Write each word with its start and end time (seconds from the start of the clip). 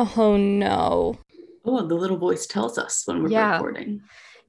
Oh 0.00 0.36
no. 0.36 1.18
Oh, 1.64 1.84
the 1.84 1.96
little 1.96 2.18
voice 2.18 2.46
tells 2.46 2.78
us 2.78 3.02
when 3.06 3.20
we're 3.20 3.30
Yeah. 3.30 3.54
recording. 3.54 4.00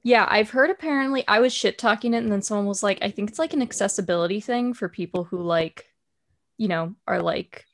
Yeah, 0.04 0.26
I've 0.30 0.50
heard 0.50 0.70
apparently 0.70 1.26
I 1.26 1.40
was 1.40 1.52
shit 1.52 1.76
talking 1.76 2.14
it 2.14 2.18
and 2.18 2.30
then 2.30 2.40
someone 2.40 2.66
was 2.66 2.84
like, 2.84 2.98
I 3.02 3.10
think 3.10 3.30
it's 3.30 3.38
like 3.40 3.52
an 3.52 3.60
accessibility 3.60 4.40
thing 4.40 4.74
for 4.74 4.88
people 4.88 5.24
who 5.24 5.42
like, 5.42 5.86
you 6.56 6.68
know, 6.68 6.94
are 7.08 7.20
like 7.20 7.64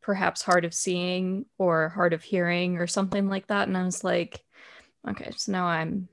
perhaps 0.00 0.42
hard 0.42 0.64
of 0.64 0.72
seeing 0.72 1.46
or 1.58 1.88
hard 1.88 2.12
of 2.12 2.22
hearing 2.22 2.78
or 2.78 2.86
something 2.86 3.28
like 3.28 3.48
that. 3.48 3.66
And 3.66 3.76
I 3.76 3.84
was 3.84 4.04
like, 4.04 4.40
okay, 5.08 5.32
so 5.36 5.50
now 5.50 5.66
I'm 5.66 6.08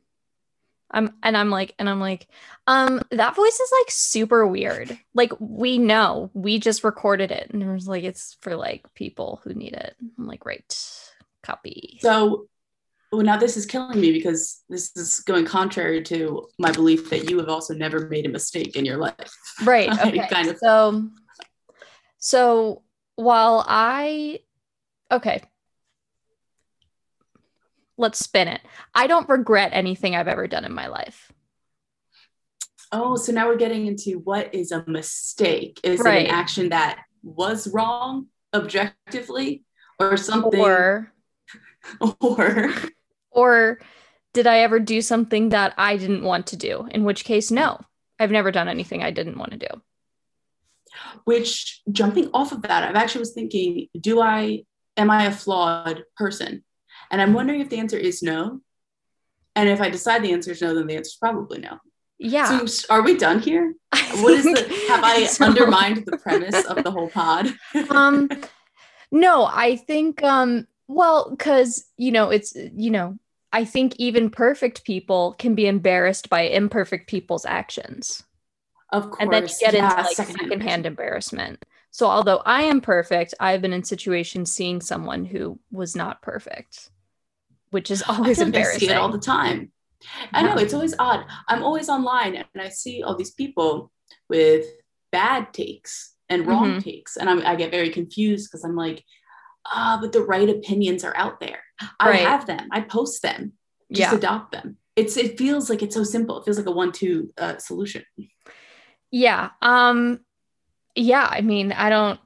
I'm 0.95 1.13
and 1.21 1.35
I'm 1.37 1.49
like 1.51 1.75
and 1.77 1.87
I'm 1.89 1.99
like, 1.99 2.27
um, 2.67 3.01
that 3.11 3.35
voice 3.35 3.59
is 3.59 3.71
like 3.81 3.91
super 3.91 4.47
weird. 4.47 4.97
Like 5.13 5.33
we 5.39 5.77
know, 5.77 6.31
we 6.33 6.57
just 6.57 6.83
recorded 6.83 7.31
it. 7.31 7.51
And 7.51 7.61
it 7.61 7.71
was 7.71 7.87
like, 7.87 8.03
it's 8.03 8.37
for 8.41 8.55
like 8.55 8.91
people 8.95 9.41
who 9.43 9.53
need 9.53 9.73
it. 9.73 9.95
I'm 10.17 10.25
like, 10.25 10.45
right, 10.45 10.89
copy. 11.43 11.99
So, 12.01 12.47
well, 13.11 13.21
now 13.21 13.37
this 13.37 13.55
is 13.57 13.65
killing 13.65 13.99
me 13.99 14.11
because 14.13 14.63
this 14.69 14.95
is 14.95 15.19
going 15.19 15.45
contrary 15.45 16.01
to 16.03 16.47
my 16.57 16.71
belief 16.71 17.09
that 17.11 17.29
you 17.29 17.37
have 17.39 17.49
also 17.49 17.73
never 17.73 18.07
made 18.07 18.25
a 18.25 18.29
mistake 18.29 18.75
in 18.75 18.85
your 18.85 18.97
life. 18.97 19.31
Right. 19.63 19.89
Okay. 20.05 20.27
kind 20.27 20.47
of- 20.47 20.57
So, 20.57 21.09
so 22.17 22.83
while 23.15 23.63
I, 23.67 24.39
okay, 25.11 25.43
let's 27.97 28.19
spin 28.19 28.47
it. 28.47 28.61
I 28.93 29.07
don't 29.07 29.29
regret 29.29 29.71
anything 29.73 30.15
I've 30.15 30.27
ever 30.27 30.47
done 30.47 30.65
in 30.65 30.73
my 30.73 30.87
life. 30.87 31.31
Oh, 32.91 33.15
so 33.15 33.31
now 33.31 33.47
we're 33.47 33.57
getting 33.57 33.87
into 33.87 34.19
what 34.19 34.53
is 34.53 34.71
a 34.71 34.83
mistake? 34.87 35.79
Is 35.83 35.99
it 35.99 36.07
an 36.07 36.27
action 36.27 36.69
that 36.69 36.99
was 37.23 37.67
wrong 37.67 38.27
objectively 38.53 39.63
or 39.99 40.17
something? 40.17 40.59
Or, 40.59 41.11
or 42.21 42.73
or 43.31 43.79
did 44.33 44.47
I 44.47 44.59
ever 44.59 44.79
do 44.79 45.01
something 45.01 45.49
that 45.49 45.73
I 45.77 45.97
didn't 45.97 46.23
want 46.23 46.47
to 46.47 46.57
do? 46.57 46.87
In 46.91 47.03
which 47.03 47.25
case, 47.25 47.51
no, 47.51 47.79
I've 48.19 48.31
never 48.31 48.51
done 48.51 48.67
anything 48.67 49.03
I 49.03 49.11
didn't 49.11 49.37
want 49.37 49.51
to 49.51 49.57
do. 49.57 49.81
which 51.25 51.81
jumping 51.91 52.29
off 52.33 52.51
of 52.51 52.61
that, 52.63 52.83
I've 52.83 52.95
actually 52.95 53.19
was 53.19 53.33
thinking, 53.33 53.87
do 53.99 54.21
I 54.21 54.63
am 54.95 55.09
I 55.09 55.25
a 55.25 55.31
flawed 55.31 56.03
person? 56.15 56.63
And 57.15 57.21
I'm 57.21 57.31
wondering 57.31 57.61
if 57.61 57.69
the 57.69 57.79
answer 57.79 57.97
is 57.97 58.21
no. 58.21 58.59
And 59.55 59.69
if 59.69 59.79
I 59.79 59.89
decide 59.89 60.21
the 60.21 60.33
answer 60.33 60.51
is 60.51 60.61
no, 60.61 60.75
then 60.75 60.87
the 60.87 60.97
answer 60.97 61.07
is 61.07 61.17
probably 61.17 61.59
no. 61.59 61.79
Yeah. 62.19 62.65
So 62.65 62.87
are 62.89 63.01
we 63.01 63.17
done 63.17 63.39
here? 63.39 63.73
What 64.21 64.33
is 64.33 64.43
the 64.43 64.85
have 64.89 65.03
I 65.03 65.25
so. 65.25 65.45
undermined 65.45 66.03
the 66.05 66.17
premise 66.17 66.65
of 66.65 66.83
the 66.83 66.91
whole 66.91 67.09
pod? 67.09 67.47
um 67.89 68.29
no 69.11 69.45
i 69.45 69.75
think 69.75 70.21
um 70.23 70.67
well 70.87 71.29
because 71.29 71.85
you 71.97 72.11
know 72.11 72.29
it's 72.29 72.55
you 72.75 72.91
know 72.91 73.17
i 73.53 73.63
think 73.63 73.95
even 73.97 74.29
perfect 74.29 74.83
people 74.83 75.33
can 75.39 75.55
be 75.55 75.67
embarrassed 75.67 76.29
by 76.29 76.41
imperfect 76.41 77.07
people's 77.09 77.45
actions 77.45 78.23
Of 78.91 79.09
course. 79.09 79.17
and 79.19 79.31
then 79.31 79.43
you 79.43 79.49
get 79.61 79.73
yeah, 79.73 79.89
into 79.89 80.03
like 80.03 80.15
secondhand 80.15 80.49
secondhand 80.49 80.85
embarrassment 80.85 81.65
so 81.91 82.07
although 82.07 82.41
i 82.45 82.63
am 82.63 82.81
perfect 82.81 83.33
i've 83.39 83.61
been 83.61 83.73
in 83.73 83.83
situations 83.83 84.51
seeing 84.51 84.81
someone 84.81 85.25
who 85.25 85.59
was 85.71 85.95
not 85.95 86.21
perfect 86.21 86.89
which 87.71 87.91
is 87.91 88.03
I 88.07 88.17
always 88.17 88.39
I 88.39 88.45
embarrassing 88.45 88.79
see 88.79 88.89
it 88.89 88.97
all 88.97 89.09
the 89.11 89.17
time. 89.19 89.71
I 90.33 90.43
know 90.43 90.55
it's 90.57 90.73
always 90.73 90.93
odd. 90.99 91.25
I'm 91.47 91.63
always 91.63 91.89
online 91.89 92.35
and 92.35 92.61
I 92.61 92.69
see 92.69 93.01
all 93.01 93.15
these 93.15 93.31
people 93.31 93.91
with 94.29 94.65
bad 95.11 95.53
takes 95.53 96.13
and 96.29 96.45
wrong 96.47 96.75
Mhm. 96.75 96.83
takes, 96.83 97.17
and 97.17 97.29
I'm, 97.29 97.41
I 97.45 97.55
get 97.55 97.71
very 97.71 97.89
confused 97.89 98.49
because 98.49 98.63
I'm 98.63 98.75
like, 98.75 99.03
ah, 99.67 99.97
but 100.01 100.11
the 100.11 100.21
right 100.21 100.49
opinions 100.49 101.03
are 101.03 101.15
out 101.15 101.39
there. 101.39 101.61
I 101.99 102.09
Right. 102.09 102.19
have 102.21 102.45
them. 102.45 102.67
I 102.71 102.81
post 102.81 103.21
them. 103.21 103.53
Just 103.91 104.11
yeah 104.11 104.17
adopt 104.17 104.51
them. 104.51 104.77
It's 104.95 105.15
it 105.17 105.37
feels 105.37 105.69
like 105.69 105.83
it's 105.83 105.93
so 105.95 106.03
simple. 106.03 106.39
It 106.39 106.45
feels 106.45 106.57
like 106.57 106.65
a 106.67 106.71
one-two 106.71 107.31
uh, 107.37 107.57
solution. 107.57 108.03
Yeah. 109.11 109.49
Um 109.61 110.19
yeah, 110.95 111.27
I 111.29 111.41
mean, 111.41 111.71
I 111.71 111.89
don't 111.89 112.19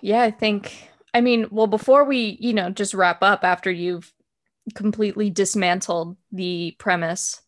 yeah, 0.00 0.22
I 0.22 0.30
think 0.30 0.88
I 1.12 1.20
mean, 1.20 1.48
well 1.50 1.66
before 1.66 2.04
we, 2.04 2.36
you 2.40 2.52
know, 2.52 2.70
just 2.70 2.94
wrap 2.94 3.22
up 3.22 3.42
after 3.44 3.70
you've 3.70 4.12
completely 4.74 5.30
dismantled 5.30 6.16
the 6.32 6.74
premise 6.78 7.42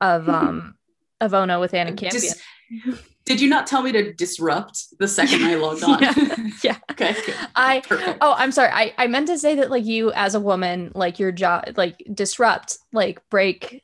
of 0.00 0.28
um 0.28 0.74
of 1.20 1.34
Ono 1.34 1.60
with 1.60 1.74
Anna 1.74 1.92
Campion. 1.92 2.10
Dis- 2.12 2.42
did 3.24 3.40
you 3.40 3.48
not 3.48 3.66
tell 3.66 3.82
me 3.82 3.92
to 3.92 4.12
disrupt 4.12 4.98
the 4.98 5.08
second 5.08 5.44
I 5.44 5.54
logged 5.54 5.82
on? 5.82 6.02
Yeah. 6.02 6.48
Yeah. 6.62 6.76
okay. 6.90 7.14
Good. 7.26 7.34
I 7.54 7.80
Perfect. 7.80 8.18
oh, 8.20 8.34
I'm 8.36 8.52
sorry. 8.52 8.70
I 8.72 8.94
I 8.98 9.06
meant 9.06 9.28
to 9.28 9.38
say 9.38 9.56
that 9.56 9.70
like 9.70 9.84
you 9.84 10.12
as 10.12 10.34
a 10.34 10.40
woman, 10.40 10.92
like 10.94 11.18
your 11.18 11.32
job 11.32 11.64
like 11.76 12.02
disrupt, 12.12 12.78
like 12.92 13.20
break 13.30 13.82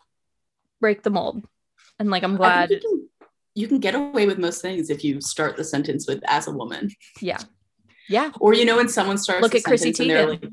break 0.80 1.02
the 1.02 1.10
mold. 1.10 1.44
And 1.98 2.10
like 2.10 2.22
I'm 2.22 2.36
glad 2.36 2.70
you, 2.70 2.80
can, 2.80 3.08
you 3.54 3.68
can 3.68 3.78
get 3.80 3.94
away 3.94 4.26
with 4.26 4.38
most 4.38 4.62
things 4.62 4.88
if 4.88 5.04
you 5.04 5.20
start 5.20 5.56
the 5.56 5.64
sentence 5.64 6.06
with 6.08 6.22
"as 6.26 6.47
a 6.48 6.50
woman," 6.52 6.91
yeah. 7.20 7.38
Yeah. 8.08 8.32
or 8.41 8.54
you 8.54 8.64
know 8.64 8.76
when 8.76 8.88
someone 8.88 9.18
starts 9.18 9.42
Look 9.42 9.54
at 9.54 9.62
Chrissy 9.62 9.92
Teigen. 9.92 10.28
like, 10.30 10.44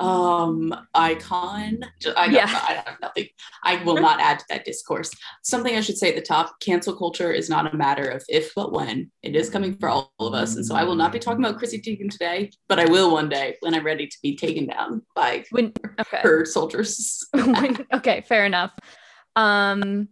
"Um, 0.00 0.74
icon." 0.94 1.80
I, 2.16 2.26
Yeah. 2.26 2.44
I 2.44 2.82
have 2.86 2.96
nothing. 3.00 3.28
I 3.64 3.82
will 3.84 4.00
not 4.00 4.20
add 4.20 4.38
to 4.40 4.44
that 4.48 4.64
discourse. 4.64 5.10
Something 5.42 5.76
I 5.76 5.80
should 5.80 5.98
say 5.98 6.08
at 6.10 6.16
the 6.16 6.22
top: 6.22 6.60
cancel 6.60 6.96
culture 6.96 7.32
is 7.32 7.48
not 7.48 7.72
a 7.72 7.76
matter 7.76 8.08
of 8.08 8.24
if 8.28 8.52
but 8.54 8.72
when. 8.72 9.10
It 9.22 9.36
is 9.36 9.50
coming 9.50 9.76
for 9.76 9.88
all 9.88 10.12
of 10.18 10.34
us, 10.34 10.56
and 10.56 10.64
so 10.64 10.74
I 10.74 10.84
will 10.84 10.94
not 10.96 11.12
be 11.12 11.18
talking 11.18 11.44
about 11.44 11.58
Chrissy 11.58 11.80
Teigen 11.80 12.10
today, 12.10 12.50
but 12.68 12.78
I 12.78 12.86
will 12.86 13.12
one 13.12 13.28
day 13.28 13.56
when 13.60 13.74
I'm 13.74 13.84
ready 13.84 14.06
to 14.06 14.16
be 14.22 14.36
taken 14.36 14.66
down 14.66 15.02
by 15.14 15.44
When 15.50 15.72
okay. 16.00 16.18
her 16.22 16.44
soldiers. 16.44 17.26
When- 17.32 17.86
okay, 17.92 18.22
fair 18.28 18.44
enough. 18.46 18.72
Um, 19.36 20.08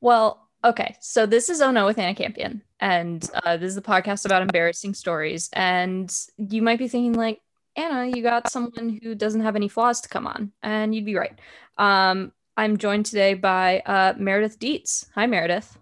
well, 0.00 0.48
okay, 0.64 0.96
so 1.00 1.26
this 1.26 1.48
is 1.48 1.60
Oh 1.60 1.70
No 1.70 1.86
with 1.86 1.98
Anna 1.98 2.14
Campion, 2.14 2.62
and 2.80 3.28
uh, 3.44 3.56
this 3.56 3.68
is 3.70 3.74
the 3.74 3.82
podcast 3.82 4.24
about 4.24 4.42
embarrassing 4.42 4.94
stories. 4.94 5.48
And 5.52 6.12
you 6.36 6.62
might 6.62 6.78
be 6.78 6.88
thinking, 6.88 7.14
like, 7.14 7.40
Anna, 7.76 8.06
you 8.14 8.22
got 8.22 8.50
someone 8.50 9.00
who 9.02 9.14
doesn't 9.14 9.40
have 9.40 9.56
any 9.56 9.68
flaws 9.68 10.00
to 10.02 10.08
come 10.08 10.26
on, 10.26 10.52
and 10.62 10.94
you'd 10.94 11.06
be 11.06 11.16
right. 11.16 11.38
Um, 11.78 12.32
I'm 12.56 12.76
joined 12.76 13.06
today 13.06 13.32
by 13.34 13.80
uh, 13.86 14.12
Meredith 14.18 14.58
Dietz. 14.58 15.06
Hi, 15.14 15.26
Meredith. 15.26 15.78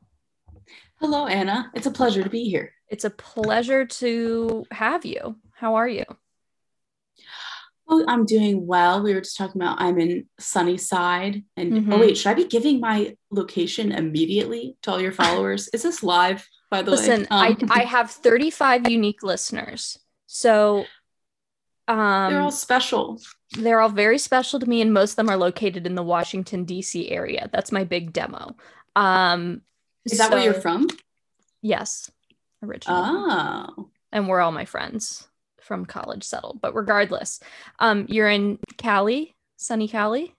Hello, 1.01 1.27
Anna. 1.27 1.71
It's 1.75 1.87
a 1.87 1.91
pleasure 1.91 2.23
to 2.23 2.31
be 2.31 2.45
here. 2.45 2.73
It's 2.89 3.05
a 3.05 3.11
pleasure 3.11 3.87
to 3.87 4.65
have 4.71 5.05
you. 5.05 5.37
How 5.55 5.75
are 5.75 5.89
you? 5.89 6.05
Oh, 7.89 8.05
I'm 8.07 8.25
doing 8.25 8.67
well. 8.69 9.03
We 9.03 9.13
were 9.15 9.21
just 9.21 9.37
talking 9.37 9.61
about 9.61 9.81
I'm 9.81 9.99
in 9.99 10.27
Sunnyside. 10.39 11.43
And 11.57 11.73
Mhm. 11.73 11.93
oh 11.93 11.99
wait, 11.99 12.17
should 12.17 12.29
I 12.31 12.35
be 12.35 12.45
giving 12.45 12.79
my 12.79 13.17
location 13.33 13.91
immediately 13.91 14.77
to 14.83 14.93
all 14.93 15.01
your 15.01 15.11
followers? 15.13 15.69
Is 15.73 15.83
this 15.83 16.05
live, 16.05 16.49
by 16.71 16.83
the 16.83 16.93
Listen, 16.93 17.11
way? 17.11 17.17
Listen, 17.31 17.63
Um, 17.65 17.69
I 17.73 17.83
have 17.83 18.13
35 18.13 18.89
unique 18.89 19.25
listeners. 19.25 19.99
So 20.27 20.85
um 21.91 22.33
they're 22.33 22.41
all 22.41 22.51
special. 22.53 23.21
they're 23.59 23.81
all 23.81 23.89
very 23.89 24.19
special 24.19 24.61
to 24.61 24.67
me 24.67 24.81
and 24.81 24.93
most 24.95 25.13
of 25.13 25.17
them 25.17 25.29
are 25.29 25.37
located 25.37 25.87
in 25.87 25.95
the 25.97 26.03
Washington 26.03 26.65
DC 26.65 27.11
area. 27.11 27.51
That's 27.53 27.73
my 27.73 27.85
big 27.85 28.13
demo. 28.13 28.55
Um 28.95 29.63
Is 30.05 30.19
that 30.19 30.31
where 30.31 30.45
you're 30.45 30.55
from? 30.55 30.87
Yes. 31.63 32.11
Originally. 32.63 33.01
Oh. 33.05 33.91
And 34.13 34.29
we're 34.29 34.41
all 34.41 34.53
my 34.53 34.65
friends 34.65 35.27
from 35.61 35.85
college 35.85 36.25
settled. 36.25 36.61
But 36.61 36.75
regardless, 36.75 37.41
um 37.79 38.07
you're 38.09 38.29
in 38.31 38.59
Cali, 38.79 39.35
sunny 39.57 39.89
Cali? 39.89 40.35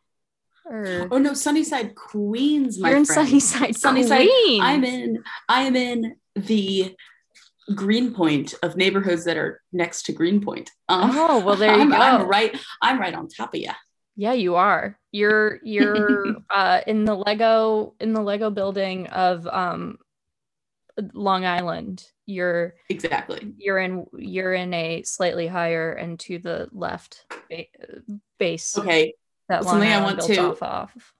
Or 0.65 1.07
Oh 1.11 1.17
no, 1.17 1.33
Sunnyside, 1.33 1.95
Queens, 1.95 2.79
my 2.79 2.89
you're 2.89 2.97
in 2.99 3.05
friend. 3.05 3.27
Sunnyside, 3.27 3.75
Sunnyside, 3.75 4.27
Queens. 4.27 4.63
I'm 4.63 4.83
in 4.83 5.23
I 5.49 5.63
am 5.63 5.75
in 5.75 6.15
the 6.35 6.95
Greenpoint 7.75 8.53
of 8.63 8.75
neighborhoods 8.75 9.23
that 9.25 9.37
are 9.37 9.61
next 9.71 10.03
to 10.07 10.13
Greenpoint. 10.13 10.71
Um, 10.89 11.11
Oh, 11.13 11.39
well, 11.45 11.55
there 11.55 11.73
you 11.75 11.81
I'm, 11.81 11.89
go. 11.89 11.95
I'm 11.95 12.27
right, 12.27 12.57
I'm 12.81 12.99
right 12.99 13.13
on 13.13 13.27
top 13.27 13.53
of 13.53 13.59
you. 13.59 13.71
Yeah, 14.15 14.33
you 14.33 14.55
are. 14.55 14.99
You're 15.11 15.59
you're 15.63 16.35
uh 16.53 16.81
in 16.85 17.05
the 17.05 17.15
Lego 17.15 17.93
in 17.99 18.13
the 18.13 18.21
Lego 18.21 18.49
building 18.49 19.07
of 19.07 19.47
um 19.47 19.97
Long 21.13 21.45
Island. 21.45 22.05
You're 22.25 22.75
Exactly. 22.89 23.53
you're 23.57 23.79
in 23.79 24.05
you're 24.17 24.53
in 24.53 24.73
a 24.73 25.03
slightly 25.03 25.47
higher 25.47 25.91
and 25.93 26.19
to 26.21 26.39
the 26.39 26.67
left 26.71 27.25
ba- 27.49 27.65
base 28.37 28.77
Okay. 28.77 29.13
that 29.49 29.63
Long 29.63 29.73
something 29.75 29.91
I 29.91 30.03
want 30.03 30.21
to- 30.21 30.41
off 30.41 30.61
of. 30.61 31.13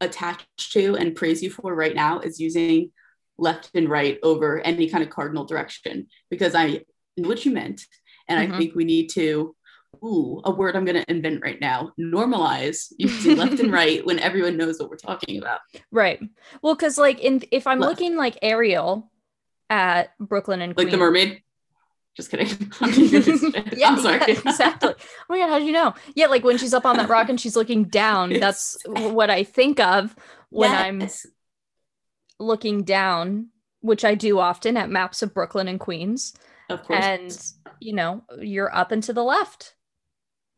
attached 0.00 0.72
to 0.72 0.96
and 0.96 1.14
praise 1.14 1.42
you 1.42 1.50
for 1.50 1.74
right 1.74 1.94
now 1.94 2.20
is 2.20 2.40
using 2.40 2.90
left 3.38 3.70
and 3.74 3.88
right 3.88 4.18
over 4.22 4.60
any 4.60 4.88
kind 4.88 5.04
of 5.04 5.10
cardinal 5.10 5.44
direction 5.44 6.06
because 6.30 6.54
I 6.54 6.82
knew 7.16 7.28
what 7.28 7.44
you 7.44 7.52
meant. 7.52 7.82
And 8.28 8.38
Mhm. 8.50 8.54
I 8.54 8.58
think 8.58 8.74
we 8.74 8.84
need 8.84 9.08
to, 9.10 9.54
ooh, 10.02 10.40
a 10.44 10.50
word 10.50 10.74
I'm 10.76 10.84
going 10.84 11.02
to 11.02 11.10
invent 11.10 11.42
right 11.42 11.60
now 11.60 11.92
normalize 11.98 12.92
using 12.98 13.36
left 13.36 13.60
and 13.60 13.72
right 13.72 14.04
when 14.04 14.18
everyone 14.18 14.56
knows 14.56 14.78
what 14.78 14.90
we're 14.90 14.96
talking 14.96 15.38
about. 15.38 15.60
Right. 15.90 16.20
Well, 16.62 16.74
because 16.74 16.98
like 16.98 17.20
in 17.20 17.42
if 17.50 17.66
I'm 17.66 17.78
Left. 17.80 17.90
looking 18.00 18.16
like 18.16 18.38
Ariel 18.42 19.10
at 19.70 20.10
Brooklyn 20.18 20.62
and 20.62 20.76
Like 20.76 20.90
the 20.90 20.96
mermaid. 20.96 21.42
Just 22.16 22.30
kidding. 22.30 22.48
I'm, 22.80 22.92
yeah, 23.76 23.88
I'm 23.90 24.00
sorry. 24.00 24.20
yeah, 24.20 24.40
exactly. 24.46 24.94
Oh 24.98 25.04
my 25.28 25.38
god, 25.38 25.50
how 25.50 25.58
do 25.58 25.66
you 25.66 25.72
know? 25.72 25.92
Yeah, 26.14 26.28
like 26.28 26.44
when 26.44 26.56
she's 26.56 26.72
up 26.72 26.86
on 26.86 26.96
that 26.96 27.10
rock 27.10 27.28
and 27.28 27.38
she's 27.38 27.56
looking 27.56 27.84
down. 27.84 28.30
That's 28.32 28.78
what 28.86 29.28
I 29.28 29.44
think 29.44 29.78
of 29.80 30.16
when 30.48 30.72
I'm 30.72 31.00
Yes. 31.02 31.26
Looking 32.38 32.82
down, 32.84 33.48
which 33.80 34.04
I 34.04 34.14
do 34.14 34.38
often 34.38 34.76
at 34.76 34.90
maps 34.90 35.22
of 35.22 35.32
Brooklyn 35.34 35.68
and 35.68 35.80
Queens. 35.80 36.34
Of 36.68 36.82
course. 36.82 37.04
And 37.04 37.52
you 37.80 37.92
know, 37.92 38.22
you're 38.40 38.74
up 38.74 38.90
and 38.92 39.02
to 39.04 39.12
the 39.12 39.22
left. 39.24 39.74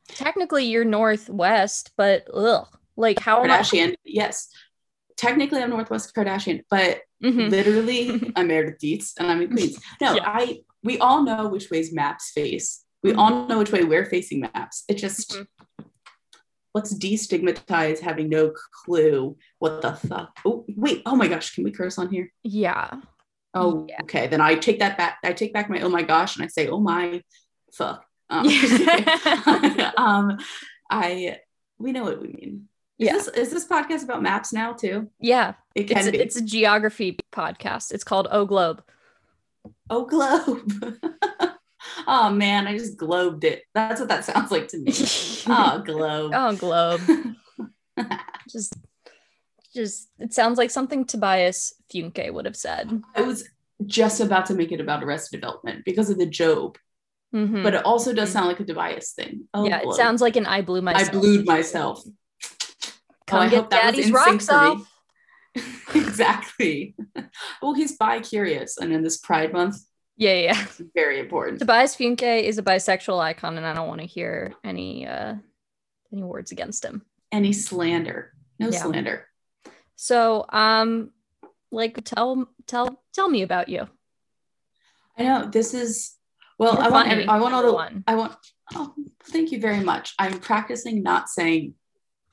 Technically, 0.08 0.64
you're 0.64 0.84
northwest, 0.84 1.92
but 1.96 2.26
ugh, 2.32 2.66
like 2.96 3.19
how 3.19 3.42
am 3.44 3.50
I? 3.50 3.58
Kardashian. 3.58 3.94
Yes. 4.04 4.48
Technically, 5.16 5.60
I'm 5.62 5.70
Northwest 5.70 6.14
Kardashian, 6.14 6.62
but 6.70 7.00
Mhm. 7.22 7.50
literally, 7.50 8.32
I'm 8.36 8.46
Meredith 8.46 8.78
Dietz 8.78 9.14
and 9.19 9.28
I'm 9.30 9.42
in 9.42 9.50
Queens. 9.50 9.78
No, 10.00 10.14
Yeah. 10.14 10.22
I. 10.25 10.60
We 10.84 10.98
all 10.98 11.25
know 11.25 11.48
which 11.48 11.70
ways 11.70 11.92
maps 11.92 12.30
face. 12.30 12.84
We 13.02 13.12
Mhm. 13.12 13.19
all 13.19 13.46
know 13.48 13.58
which 13.58 13.72
way 13.72 13.82
we're 13.82 14.04
facing 14.06 14.40
maps. 14.40 14.84
It 14.88 14.94
just 14.94 15.32
Mhm. 15.32 15.46
Let's 16.74 16.94
destigmatize 16.94 18.00
having 18.00 18.28
no 18.28 18.52
clue 18.84 19.36
what 19.58 19.82
the 19.82 19.92
fuck. 19.94 20.36
Oh 20.44 20.64
wait! 20.76 21.02
Oh 21.06 21.16
my 21.16 21.28
gosh! 21.28 21.54
Can 21.54 21.64
we 21.64 21.70
curse 21.70 21.98
on 21.98 22.10
here? 22.10 22.32
Yeah. 22.42 23.00
Oh, 23.54 23.86
Yeah. 23.88 24.02
okay. 24.02 24.26
Then 24.26 24.40
I 24.40 24.54
take 24.56 24.78
that 24.80 24.98
back. 24.98 25.18
I 25.24 25.32
take 25.32 25.52
back 25.52 25.70
my 25.70 25.80
oh 25.80 25.88
my 25.88 26.02
gosh, 26.02 26.36
and 26.36 26.44
I 26.44 26.48
say 26.48 26.68
oh 26.68 26.80
my 26.80 27.22
fuck. 27.72 28.04
Um, 28.30 28.46
um, 29.96 30.38
I 30.90 31.38
we 31.78 31.92
know 31.92 32.04
what 32.04 32.20
we 32.20 32.28
mean. 32.28 32.68
Is 32.98 33.06
Yeah. 33.06 33.12
this 33.14 33.28
is 33.28 33.50
this 33.50 33.66
podcast 33.66 34.02
about 34.04 34.22
maps 34.22 34.52
now 34.52 34.72
too? 34.72 35.08
Yeah. 35.20 35.54
It 35.74 35.84
can 35.84 35.98
It's 35.98 36.06
a, 36.08 36.12
be. 36.12 36.18
it's 36.18 36.36
a 36.36 36.44
geography 36.44 37.16
podcast. 37.32 37.92
It's 37.92 38.04
called 38.04 38.28
O 38.30 38.44
Globe. 38.44 38.82
oh 39.90 40.04
globe. 40.04 40.98
oh 42.10 42.31
man, 42.31 42.66
I 42.66 42.76
just 42.76 42.96
globed 42.96 43.44
it. 43.44 43.62
That's 43.75 44.00
what 44.00 44.08
that 44.08 44.25
sounds 44.31 44.50
like 44.50 44.66
to 44.69 44.78
me. 44.78 44.93
oh 45.46 45.82
globe. 45.87 46.32
oh, 46.34 46.56
Globe. 46.56 47.00
just, 48.49 48.75
just, 49.75 50.08
it 50.19 50.32
sounds 50.32 50.56
like 50.58 50.70
something 50.70 51.05
Tobias 51.05 51.75
Funke 51.93 52.32
would 52.32 52.46
have 52.46 52.56
said. 52.56 53.02
I 53.14 53.22
was 53.22 53.49
just 53.87 54.20
about 54.20 54.46
to 54.46 54.55
make 54.55 54.72
it 54.72 54.81
about 54.81 55.05
Arrested 55.05 55.40
Development 55.40 55.84
because 55.84 56.10
of 56.10 56.19
the 56.19 56.26
Job, 56.26 56.78
Mhm. 57.34 57.62
but 57.62 57.75
it 57.75 57.84
also 57.84 58.12
does 58.14 58.31
Mhm. 58.31 58.32
sound 58.32 58.49
like 58.49 58.61
a 58.61 58.64
Tobias 58.64 59.12
thing. 59.12 59.46
Oh, 59.54 59.66
yeah, 59.69 59.81
it 59.82 59.93
sounds 59.94 60.20
like 60.22 60.37
an 60.37 60.46
I 60.46 60.62
blew 60.62 60.81
myself. 60.81 61.08
I 61.08 61.12
blued 61.12 61.46
myself. 61.46 62.02
Come 63.26 63.46
Oh, 63.46 63.50
get 63.50 63.58
hope 63.58 63.70
that 63.70 63.84
was 63.84 63.94
daddy's 63.96 64.11
rocks 64.12 64.49
off. 64.49 64.90
exactly. 65.94 66.94
well, 67.61 67.75
he's 67.75 67.96
bi 67.96 68.20
curious, 68.20 68.78
and 68.78 68.93
in 68.93 69.02
this 69.02 69.19
Pride 69.19 69.52
Month, 69.52 69.76
Yeah, 70.18 70.34
yeah. 70.34 70.62
it's 70.62 70.82
very 70.94 71.20
important. 71.20 71.60
Tobias 71.60 71.94
Funke 71.96 72.42
is 72.42 72.58
a 72.58 72.62
bisexual 72.62 73.20
icon, 73.20 73.56
and 73.56 73.64
I 73.64 73.72
don't 73.72 73.88
want 73.88 74.00
to 74.00 74.06
hear 74.06 74.52
any 74.64 75.06
uh 75.06 75.34
any 76.12 76.22
words 76.22 76.50
against 76.52 76.84
him. 76.84 77.02
Any 77.32 77.52
slander, 77.52 78.32
no 78.58 78.68
Yeah. 78.68 78.82
slander. 78.82 79.26
So, 79.96 80.44
um, 80.48 81.10
like, 81.70 82.02
tell 82.04 82.48
tell 82.66 83.00
tell 83.12 83.28
me 83.28 83.42
about 83.42 83.68
you. 83.68 83.88
I 85.16 85.22
know 85.22 85.46
this 85.48 85.72
is. 85.74 86.14
Well, 86.58 86.74
You're 86.74 86.82
I 86.82 86.88
want. 86.88 87.08
funny, 87.08 87.26
I 87.26 87.38
want 87.38 87.54
all 87.54 87.62
the. 87.62 87.72
one. 87.72 88.02
I 88.06 88.14
want. 88.16 88.34
Oh, 88.74 88.94
thank 89.24 89.52
you 89.52 89.60
very 89.60 89.80
much. 89.80 90.14
I'm 90.18 90.38
practicing 90.40 91.02
not 91.02 91.28
saying, 91.28 91.74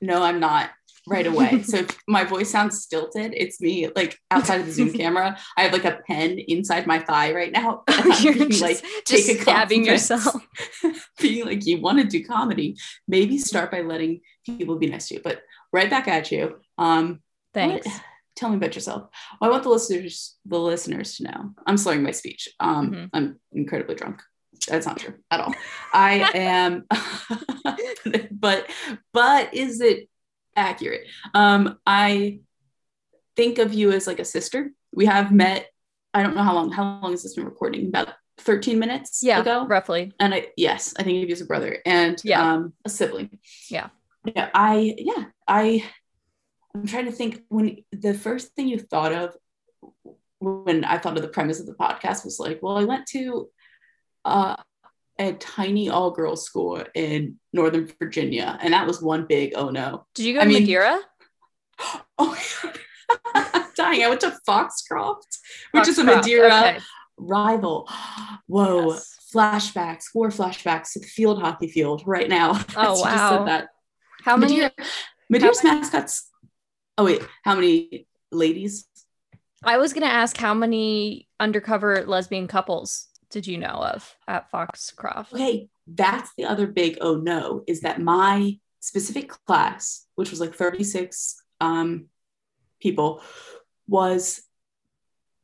no, 0.00 0.22
I'm 0.22 0.40
not 0.40 0.70
right 1.06 1.26
away. 1.26 1.62
so 1.64 1.78
if 1.78 1.98
my 2.08 2.24
voice 2.24 2.50
sounds 2.50 2.82
stilted, 2.82 3.32
it's 3.36 3.60
me 3.60 3.88
like 3.94 4.18
outside 4.30 4.60
of 4.60 4.66
the 4.66 4.72
Zoom 4.72 4.92
camera. 5.02 5.36
I 5.56 5.62
have 5.62 5.72
like 5.72 5.84
a 5.84 6.00
pen 6.06 6.38
inside 6.38 6.86
my 6.86 6.98
thigh 6.98 7.32
right 7.34 7.52
now. 7.52 7.84
You're 8.20 8.34
being, 8.34 8.50
just, 8.50 8.62
like 8.62 8.82
just 9.06 9.26
take 9.26 9.38
a 9.38 9.42
stabbing 9.42 9.84
yourself. 9.84 10.36
being 11.20 11.46
like, 11.46 11.66
you 11.66 11.80
want 11.80 11.98
to 11.98 12.04
do 12.04 12.24
comedy, 12.24 12.76
maybe 13.06 13.38
start 13.38 13.70
by 13.70 13.80
letting 13.82 14.20
people 14.44 14.76
be 14.76 14.86
nice 14.88 15.08
to 15.08 15.14
you. 15.14 15.20
But 15.22 15.42
right 15.72 15.90
back 15.90 16.08
at 16.08 16.30
you. 16.32 16.56
Um, 16.78 17.20
Thanks. 17.54 17.86
what- 17.86 18.00
Tell 18.36 18.50
me 18.50 18.56
about 18.56 18.74
yourself. 18.74 19.08
Well, 19.40 19.48
I 19.48 19.50
want 19.50 19.62
the 19.62 19.70
listeners, 19.70 20.36
the 20.44 20.58
listeners 20.60 21.16
to 21.16 21.22
know. 21.24 21.54
I'm 21.66 21.78
slurring 21.78 22.02
my 22.02 22.10
speech. 22.10 22.50
Um, 22.60 22.90
Mhm. 22.90 23.10
I'm 23.14 23.40
incredibly 23.50 23.94
drunk. 23.94 24.20
That's 24.68 24.84
not 24.84 24.98
true 24.98 25.14
at 25.30 25.40
all. 25.40 25.54
I 25.94 26.30
am, 26.34 26.84
but 28.30 28.70
but 29.14 29.54
is 29.54 29.80
it 29.80 30.08
accurate? 30.56 31.02
Um, 31.34 31.78
I 31.86 32.40
think 33.36 33.58
of 33.58 33.74
you 33.74 33.92
as 33.92 34.06
like 34.06 34.18
a 34.20 34.24
sister. 34.24 34.72
We 34.94 35.06
have 35.06 35.32
met. 35.32 35.68
I 36.14 36.22
don't 36.22 36.34
know 36.34 36.42
how 36.42 36.54
long. 36.54 36.72
How 36.72 37.00
long 37.02 37.10
has 37.12 37.22
this 37.22 37.34
been 37.34 37.44
recording? 37.44 37.88
About 37.88 38.08
13 38.38 38.78
minutes 38.78 39.20
Yeah, 39.22 39.40
ago 39.40 39.66
roughly. 39.66 40.12
and 40.20 40.34
I 40.34 40.48
yes, 40.56 40.94
I 40.98 41.02
think 41.02 41.22
of 41.22 41.28
you 41.28 41.32
as 41.32 41.40
a 41.40 41.46
brother 41.46 41.78
and 41.86 42.20
Yeah. 42.24 42.52
um 42.54 42.72
a 42.84 42.88
sibling. 42.90 43.38
Yeah. 43.70 43.88
Yeah. 44.24 44.50
I 44.54 44.94
yeah, 44.98 45.24
I 45.48 45.84
I'm 46.74 46.86
trying 46.86 47.06
to 47.06 47.12
think 47.12 47.42
when 47.48 47.78
the 47.92 48.12
first 48.12 48.54
thing 48.54 48.68
you 48.68 48.78
thought 48.78 49.12
of 49.12 49.34
when 50.40 50.84
I 50.84 50.98
thought 50.98 51.16
of 51.16 51.22
the 51.22 51.28
premise 51.28 51.60
of 51.60 51.66
the 51.66 51.74
podcast 51.74 52.24
was 52.24 52.38
like, 52.38 52.62
well, 52.62 52.76
I 52.76 52.84
went 52.84 53.06
to 53.08 53.48
uh 54.24 54.56
a 55.18 55.32
tiny 55.32 55.88
all 55.88 56.10
girls 56.10 56.44
school 56.44 56.82
in 56.94 57.36
Northern 57.52 57.90
Virginia, 57.98 58.58
and 58.60 58.72
that 58.74 58.86
was 58.86 59.00
one 59.00 59.26
big 59.26 59.52
oh 59.56 59.70
no. 59.70 60.06
Did 60.14 60.26
you 60.26 60.34
go 60.34 60.40
I 60.40 60.44
to 60.44 60.48
mean- 60.48 60.62
Madeira? 60.62 60.98
Oh 62.18 62.36
I'm 63.34 63.64
dying. 63.76 64.02
I 64.02 64.08
went 64.08 64.22
to 64.22 64.36
Foxcroft, 64.46 65.38
which 65.72 65.86
is 65.88 65.98
a 65.98 66.04
Madeira 66.04 66.46
okay. 66.48 66.78
rival. 67.18 67.88
Whoa, 68.46 68.92
Yes. 68.92 69.16
flashbacks, 69.34 70.04
war 70.14 70.28
flashbacks 70.28 70.92
to 70.94 71.00
the 71.00 71.06
field 71.06 71.40
hockey 71.40 71.68
field 71.68 72.02
right 72.06 72.28
now. 72.28 72.52
Oh, 72.76 73.00
wow. 73.00 73.38
said 73.38 73.46
that. 73.48 73.68
How 74.24 74.36
many? 74.36 74.54
Madeira, 74.54 74.72
Madeira's 75.30 75.62
mascots. 75.64 76.30
Oh 76.98 77.04
wait, 77.04 77.22
how 77.44 77.54
many 77.54 78.06
ladies? 78.32 78.86
I 79.62 79.76
was 79.78 79.92
gonna 79.92 80.06
ask 80.06 80.36
how 80.36 80.54
many 80.54 81.28
undercover 81.38 82.04
lesbian 82.06 82.48
couples 82.48 83.08
did 83.36 83.46
you 83.46 83.58
know 83.58 83.66
of 83.66 84.16
at 84.26 84.50
Foxcroft? 84.50 85.34
Okay, 85.34 85.68
that's 85.86 86.30
the 86.38 86.46
other 86.46 86.66
big 86.66 86.96
oh 87.02 87.16
no 87.16 87.64
is 87.66 87.82
that 87.82 88.00
my 88.00 88.58
specific 88.80 89.28
class, 89.28 90.06
which 90.14 90.30
was 90.30 90.40
like 90.40 90.54
36 90.54 91.36
um, 91.60 92.06
people, 92.80 93.20
was 93.86 94.40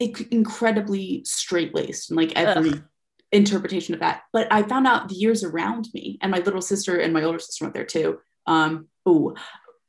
incredibly 0.00 1.22
straight 1.26 1.74
laced 1.74 2.08
and 2.08 2.16
like 2.16 2.32
every 2.34 2.70
Ugh. 2.70 2.82
interpretation 3.30 3.92
of 3.92 4.00
that. 4.00 4.22
But 4.32 4.50
I 4.50 4.62
found 4.62 4.86
out 4.86 5.10
the 5.10 5.14
years 5.14 5.44
around 5.44 5.88
me, 5.92 6.18
and 6.22 6.30
my 6.30 6.38
little 6.38 6.62
sister 6.62 6.96
and 6.96 7.12
my 7.12 7.22
older 7.22 7.40
sister 7.40 7.66
went 7.66 7.74
there 7.74 7.84
too. 7.84 8.20
Um, 8.46 8.88
oh, 9.04 9.34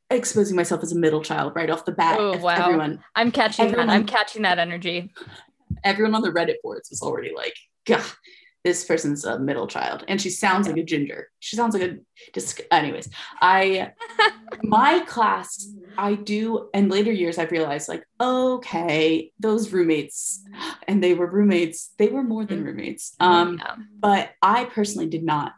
exposing 0.09 0.57
myself 0.57 0.83
as 0.83 0.91
a 0.91 0.99
middle 0.99 1.21
child 1.21 1.53
right 1.55 1.69
off 1.69 1.85
the 1.85 1.93
bat. 1.93 2.17
Oh, 2.19 2.37
wow. 2.37 2.67
Everyone, 2.67 3.01
I'm 3.15 3.31
catching 3.31 3.71
that. 3.71 3.89
I'm 3.89 4.05
catching 4.05 4.41
that 4.41 4.59
energy. 4.59 5.13
everyone 5.85 6.15
on 6.15 6.21
the 6.21 6.31
Reddit 6.31 6.57
boards 6.61 6.89
was 6.89 7.01
already 7.01 7.31
like, 7.33 7.55
God, 7.85 8.03
this 8.63 8.85
person's 8.85 9.25
a 9.25 9.39
middle 9.39 9.67
child. 9.67 10.05
And 10.07 10.21
she 10.21 10.29
sounds 10.29 10.67
like 10.67 10.77
a 10.77 10.83
ginger. 10.83 11.29
She 11.39 11.55
sounds 11.55 11.73
like 11.73 11.83
a 11.83 11.97
just 12.33 12.61
anyways. 12.71 13.09
I 13.41 13.91
my 14.63 15.01
class, 15.01 15.67
I 15.97 16.15
do, 16.15 16.69
and 16.73 16.89
later 16.89 17.11
years 17.11 17.37
I've 17.37 17.51
realized 17.51 17.89
like, 17.89 18.03
okay, 18.19 19.31
those 19.39 19.71
roommates, 19.71 20.41
and 20.87 21.03
they 21.03 21.13
were 21.13 21.27
roommates, 21.27 21.91
they 21.97 22.07
were 22.07 22.23
more 22.23 22.45
than 22.45 22.63
roommates. 22.63 23.15
Um, 23.19 23.57
Yeah. 23.59 23.75
but 23.99 24.31
I 24.41 24.65
personally 24.65 25.07
did 25.09 25.23
not 25.23 25.53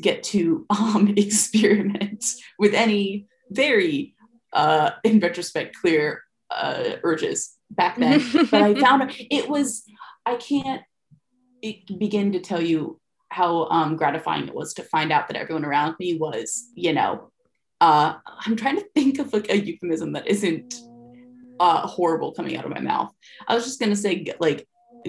get 0.00 0.22
to 0.22 0.64
um 0.70 1.08
experiment 1.16 2.24
with 2.58 2.72
any 2.74 3.26
very 3.50 4.14
uh 4.52 4.90
in 5.02 5.18
retrospect 5.18 5.76
clear 5.80 6.22
uh 6.50 6.92
urges 7.02 7.56
back 7.70 7.98
then 7.98 8.22
but 8.50 8.62
I 8.62 8.74
found 8.80 9.12
it 9.18 9.48
was 9.48 9.84
I 10.28 10.36
can't 10.36 10.82
begin 11.98 12.32
to 12.32 12.40
tell 12.40 12.60
you 12.62 13.00
how 13.30 13.66
um, 13.68 13.96
gratifying 13.96 14.46
it 14.48 14.54
was 14.54 14.74
to 14.74 14.82
find 14.82 15.10
out 15.12 15.28
that 15.28 15.36
everyone 15.36 15.64
around 15.64 15.96
me 15.98 16.16
was, 16.18 16.70
you 16.74 16.92
know, 16.92 17.30
uh, 17.80 18.14
I'm 18.44 18.56
trying 18.56 18.76
to 18.76 18.84
think 18.94 19.18
of 19.18 19.32
like 19.32 19.50
a 19.50 19.58
euphemism 19.58 20.12
that 20.12 20.26
isn't 20.26 20.74
uh, 21.60 21.86
horrible 21.86 22.32
coming 22.32 22.56
out 22.56 22.64
of 22.64 22.70
my 22.70 22.80
mouth. 22.80 23.12
I 23.46 23.54
was 23.54 23.64
just 23.64 23.80
gonna 23.80 23.96
say 23.96 24.26
like 24.40 24.66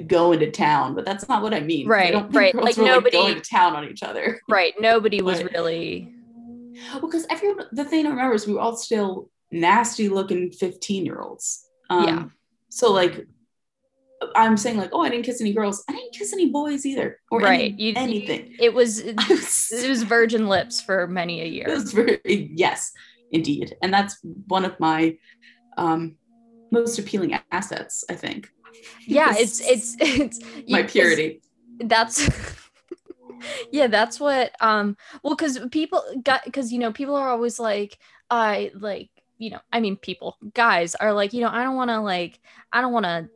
go 0.08 0.32
into 0.32 0.50
town, 0.52 0.96
but 0.96 1.06
that's 1.06 1.28
not 1.28 1.42
what 1.44 1.54
I 1.54 1.60
mean. 1.62 1.88
I 1.88 1.90
Right, 1.90 2.12
don't 2.12 2.24
think 2.32 2.36
right. 2.36 2.56
Like, 2.56 2.78
were, 2.78 2.86
nobody- 2.86 3.18
going 3.18 3.36
to 3.36 3.42
town 3.42 3.76
on 3.76 3.86
each 3.90 4.04
other. 4.04 4.40
right. 4.50 4.74
Nobody 4.80 5.22
was 5.22 5.42
But- 5.42 5.52
really. 5.54 6.14
Well, 6.94 7.02
because 7.02 7.26
everyone, 7.30 7.66
the 7.74 7.84
thing 7.84 8.06
I 8.06 8.10
remember 8.10 8.36
is 8.36 8.48
we 8.48 8.54
were 8.54 8.62
all 8.62 8.76
still 8.78 9.30
nasty 9.52 10.08
looking 10.08 10.52
15 10.52 11.06
year 11.06 11.20
olds. 11.20 11.68
Um, 11.90 12.04
Yeah. 12.08 12.24
So, 12.70 12.92
like, 12.94 13.26
I'm 14.36 14.58
saying, 14.58 14.78
like, 14.78 14.90
oh, 14.92 15.02
I 15.02 15.10
didn't 15.10 15.26
kiss 15.26 15.40
any 15.42 15.54
girls. 15.54 15.84
I 15.90 15.94
didn't 15.94 16.14
kiss 16.14 16.34
any 16.34 16.50
boys 16.50 16.86
either, 16.86 17.20
or 17.32 17.40
Right. 17.40 17.72
any, 17.74 17.82
You- 17.84 17.94
anything. 17.96 18.56
It 18.60 18.74
was. 18.74 19.00
It 19.72 19.88
was, 19.90 20.04
virgin 20.04 20.48
lips 20.48 20.82
for 20.82 21.08
many 21.08 21.42
a 21.42 21.46
it 21.46 21.52
year. 21.54 21.70
was 21.70 21.94
very, 21.94 22.20
yes, 22.54 22.92
indeed. 23.32 23.76
And 23.82 23.94
that's 23.94 24.18
one 24.48 24.66
of 24.66 24.78
my 24.80 25.18
um, 25.78 26.16
most 26.72 26.98
appealing 27.00 27.38
assets, 27.52 28.04
I 28.10 28.16
think. 28.16 28.50
Yeah. 29.08 29.34
It's 29.38 29.62
it's 29.62 29.96
it's 30.00 30.40
my 30.70 30.84
purity. 30.84 31.42
that's 31.80 32.28
yeah 33.72 33.88
that's 33.88 34.20
what 34.20 34.52
um 34.60 34.98
well 35.24 35.36
because 35.36 35.60
people 35.72 36.04
got 36.24 36.44
because 36.46 36.74
you 36.74 36.80
know 36.80 36.92
people 36.92 37.16
are 37.16 37.30
always 37.30 37.58
like 37.60 37.98
i 38.30 38.70
like 38.76 39.10
you 39.38 39.50
know 39.50 39.60
i 39.72 39.80
mean 39.80 39.96
people 39.96 40.36
guys 40.54 40.94
are 40.96 41.14
like 41.14 41.32
you 41.34 41.40
know 41.42 41.50
i 41.50 41.64
don't 41.64 41.76
want 41.78 41.90
to 41.90 42.00
like 42.02 42.38
i 42.74 42.82
don't 42.82 42.92
want 42.92 43.06
to 43.06 43.30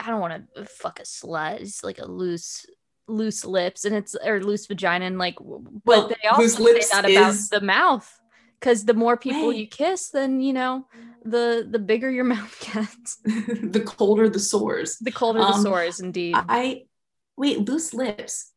i 0.00 0.06
don't 0.08 0.20
want 0.20 0.44
to 0.54 0.64
fuck 0.66 1.00
a 1.00 1.02
slut 1.02 1.60
it's 1.60 1.82
like 1.84 1.98
a 1.98 2.06
loose 2.06 2.66
loose 3.08 3.44
lips 3.44 3.84
and 3.84 3.94
it's 3.94 4.14
or 4.24 4.42
loose 4.42 4.66
vagina 4.66 5.04
and 5.04 5.18
like 5.18 5.36
but 5.38 5.72
Well, 5.84 6.08
they 6.08 6.28
also 6.28 6.46
say 6.48 6.62
lips 6.62 6.90
that 6.90 7.08
about 7.08 7.30
is- 7.34 7.48
the 7.48 7.60
mouth 7.60 8.10
because 8.58 8.84
the 8.84 8.94
more 8.94 9.16
people 9.16 9.48
Wait. 9.48 9.58
you 9.58 9.66
kiss 9.68 10.10
then 10.10 10.40
you 10.40 10.52
know 10.52 10.86
the 11.24 11.66
the 11.70 11.78
bigger 11.78 12.10
your 12.10 12.24
mouth 12.34 12.54
gets 12.74 13.16
the 13.24 13.82
colder 13.86 14.28
the 14.28 14.40
sores. 14.40 14.98
the 14.98 15.12
colder 15.12 15.40
the 15.40 15.46
Um, 15.46 15.62
sores 15.62 16.00
indeed 16.00 16.34
I 16.36 16.82
wait, 17.36 17.68
loose 17.68 17.92
lips. 17.92 18.50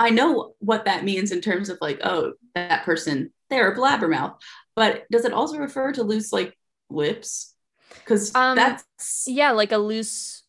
I 0.00 0.08
know 0.10 0.54
what 0.60 0.86
that 0.86 1.04
means 1.04 1.32
in 1.32 1.40
terms 1.42 1.68
of 1.68 1.76
like, 1.82 2.00
oh, 2.04 2.32
that 2.54 2.84
person, 2.84 3.30
they're 3.50 3.72
a 3.72 3.76
blabbermouth. 3.76 4.36
But 4.76 5.04
does 5.10 5.24
it 5.26 5.32
also 5.32 5.58
refer 5.58 5.92
to 5.92 6.02
loose 6.02 6.32
like 6.32 6.56
lips? 6.88 7.54
Because 7.94 8.34
Um, 8.34 8.56
that's 8.56 9.24
yeah 9.26 9.50
like 9.52 9.72
a 9.72 9.78
loose 9.78 10.42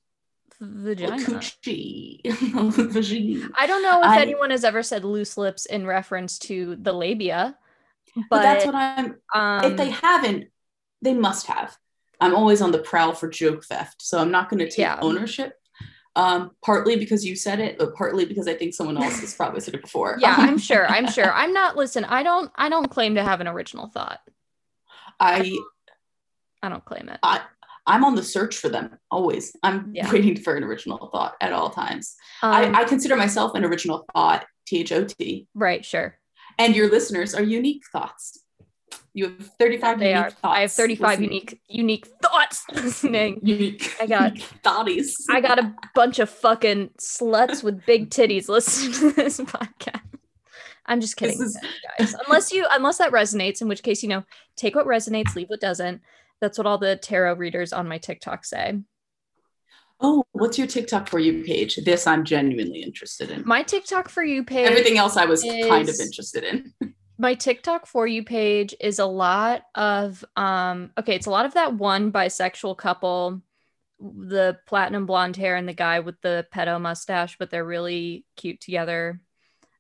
vagina 0.61 1.17
coochie. 1.17 2.21
Vagine. 2.25 3.49
I 3.57 3.65
don't 3.67 3.81
know 3.83 3.99
if 4.01 4.07
I- 4.09 4.21
anyone 4.21 4.49
has 4.51 4.63
ever 4.63 4.83
said 4.83 5.03
loose 5.05 5.37
lips 5.37 5.65
in 5.65 5.85
reference 5.87 6.37
to 6.39 6.75
the 6.75 6.93
labia, 6.93 7.57
but, 8.15 8.23
but 8.29 8.41
that's 8.43 8.65
what 8.65 8.75
I'm 8.75 9.15
um, 9.33 9.71
if 9.71 9.77
they 9.77 9.89
haven't, 9.89 10.45
they 11.01 11.13
must 11.13 11.47
have. 11.47 11.77
I'm 12.21 12.35
always 12.35 12.61
on 12.61 12.71
the 12.71 12.79
prowl 12.79 13.13
for 13.13 13.29
joke 13.29 13.63
theft, 13.63 14.01
so 14.01 14.19
I'm 14.19 14.31
not 14.31 14.49
going 14.49 14.59
to 14.59 14.65
take 14.65 14.79
Yeah. 14.79 14.99
ownership. 15.01 15.53
Um, 16.17 16.51
partly 16.65 16.97
because 16.97 17.23
you 17.25 17.37
said 17.37 17.61
it, 17.61 17.77
but 17.77 17.95
partly 17.95 18.25
because 18.25 18.45
I 18.47 18.53
think 18.55 18.73
someone 18.73 18.97
else 19.01 19.21
has 19.21 19.33
probably 19.35 19.61
said 19.61 19.75
it 19.75 19.81
before. 19.81 20.17
yeah, 20.19 20.33
Um, 20.35 20.41
I'm 20.49 20.57
sure. 20.69 20.85
I'm 20.89 21.09
sure. 21.09 21.31
I'm 21.31 21.53
not. 21.53 21.77
Listen, 21.77 22.03
I 22.03 22.23
don't. 22.23 22.51
I 22.55 22.67
don't 22.67 22.89
claim 22.89 23.15
to 23.15 23.23
have 23.23 23.39
an 23.39 23.47
original 23.47 23.87
thought. 23.87 24.19
I 25.21 25.55
I 26.61 26.69
don't 26.69 26.83
claim 26.85 27.09
it. 27.09 27.19
I, 27.23 27.41
I'm 27.87 28.03
on 28.03 28.15
the 28.15 28.23
search 28.23 28.57
for 28.57 28.69
them 28.69 28.97
always. 29.09 29.55
I'm 29.63 29.91
Yeah. 29.93 30.11
waiting 30.11 30.35
for 30.37 30.55
an 30.55 30.63
original 30.63 31.09
thought 31.11 31.35
at 31.41 31.53
all 31.53 31.69
times. 31.69 32.15
Um, 32.43 32.51
I, 32.75 32.81
I 32.81 32.83
consider 32.85 33.15
myself 33.15 33.55
an 33.55 33.63
original 33.65 34.05
thought, 34.13 34.45
T 34.67 34.81
H 34.81 34.91
O 34.91 35.05
T, 35.05 35.47
right. 35.55 35.83
Sure. 35.83 36.17
and 36.57 36.75
your 36.75 36.89
listeners 36.89 37.33
are 37.33 37.43
unique 37.43 37.83
thoughts. 37.91 38.43
You 39.13 39.25
have 39.25 39.51
35 39.59 39.99
They 39.99 40.09
unique 40.11 40.23
are. 40.25 40.29
thoughts. 40.29 40.57
I 40.57 40.61
have 40.61 40.71
35 40.71 41.09
listening. 41.09 41.29
unique 41.31 41.61
unique 41.67 42.07
thoughts 42.21 42.63
listening. 42.73 43.39
unique. 43.41 43.95
I 43.99 44.05
got- 44.05 44.33
thoughties. 44.63 45.13
I 45.29 45.41
got 45.41 45.57
a 45.59 45.73
bunch 45.95 46.19
of 46.19 46.29
fucking 46.29 46.89
sluts 46.99 47.63
with 47.63 47.83
big 47.85 48.09
titties 48.11 48.47
listening 48.49 48.93
to 48.99 49.11
this 49.13 49.39
podcast. 49.39 50.01
I'm 50.85 51.01
just 51.01 51.17
kidding, 51.17 51.41
is- 51.41 51.57
guys. 51.97 52.15
Unless 52.27 52.51
you, 52.51 52.65
unless 52.71 52.97
that 52.99 53.11
resonates, 53.11 53.61
in 53.61 53.67
which 53.67 53.81
case, 53.83 54.03
you 54.03 54.09
know, 54.09 54.23
take 54.55 54.75
what 54.75 54.85
resonates, 54.85 55.35
leave 55.35 55.49
what 55.49 55.59
doesn't. 55.61 56.01
That's 56.41 56.57
what 56.57 56.67
all 56.67 56.77
the 56.77 56.95
tarot 56.95 57.35
readers 57.35 57.73
on 57.73 57.87
my 57.87 57.97
TikTok 57.97 58.45
say. 58.45 58.79
Oh, 60.01 60.23
what's 60.31 60.57
your 60.57 60.67
TikTok 60.67 61.09
for 61.09 61.19
you 61.19 61.43
page? 61.43 61.75
This 61.83 62.07
I'm 62.07 62.23
genuinely 62.23 62.81
interested 62.81 63.31
in. 63.31 63.43
My 63.45 63.63
TikTok 63.63 64.07
for 64.07 64.23
you 64.23 64.45
page. 64.45 64.69
Everything 64.69 64.97
else 64.97 65.17
I 65.17 65.25
was 65.25 65.43
kind 65.43 65.89
of 65.89 65.95
interested 65.99 66.43
in. 66.43 66.73
my 67.17 67.33
TikTok 67.33 67.85
for 67.85 68.07
you 68.07 68.23
page 68.23 68.73
is 68.79 68.99
a 68.99 69.05
lot 69.05 69.63
of 69.75 70.23
um 70.37 70.91
okay, 70.97 71.15
it's 71.15 71.27
a 71.27 71.31
lot 71.31 71.45
of 71.45 71.55
that 71.55 71.73
one 71.75 72.13
bisexual 72.13 72.77
couple, 72.77 73.41
the 73.99 74.57
platinum 74.65 75.05
blonde 75.05 75.35
hair 75.35 75.57
and 75.57 75.67
the 75.67 75.73
guy 75.73 75.99
with 75.99 76.19
the 76.21 76.47
pedo 76.53 76.79
mustache, 76.79 77.35
but 77.37 77.51
they're 77.51 77.65
really 77.65 78.25
cute 78.37 78.61
together. 78.61 79.19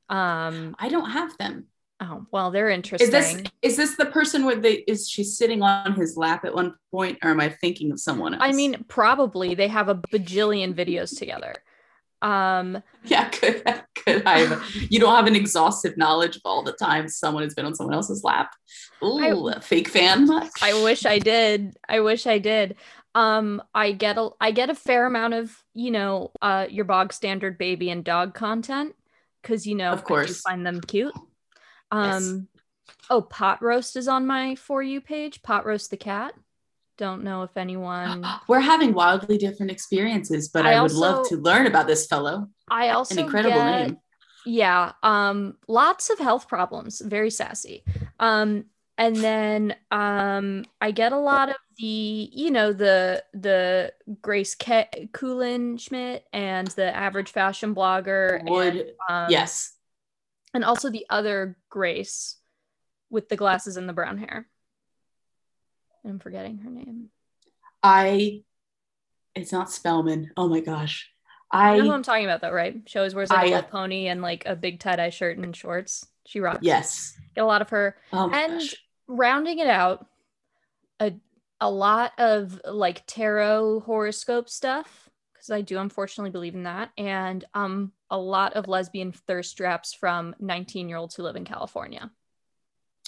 Um 0.09 0.75
I 0.77 0.89
don't 0.89 1.11
have 1.11 1.37
them. 1.37 1.67
Oh 2.01 2.25
well 2.31 2.51
they're 2.51 2.69
interesting. 2.69 3.07
Is 3.07 3.11
this 3.11 3.43
is 3.61 3.77
this 3.77 3.95
the 3.95 4.05
person 4.05 4.45
with 4.45 4.61
the 4.61 4.89
is 4.89 5.09
she 5.09 5.23
sitting 5.23 5.61
on 5.61 5.93
his 5.93 6.17
lap 6.17 6.45
at 6.45 6.53
one 6.53 6.75
point, 6.91 7.17
or 7.23 7.31
am 7.31 7.39
I 7.39 7.49
thinking 7.49 7.91
of 7.91 7.99
someone 7.99 8.33
else? 8.33 8.43
I 8.43 8.51
mean 8.53 8.85
probably 8.87 9.55
they 9.55 9.67
have 9.67 9.89
a 9.89 9.95
bajillion 9.95 10.73
videos 10.73 11.17
together. 11.17 11.55
Um 12.21 12.83
yeah, 13.05 13.29
could 13.29 13.63
could 13.95 14.23
I? 14.25 14.39
Have, 14.39 14.63
you 14.89 14.99
don't 14.99 15.15
have 15.15 15.27
an 15.27 15.35
exhaustive 15.35 15.95
knowledge 15.97 16.35
of 16.35 16.41
all 16.45 16.63
the 16.63 16.73
times 16.73 17.17
someone 17.17 17.43
has 17.43 17.53
been 17.53 17.65
on 17.65 17.75
someone 17.75 17.95
else's 17.95 18.23
lap. 18.23 18.51
Ooh, 19.03 19.47
a 19.49 19.61
fake 19.61 19.87
fan? 19.87 20.29
I 20.61 20.73
wish 20.83 21.05
I 21.05 21.19
did. 21.19 21.77
I 21.87 22.01
wish 22.01 22.27
I 22.27 22.39
did. 22.39 22.75
Um, 23.15 23.61
I 23.73 23.93
get 23.93 24.17
a 24.17 24.29
I 24.39 24.51
get 24.51 24.69
a 24.69 24.75
fair 24.75 25.05
amount 25.05 25.33
of 25.33 25.63
you 25.73 25.91
know 25.91 26.31
uh 26.41 26.67
your 26.69 26.85
bog 26.85 27.13
standard 27.13 27.57
baby 27.57 27.89
and 27.89 28.03
dog 28.03 28.33
content 28.33 28.95
because 29.41 29.65
you 29.65 29.75
know 29.75 29.91
Of 29.93 29.99
I 29.99 30.03
course. 30.03 30.41
find 30.41 30.65
them 30.65 30.81
cute. 30.81 31.13
Yes. 31.93 32.27
Um, 32.27 32.47
oh, 33.09 33.21
pot 33.21 33.61
roast 33.61 33.95
is 33.95 34.07
on 34.07 34.27
my 34.27 34.55
for 34.55 34.81
you 34.83 35.01
page. 35.01 35.41
Pot 35.41 35.65
roast 35.65 35.89
the 35.89 35.97
cat. 35.97 36.33
Don't 36.97 37.23
know 37.23 37.43
if 37.43 37.55
anyone. 37.55 38.25
We're 38.47 38.59
having 38.59 38.93
wildly 38.93 39.37
different 39.37 39.71
experiences, 39.71 40.49
but 40.49 40.65
I 40.65 40.73
I, 40.73 40.81
would 40.81 40.91
love 40.91 41.27
to 41.29 41.37
learn 41.37 41.65
about 41.65 41.87
this 41.87 42.05
fellow. 42.07 42.49
I 42.69 42.89
also 42.89 43.15
An 43.15 43.25
incredible 43.25 43.57
get- 43.57 43.87
name. 43.87 43.97
Yeah. 44.45 44.93
Um, 45.03 45.57
lots 45.67 46.09
of 46.09 46.17
health 46.19 46.47
problems. 46.47 47.01
Very 47.01 47.29
sassy. 47.29 47.83
Um, 48.19 48.65
and 48.97 49.15
then 49.15 49.75
um, 49.91 50.65
I 50.81 50.91
get 50.91 51.11
a 51.13 51.17
lot 51.17 51.49
of 51.49 51.55
the, 51.77 52.29
you 52.33 52.51
know, 52.51 52.73
the 52.73 53.23
the 53.33 53.93
Grace 54.21 54.55
Ke- 54.55 55.07
Kuhlenschmidt 55.13 56.21
and 56.33 56.67
the 56.67 56.93
average 56.95 57.31
fashion 57.31 57.73
blogger. 57.75 58.39
and, 58.39 58.49
Would 58.49 58.93
um, 59.09 59.27
yes. 59.29 59.73
And 60.53 60.63
also 60.63 60.89
the 60.89 61.05
other 61.09 61.57
Grace 61.69 62.37
with 63.09 63.29
the 63.29 63.35
glasses 63.35 63.77
and 63.77 63.87
the 63.87 63.93
brown 63.93 64.17
hair. 64.17 64.47
I'm 66.05 66.19
forgetting 66.19 66.59
her 66.59 66.69
name. 66.69 67.09
I 67.83 68.43
it's 69.35 69.51
not 69.51 69.71
Spellman. 69.71 70.31
Oh 70.37 70.47
my 70.47 70.59
gosh. 70.59 71.09
You 71.53 71.59
I 71.59 71.77
know 71.77 71.83
who 71.85 71.91
I'm 71.93 72.03
talking 72.03 72.25
about, 72.25 72.41
though, 72.41 72.51
right? 72.51 72.75
She 72.85 72.99
always 72.99 73.15
wears 73.15 73.29
like 73.29 73.49
a 73.51 73.55
I- 73.55 73.59
uh, 73.59 73.61
pony 73.63 74.07
and 74.07 74.21
like 74.21 74.45
a 74.45 74.55
big 74.55 74.79
tie 74.79 74.95
dye 74.97 75.09
shirt 75.09 75.37
and 75.37 75.55
shorts. 75.55 76.05
She 76.25 76.39
rocks. 76.39 76.59
yes. 76.61 77.17
Get 77.35 77.43
a 77.43 77.47
lot 77.47 77.61
of 77.61 77.69
her. 77.69 77.95
Oh 78.13 78.29
and 78.29 78.59
gosh. 78.59 78.75
rounding 79.07 79.59
it 79.59 79.67
out 79.67 80.05
a 80.99 81.13
a 81.59 81.69
lot 81.69 82.11
of 82.19 82.61
like 82.65 83.03
tarot 83.07 83.81
horoscope 83.81 84.47
stuff 84.49 85.08
because 85.49 85.57
I 85.57 85.61
do 85.61 85.79
unfortunately 85.79 86.29
believe 86.31 86.53
in 86.55 86.63
that 86.63 86.91
and 86.97 87.43
um 87.53 87.91
a 88.11 88.17
lot 88.17 88.53
of 88.53 88.67
lesbian 88.67 89.11
thirst 89.11 89.57
traps 89.57 89.93
from 89.93 90.35
19 90.39 90.87
year 90.89 90.97
olds 90.97 91.15
who 91.15 91.23
live 91.23 91.35
in 91.35 91.45
California 91.45 92.11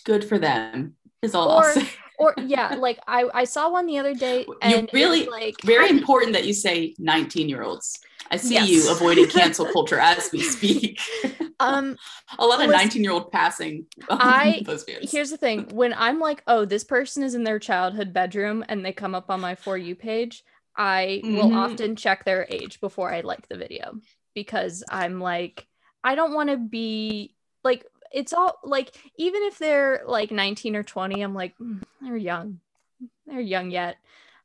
Good 0.04 0.24
for 0.26 0.40
them. 0.40 0.96
Is 1.22 1.36
all 1.36 1.50
Or- 1.50 1.64
I'll 1.66 1.74
say. 1.74 1.88
or 2.18 2.34
yeah 2.44 2.74
like 2.80 3.00
I 3.08 3.26
I 3.34 3.44
saw 3.44 3.70
one 3.72 3.86
the 3.86 4.00
other 4.00 4.16
day 4.16 4.46
You 4.48 4.58
and 4.64 4.84
was, 4.84 4.94
really- 4.94 5.28
like 5.28 5.56
Very 5.64 5.90
important 5.90 6.34
that 6.34 6.46
you 6.46 6.54
say 6.54 6.96
19 6.98 7.48
year 7.48 7.62
olds. 7.62 8.00
I 8.32 8.38
see 8.38 8.56
Yes. 8.56 8.70
you 8.70 8.92
avoiding 8.92 9.28
cancel 9.28 9.66
culture 9.76 10.00
as 10.00 10.32
we 10.32 10.42
speak. 10.42 11.00
um 11.60 11.96
A 12.40 12.46
lot 12.46 12.64
of 12.64 12.72
19 12.72 13.04
year 13.04 13.12
old 13.14 13.32
passing 13.32 13.86
I- 14.10 14.64
here's 15.04 15.30
the 15.30 15.38
thing 15.38 15.68
when 15.72 15.94
I'm 15.96 16.20
like 16.20 16.42
oh 16.48 16.66
this 16.66 16.84
person 16.84 17.22
is 17.22 17.36
in 17.36 17.44
their 17.44 17.60
childhood 17.60 18.12
bedroom 18.14 18.66
and 18.68 18.84
they 18.84 18.94
come 18.94 19.14
up 19.14 19.30
on 19.30 19.40
my 19.42 19.54
for 19.54 19.78
you 19.78 19.96
page 19.96 20.44
I 20.76 21.22
will 21.24 21.50
Mhm. 21.50 21.56
often 21.56 21.96
check 21.96 22.26
their 22.26 22.46
age 22.50 22.80
before 22.80 23.12
I 23.14 23.22
like 23.22 23.48
the 23.48 23.58
video 23.58 24.00
because 24.34 24.84
I'm 24.90 25.20
like, 25.20 25.68
I 26.04 26.16
don't 26.16 26.34
want 26.34 26.50
to 26.50 26.58
be 26.58 27.36
like, 27.64 27.86
it's 28.12 28.34
all 28.34 28.60
like, 28.64 28.96
even 29.18 29.44
if 29.44 29.58
they're 29.58 30.04
like 30.06 30.32
19 30.32 30.76
or 30.76 30.84
20, 30.84 31.22
I'm 31.22 31.34
like, 31.34 31.58
"Mm, 31.60 31.84
they're 32.02 32.18
young. 32.18 32.60
They're 33.26 33.40
young 33.40 33.72
yet. 33.72 33.98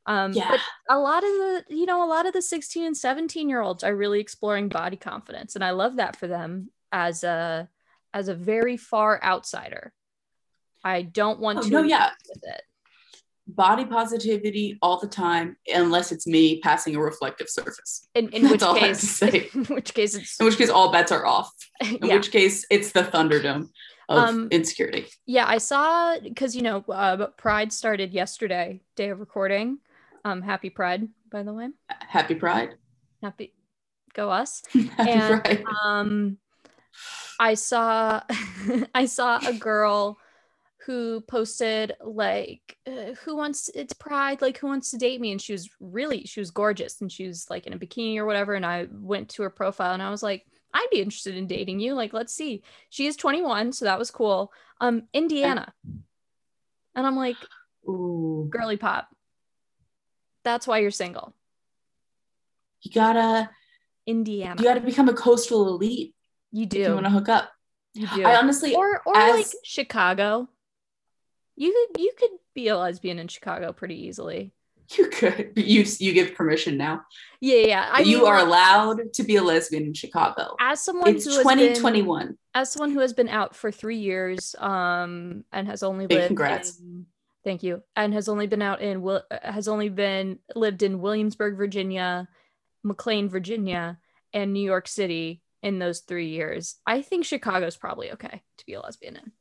Um, 0.06 0.32
yeah. 0.32 0.48
But 0.50 0.60
a 0.88 0.98
lot 0.98 1.24
of 1.24 1.30
the, 1.30 1.64
you 1.70 1.86
know, 1.86 2.04
a 2.04 2.06
lot 2.08 2.26
of 2.26 2.32
the 2.32 2.42
16 2.42 2.84
and 2.84 2.96
17 2.96 3.48
year 3.48 3.60
olds 3.60 3.82
are 3.82 3.94
really 3.96 4.20
exploring 4.20 4.68
body 4.68 4.96
confidence. 4.96 5.54
And 5.56 5.64
I 5.64 5.70
love 5.70 5.96
that 5.96 6.16
for 6.16 6.26
them 6.28 6.70
as 6.92 7.24
a, 7.24 7.68
as 8.14 8.28
a 8.28 8.34
very 8.34 8.76
far 8.76 9.20
outsider. 9.22 9.92
I 10.84 11.02
don't 11.02 11.40
want 11.40 11.58
Oh, 11.58 11.62
to 11.62 11.70
no, 11.70 11.82
yeah. 11.82 12.10
with 12.28 12.44
it. 12.44 12.62
Body 13.48 13.84
positivity 13.84 14.76
all 14.82 14.98
the 14.98 15.06
time, 15.06 15.56
unless 15.72 16.10
it's 16.10 16.26
me 16.26 16.60
passing 16.60 16.96
a 16.96 17.00
reflective 17.00 17.48
surface. 17.48 18.08
In, 18.14 18.28
in 18.30 18.48
which 18.50 18.60
case, 18.60 19.22
in 19.22 19.64
which 19.66 19.94
case 19.94 20.14
it's, 20.14 20.40
In 20.40 20.46
which 20.46 20.58
case, 20.58 20.68
all 20.68 20.90
bets 20.90 21.12
are 21.12 21.24
off. 21.24 21.50
In 21.80 21.98
yeah. 22.02 22.14
which 22.14 22.32
case, 22.32 22.66
it's 22.70 22.92
the 22.92 23.02
Thunderdome 23.02 23.68
of 24.08 24.28
Um, 24.28 24.48
insecurity. 24.50 25.06
Yeah, 25.26 25.46
I 25.46 25.58
saw 25.58 26.18
because 26.18 26.56
you 26.56 26.62
know 26.62 26.84
uh, 26.88 27.28
Pride 27.36 27.72
started 27.72 28.12
yesterday, 28.12 28.80
day 28.96 29.10
of 29.10 29.20
recording. 29.20 29.78
Um, 30.24 30.42
happy 30.42 30.70
Pride, 30.70 31.08
by 31.30 31.44
the 31.44 31.52
way. 31.52 31.68
Happy 31.88 32.34
Pride. 32.34 32.74
Happy, 33.22 33.54
go 34.12 34.28
us. 34.30 34.62
Happy 34.72 35.10
And, 35.10 35.42
Pride. 35.44 35.64
Um, 35.84 36.38
I 37.38 37.54
saw, 37.54 38.22
I 38.94 39.06
saw 39.06 39.38
a 39.46 39.52
girl 39.52 40.18
who 40.86 41.20
posted 41.20 41.94
like 42.00 42.76
uh, 42.86 43.12
who 43.24 43.36
wants 43.36 43.68
it's 43.74 43.92
pride? 43.92 44.40
Like 44.40 44.58
who 44.58 44.68
wants 44.68 44.92
to 44.92 44.98
date 44.98 45.20
me? 45.20 45.32
And 45.32 45.42
she 45.42 45.52
was 45.52 45.68
really 45.80 46.24
she 46.24 46.38
was 46.38 46.52
gorgeous 46.52 47.00
and 47.00 47.10
she 47.10 47.26
was 47.26 47.50
like 47.50 47.66
in 47.66 47.72
a 47.72 47.78
bikini 47.78 48.16
or 48.18 48.24
whatever 48.24 48.54
and 48.54 48.64
i 48.64 48.86
went 48.92 49.30
to 49.30 49.42
her 49.42 49.50
profile 49.50 49.94
and 49.94 50.02
i 50.02 50.10
was 50.10 50.22
like 50.22 50.46
i'd 50.74 50.86
be 50.92 51.00
interested 51.00 51.36
in 51.36 51.46
dating 51.46 51.80
you. 51.80 51.94
Like 51.94 52.12
let's 52.12 52.32
see. 52.32 52.62
She 52.90 53.06
is 53.06 53.16
21 53.16 53.72
so 53.72 53.84
that 53.86 53.98
was 53.98 54.10
cool. 54.10 54.52
Um 54.80 55.02
indiana. 55.12 55.72
And 56.94 57.06
i'm 57.06 57.16
like 57.16 57.36
Ooh. 57.88 58.46
girly 58.48 58.76
pop. 58.76 59.08
That's 60.44 60.66
why 60.66 60.78
you're 60.78 60.92
single. 60.92 61.34
You 62.82 62.92
gotta 62.92 63.50
indiana. 64.06 64.54
you 64.60 64.64
gotta 64.68 64.80
become 64.80 65.08
a 65.08 65.14
coastal 65.14 65.66
elite 65.68 66.14
you 66.52 66.66
if 66.66 66.74
you 66.74 66.84
do. 66.84 66.94
want 66.94 67.06
to 67.06 67.10
hook 67.10 67.28
up. 67.28 67.50
you 67.94 68.06
do. 68.14 68.22
I 68.24 68.36
honestly 68.36 68.74
or 68.76 69.02
or 69.04 69.16
as- 69.16 69.34
like 69.34 69.46
chicago 69.64 70.48
you 71.56 71.72
could 71.92 72.00
you 72.02 72.12
could 72.18 72.30
be 72.54 72.68
a 72.68 72.76
lesbian 72.76 73.18
in 73.18 73.28
chicago 73.28 73.72
pretty 73.72 74.06
easily 74.06 74.52
you 74.96 75.08
could 75.08 75.52
you 75.56 75.84
you 75.98 76.12
give 76.12 76.34
permission 76.36 76.76
now. 76.76 77.02
yeah 77.40 77.66
yeah 77.66 77.88
i 77.92 78.00
you 78.00 78.18
mean, 78.18 78.26
are 78.28 78.38
allowed 78.38 79.12
to 79.14 79.24
be 79.24 79.34
a 79.36 79.42
lesbian 79.42 79.82
in 79.84 79.94
Chicago. 79.94 80.54
as 80.60 80.80
someone 80.80 81.08
It's 81.16 81.24
who 81.24 81.30
has 81.32 81.38
been- 81.44 81.74
2021. 81.74 82.38
as 82.54 82.70
someone 82.72 82.92
who 82.92 83.00
has 83.00 83.12
been 83.12 83.28
out 83.28 83.56
for 83.56 83.72
three 83.72 83.98
years 83.98 84.54
um 84.60 85.44
and 85.52 85.66
has 85.66 85.82
only 85.82 86.06
lived 86.06 86.28
congrats. 86.28 86.78
in, 86.78 87.06
thank 87.42 87.64
you 87.64 87.82
and 87.96 88.14
has 88.14 88.28
only 88.28 88.46
been 88.46 88.62
out 88.62 88.80
in 88.80 89.04
has 89.42 89.66
only 89.66 89.88
been 89.88 90.38
lived 90.54 90.82
in 90.84 91.00
williamsburg 91.00 91.56
virginia 91.56 92.28
mclean 92.84 93.28
virginia 93.28 93.98
and 94.32 94.52
new 94.52 94.64
york 94.64 94.86
city 94.86 95.42
in 95.64 95.80
those 95.80 96.00
three 96.00 96.28
years 96.28 96.76
i 96.86 97.02
think 97.02 97.24
chicago's 97.24 97.76
probably 97.76 98.12
okay 98.12 98.40
to 98.58 98.66
be 98.66 98.74
a 98.74 98.80
lesbian 98.80 99.16
in 99.16 99.32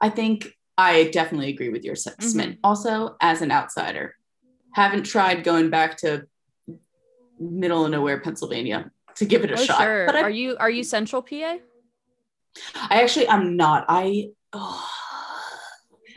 I 0.00 0.10
think 0.10 0.52
I 0.78 1.04
definitely 1.12 1.50
agree 1.50 1.68
with 1.68 1.84
your 1.84 1.94
assessment. 1.94 2.52
Mm-hmm. 2.52 2.60
Also, 2.64 3.16
as 3.20 3.42
an 3.42 3.50
outsider, 3.50 4.16
haven't 4.72 5.04
tried 5.04 5.44
going 5.44 5.70
back 5.70 5.98
to 5.98 6.26
middle 7.38 7.84
of 7.84 7.90
nowhere 7.90 8.20
Pennsylvania 8.20 8.90
to 9.16 9.24
give 9.24 9.44
it 9.44 9.50
a 9.50 9.54
oh 9.54 9.64
shot. 9.64 9.80
sure 9.80 10.06
But 10.06 10.16
I, 10.16 10.22
are 10.22 10.30
you 10.30 10.56
are 10.58 10.70
you 10.70 10.84
central 10.84 11.22
pa 11.22 11.56
I 12.76 13.02
actually 13.02 13.28
I'm 13.28 13.56
not. 13.56 13.86
I 13.88 14.30
oh, 14.52 14.90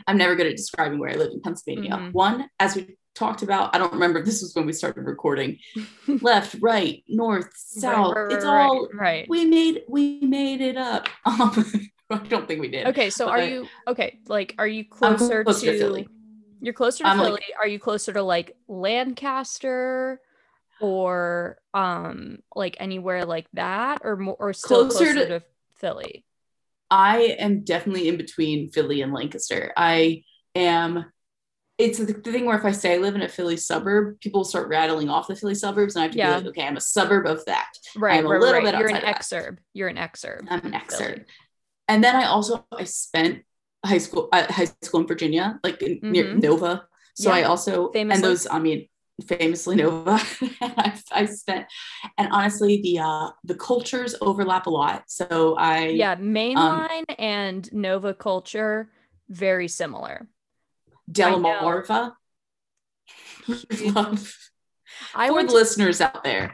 I'm 0.06 0.16
never 0.16 0.34
good 0.36 0.46
at 0.46 0.56
describing 0.56 0.98
where 0.98 1.10
I 1.10 1.14
live 1.14 1.32
in 1.32 1.40
Pennsylvania. 1.40 1.92
Mhm. 1.92 2.12
One, 2.12 2.48
as 2.60 2.76
we 2.76 2.96
talked 3.14 3.42
about, 3.42 3.74
I 3.74 3.78
don't 3.78 3.92
remember 3.92 4.20
if 4.20 4.26
this 4.26 4.42
was 4.42 4.54
when 4.54 4.66
we 4.66 4.72
started 4.72 5.02
recording. 5.02 5.58
Left, 6.06 6.56
right, 6.60 7.02
north, 7.08 7.50
south. 7.56 8.14
Right, 8.14 8.22
right, 8.22 8.32
it's 8.32 8.44
right, 8.44 8.66
all 8.66 8.88
right 8.92 9.28
we 9.28 9.46
made 9.46 9.82
we 9.88 10.20
made 10.20 10.60
it 10.60 10.76
up. 10.76 11.08
Um, 11.26 11.64
I 12.10 12.18
don't 12.18 12.46
think 12.46 12.60
we 12.60 12.68
did. 12.68 12.86
okay 12.88 13.10
so 13.10 13.28
are 13.28 13.38
but- 13.38 13.50
you 13.50 13.68
okay 13.88 14.18
like 14.28 14.54
are 14.58 14.66
you 14.68 14.84
closer 14.84 15.42
closer 15.44 15.66
to, 15.66 15.72
to 15.72 15.78
Philly. 15.78 16.08
you're 16.60 16.74
closer 16.74 17.04
to 17.04 17.10
I'm, 17.10 17.18
like- 17.18 17.26
philly 17.28 17.42
are 17.60 17.66
you 17.68 17.78
closer 17.78 18.12
to 18.12 18.22
like 18.22 18.56
lancaster 18.68 20.20
or 20.80 21.58
um 21.74 22.38
like 22.54 22.76
anywhere 22.80 23.24
like 23.24 23.46
that 23.54 24.02
or 24.04 24.16
more 24.16 24.36
or 24.38 24.52
still 24.52 24.88
Closer 24.88 25.04
closer, 25.04 25.14
to- 25.14 25.38
to, 25.40 25.44
philly 25.76 26.24
I 26.88 27.34
am 27.40 27.64
definitely 27.64 28.06
in 28.06 28.16
between 28.16 28.70
Philly 28.70 29.02
and 29.02 29.12
Lancaster. 29.12 29.72
I 29.76 30.22
am. 30.54 31.04
It's 31.78 31.98
the 31.98 32.12
thing 32.12 32.44
where 32.46 32.56
if 32.56 32.64
I 32.64 32.70
say 32.70 32.94
I 32.94 32.98
live 32.98 33.16
in 33.16 33.22
a 33.22 33.28
Philly 33.28 33.56
suburb, 33.56 34.20
people 34.20 34.44
start 34.44 34.68
rattling 34.68 35.08
off 35.10 35.26
the 35.26 35.34
Philly 35.34 35.56
suburbs, 35.56 35.96
and 35.96 36.02
I 36.02 36.04
have 36.04 36.12
to 36.12 36.18
Yeah. 36.18 36.38
be 36.38 36.44
like, 36.44 36.50
okay, 36.56 36.64
I'm 36.64 36.76
a 36.76 36.80
suburb 36.80 37.26
of 37.26 37.44
that. 37.46 37.72
right 37.96 38.20
I'm 38.20 38.26
a 38.26 38.28
right, 38.28 38.40
little 38.40 38.54
right. 38.62 38.64
bit 38.72 38.78
you're 38.78 38.88
an 38.88 39.02
exurb 39.02 39.58
you're 39.74 39.88
an 39.88 39.96
exurb 39.96 40.46
I'm 40.48 40.64
an 40.64 40.80
Philly. 40.88 41.24
And 41.88 42.02
then 42.02 42.16
I 42.16 42.26
also 42.26 42.64
I 42.72 42.84
spent 42.84 43.42
high 43.84 43.98
school 43.98 44.28
uh, 44.32 44.46
high 44.52 44.66
school 44.82 45.00
in 45.00 45.06
Virginia, 45.06 45.60
like 45.62 45.80
in, 45.82 46.00
near 46.02 46.24
Mhm. 46.24 46.42
Nova. 46.42 46.86
So 47.14 47.30
Yeah. 47.30 47.36
I 47.36 47.42
also 47.44 47.90
Famously. 47.92 48.14
and 48.14 48.24
those 48.24 48.46
I 48.50 48.58
mean 48.58 48.88
famously 49.26 49.76
Nova. 49.76 50.20
I, 50.60 51.00
I 51.12 51.24
spent 51.26 51.66
and 52.18 52.28
honestly 52.32 52.82
the 52.82 52.98
uh 52.98 53.30
the 53.44 53.54
cultures 53.54 54.14
overlap 54.20 54.66
a 54.66 54.70
lot. 54.70 55.04
So 55.08 55.54
I 55.56 55.86
yeah 55.88 56.12
Um, 56.14 56.34
mainline 56.34 57.04
and 57.18 57.72
nova 57.72 58.12
culture 58.14 58.90
very 59.28 59.68
similar 59.68 60.26
I. 61.08 61.12
Delamarva. 61.12 62.12
Love 63.94 64.36
i 65.14 65.28
for 65.28 65.34
went 65.34 65.48
the 65.48 65.52
to, 65.54 65.58
listeners 65.58 66.00
out 66.00 66.24
there. 66.24 66.52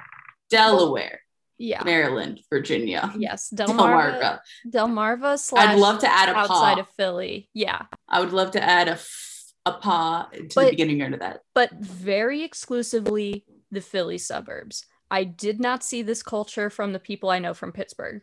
Delaware, 0.51 1.21
yeah 1.63 1.83
Maryland, 1.85 2.41
Virginia, 2.51 3.13
yes 3.17 3.49
delmarva 3.55 4.21
Delmarva. 4.21 4.39
delmarva 4.75 5.39
slash 5.39 5.69
I'd 5.69 5.79
love 5.79 5.99
to 6.01 6.11
add 6.13 6.29
a 6.29 6.35
outside 6.37 6.75
paw. 6.75 6.81
of 6.81 6.89
philly 6.97 7.49
yeah 7.55 7.83
I 8.09 8.21
would 8.21 8.33
love 8.33 8.51
to 8.53 8.63
add 8.63 8.89
a 8.89 8.93
f- 8.93 9.53
a 9.65 9.73
paw 9.73 10.29
to 10.33 10.49
But- 10.55 10.65
the 10.65 10.71
beginning 10.71 11.03
end 11.03 11.15
of 11.15 11.21
that. 11.21 11.41
but 11.55 11.71
very 11.73 12.43
exclusively 12.43 13.45
the 13.71 13.81
Philly 13.81 14.19
suburbs. 14.19 14.85
I 15.11 15.25
did 15.25 15.61
not 15.61 15.83
see 15.85 16.03
this 16.03 16.23
culture 16.23 16.69
from 16.69 16.93
the 16.93 16.99
people 16.99 17.31
I 17.31 17.39
know 17.39 17.55
from 17.55 17.73
Pittsburgh. 17.73 18.23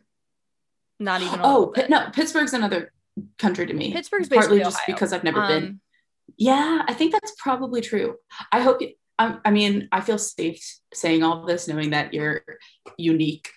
Not 1.00 1.22
even 1.22 1.40
a 1.40 1.44
Oh 1.44 1.74
no, 1.90 2.10
Pittsburgh's 2.12 2.54
another 2.54 2.92
country 3.38 3.66
to 3.66 3.74
me. 3.74 3.92
Pittsburgh's 3.94 4.28
partly 4.30 4.60
just 4.60 4.78
Ohio. 4.78 4.96
because 4.96 5.14
I've 5.14 5.24
never 5.24 5.42
been. 5.48 5.64
Um, 5.64 5.82
Yeah, 6.38 6.84
I 6.88 6.94
think 6.94 7.14
that's 7.14 7.34
probably 7.40 7.82
true. 7.82 8.16
I 8.52 8.62
hope 8.62 8.82
you. 8.82 8.92
I, 9.20 9.38
I 9.46 9.52
mean, 9.52 9.90
I 9.92 10.02
feel 10.02 10.18
safe 10.18 10.64
saying 10.94 11.22
all 11.24 11.46
this, 11.46 11.68
knowing 11.68 11.90
that 11.92 12.14
your 12.14 12.42
unique, 12.98 13.50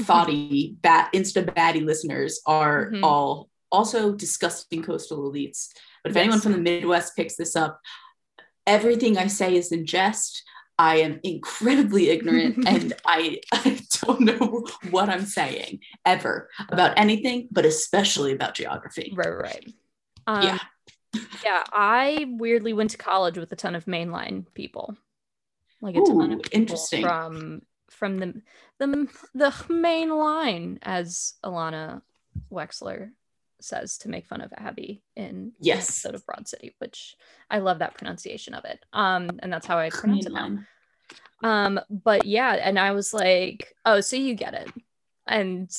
thoughty, 0.00 0.76
bat, 0.80 1.10
insta 1.12 1.44
baddie 1.44 1.84
listeners 1.84 2.40
are 2.46 2.90
Mhm. 2.90 3.04
all 3.04 3.50
also 3.70 4.12
disgusting 4.14 4.82
coastal 4.82 5.30
elites. 5.30 5.68
But 6.02 6.10
if 6.10 6.16
anyone 6.16 6.40
from 6.40 6.52
the 6.52 6.58
Midwest 6.58 7.14
picks 7.16 7.36
this 7.36 7.54
up, 7.56 7.80
everything 8.66 9.16
I 9.18 9.28
say 9.28 9.54
is 9.56 9.70
in 9.72 9.86
jest. 9.86 10.42
I 10.78 10.96
am 10.96 11.20
incredibly 11.22 12.08
ignorant 12.08 12.56
and 12.66 12.92
I, 13.06 13.40
I 13.52 13.80
don't 14.02 14.20
know 14.20 14.66
what 14.90 15.08
I'm 15.08 15.26
saying 15.26 15.80
ever 16.04 16.48
about 16.68 16.98
anything, 16.98 17.48
but 17.52 17.64
especially 17.66 18.32
about 18.32 18.54
geography. 18.54 19.12
Right, 19.14 19.28
right, 19.28 19.42
right. 19.44 19.74
Um, 20.26 20.42
Yeah. 20.42 20.58
Yeah. 21.44 21.64
I 21.72 22.26
weirdly 22.38 22.72
went 22.72 22.90
to 22.90 22.98
college 22.98 23.36
with 23.38 23.52
a 23.52 23.56
ton 23.56 23.74
of 23.74 23.84
mainline 23.86 24.46
people, 24.54 24.96
like 25.80 25.96
a 25.96 26.00
ton 26.00 26.32
of 26.32 26.42
people 26.42 26.60
interesting. 26.60 27.02
from 27.02 27.62
from 27.90 28.18
the 28.18 28.42
the 28.78 29.08
the 29.34 29.54
main 29.68 30.10
line, 30.10 30.78
as 30.82 31.34
Ilana 31.44 32.02
Wexler 32.50 33.10
says 33.60 33.98
to 33.98 34.08
make 34.08 34.26
fun 34.26 34.40
of 34.40 34.52
Abby 34.56 35.02
in 35.14 35.52
Yes. 35.60 35.88
episode 36.04 36.14
of 36.14 36.26
Broad 36.26 36.48
City, 36.48 36.74
which 36.78 37.16
I 37.50 37.58
love 37.58 37.78
that 37.78 37.94
pronunciation 37.94 38.54
of 38.54 38.64
it. 38.64 38.84
Um, 38.92 39.30
and 39.40 39.52
that's 39.52 39.66
how 39.66 39.78
I 39.78 39.90
pronounce 39.90 40.26
it 40.26 40.32
now. 40.32 40.58
Um, 41.44 41.80
but 41.90 42.24
yeah, 42.24 42.52
and 42.54 42.78
I 42.78 42.92
was 42.92 43.12
like, 43.12 43.74
oh, 43.84 44.00
so 44.00 44.16
you 44.16 44.34
get 44.34 44.54
it. 44.54 44.68
And 45.26 45.70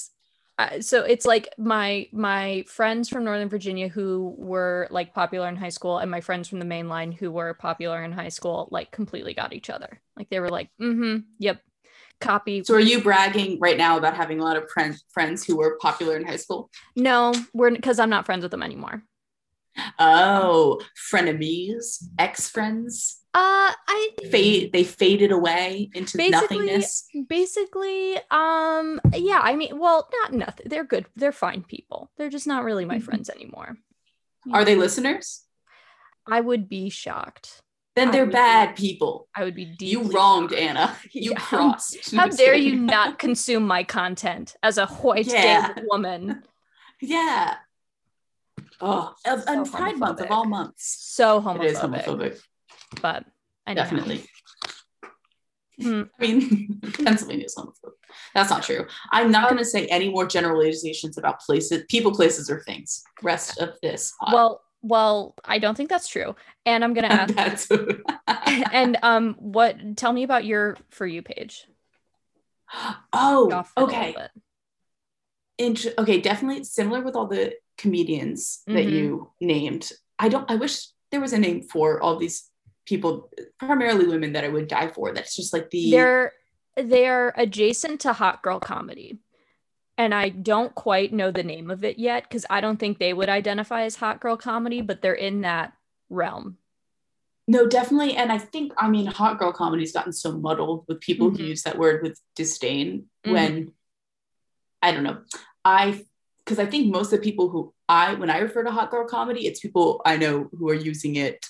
uh, 0.60 0.82
so 0.82 1.04
it's 1.04 1.26
like 1.26 1.50
my 1.58 2.08
my 2.12 2.64
friends 2.68 3.10
from 3.10 3.24
Northern 3.24 3.50
Virginia 3.50 3.88
who 3.88 4.36
were 4.38 4.88
like 4.92 5.14
popular 5.14 5.48
in 5.48 5.56
high 5.56 5.70
school, 5.70 5.98
and 5.98 6.12
my 6.12 6.22
friends 6.22 6.48
from 6.48 6.60
the 6.60 6.66
main 6.66 6.88
line 6.88 7.12
who 7.12 7.32
were 7.32 7.56
popular 7.56 8.04
in 8.04 8.12
high 8.12 8.30
school, 8.30 8.68
like 8.72 8.92
completely 8.92 9.34
got 9.34 9.54
each 9.54 9.70
other. 9.70 10.00
Like 10.16 10.30
they 10.30 10.40
were 10.40 10.50
like, 10.50 10.70
mm-hmm, 10.80 11.22
yep, 11.40 11.62
copy. 12.22 12.64
So 12.64 12.76
are 12.76 12.80
you 12.80 13.02
bragging 13.02 13.60
right 13.60 13.78
now 13.78 13.98
about 13.98 14.16
having 14.16 14.40
a 14.40 14.44
lot 14.44 14.56
of 14.56 14.70
friends 14.70 15.04
friends 15.10 15.44
who 15.44 15.58
were 15.58 15.78
popular 15.82 16.18
in 16.18 16.26
high 16.26 16.36
school? 16.38 16.70
no, 16.96 17.34
we're 17.54 17.72
because 17.72 17.98
I'm 17.98 18.12
not 18.12 18.26
friends 18.28 18.44
with 18.44 18.52
them 18.52 18.64
anymore. 18.64 19.04
Oh, 19.98 20.82
frenemies, 21.12 22.04
ex-friends. 22.20 23.23
Uh, 23.36 23.72
I 23.88 24.10
Fade 24.30 24.72
they 24.74 24.84
faded 24.84 25.32
away 25.32 25.90
into 25.96 26.18
Basically, 26.18 26.58
nothingness. 26.60 27.08
basically 27.28 28.16
um 28.30 29.02
yeah 29.12 29.40
i 29.42 29.56
mean 29.56 29.80
well 29.80 30.08
not 30.22 30.34
nothing 30.34 30.68
they're 30.70 30.84
good 30.84 31.06
they're 31.16 31.32
fine 31.32 31.64
people 31.64 32.12
they're 32.18 32.30
just 32.30 32.46
not 32.46 32.64
really 32.64 32.86
my 32.86 32.98
Mhm. 33.00 33.04
friends 33.04 33.30
anymore 33.32 33.78
Are 34.52 34.64
they 34.64 34.76
listeners? 34.76 35.46
i 36.28 36.40
would 36.42 36.70
be 36.70 36.90
shocked 36.92 37.62
Then 37.96 38.12
they're 38.12 38.26
would 38.26 38.30
be- 38.30 38.34
bad 38.34 38.76
people. 38.76 39.28
i 39.36 39.44
would 39.44 39.56
be 39.56 39.76
You 39.80 40.04
wronged 40.04 40.52
shocked. 40.52 40.62
Anna. 40.62 40.96
You 41.12 41.32
Yeah. 41.32 41.40
crossed. 41.40 42.16
how 42.20 42.28
dare 42.42 42.54
you 42.56 42.76
not 42.76 43.18
consume 43.18 43.66
my 43.66 43.84
content 43.84 44.56
as 44.62 44.78
a 44.78 44.86
white 44.86 45.26
Yeah. 45.26 45.74
woman 45.92 46.44
Yeah. 47.02 47.56
Oh, 48.80 49.16
of- 49.26 49.44
So 49.44 49.52
and 49.54 49.72
Pride 49.72 49.98
Month 49.98 50.20
of 50.22 50.30
all 50.32 50.46
months. 50.46 50.84
so 51.18 51.38
It 51.38 51.64
is 51.72 51.80
homophobic, 51.80 52.06
homophobic. 52.06 52.42
But 53.02 53.26
anyhow. 53.68 53.84
Definitely. 53.84 54.24
Hmm. 55.82 56.04
I 56.20 56.22
mean, 56.28 56.80
Pennsylvania 57.04 57.46
is 57.46 57.56
homophobic. 57.56 57.94
That's 58.36 58.50
not 58.50 58.64
true. 58.64 58.86
I'm 59.12 59.32
not 59.32 59.50
going 59.50 59.58
to 59.60 59.66
say 59.66 59.88
any 59.88 60.10
more 60.10 60.26
generalizations 60.28 61.18
about 61.18 61.40
places, 61.40 61.84
people, 61.90 62.12
places, 62.14 62.50
or 62.50 62.62
things. 62.62 63.04
Rest 63.24 63.60
of 63.60 63.76
this. 63.82 64.14
pod. 64.20 64.34
well 64.34 64.62
well 64.86 65.34
i 65.46 65.60
don't 65.60 65.76
think 65.78 65.90
that's 65.90 66.10
true 66.10 66.36
and 66.66 66.84
i'm 66.84 66.94
gonna 66.94 67.08
ask 67.08 67.34
That's 67.34 67.68
and 68.74 68.98
um 69.02 69.36
what 69.40 69.96
tell 69.96 70.12
me 70.12 70.24
about 70.24 70.44
your 70.44 70.76
for 70.90 71.08
you 71.08 71.22
page 71.22 71.66
oh, 73.14 73.50
Off 73.54 73.72
for 73.74 73.84
a 73.84 73.86
little 73.86 74.00
okay. 74.00 74.16
int- 75.58 75.94
okay, 75.98 76.20
definitely 76.20 76.64
similar 76.66 77.02
with 77.02 77.16
all 77.16 77.28
the 77.28 77.54
comedians 77.78 78.62
that 78.68 78.86
Mhm. 78.86 78.92
you 78.92 79.32
named. 79.40 79.92
I 80.20 80.28
don't. 80.30 80.50
I 80.50 80.56
wish 80.56 80.88
there 81.12 81.22
was 81.22 81.34
a 81.34 81.40
name 81.40 81.62
for 81.64 82.02
all 82.02 82.18
these 82.18 82.50
people, 82.86 83.32
primarily 83.60 84.08
women, 84.08 84.34
that 84.34 84.44
I 84.44 84.50
would 84.50 84.68
die 84.68 84.90
for. 84.90 85.14
That's 85.14 85.36
just 85.36 85.54
like 85.54 85.70
the. 85.70 85.92
They're 85.92 86.34
they 86.76 87.08
are 87.08 87.34
adjacent 87.38 88.02
to 88.02 88.14
hot 88.14 88.42
girl 88.42 88.60
comedy. 88.60 89.20
And 89.96 90.14
I 90.14 90.30
don't 90.30 90.74
quite 90.74 91.14
know 91.14 91.30
the 91.30 91.44
name 91.44 91.70
of 91.70 91.84
it 91.84 92.00
yet 92.00 92.24
because 92.24 92.48
I 92.50 92.62
don't 92.62 92.78
think 92.78 92.98
they 92.98 93.14
would 93.14 93.30
identify 93.30 93.84
as 93.84 93.96
hot 93.96 94.20
girl 94.20 94.38
comedy, 94.38 94.82
but 94.82 95.04
they're 95.04 95.14
in 95.14 95.42
that 95.42 95.74
realm. 96.10 96.58
No, 97.48 97.68
definitely. 97.68 98.16
And 98.16 98.32
I 98.32 98.40
think, 98.40 98.74
I 98.78 98.90
mean, 98.90 99.06
hot 99.06 99.38
girl 99.38 99.54
comedy's 99.54 99.92
gotten 99.92 100.14
so 100.14 100.32
muddled 100.32 100.86
with 100.88 101.00
people 101.00 101.30
Mhm. 101.30 101.38
who 101.38 101.44
use 101.44 101.62
that 101.64 101.78
word 101.78 102.02
with 102.02 102.20
disdain 102.36 103.08
Mhm. 103.24 103.32
when 103.32 103.74
I 104.82 104.92
don't 104.92 105.04
know. 105.04 105.22
I 105.64 106.06
because 106.40 106.60
I 106.60 106.66
think 106.66 106.92
most 106.92 107.14
of 107.14 107.20
the 107.20 107.24
people 107.24 107.50
who 107.50 107.74
I 107.88 108.16
when 108.16 108.30
I 108.30 108.40
refer 108.40 108.64
to 108.64 108.72
hot 108.72 108.92
girl 108.92 109.08
comedy, 109.08 109.46
it's 109.48 109.60
people 109.60 110.02
I 110.06 110.18
know 110.18 110.50
who 110.58 110.70
are 110.70 110.74
using 110.74 111.16
it 111.16 111.46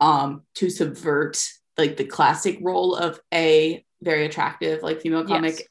um 0.00 0.42
to 0.54 0.70
subvert 0.70 1.42
like 1.76 1.96
the 1.96 2.04
classic 2.04 2.58
role 2.60 2.94
of 2.94 3.20
a 3.32 3.84
very 4.02 4.24
attractive 4.26 4.82
like 4.82 5.00
female 5.00 5.24
comic 5.24 5.58
Yes. 5.58 5.62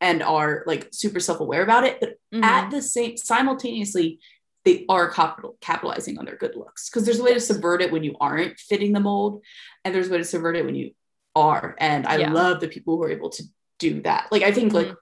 and 0.00 0.22
are 0.22 0.62
like 0.66 0.88
super 0.92 1.20
self-aware 1.20 1.62
about 1.62 1.84
it. 1.84 1.98
But 2.00 2.18
Mhm. 2.32 2.42
at 2.44 2.70
the 2.70 2.82
same 2.82 3.16
simultaneously 3.16 4.20
they 4.64 4.84
are 4.88 5.10
capital 5.10 5.56
capitalizing 5.60 6.18
on 6.18 6.24
their 6.24 6.36
good 6.36 6.54
looks 6.56 6.88
because 6.88 7.04
there's 7.04 7.18
a 7.18 7.24
way 7.24 7.34
to 7.34 7.40
subvert 7.40 7.82
it 7.82 7.90
when 7.90 8.04
you 8.04 8.14
aren't 8.20 8.58
fitting 8.60 8.92
the 8.92 9.00
mold 9.00 9.42
and 9.84 9.92
there's 9.94 10.08
a 10.08 10.12
way 10.12 10.18
to 10.18 10.24
subvert 10.24 10.56
it 10.56 10.64
when 10.64 10.76
you 10.76 10.92
are 11.34 11.74
and 11.78 12.06
i 12.06 12.16
Yeah. 12.18 12.30
love 12.32 12.60
the 12.60 12.68
people 12.68 12.96
who 12.96 13.02
are 13.02 13.10
able 13.10 13.30
to 13.30 13.42
do 13.78 14.02
that 14.02 14.28
like 14.30 14.42
i 14.42 14.52
think 14.52 14.72
like 14.72 14.86
Mhm. 14.88 14.96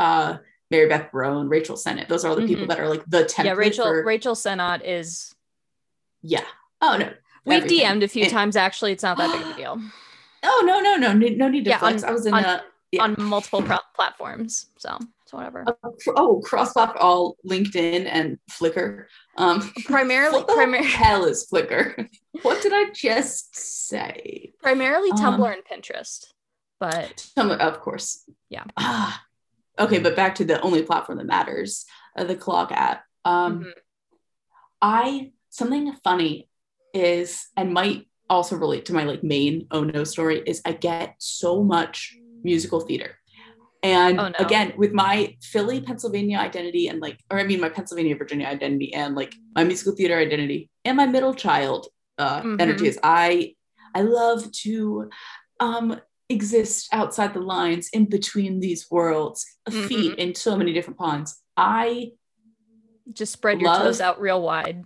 uh 0.00 0.38
mary 0.72 0.88
beth 0.88 1.12
Barone, 1.12 1.48
rachel 1.48 1.76
Sennott 1.76 2.08
those 2.08 2.24
are 2.24 2.30
all 2.30 2.36
the 2.36 2.46
people 2.48 2.64
Mhm. 2.64 2.68
that 2.68 2.80
are 2.80 2.88
like 2.88 3.04
the 3.06 3.24
template 3.24 3.44
yeah, 3.44 3.52
Rachel 3.52 3.84
for, 3.84 4.02
Rachel 4.04 4.34
Sennott 4.34 4.80
is 4.84 5.34
yeah 6.22 6.44
oh 6.82 6.96
no 6.96 7.12
we've 7.44 7.64
everything. 7.64 7.80
DM'd 7.86 8.02
a 8.02 8.08
few 8.08 8.24
And- 8.24 8.32
times 8.32 8.56
actually. 8.56 8.92
It's 8.92 9.02
not 9.02 9.16
that 9.18 9.32
big 9.32 9.42
of 9.42 9.50
a 9.50 9.54
deal 9.56 9.80
oh 10.42 10.62
no 10.64 10.80
no 10.80 10.96
no 10.96 11.12
no, 11.12 11.48
need 11.48 11.64
to 11.64 11.70
Yeah, 11.70 11.78
flex 11.78 12.02
on- 12.02 12.08
i 12.08 12.12
was 12.12 12.24
in 12.24 12.32
on- 12.32 12.44
a 12.44 12.62
yeah. 12.92 13.02
on 13.02 13.14
multiple 13.18 13.62
pro- 13.62 13.76
platforms. 13.94 14.66
So 14.78 14.98
so 15.26 15.36
whatever. 15.36 15.64
uh, 15.66 15.72
oh 16.16 16.40
cross 16.40 16.74
all 16.76 17.36
linkedin 17.46 18.06
and 18.10 18.38
flickr 18.50 19.04
um 19.36 19.70
primarily 19.84 20.38
what 20.38 20.46
the 20.48 20.54
primar- 20.54 20.82
hell 21.00 21.24
is 21.26 21.46
flickr 21.52 22.08
what 22.42 22.60
did 22.62 22.72
i 22.74 22.86
just 22.92 23.54
say 23.54 24.52
primarily 24.60 25.10
Um, 25.12 25.18
Tumblr 25.18 25.52
and 25.52 25.62
Pinterest. 25.64 26.26
But 26.80 27.20
Some, 27.34 27.50
of 27.50 27.80
course. 27.80 28.24
Yeah. 28.48 28.64
Ah, 28.78 29.22
okay, 29.78 29.98
but 29.98 30.16
back 30.16 30.36
to 30.36 30.44
the 30.46 30.58
only 30.62 30.82
platform 30.82 31.18
that 31.18 31.26
matters, 31.26 31.84
uh, 32.16 32.24
the 32.24 32.34
clock 32.34 32.72
app. 32.72 33.04
Um, 33.26 33.64
mhm. 33.64 33.72
I 34.80 35.32
something 35.50 35.92
funny 36.02 36.48
is 36.94 37.48
and 37.56 37.72
might 37.72 38.06
also 38.28 38.56
relate 38.56 38.84
to 38.86 38.92
my 38.92 39.04
like 39.04 39.22
main 39.24 39.66
oh 39.70 39.82
no 39.84 40.04
story 40.04 40.42
is 40.46 40.62
I 40.64 40.72
get 40.72 41.14
so 41.18 41.62
much 41.62 42.16
musical 42.44 42.80
theater. 42.80 43.16
And 43.82 44.20
Oh, 44.20 44.28
no. 44.28 44.34
again, 44.38 44.74
with 44.76 44.92
my 44.92 45.36
Philly, 45.42 45.80
Pennsylvania 45.80 46.38
identity 46.38 46.88
and 46.88 47.00
like, 47.00 47.18
or 47.30 47.38
I 47.40 47.44
mean, 47.44 47.60
my 47.60 47.70
Pennsylvania, 47.70 48.14
Virginia 48.14 48.46
identity 48.46 48.92
and 48.92 49.14
like 49.14 49.34
my 49.54 49.64
musical 49.64 49.94
theater 49.96 50.18
identity 50.18 50.68
and 50.84 50.96
my 50.98 51.06
middle 51.06 51.34
child 51.34 51.88
uh, 52.18 52.42
Mhm. 52.42 52.60
energy 52.60 52.86
is 52.86 52.98
I, 53.02 53.54
I 53.94 54.02
love 54.02 54.52
to 54.64 55.08
um, 55.60 55.98
exist 56.28 56.88
outside 56.92 57.32
the 57.32 57.40
lines 57.40 57.88
in 57.94 58.04
between 58.04 58.60
these 58.60 58.90
worlds, 58.90 59.46
feet 59.70 60.12
Mhm. 60.12 60.18
in 60.18 60.34
so 60.34 60.56
many 60.56 60.72
different 60.74 60.98
ponds. 60.98 61.42
I 61.56 62.12
just 63.12 63.32
spread 63.32 63.60
your 63.62 63.70
love- 63.70 63.82
toes 63.82 64.00
out 64.02 64.20
real 64.20 64.42
wide. 64.42 64.84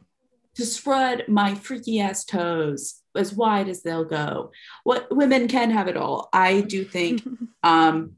To 0.57 0.65
spread 0.67 1.29
my 1.29 1.55
freaky 1.55 2.01
ass 2.01 2.25
toes 2.25 3.01
as 3.17 3.33
wide 3.35 3.69
as 3.69 3.83
they'll 3.83 4.05
go. 4.05 4.51
What 4.85 5.15
women 5.15 5.49
can 5.49 5.71
have 5.71 5.89
it 5.89 5.97
all. 5.97 6.29
I 6.33 6.61
do 6.63 6.85
think 6.85 7.23
um 7.63 8.13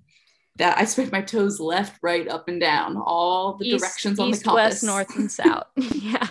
that 0.57 0.79
I 0.79 0.87
spread 0.87 1.13
my 1.13 1.21
toes 1.21 1.61
left, 1.61 1.99
right, 2.03 2.27
up 2.27 2.49
and 2.49 2.59
down, 2.59 2.97
all 2.97 3.57
the 3.59 3.67
East- 3.67 3.79
directions 3.85 4.19
on 4.19 4.29
east, 4.31 4.41
the 4.41 4.45
compass. 4.47 4.65
west, 4.65 4.85
north, 4.85 5.17
and 5.17 5.31
south. 5.41 5.67
yeah. 5.77 6.27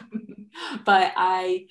but 0.84 1.14
I 1.16 1.68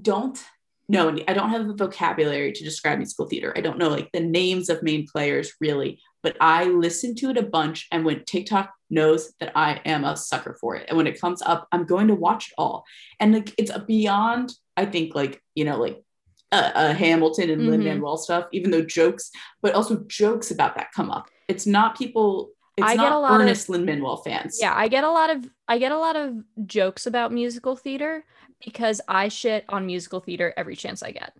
don't 0.00 0.42
know 0.88 1.08
I 1.26 1.32
don't 1.32 1.50
have 1.50 1.66
the 1.66 1.74
vocabulary 1.74 2.52
to 2.52 2.64
describe 2.64 2.98
musical 2.98 3.26
theater. 3.26 3.52
I 3.56 3.60
don't 3.60 3.78
know 3.78 3.88
like 3.88 4.10
the 4.12 4.20
names 4.20 4.68
of 4.70 4.82
main 4.82 5.06
players 5.06 5.52
really, 5.60 6.00
but 6.26 6.36
I 6.40 6.64
listen 6.64 7.14
to 7.14 7.30
it 7.30 7.36
a 7.36 7.42
bunch 7.42 7.86
and 7.92 8.04
when 8.04 8.24
TikTok 8.24 8.72
knows 8.90 9.32
that 9.38 9.52
I 9.54 9.80
am 9.84 10.04
a 10.04 10.16
sucker 10.16 10.56
for 10.60 10.74
it. 10.74 10.86
And 10.88 10.96
when 10.96 11.06
it 11.06 11.20
comes 11.20 11.40
up, 11.40 11.68
I'm 11.70 11.84
going 11.86 12.08
to 12.08 12.16
watch 12.16 12.48
it 12.48 12.54
all. 12.58 12.84
And 13.20 13.32
like 13.32 13.54
it's 13.56 13.70
beyond, 13.86 14.52
I 14.76 14.86
think, 14.86 15.14
like, 15.14 15.40
you 15.54 15.64
know, 15.64 15.78
like 15.78 16.02
uh, 16.50 16.72
uh, 16.74 16.94
Hamilton 16.94 17.50
and 17.50 17.68
Lin 17.68 17.80
Mhm. 17.80 17.84
Manuel 17.84 18.16
stuff, 18.16 18.46
even 18.50 18.72
though 18.72 18.82
jokes, 18.82 19.30
but 19.62 19.74
also 19.74 20.02
jokes 20.08 20.50
about 20.50 20.74
that 20.74 20.88
come 20.96 21.12
up. 21.12 21.28
It's 21.46 21.64
not 21.64 21.96
people, 21.96 22.50
it's 22.76 22.84
I 22.88 22.96
get 22.96 23.06
a 23.06 23.10
not 23.10 23.22
lot 23.22 23.34
of- 23.34 23.40
earnest 23.42 23.68
Lin 23.68 23.84
Manuel 23.84 24.16
fans. 24.16 24.58
Yeah, 24.60 24.74
I 24.74 24.88
get 24.88 25.04
a 25.04 25.10
lot 25.10 25.30
of 25.30 25.48
I 25.68 25.78
get 25.78 25.92
a 25.92 25.98
lot 25.98 26.16
of 26.16 26.34
jokes 26.66 27.06
about 27.06 27.30
musical 27.32 27.76
theater 27.76 28.24
because 28.64 29.00
I 29.06 29.28
shit 29.28 29.64
on 29.68 29.86
musical 29.86 30.18
theater 30.18 30.52
every 30.56 30.74
chance 30.74 31.04
I 31.04 31.12
get. 31.12 31.32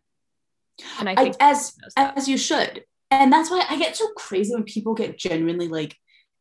And 1.01 1.09
I 1.09 1.12
I, 1.12 1.16
think 1.25 1.37
as 1.40 1.77
as 1.96 2.29
you 2.29 2.38
should. 2.38 2.85
And 3.16 3.33
that's 3.33 3.50
why 3.50 3.64
I 3.68 3.79
get 3.79 3.96
so 3.96 4.09
crazy 4.12 4.52
when 4.55 4.64
people 4.64 4.94
get 4.94 5.18
genuinely 5.18 5.68
like 5.68 5.96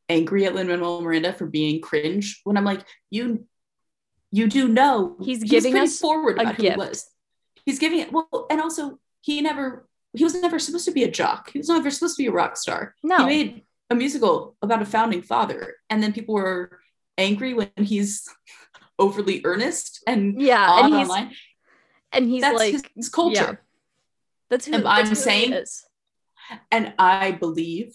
angry 0.10 0.46
at 0.46 0.54
Lin 0.56 0.68
Manuel 0.68 1.02
Miranda 1.02 1.34
for 1.34 1.46
being 1.46 1.82
cringe. 1.82 2.42
When 2.44 2.58
I'm 2.58 2.66
like, 2.66 2.82
you, 3.10 3.46
you 4.32 4.48
do 4.48 4.68
know 4.68 5.16
He's 5.22 5.44
giving 5.44 5.72
pretty 5.72 5.88
us 5.88 6.00
forward 6.00 6.38
a 6.38 6.42
about 6.42 6.56
who 6.56 6.64
he 6.64 6.76
was. 6.76 7.10
He's 7.66 7.80
giving 7.80 8.00
it 8.00 8.12
well, 8.12 8.48
and 8.50 8.62
also 8.62 9.00
he 9.22 9.42
never 9.42 9.88
he 10.14 10.24
was 10.24 10.36
never 10.36 10.60
supposed 10.60 10.86
to 10.86 10.92
be 10.92 11.04
a 11.04 11.12
jock. 11.12 11.52
He 11.52 11.60
was 11.60 11.70
never 11.70 11.90
supposed 11.90 12.18
to 12.18 12.24
be 12.24 12.28
a 12.28 12.32
rock 12.32 12.58
star. 12.58 12.94
no. 13.04 13.20
He 13.20 13.26
made 13.26 13.62
a 13.90 13.96
musical 13.96 14.56
about 14.62 14.82
a 14.82 14.86
founding 14.86 15.22
father, 15.22 15.76
and 15.90 16.04
then 16.04 16.12
people 16.14 16.36
were 16.36 16.80
angry 17.18 17.54
when 17.54 17.72
he's 17.78 18.28
overly 19.00 19.42
earnest 19.46 20.04
and 20.08 20.42
yeah, 20.42 20.84
and 20.84 20.94
he's 20.94 21.10
online. 21.10 21.32
and 22.12 22.30
he's 22.30 22.42
That's 22.42 22.58
like 22.58 22.72
his, 22.74 22.84
his 22.96 23.10
culture. 23.10 23.36
yeah. 23.36 23.56
that's 24.50 24.66
who 24.66 24.74
And 24.74 24.86
that's 24.86 25.00
I'm 25.00 25.08
who 25.08 25.16
saying-. 25.16 25.64
And 26.72 26.94
I 27.00 27.32
believe 27.32 27.94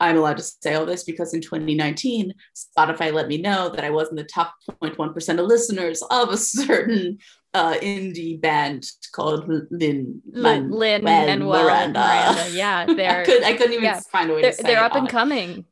I'm 0.00 0.16
allowed 0.16 0.36
to 0.36 0.42
say 0.42 0.74
all 0.74 0.86
this 0.86 1.04
because 1.04 1.34
in 1.34 1.40
2019, 1.40 2.32
Spotify 2.54 3.12
let 3.12 3.28
me 3.28 3.38
know 3.38 3.68
that 3.70 3.84
I 3.84 3.90
was 3.90 4.08
in 4.10 4.16
the 4.16 4.24
top 4.24 4.54
0.1% 4.82 5.38
of 5.40 5.46
listeners 5.46 6.02
of 6.10 6.28
a 6.30 6.36
certain 6.36 7.18
uh, 7.54 7.74
indie 7.74 8.40
band 8.40 8.84
called 9.12 9.48
Lin 9.48 10.22
Lin, 10.30 10.70
Lin 10.70 11.02
Man- 11.02 11.26
Manuel 11.26 11.64
Miranda. 11.64 11.98
Miranda. 11.98 12.50
Yeah, 12.50 12.86
I, 12.88 12.94
they're 12.94 13.24
could, 13.24 13.42
I 13.42 13.54
couldn't 13.54 13.72
even 13.72 13.84
yeah, 13.84 14.00
find 14.12 14.30
a 14.30 14.34
way 14.34 14.42
to 14.42 14.52
say 14.52 14.62
they're 14.62 14.84
up 14.84 14.94
and 14.94 15.08
it. 15.08 15.10
coming. 15.10 15.64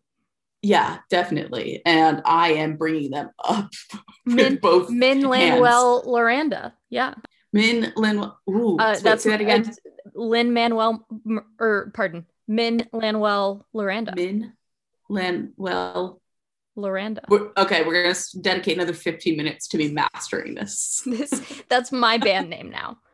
Yeah, 0.62 0.98
definitely. 1.10 1.82
And 1.86 2.22
I 2.24 2.54
am 2.54 2.76
bringing 2.76 3.12
them 3.12 3.30
up 3.44 3.70
Min 4.24 4.56
both 4.56 4.90
Min 4.90 5.22
Manuel 5.22 6.02
Loranda. 6.04 6.72
Yeah. 6.90 7.14
Min 7.52 7.92
Lin. 7.94 8.30
Ooh, 8.50 8.76
Uh, 8.80 8.98
that's 8.98 9.22
say 9.22 9.30
that 9.30 9.40
again. 9.40 9.70
Lin 10.16 10.52
Manuel 10.52 11.06
or 11.60 11.90
pardon, 11.94 12.26
Min 12.48 12.88
Manuel 12.92 13.66
Loranda. 13.74 14.14
Min 14.16 14.52
Lanwell. 15.10 16.20
Loranda. 16.76 17.20
We're, 17.28 17.52
okay, 17.56 17.84
we're 17.84 18.02
gonna 18.02 18.14
dedicate 18.42 18.76
another 18.76 18.92
15 18.92 19.34
minutes 19.36 19.66
to 19.68 19.78
me 19.78 19.90
mastering 19.90 20.54
this. 20.54 21.02
This 21.06 21.62
that's 21.68 21.90
my 21.90 22.18
band 22.18 22.50
name 22.50 22.70
now. 22.70 22.98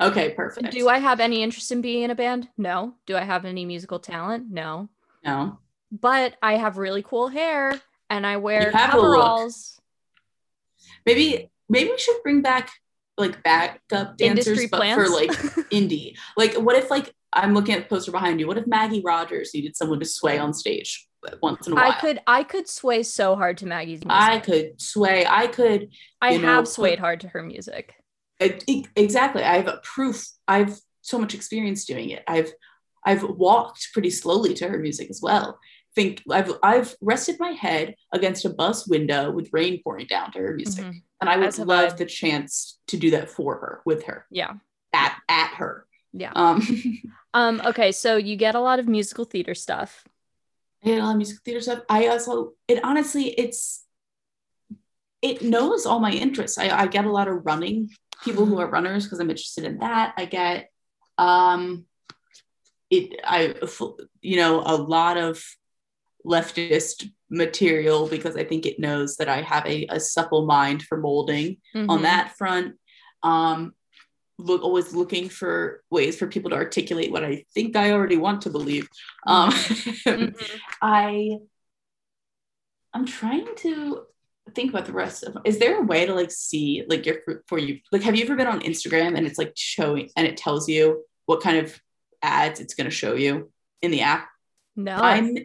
Okay, 0.00 0.30
perfect. 0.34 0.72
Do 0.72 0.88
I 0.88 0.98
have 0.98 1.20
any 1.20 1.44
interest 1.44 1.70
in 1.70 1.80
being 1.80 2.02
in 2.02 2.10
a 2.10 2.16
band? 2.16 2.48
No. 2.58 2.94
Do 3.06 3.16
I 3.16 3.20
have 3.22 3.44
any 3.44 3.64
musical 3.64 4.00
talent? 4.00 4.50
No. 4.50 4.88
No. 5.24 5.60
But 5.92 6.34
I 6.42 6.56
have 6.56 6.76
really 6.76 7.04
cool 7.04 7.28
hair 7.28 7.80
and 8.10 8.26
I 8.26 8.38
wear 8.38 8.70
You 8.72 8.76
have 8.76 8.94
a 8.94 8.96
look. 8.96 9.04
coveralls. 9.04 9.80
Maybe 11.06 11.52
maybe 11.68 11.90
we 11.90 11.98
should 11.98 12.20
bring 12.24 12.42
back 12.42 12.70
like 13.18 13.42
backup 13.42 14.16
dancers, 14.16 14.46
Industry 14.48 14.68
but 14.70 14.78
plants. 14.78 15.02
for 15.04 15.14
like 15.14 15.30
indie. 15.70 16.16
Like, 16.36 16.54
what 16.54 16.76
if 16.76 16.90
like 16.90 17.14
I'm 17.32 17.54
looking 17.54 17.74
at 17.74 17.82
the 17.82 17.88
poster 17.94 18.12
behind 18.12 18.40
you? 18.40 18.46
What 18.46 18.58
if 18.58 18.66
Maggie 18.66 19.02
Rogers 19.04 19.50
needed 19.54 19.76
someone 19.76 20.00
to 20.00 20.06
sway 20.06 20.38
on 20.38 20.52
stage 20.54 21.06
once 21.42 21.66
in 21.66 21.72
a 21.72 21.76
while? 21.76 21.90
I 21.92 22.00
could 22.00 22.20
I 22.26 22.42
could 22.44 22.68
sway 22.68 23.02
so 23.02 23.34
hard 23.36 23.58
to 23.58 23.66
Maggie's 23.66 24.04
music. 24.04 24.10
I 24.10 24.38
could 24.40 24.80
sway. 24.80 25.26
I 25.28 25.46
could 25.46 25.88
I 26.20 26.32
you 26.32 26.40
know, 26.40 26.48
have 26.48 26.64
put- 26.64 26.72
swayed 26.72 26.98
hard 26.98 27.20
to 27.20 27.28
her 27.28 27.42
music. 27.42 27.94
e- 28.42 28.52
e- 28.66 28.84
exactly. 28.96 29.42
I 29.42 29.56
have 29.56 29.68
a 29.68 29.80
proof. 29.82 30.26
I've 30.46 30.78
so 31.02 31.18
much 31.18 31.34
experience 31.34 31.84
doing 31.84 32.10
it. 32.10 32.22
I've 32.28 32.52
I've 33.04 33.22
walked 33.22 33.88
pretty 33.92 34.10
slowly 34.10 34.52
to 34.54 34.68
her 34.68 34.78
music 34.78 35.10
as 35.10 35.20
well. 35.22 35.58
Think 35.96 36.22
I've 36.30 36.52
I've 36.62 36.94
rested 37.00 37.36
my 37.40 37.52
head 37.52 37.94
against 38.12 38.44
a 38.44 38.50
bus 38.50 38.86
window 38.86 39.30
with 39.30 39.48
rain 39.50 39.80
pouring 39.82 40.06
down 40.06 40.30
to 40.32 40.38
her 40.40 40.54
music, 40.54 40.84
Mhm. 40.84 41.02
and 41.22 41.30
I 41.30 41.38
would 41.38 41.56
love 41.58 41.92
I. 41.94 41.96
the 41.96 42.04
chance 42.04 42.78
to 42.88 42.98
do 42.98 43.10
that 43.12 43.30
for 43.30 43.54
her, 43.54 43.80
with 43.86 44.04
her, 44.04 44.26
Yeah. 44.30 44.52
at 44.92 45.16
at 45.26 45.54
her. 45.54 45.86
Yeah. 46.12 46.32
Um, 46.36 46.60
Um, 47.34 47.60
okay, 47.66 47.92
so 47.92 48.16
you 48.16 48.36
get 48.36 48.54
a 48.54 48.60
lot 48.60 48.78
of 48.78 48.86
musical 48.88 49.24
theater 49.26 49.54
stuff. 49.54 50.04
I 50.82 50.86
get 50.88 50.98
a 51.00 51.02
lot 51.04 51.10
of 51.12 51.16
musical 51.18 51.42
theater 51.44 51.60
stuff. 51.60 51.80
I 51.88 52.06
also, 52.08 52.52
it 52.68 52.82
honestly, 52.84 53.28
it's, 53.28 53.84
it 55.20 55.42
knows 55.42 55.84
all 55.84 56.00
my 56.00 56.12
interests. 56.12 56.56
I, 56.56 56.68
I 56.70 56.86
get 56.86 57.04
a 57.04 57.10
lot 57.10 57.28
of 57.28 57.44
running 57.44 57.90
people 58.24 58.46
who 58.46 58.58
are 58.58 58.70
runners 58.70 59.04
because 59.04 59.18
I'm 59.20 59.28
interested 59.28 59.64
in 59.64 59.78
that. 59.80 60.14
I 60.16 60.24
get, 60.24 60.70
um, 61.18 61.84
it, 62.88 63.20
I, 63.22 63.54
you 64.22 64.36
know, 64.36 64.60
a 64.64 64.76
lot 64.76 65.18
of 65.18 65.44
leftist 66.26 67.08
material 67.30 68.08
because 68.08 68.36
I 68.36 68.44
think 68.44 68.66
it 68.66 68.78
knows 68.78 69.16
that 69.16 69.28
I 69.28 69.42
have 69.42 69.66
a, 69.66 69.86
a 69.90 70.00
supple 70.00 70.46
mind 70.46 70.82
for 70.82 70.98
molding 70.98 71.58
mm-hmm. 71.74 71.88
on 71.88 72.02
that 72.02 72.36
front. 72.36 72.74
Um, 73.22 73.72
look 74.38 74.62
always 74.62 74.92
looking 74.92 75.28
for 75.28 75.82
ways 75.90 76.18
for 76.18 76.26
people 76.26 76.50
to 76.50 76.56
articulate 76.56 77.10
what 77.10 77.24
I 77.24 77.44
think 77.54 77.74
I 77.74 77.92
already 77.92 78.18
want 78.18 78.42
to 78.42 78.50
believe. 78.50 78.88
Um, 79.26 79.50
mm-hmm. 79.50 80.36
I 80.82 81.38
I'm 82.92 83.06
trying 83.06 83.48
to 83.56 84.02
think 84.54 84.70
about 84.70 84.86
the 84.86 84.92
rest 84.92 85.24
of 85.24 85.36
is 85.44 85.58
there 85.58 85.78
a 85.78 85.82
way 85.82 86.06
to 86.06 86.14
like 86.14 86.30
see 86.30 86.84
like 86.88 87.04
your 87.04 87.16
for 87.46 87.58
you 87.58 87.80
like 87.90 88.02
have 88.02 88.14
you 88.14 88.24
ever 88.24 88.36
been 88.36 88.46
on 88.46 88.60
Instagram 88.60 89.16
and 89.16 89.26
it's 89.26 89.38
like 89.38 89.52
showing 89.56 90.08
and 90.16 90.26
it 90.26 90.36
tells 90.36 90.68
you 90.68 91.04
what 91.26 91.40
kind 91.40 91.58
of 91.58 91.78
ads 92.22 92.60
it's 92.60 92.74
going 92.74 92.84
to 92.84 92.90
show 92.90 93.14
you 93.14 93.50
in 93.82 93.90
the 93.90 94.02
app? 94.02 94.28
No. 94.76 94.94
I'm 94.94 95.36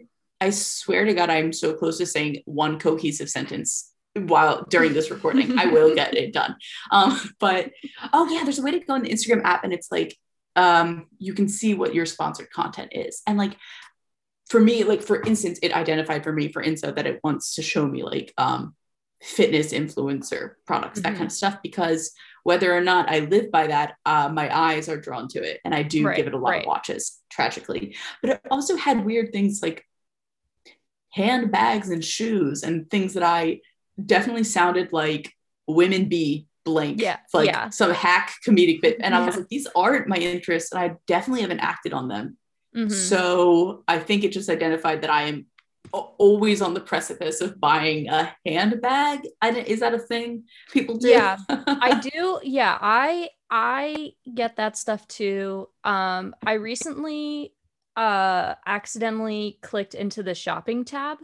I 0.41 0.49
swear 0.49 1.05
to 1.05 1.13
God, 1.13 1.29
I'm 1.29 1.53
so 1.53 1.73
close 1.73 1.99
to 1.99 2.05
saying 2.05 2.41
one 2.45 2.79
cohesive 2.79 3.29
sentence 3.29 3.91
while 4.15 4.65
during 4.69 4.93
this 4.93 5.11
recording. 5.11 5.57
I 5.57 5.67
will 5.67 5.95
get 6.01 6.15
it 6.17 6.33
done. 6.33 6.55
Um, 6.91 7.17
but 7.39 7.71
oh 8.11 8.27
yeah, 8.29 8.43
there's 8.43 8.59
a 8.59 8.63
way 8.63 8.71
to 8.71 8.79
go 8.79 8.95
in 8.95 9.03
the 9.03 9.09
Instagram 9.09 9.43
app 9.43 9.63
and 9.63 9.71
it's 9.71 9.91
like 9.91 10.17
um, 10.55 11.05
you 11.19 11.33
can 11.33 11.47
see 11.47 11.73
what 11.75 11.93
your 11.93 12.05
sponsored 12.05 12.49
content 12.49 12.91
is. 12.93 13.21
And 13.25 13.37
like 13.37 13.55
for 14.49 14.59
me, 14.59 14.83
like 14.83 15.01
for 15.01 15.21
instance, 15.21 15.59
it 15.61 15.73
identified 15.73 16.23
for 16.23 16.33
me 16.33 16.51
for 16.51 16.61
Insta 16.61 16.93
that 16.95 17.07
it 17.07 17.21
wants 17.23 17.55
to 17.55 17.61
show 17.61 17.87
me 17.87 18.03
like 18.03 18.33
um, 18.37 18.75
fitness 19.21 19.71
influencer 19.71 20.55
products, 20.65 20.99
mm-hmm. 20.99 21.11
that 21.11 21.17
kind 21.17 21.27
of 21.27 21.31
stuff, 21.31 21.59
because 21.63 22.11
whether 22.43 22.75
or 22.75 22.81
not 22.81 23.09
I 23.09 23.19
live 23.19 23.51
by 23.51 23.67
that, 23.67 23.93
uh, 24.05 24.29
my 24.29 24.53
eyes 24.53 24.89
are 24.89 24.99
drawn 24.99 25.27
to 25.29 25.43
it. 25.43 25.61
And 25.63 25.73
I 25.75 25.83
do 25.83 26.05
right, 26.05 26.17
give 26.17 26.27
it 26.27 26.33
a 26.33 26.37
lot 26.37 26.49
right. 26.49 26.61
of 26.61 26.67
watches, 26.67 27.19
tragically. 27.29 27.95
But 28.21 28.31
it 28.31 28.41
also 28.49 28.75
had 28.75 29.05
weird 29.05 29.31
things 29.31 29.61
like 29.61 29.85
handbags 31.11 31.89
and 31.89 32.03
shoes 32.03 32.63
and 32.63 32.89
things 32.89 33.13
that 33.13 33.23
I 33.23 33.61
definitely 34.03 34.43
sounded 34.43 34.91
like 34.93 35.33
women 35.67 36.09
be 36.09 36.47
blank. 36.63 37.01
Yeah. 37.01 37.17
Like 37.33 37.47
yeah. 37.47 37.69
some 37.69 37.91
hack 37.91 38.33
comedic 38.45 38.81
bit. 38.81 38.97
And 39.01 39.13
yeah. 39.13 39.21
I 39.21 39.25
was 39.25 39.37
like, 39.37 39.47
these 39.49 39.67
aren't 39.75 40.07
my 40.07 40.17
interests. 40.17 40.71
And 40.71 40.81
I 40.81 40.95
definitely 41.07 41.41
haven't 41.41 41.59
acted 41.59 41.93
on 41.93 42.07
them. 42.07 42.37
Mm-hmm. 42.75 42.89
So 42.89 43.83
I 43.87 43.99
think 43.99 44.23
it 44.23 44.31
just 44.31 44.49
identified 44.49 45.01
that 45.01 45.09
I 45.09 45.23
am 45.23 45.45
always 45.91 46.61
on 46.61 46.73
the 46.73 46.79
precipice 46.79 47.41
of 47.41 47.59
buying 47.59 48.07
a 48.07 48.33
handbag. 48.45 49.27
I, 49.41 49.49
is 49.51 49.81
that 49.81 49.93
a 49.93 49.99
thing 49.99 50.43
people 50.71 50.97
do? 50.97 51.09
Yeah, 51.09 51.37
I 51.49 51.99
do. 52.13 52.39
Yeah, 52.43 52.77
I 52.79 53.29
I 53.49 54.13
get 54.33 54.55
that 54.55 54.77
stuff 54.77 55.05
too. 55.07 55.67
Um, 55.83 56.33
I 56.45 56.53
recently 56.53 57.53
uh 58.01 58.55
accidentally 58.65 59.59
clicked 59.61 59.93
into 59.93 60.23
the 60.23 60.33
shopping 60.33 60.83
tab 60.83 61.19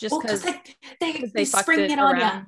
just 0.00 0.14
because 0.20 0.44
well, 0.44 0.60
they, 1.00 1.12
they, 1.12 1.30
they, 1.34 1.44
spring 1.44 1.80
it, 1.80 1.90
it 1.90 1.98
on 1.98 2.16
around, 2.16 2.46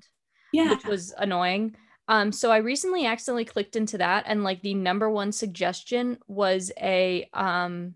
you. 0.52 0.64
Yeah. 0.64 0.70
Which 0.70 0.85
was 0.85 1.14
annoying. 1.16 1.76
Um, 2.09 2.32
so 2.32 2.50
I 2.50 2.59
recently 2.59 3.06
accidentally 3.06 3.44
clicked 3.44 3.76
into 3.76 3.98
that, 3.98 4.24
and 4.26 4.44
like 4.44 4.62
the 4.62 4.74
number 4.74 5.11
one 5.11 5.32
suggestion 5.32 6.18
was 6.26 6.72
a 6.80 7.28
um 7.32 7.94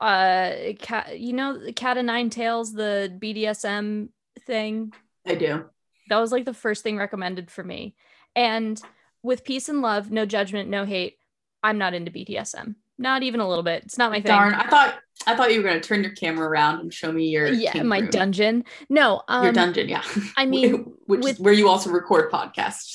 uh 0.00 0.52
cat 0.80 1.20
you 1.20 1.32
know 1.32 1.56
the 1.56 1.72
cat 1.72 1.96
of 1.96 2.04
nine 2.04 2.28
tails 2.28 2.72
the 2.72 3.16
bdsm 3.22 4.08
thing 4.44 4.92
i 5.24 5.36
do 5.36 5.64
that 6.08 6.18
was 6.18 6.32
like 6.32 6.44
the 6.44 6.52
first 6.52 6.82
thing 6.82 6.98
recommended 6.98 7.48
for 7.48 7.62
me 7.62 7.94
and 8.34 8.82
with 9.22 9.44
peace 9.44 9.68
and 9.68 9.82
love 9.82 10.10
no 10.10 10.26
judgment 10.26 10.68
no 10.68 10.84
hate 10.84 11.16
i'm 11.62 11.78
not 11.78 11.94
into 11.94 12.10
bdsm 12.10 12.74
not 12.98 13.22
even 13.22 13.40
a 13.40 13.48
little 13.48 13.64
bit. 13.64 13.84
It's 13.84 13.98
not 13.98 14.10
my 14.10 14.18
thing. 14.20 14.26
Darn, 14.30 14.54
I 14.54 14.68
thought 14.68 14.94
I 15.26 15.36
thought 15.36 15.52
you 15.52 15.62
were 15.62 15.68
gonna 15.68 15.80
turn 15.80 16.02
your 16.02 16.12
camera 16.12 16.48
around 16.48 16.80
and 16.80 16.92
show 16.92 17.10
me 17.12 17.28
your 17.28 17.48
yeah 17.48 17.82
my 17.82 18.00
room. 18.00 18.10
dungeon. 18.10 18.64
No, 18.88 19.22
um, 19.28 19.44
your 19.44 19.52
dungeon. 19.52 19.88
Yeah, 19.88 20.02
I 20.36 20.46
mean, 20.46 20.92
which 21.06 21.22
with, 21.22 21.40
where 21.40 21.54
you 21.54 21.68
also 21.68 21.90
record 21.90 22.30
podcasts, 22.30 22.92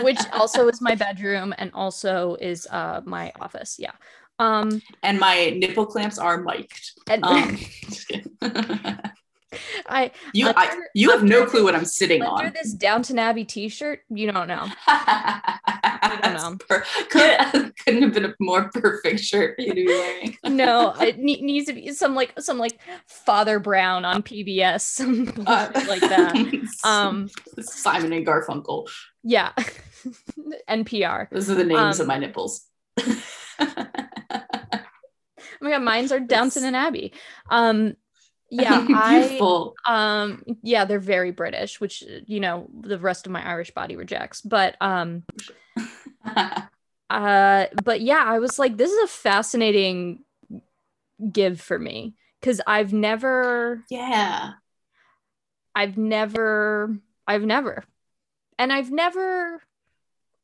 which 0.04 0.20
also 0.32 0.68
is 0.68 0.80
my 0.80 0.94
bedroom 0.94 1.54
and 1.58 1.70
also 1.74 2.36
is 2.40 2.66
uh 2.70 3.00
my 3.04 3.32
office. 3.40 3.76
Yeah. 3.78 3.92
Um, 4.38 4.82
and 5.02 5.18
my 5.18 5.50
nipple 5.56 5.86
clamps 5.86 6.18
are 6.18 6.42
mic'd. 6.42 6.92
And- 7.08 7.24
um, 7.24 7.58
I 9.88 10.10
you 10.34 10.48
under, 10.48 10.58
I, 10.58 10.78
you 10.94 11.10
have 11.12 11.22
no 11.22 11.46
clue 11.46 11.64
what 11.64 11.74
I'm 11.74 11.86
sitting 11.86 12.22
under 12.22 12.46
on. 12.48 12.52
this 12.52 12.72
Downton 12.74 13.18
Abbey 13.18 13.44
T-shirt, 13.44 14.00
you 14.10 14.30
don't 14.30 14.48
know. 14.48 14.66
I 16.06 16.20
don't 16.20 16.34
know. 16.34 16.56
Per- 16.68 16.84
could 17.10 17.74
couldn't 17.84 18.02
have 18.02 18.14
been 18.14 18.24
a 18.26 18.34
more 18.40 18.70
perfect 18.70 19.20
shirt 19.20 19.56
for 19.56 19.62
you 19.62 19.68
to 19.70 19.74
be 19.74 19.86
wearing. 19.86 20.38
no, 20.56 20.94
it 21.00 21.18
ne- 21.18 21.40
needs 21.40 21.66
to 21.66 21.72
be 21.72 21.92
some 21.92 22.14
like 22.14 22.32
some 22.38 22.58
like 22.58 22.78
Father 23.06 23.58
Brown 23.58 24.04
on 24.04 24.22
PBS, 24.22 24.80
some 24.82 25.32
uh, 25.46 25.68
like 25.88 26.00
that. 26.00 26.34
Um, 26.84 27.28
Simon 27.60 28.12
and 28.12 28.26
Garfunkel. 28.26 28.88
Yeah, 29.22 29.52
NPR. 30.68 31.28
Those 31.30 31.50
are 31.50 31.54
the 31.54 31.64
names 31.64 32.00
um, 32.00 32.04
of 32.04 32.06
my 32.06 32.18
nipples. 32.18 32.66
oh 32.98 33.86
my 35.60 35.70
god, 35.70 35.82
mine's 35.82 36.12
are 36.12 36.20
Downton 36.20 36.64
and 36.64 36.76
Abbey. 36.76 37.12
Um, 37.50 37.96
yeah 38.50 38.86
i 38.90 39.38
um 39.86 40.42
yeah 40.62 40.84
they're 40.84 41.00
very 41.00 41.32
british 41.32 41.80
which 41.80 42.04
you 42.26 42.38
know 42.40 42.68
the 42.80 42.98
rest 42.98 43.26
of 43.26 43.32
my 43.32 43.44
irish 43.46 43.72
body 43.72 43.96
rejects 43.96 44.40
but 44.40 44.76
um 44.80 45.24
uh 47.10 47.66
but 47.84 48.00
yeah 48.00 48.22
i 48.26 48.38
was 48.38 48.58
like 48.58 48.76
this 48.76 48.90
is 48.90 49.04
a 49.04 49.06
fascinating 49.06 50.24
give 51.32 51.60
for 51.60 51.78
me 51.78 52.14
because 52.40 52.60
i've 52.66 52.92
never 52.92 53.84
yeah. 53.90 54.52
I've 55.76 55.98
never 55.98 56.96
i've 57.26 57.44
never. 57.44 57.84
And 58.58 58.72
i've 58.72 58.90
never 58.90 59.62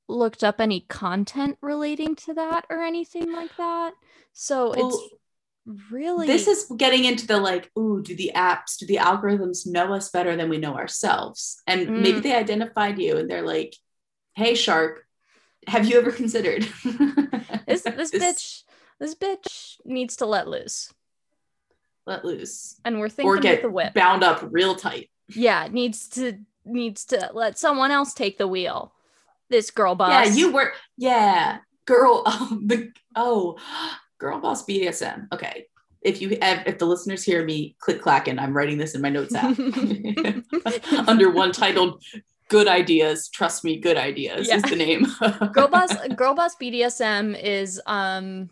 looked 0.08 0.44
up 0.44 0.60
any 0.60 0.80
content 0.80 1.56
relating 1.62 2.14
to 2.16 2.34
that 2.34 2.66
or 2.68 2.82
anything 2.82 3.32
like 3.32 3.56
that. 3.56 3.94
So 4.34 4.74
well, 4.76 4.88
it's 4.88 5.80
really 5.90 6.26
this 6.26 6.48
is 6.48 6.70
getting 6.76 7.04
into 7.04 7.26
the 7.26 7.38
like 7.38 7.70
ooh 7.78 8.02
do 8.02 8.16
the 8.16 8.32
apps 8.34 8.76
do 8.78 8.84
the 8.84 8.96
algorithms 8.96 9.66
know 9.66 9.94
us 9.94 10.10
better 10.10 10.36
than 10.36 10.50
we 10.50 10.58
know 10.58 10.76
ourselves? 10.76 11.62
And 11.66 11.88
mm. 11.88 12.02
maybe 12.02 12.20
they 12.20 12.34
identified 12.34 12.98
you 12.98 13.16
and 13.16 13.30
they're 13.30 13.46
like 13.46 13.74
hey 14.34 14.54
shark 14.54 15.06
have 15.66 15.86
you 15.86 15.98
ever 15.98 16.12
considered? 16.12 16.68
This, 17.64 17.82
this 17.82 18.10
bitch 18.10 18.64
this 18.98 19.14
bitch 19.14 19.76
needs 19.84 20.16
to 20.16 20.26
let 20.26 20.46
loose. 20.46 20.92
Let 22.06 22.24
loose. 22.24 22.78
And 22.84 22.98
we're 22.98 23.08
thinking 23.08 23.30
or 23.30 23.38
get 23.38 23.62
the 23.62 23.70
whip. 23.70 23.94
bound 23.94 24.22
up 24.22 24.44
real 24.50 24.74
tight. 24.74 25.10
Yeah 25.28 25.68
needs 25.70 26.08
to 26.10 26.38
needs 26.64 27.04
to 27.06 27.30
let 27.32 27.58
someone 27.58 27.90
else 27.90 28.12
take 28.12 28.36
the 28.36 28.48
wheel. 28.48 28.92
This 29.48 29.70
girl 29.70 29.94
boss. 29.94 30.10
Yeah 30.10 30.34
you 30.34 30.52
were 30.52 30.72
yeah. 30.98 31.58
Girl 31.86 32.22
oh, 32.26 32.58
the 32.66 32.92
oh 33.16 33.56
girl 34.18 34.38
boss 34.40 34.66
BDSM. 34.66 35.28
Okay. 35.32 35.66
If 36.02 36.20
you 36.20 36.36
have, 36.42 36.66
if 36.66 36.78
the 36.78 36.84
listeners 36.84 37.22
hear 37.22 37.44
me 37.44 37.76
click 37.78 38.02
clacking, 38.02 38.38
I'm 38.38 38.56
writing 38.56 38.76
this 38.76 38.96
in 38.96 39.00
my 39.00 39.08
notes 39.08 39.34
app. 39.36 39.56
Under 41.08 41.30
one 41.30 41.52
titled 41.52 42.02
"Good 42.52 42.68
Ideas." 42.68 43.28
Trust 43.28 43.64
me, 43.64 43.78
good 43.78 43.96
ideas 43.96 44.46
yeah. 44.46 44.56
is 44.56 44.62
the 44.62 44.76
name. 44.76 45.06
girl 45.52 45.68
boss, 45.68 45.96
girl 46.14 46.34
boss 46.34 46.54
BDSM 46.56 47.42
is 47.42 47.80
um, 47.86 48.50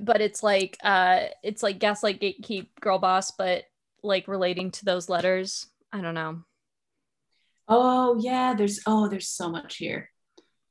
but 0.00 0.20
it's 0.20 0.42
like 0.42 0.78
uh, 0.82 1.26
it's 1.42 1.62
like 1.62 1.78
gaslight 1.78 2.20
gatekeep 2.20 2.68
girl 2.80 2.98
boss, 2.98 3.30
but 3.32 3.64
like 4.02 4.28
relating 4.28 4.70
to 4.72 4.84
those 4.84 5.08
letters. 5.08 5.66
I 5.92 6.00
don't 6.00 6.14
know. 6.14 6.44
Oh 7.68 8.18
yeah, 8.20 8.54
there's 8.54 8.80
oh 8.86 9.08
there's 9.08 9.28
so 9.28 9.48
much 9.48 9.76
here. 9.76 10.10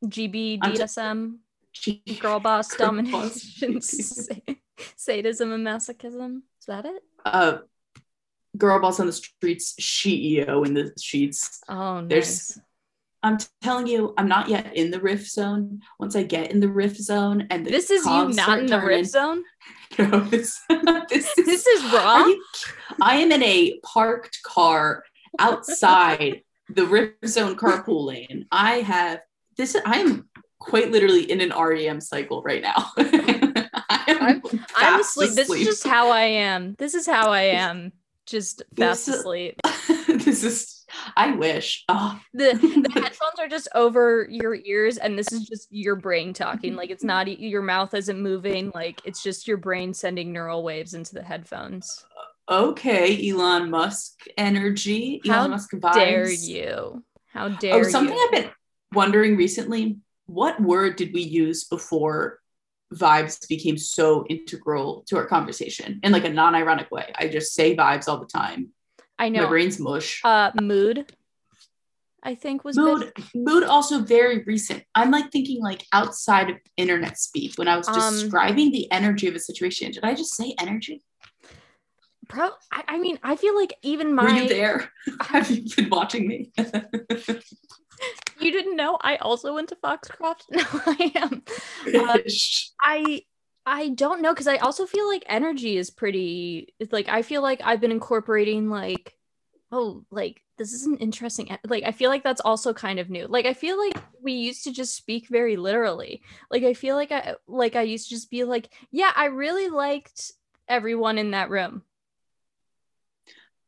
GB 0.05 0.59
DSM 0.59 1.37
girl 2.19 2.39
boss 2.39 2.73
girl 2.73 2.87
domination, 2.87 3.73
boss. 3.73 4.29
sadism, 4.95 5.51
and 5.51 5.65
masochism. 5.65 6.41
Is 6.59 6.65
that 6.67 6.85
it? 6.85 7.03
Uh, 7.25 7.59
girl 8.57 8.79
boss 8.79 8.99
on 8.99 9.07
the 9.07 9.13
streets, 9.13 9.75
CEO 9.79 10.65
in 10.65 10.73
the 10.73 10.93
sheets. 10.99 11.61
Oh, 11.67 12.01
nice. 12.01 12.09
There's, 12.09 12.59
I'm 13.23 13.37
telling 13.61 13.87
you, 13.87 14.13
I'm 14.17 14.27
not 14.27 14.49
yet 14.49 14.75
in 14.75 14.91
the 14.91 14.99
riff 14.99 15.27
zone. 15.27 15.81
Once 15.99 16.15
I 16.15 16.23
get 16.23 16.51
in 16.51 16.59
the 16.59 16.67
riff 16.67 16.97
zone, 16.97 17.47
and 17.49 17.65
this 17.65 17.89
is 17.89 18.05
you 18.05 18.29
not 18.33 18.59
in 18.59 18.65
the 18.67 18.79
riff 18.79 19.07
zone. 19.07 19.43
No, 19.99 20.21
this, 20.21 20.59
this, 21.07 21.37
is, 21.37 21.45
this 21.45 21.67
is 21.67 21.93
wrong. 21.93 22.27
You, 22.27 22.43
I 22.99 23.17
am 23.17 23.31
in 23.31 23.43
a 23.43 23.79
parked 23.83 24.41
car 24.41 25.03
outside 25.37 26.41
the 26.69 26.87
riff 26.87 27.11
zone 27.27 27.55
carpool 27.55 28.07
lane. 28.07 28.47
I 28.51 28.77
have 28.77 29.19
this. 29.55 29.77
I 29.85 29.99
am 29.99 30.27
quite 30.57 30.89
literally 30.89 31.29
in 31.29 31.41
an 31.41 31.53
REM 31.55 32.01
cycle 32.01 32.41
right 32.41 32.63
now. 32.63 32.91
I'm, 32.97 34.41
I'm 34.75 35.01
asleep. 35.01 35.33
This 35.33 35.47
is 35.47 35.63
just 35.63 35.85
how 35.85 36.09
I 36.09 36.23
am. 36.23 36.73
This 36.79 36.95
is 36.95 37.05
how 37.05 37.29
I 37.29 37.41
am. 37.41 37.91
Just 38.25 38.63
fast 38.75 39.05
This 39.05 39.15
asleep. 39.19 39.59
this 40.07 40.43
is. 40.43 40.85
I 41.17 41.31
wish. 41.31 41.83
Oh, 41.89 42.19
The 42.33 42.53
the 42.53 42.91
headphones 42.93 43.39
are 43.39 43.47
just 43.47 43.67
over 43.75 44.27
your 44.29 44.55
ears, 44.55 44.97
and 44.97 45.17
this 45.17 45.31
is 45.31 45.45
just 45.45 45.67
your 45.71 45.95
brain 45.95 46.33
talking. 46.33 46.75
Like 46.75 46.89
it's 46.91 47.03
not 47.03 47.27
your 47.39 47.61
mouth 47.63 47.93
isn't 47.93 48.21
moving. 48.21 48.71
Like 48.75 49.01
it's 49.03 49.23
just 49.23 49.47
your 49.47 49.57
brain 49.57 49.93
sending 49.93 50.31
neural 50.31 50.63
waves 50.63 50.93
into 50.93 51.13
the 51.15 51.23
headphones. 51.23 52.05
okay, 52.49 53.29
Elon 53.29 53.69
Musk 53.69 54.19
energy. 54.37 55.21
How 55.25 55.39
Elon 55.39 55.51
Musk 55.51 55.71
vibes. 55.73 55.93
Dare 55.93 56.31
you? 56.31 57.03
How 57.27 57.45
oh, 57.47 57.57
dare 57.59 57.75
Oh, 57.79 57.83
something 57.83 58.15
you? 58.15 58.23
I've 58.25 58.31
been 58.43 58.51
wondering 58.93 59.35
recently. 59.35 59.97
What 60.27 60.61
word 60.61 60.95
did 60.95 61.13
we 61.13 61.21
use 61.21 61.65
before 61.65 62.39
vibes 62.93 63.47
became 63.47 63.77
so 63.77 64.25
integral 64.29 65.03
to 65.07 65.17
our 65.17 65.25
conversation 65.25 65.99
in 66.03 66.11
like 66.11 66.25
a 66.25 66.29
non-ironic 66.29 66.89
way? 66.91 67.11
I 67.17 67.27
just 67.27 67.53
say 67.53 67.75
vibes 67.75 68.07
all 68.07 68.19
the 68.19 68.27
time. 68.27 68.69
I 69.19 69.29
know 69.29 69.43
My 69.43 69.49
brain's 69.49 69.79
mush. 69.79 70.21
Uh, 70.23 70.51
mood. 70.61 71.11
I 72.25 72.35
think 72.35 72.63
was 72.63 72.77
big. 72.77 72.85
mood 72.85 73.11
mood 73.35 73.63
also 73.65 73.99
very 73.99 74.43
recent 74.45 74.81
i'm 74.95 75.11
like 75.11 75.29
thinking 75.29 75.61
like 75.61 75.83
outside 75.91 76.49
of 76.49 76.55
internet 76.77 77.19
speak 77.19 77.51
when 77.57 77.67
i 77.67 77.75
was 77.75 77.85
Um, 77.89 77.95
describing 77.95 78.71
the 78.71 78.89
energy 78.93 79.27
of 79.27 79.35
a 79.35 79.39
situation 79.39 79.91
did 79.91 80.05
i 80.05 80.13
just 80.15 80.33
say 80.33 80.55
energy 80.57 81.03
Pro. 82.29 82.51
I, 82.71 82.83
I 82.87 82.97
mean, 82.99 83.19
I 83.21 83.35
feel 83.35 83.53
like 83.55 83.73
even 83.83 84.15
my. 84.15 84.23
were 84.23 84.29
you 84.29 84.47
there 84.47 84.89
have 85.21 85.51
you 85.51 85.63
been 85.75 85.89
watching 85.89 86.25
me 86.29 86.53
You 88.43 88.51
didn't 88.51 88.75
know 88.75 88.97
I 89.01 89.15
also 89.17 89.53
went 89.53 89.69
to 89.69 89.75
Foxcroft? 89.75 90.45
No, 90.51 90.63
I 90.85 91.11
am. 91.15 91.43
Uh, 91.93 92.19
I 92.81 93.21
I 93.65 93.89
don't 93.89 94.21
know 94.21 94.33
because 94.33 94.47
I 94.47 94.57
also 94.57 94.85
feel 94.85 95.07
like 95.07 95.23
energy 95.27 95.77
is 95.77 95.89
pretty 95.89 96.73
it's 96.79 96.91
like 96.91 97.07
I 97.07 97.21
feel 97.21 97.41
like 97.41 97.61
I've 97.63 97.79
been 97.79 97.91
incorporating 97.91 98.69
like 98.69 99.15
oh 99.71 100.03
like 100.11 100.41
this 100.57 100.73
is 100.73 100.85
an 100.85 100.97
interesting 100.97 101.57
like 101.65 101.83
I 101.83 101.91
feel 101.91 102.09
like 102.09 102.23
that's 102.23 102.41
also 102.41 102.73
kind 102.73 102.99
of 102.99 103.09
new. 103.09 103.27
Like 103.27 103.45
I 103.45 103.53
feel 103.53 103.77
like 103.77 103.97
we 104.21 104.33
used 104.33 104.63
to 104.65 104.73
just 104.73 104.95
speak 104.95 105.27
very 105.29 105.55
literally. 105.55 106.21
Like 106.51 106.63
I 106.63 106.73
feel 106.73 106.95
like 106.95 107.11
I 107.11 107.35
like 107.47 107.75
I 107.75 107.83
used 107.83 108.09
to 108.09 108.15
just 108.15 108.29
be 108.29 108.43
like, 108.43 108.71
yeah, 108.91 109.11
I 109.15 109.25
really 109.25 109.69
liked 109.69 110.33
everyone 110.67 111.17
in 111.17 111.31
that 111.31 111.49
room. 111.49 111.83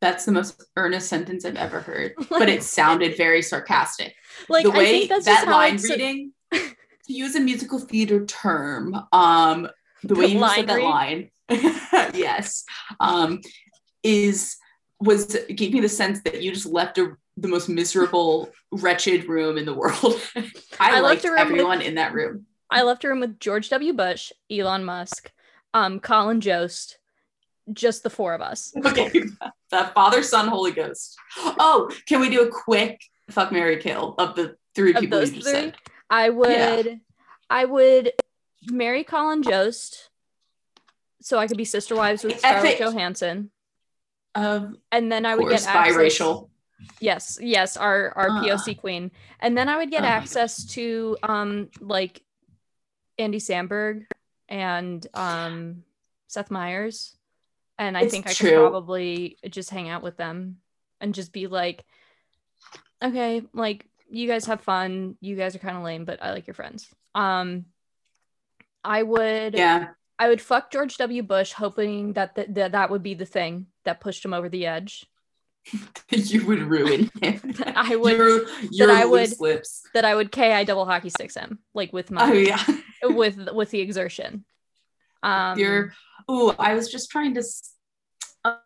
That's 0.06 0.26
the 0.26 0.32
most 0.32 0.64
earnest 0.78 1.08
sentence 1.10 1.46
i've 1.46 1.56
ever 1.56 1.80
heard 1.80 2.14
but 2.30 2.48
it 2.50 2.62
sounded 2.64 3.18
very 3.18 3.42
sarcastic. 3.42 4.14
Like 4.50 4.64
the 4.66 4.72
I 4.72 4.78
way 4.78 4.92
think 4.92 5.10
that's 5.10 5.26
that 5.26 5.48
line 5.48 5.74
I'd 5.74 5.80
s- 5.80 5.90
reading 5.90 6.32
to 6.54 6.64
use 7.24 7.36
a 7.36 7.40
musical 7.40 7.80
theater 7.80 8.26
term 8.26 8.96
um 9.12 9.68
the 10.04 10.16
way 10.16 10.28
The 10.28 10.34
you 10.34 10.50
said 10.50 10.68
that 10.68 10.82
line 10.82 11.32
yes 12.26 12.64
um 13.00 13.42
is 14.04 14.58
was 15.00 15.36
gave 15.50 15.74
me 15.74 15.82
the 15.82 15.90
sense 15.90 16.22
that 16.22 16.42
you 16.42 16.52
just 16.54 16.66
left 16.66 16.98
a, 16.98 17.16
the 17.38 17.48
most 17.48 17.68
miserable 17.70 18.50
wretched 18.72 19.26
room 19.28 19.58
in 19.58 19.66
the 19.66 19.74
world. 19.74 20.16
I, 20.36 20.44
I 20.80 21.02
left 21.02 21.04
liked 21.04 21.26
a 21.26 21.30
room 21.30 21.36
with- 21.38 21.52
everyone 21.52 21.82
in 21.82 21.96
that 21.96 22.14
room. 22.14 22.46
I 22.70 22.82
left 22.84 23.04
a 23.04 23.10
room 23.10 23.20
with 23.20 23.40
George 23.40 23.70
W. 23.70 23.94
Bush, 23.94 24.32
Elon 24.50 24.84
Musk, 24.86 25.32
um, 25.74 26.00
Colin 26.00 26.40
Jost, 26.42 26.98
just 27.74 28.04
the 28.04 28.10
four 28.10 28.34
of 28.34 28.42
us. 28.42 28.74
okay 28.86 29.10
the 29.72 29.92
father 29.96 30.22
son 30.24 30.48
holy 30.48 30.72
ghost 30.72 31.16
oh 31.60 31.90
can 32.08 32.20
we 32.22 32.30
do 32.30 32.42
a 32.44 32.52
quick 32.52 33.02
fuck 33.30 33.52
mary 33.52 33.78
kill 33.78 34.14
of 34.20 34.36
the 34.36 34.56
three 34.76 34.94
Of 34.94 35.02
people 35.02 35.20
you 35.20 35.26
just 35.28 35.44
three? 35.44 35.52
said 35.52 35.76
I 36.10 36.30
would 36.30 37.00
I 37.50 37.66
would 37.66 38.12
marry 38.70 39.04
Colin 39.04 39.42
Jost 39.44 40.10
so 41.22 41.38
I 41.40 41.48
could 41.48 41.58
be 41.58 41.66
sister 41.66 41.96
wives 41.96 42.24
with 42.24 42.40
Scarlett. 42.40 42.78
Johansson. 42.80 43.50
of 44.36 44.76
And 44.92 45.12
then 45.12 45.26
I 45.26 45.36
would 45.36 45.48
course 45.48 45.66
get 45.66 45.76
access, 45.76 45.96
biracial 45.98 46.50
Yes, 47.00 47.40
yes, 47.42 47.78
our 47.78 48.10
our 48.16 48.30
Uh. 48.30 48.44
POC 48.44 48.78
queen. 48.80 49.10
And 49.40 49.58
then 49.58 49.70
I 49.70 49.78
would 49.78 49.90
get 49.90 50.04
Oh 50.04 50.08
access 50.08 50.66
to 50.74 51.18
um 51.24 51.70
like 51.80 52.22
Andy 53.18 53.40
Samberg 53.40 54.06
and 54.50 55.06
um 55.16 55.84
Seth 56.28 56.52
Meyers. 56.52 57.16
And 57.78 57.98
I 57.98 58.02
It's 58.04 58.12
think 58.12 58.28
I 58.28 58.34
true. 58.34 58.50
could 58.52 58.60
probably 58.70 59.38
just 59.50 59.70
hang 59.70 59.90
out 59.90 60.02
with 60.04 60.18
them 60.18 60.58
and 61.02 61.14
just 61.14 61.34
be 61.34 61.48
like, 61.48 61.84
okay, 63.04 63.42
like 63.54 63.86
you 64.10 64.28
guys 64.28 64.46
have 64.46 64.62
fun. 64.62 65.18
You 65.20 65.36
guys 65.36 65.56
are 65.56 65.60
kind 65.60 65.78
of 65.78 65.84
lame, 65.84 66.06
but 66.06 66.22
I 66.24 66.32
like 66.32 66.48
your 66.48 66.54
friends. 66.54 66.88
Um 67.14 67.66
I 68.84 69.04
would 69.04 69.56
yeah 69.56 69.90
I 70.18 70.30
would 70.30 70.40
fuck 70.42 70.72
George 70.72 70.96
W. 70.98 71.24
Bush, 71.24 71.52
hoping 71.52 72.14
that 72.14 72.36
th- 72.36 72.48
that 72.52 72.72
that 72.72 72.90
would 72.90 73.04
be 73.04 73.16
the 73.16 73.26
thing 73.26 73.68
that 73.84 74.00
pushed 74.00 74.24
him 74.24 74.34
over 74.34 74.48
the 74.48 74.66
edge. 74.66 75.06
you 76.10 76.46
would 76.46 76.60
ruin 76.62 77.10
him. 77.22 77.54
I 77.76 77.96
would- 77.98 78.16
Your, 78.16 78.48
your 78.72 78.92
I 78.92 79.04
loose 79.04 79.32
would- 79.40 79.56
lips. 79.56 79.82
That 79.94 80.06
I 80.06 80.16
would 80.16 80.32
ki 80.32 80.64
double 80.64 80.86
hockey 80.86 81.10
sticks 81.10 81.36
him, 81.36 81.60
like 81.74 81.92
with 81.92 82.12
my 82.12 82.30
Oh 82.30 82.34
yeah. 82.34 82.64
with 83.04 83.50
with 83.52 83.72
the 83.72 83.82
exertion. 83.82 84.46
Um, 85.24 85.58
You're. 85.60 85.94
Ooh, 86.30 86.52
I 86.58 86.74
was 86.74 86.92
just 86.92 87.10
trying 87.12 87.34
to. 87.36 87.44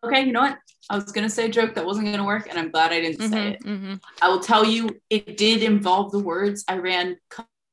Okay, 0.04 0.26
you 0.26 0.32
know 0.32 0.42
what? 0.42 0.58
I 0.90 0.96
was 0.96 1.12
gonna 1.12 1.30
say 1.30 1.46
a 1.46 1.50
joke 1.50 1.76
that 1.76 1.86
wasn't 1.86 2.08
gonna 2.08 2.26
work, 2.26 2.48
and 2.50 2.58
I'm 2.60 2.72
glad 2.72 2.92
I 2.92 3.02
didn't 3.02 3.22
say 3.30 3.38
mhm, 3.38 3.54
it. 3.54 3.64
mhm. 3.64 4.02
I 4.22 4.30
will 4.30 4.40
tell 4.40 4.66
you, 4.66 4.90
it 5.10 5.38
did 5.38 5.64
involve 5.64 6.12
the 6.12 6.20
words. 6.20 6.66
I 6.68 6.78
ran 6.78 7.18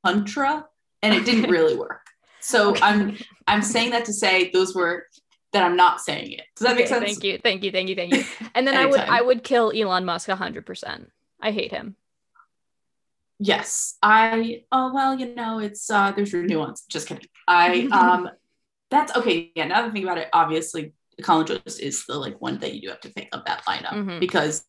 contra, 0.04 0.66
and 1.02 1.14
it 1.14 1.24
didn't 1.24 1.50
really 1.50 1.76
work. 1.86 2.02
So 2.40 2.70
Okay. 2.70 2.80
I'm 2.82 3.16
I'm 3.46 3.62
saying 3.62 3.90
that 3.90 4.04
to 4.06 4.12
say 4.12 4.50
those 4.50 4.74
were 4.74 5.06
that 5.52 5.62
I'm 5.62 5.76
not 5.76 6.00
saying 6.00 6.32
it. 6.32 6.42
Does 6.56 6.66
that 6.66 6.76
make 6.76 6.86
sense? 6.86 7.04
Thank 7.04 7.24
you, 7.24 7.38
thank 7.42 7.64
you, 7.64 7.72
thank 7.72 7.88
you, 7.88 7.96
thank 7.96 8.12
you. 8.12 8.24
And 8.54 8.66
then 8.66 8.76
I 8.76 8.86
would 8.86 9.00
I 9.00 9.22
would 9.22 9.42
kill 9.42 9.72
Elon 9.74 10.04
Musk 10.04 10.28
hundred 10.28 10.66
percent. 10.66 11.10
I 11.40 11.50
hate 11.50 11.72
him. 11.72 11.96
Yes, 13.38 13.96
I. 14.02 14.62
Oh 14.72 14.92
well, 14.94 15.18
you 15.18 15.34
know, 15.34 15.58
it's 15.58 15.90
uh 15.90 16.12
there's 16.12 16.32
nuance. 16.32 16.84
Just 16.88 17.08
kidding. 17.08 17.26
I 17.46 17.86
um, 17.92 18.30
that's 18.90 19.14
okay. 19.16 19.52
Yeah, 19.54 19.66
now 19.66 19.82
that 19.82 19.90
I 19.90 19.92
think 19.92 20.04
about 20.04 20.18
it, 20.18 20.28
obviously, 20.32 20.92
Colin 21.22 21.46
Jost 21.46 21.80
is 21.80 22.04
the 22.06 22.16
like 22.18 22.40
one 22.40 22.58
that 22.60 22.74
you 22.74 22.82
do 22.82 22.88
have 22.88 23.00
to 23.00 23.08
think 23.08 23.28
of 23.32 23.44
that 23.46 23.64
lineup 23.66 23.92
Mhm. 23.94 24.20
because, 24.20 24.64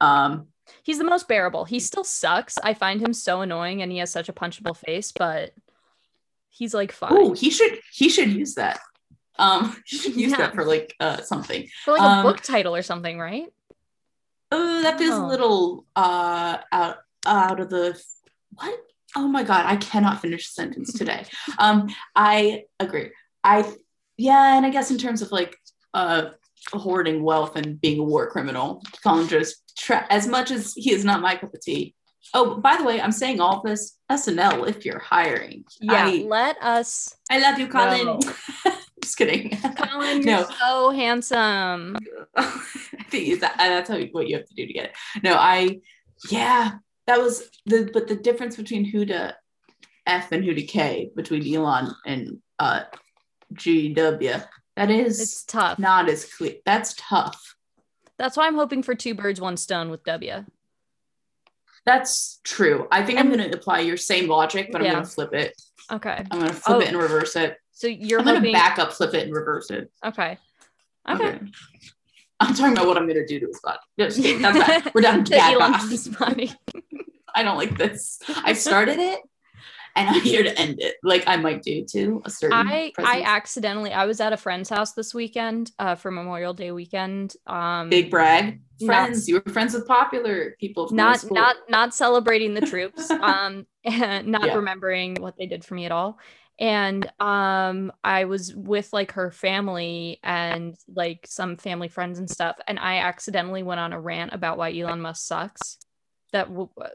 um, 0.00 0.48
He's 0.82 0.96
the 0.98 1.04
most 1.04 1.28
bearable. 1.28 1.66
He 1.66 1.78
still 1.78 2.04
sucks. 2.04 2.56
I 2.58 2.72
find 2.72 3.00
him 3.00 3.12
so 3.12 3.42
annoying, 3.42 3.82
and 3.82 3.92
he 3.92 3.98
has 3.98 4.10
such 4.10 4.28
a 4.30 4.32
punchable 4.32 4.74
face. 4.76 5.12
But 5.12 5.52
he's 6.48 6.72
like 6.72 6.90
fine 6.92 7.12
oh, 7.12 7.32
he 7.32 7.50
should 7.50 7.80
he 7.92 8.08
should 8.08 8.30
use 8.30 8.54
that. 8.54 8.80
Um, 9.38 9.76
he 9.86 9.98
should 9.98 10.16
use 10.16 10.30
Yeah. 10.30 10.38
that 10.38 10.54
for 10.54 10.64
like 10.64 10.94
uh 11.00 11.20
something. 11.20 11.68
for 11.84 11.92
like 11.92 12.02
a 12.02 12.04
um, 12.04 12.22
book 12.22 12.40
title 12.40 12.74
or 12.74 12.82
something, 12.82 13.18
right? 13.18 13.52
Oh, 14.52 14.82
that 14.82 14.98
feels 14.98 15.16
Oh. 15.18 15.26
a 15.26 15.28
little 15.28 15.86
uh 15.96 16.58
out 16.72 16.96
out 17.26 17.60
of 17.60 17.68
the 17.70 18.00
what? 18.54 18.78
Oh 19.16 19.28
my 19.28 19.42
god, 19.42 19.66
I 19.66 19.76
cannot 19.76 20.20
finish 20.22 20.48
a 20.48 20.52
sentence 20.52 20.92
today. 20.92 21.26
um, 21.58 21.88
I 22.16 22.64
agree. 22.80 23.10
I 23.44 23.72
yeah, 24.16 24.56
and 24.56 24.66
I 24.66 24.70
guess 24.70 24.90
in 24.90 24.98
terms 24.98 25.22
of 25.22 25.30
like 25.30 25.56
uh 25.92 26.30
hoarding 26.72 27.22
wealth 27.22 27.56
and 27.56 27.80
being 27.80 28.00
a 28.00 28.04
war 28.04 28.30
criminal, 28.30 28.82
Colin 29.02 29.28
just 29.28 29.76
tra- 29.78 30.06
as 30.10 30.26
much 30.26 30.50
as 30.50 30.72
he 30.74 30.92
is 30.92 31.04
not 31.04 31.20
my 31.20 31.36
cup 31.36 31.54
of 31.54 31.60
tea. 31.60 31.94
Oh, 32.32 32.56
by 32.56 32.76
the 32.76 32.84
way, 32.84 33.00
I'm 33.00 33.12
saying 33.12 33.40
all 33.40 33.62
this 33.62 33.98
SNL 34.10 34.66
if 34.66 34.84
you're 34.84 34.98
hiring. 34.98 35.64
Yeah. 35.80 36.06
I, 36.06 36.24
let 36.26 36.56
us. 36.62 37.14
I 37.30 37.38
love 37.38 37.58
you, 37.58 37.68
Colin. 37.68 38.06
No. 38.06 38.18
just 39.02 39.18
kidding. 39.18 39.50
Colin, 39.76 40.22
you're 40.22 40.48
so 40.58 40.90
handsome. 40.90 41.96
I 42.36 43.04
think 43.10 43.40
that, 43.40 43.54
that's 43.58 43.90
how 43.90 44.00
what 44.12 44.26
you 44.26 44.36
have 44.36 44.46
to 44.46 44.54
do 44.54 44.66
to 44.66 44.72
get 44.72 44.86
it. 44.86 44.92
No, 45.22 45.34
I 45.34 45.80
yeah, 46.30 46.72
that 47.06 47.20
was 47.20 47.50
the 47.66 47.90
but 47.92 48.08
the 48.08 48.16
difference 48.16 48.56
between 48.56 48.84
who 48.84 49.04
to 49.06 49.36
F 50.06 50.32
and 50.32 50.44
who 50.44 50.54
to 50.54 50.62
K 50.62 51.10
between 51.14 51.54
Elon 51.54 51.94
and 52.06 52.38
uh 52.58 52.84
GW. 53.52 54.46
That 54.76 54.90
is 54.90 55.20
It's 55.20 55.44
tough. 55.44 55.78
not 55.78 56.08
as 56.08 56.24
clear. 56.24 56.54
That's 56.64 56.94
tough. 56.98 57.54
That's 58.18 58.36
why 58.36 58.46
I'm 58.46 58.54
hoping 58.54 58.82
for 58.82 58.94
two 58.94 59.14
birds, 59.14 59.40
one 59.40 59.56
stone 59.56 59.90
with 59.90 60.04
W. 60.04 60.44
That's 61.86 62.40
true. 62.44 62.88
I 62.90 63.04
think 63.04 63.18
I'm 63.18 63.28
gonna 63.30 63.50
apply 63.52 63.80
your 63.80 63.96
same 63.96 64.28
logic, 64.28 64.70
but 64.72 64.80
I'm 64.82 64.90
gonna 64.92 65.04
flip 65.04 65.34
it. 65.34 65.60
Okay. 65.92 66.24
I'm 66.30 66.38
gonna 66.40 66.52
flip 66.52 66.76
Oh. 66.76 66.80
it 66.80 66.88
and 66.88 66.96
oh. 66.96 67.00
reverse 67.00 67.36
it. 67.36 67.58
So 67.72 67.86
you're 67.88 68.20
I'm 68.20 68.26
hoping. 68.26 68.52
back 68.52 68.78
up, 68.78 68.92
flip 68.92 69.12
it, 69.14 69.24
and 69.26 69.34
reverse 69.34 69.70
it. 69.70 69.90
Okay. 70.04 70.38
Okay. 71.08 71.38
I'm 72.40 72.54
talking 72.54 72.72
about 72.72 72.86
what 72.86 72.96
I'm 72.96 73.06
gonna 73.06 73.26
do 73.26 73.38
to 73.40 73.46
his 73.46 73.60
body. 73.60 73.78
Kidding. 73.98 74.42
That's 74.42 74.58
bad. 74.58 74.92
We're 74.94 75.02
down 75.02 75.24
to 75.24 75.30
To 75.32 75.36
bad 75.36 75.54
Elon's 75.54 76.08
body. 76.08 76.52
I 77.34 77.42
don't 77.42 77.58
like 77.58 77.76
this. 77.76 78.18
I 78.28 78.52
started 78.54 78.98
it 78.98 79.20
and 79.96 80.08
I'm 80.14 80.20
here 80.20 80.42
to 80.42 80.58
end 80.58 80.76
it. 80.80 80.96
Like 81.02 81.24
I 81.26 81.36
might 81.36 81.62
do 81.62 81.84
too. 81.84 82.22
A 82.24 82.30
certain. 82.30 82.66
I 82.66 82.92
I 82.98 83.22
accidentally 83.22 83.92
I 83.92 84.06
was 84.06 84.20
at 84.20 84.32
a 84.32 84.36
friend's 84.36 84.68
house 84.68 84.92
this 84.92 85.14
weekend 85.14 85.70
uh, 85.78 85.94
for 85.94 86.10
Memorial 86.10 86.54
Day 86.54 86.72
weekend. 86.72 87.34
Um, 87.46 87.90
Big 87.90 88.10
brag, 88.10 88.60
friends. 88.84 89.20
Not, 89.20 89.28
you 89.28 89.34
were 89.44 89.52
friends 89.52 89.74
with 89.74 89.86
popular 89.86 90.56
people. 90.60 90.88
Not 90.90 91.24
not 91.30 91.56
not 91.68 91.94
celebrating 91.94 92.54
the 92.54 92.62
troops. 92.62 93.10
um, 93.10 93.66
and 93.84 94.28
not 94.28 94.46
yeah. 94.46 94.54
remembering 94.54 95.16
what 95.16 95.36
they 95.38 95.46
did 95.46 95.64
for 95.64 95.74
me 95.74 95.84
at 95.84 95.92
all. 95.92 96.18
And 96.56 97.04
um, 97.18 97.92
I 98.04 98.26
was 98.26 98.54
with 98.54 98.92
like 98.92 99.12
her 99.12 99.32
family 99.32 100.20
and 100.22 100.76
like 100.94 101.26
some 101.28 101.56
family 101.56 101.88
friends 101.88 102.20
and 102.20 102.30
stuff, 102.30 102.56
and 102.68 102.78
I 102.78 102.98
accidentally 102.98 103.64
went 103.64 103.80
on 103.80 103.92
a 103.92 104.00
rant 104.00 104.32
about 104.32 104.56
why 104.56 104.72
Elon 104.72 105.00
Musk 105.00 105.26
sucks 105.26 105.78
that 106.34 106.48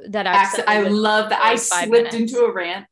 that 0.09 0.27
Acc- 0.27 0.67
I 0.67 0.81
love 0.81 1.29
that. 1.29 1.41
I 1.41 1.55
slipped 1.55 1.91
minutes. 1.91 2.15
into 2.15 2.39
a 2.43 2.51
rant. 2.51 2.85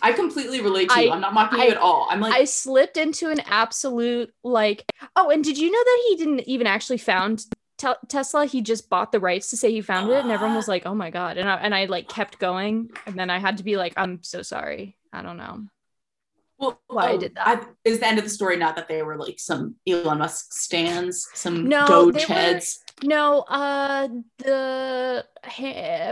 I 0.00 0.12
completely 0.12 0.60
relate 0.60 0.88
to 0.90 0.94
I, 0.94 1.00
you. 1.02 1.10
I'm 1.10 1.20
not 1.20 1.34
mocking 1.34 1.60
I, 1.60 1.64
you 1.64 1.70
at 1.70 1.76
all. 1.76 2.06
I'm 2.10 2.20
like 2.20 2.34
I 2.34 2.44
slipped 2.44 2.96
into 2.96 3.30
an 3.30 3.40
absolute 3.40 4.32
like 4.44 4.84
oh 5.16 5.30
and 5.30 5.42
did 5.42 5.58
you 5.58 5.70
know 5.70 5.82
that 5.82 6.04
he 6.08 6.16
didn't 6.16 6.40
even 6.40 6.66
actually 6.66 6.98
found 6.98 7.46
te- 7.78 8.06
Tesla 8.08 8.46
he 8.46 8.62
just 8.62 8.88
bought 8.90 9.10
the 9.10 9.20
rights 9.20 9.50
to 9.50 9.56
say 9.56 9.72
he 9.72 9.80
founded 9.80 10.16
it 10.16 10.22
and 10.22 10.30
everyone 10.30 10.56
was 10.56 10.68
like 10.74 10.86
oh 10.86 10.94
my 10.94 11.10
god 11.10 11.36
and 11.36 11.48
I, 11.48 11.56
and 11.56 11.74
I 11.74 11.86
like 11.86 12.08
kept 12.08 12.38
going 12.38 12.90
and 13.06 13.18
then 13.18 13.30
I 13.30 13.38
had 13.38 13.56
to 13.56 13.64
be 13.64 13.76
like 13.76 13.94
I'm 13.96 14.22
so 14.22 14.42
sorry. 14.42 14.96
I 15.12 15.22
don't 15.22 15.36
know. 15.36 15.66
Well, 16.62 16.80
why 16.86 17.08
oh, 17.08 17.14
I 17.14 17.16
did 17.16 17.34
that. 17.34 17.48
I, 17.48 17.60
is 17.84 17.98
the 17.98 18.06
end 18.06 18.18
of 18.18 18.24
the 18.24 18.30
story 18.30 18.56
not 18.56 18.76
that 18.76 18.86
they 18.86 19.02
were 19.02 19.16
like 19.16 19.40
some 19.40 19.74
Elon 19.84 20.18
Musk 20.18 20.52
stands, 20.52 21.28
some 21.34 21.68
no, 21.68 21.84
Doge 21.88 22.24
heads? 22.24 22.78
Were, 23.02 23.08
no, 23.08 23.40
uh, 23.40 24.06
the 24.38 25.26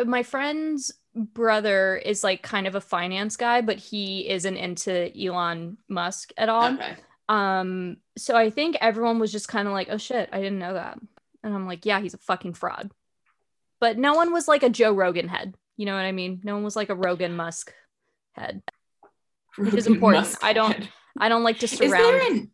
my 0.08 0.24
friend's 0.24 0.92
brother 1.14 1.96
is 1.96 2.24
like 2.24 2.42
kind 2.42 2.66
of 2.66 2.74
a 2.74 2.80
finance 2.80 3.36
guy, 3.36 3.60
but 3.60 3.78
he 3.78 4.28
isn't 4.28 4.56
into 4.56 5.16
Elon 5.16 5.78
Musk 5.88 6.32
at 6.36 6.48
all. 6.48 6.74
Okay. 6.74 6.96
Um, 7.28 7.98
so 8.18 8.36
I 8.36 8.50
think 8.50 8.76
everyone 8.80 9.20
was 9.20 9.30
just 9.30 9.46
kind 9.46 9.68
of 9.68 9.72
like, 9.72 9.86
"Oh 9.88 9.98
shit, 9.98 10.30
I 10.32 10.40
didn't 10.40 10.58
know 10.58 10.74
that," 10.74 10.98
and 11.44 11.54
I'm 11.54 11.68
like, 11.68 11.86
"Yeah, 11.86 12.00
he's 12.00 12.14
a 12.14 12.18
fucking 12.18 12.54
fraud." 12.54 12.90
But 13.78 13.98
no 13.98 14.14
one 14.14 14.32
was 14.32 14.48
like 14.48 14.64
a 14.64 14.68
Joe 14.68 14.92
Rogan 14.92 15.28
head. 15.28 15.54
You 15.76 15.86
know 15.86 15.94
what 15.94 16.06
I 16.06 16.10
mean? 16.10 16.40
No 16.42 16.54
one 16.54 16.64
was 16.64 16.74
like 16.74 16.88
a 16.88 16.96
Rogan 16.96 17.36
Musk 17.36 17.72
head 18.32 18.62
which 19.56 19.74
is 19.74 19.86
important. 19.86 20.34
I 20.42 20.52
don't 20.52 20.88
I 21.18 21.28
don't 21.28 21.42
like 21.42 21.58
to 21.60 21.68
surround. 21.68 21.92
There 21.92 22.32
an, 22.32 22.50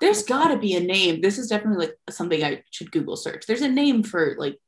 there's 0.00 0.22
got 0.22 0.48
to 0.48 0.58
be 0.58 0.74
a 0.76 0.80
name. 0.80 1.20
This 1.20 1.38
is 1.38 1.48
definitely 1.48 1.86
like 1.86 1.96
something 2.10 2.42
I 2.42 2.62
should 2.70 2.92
Google 2.92 3.16
search. 3.16 3.46
There's 3.46 3.62
a 3.62 3.68
name 3.68 4.02
for 4.02 4.36
like 4.38 4.58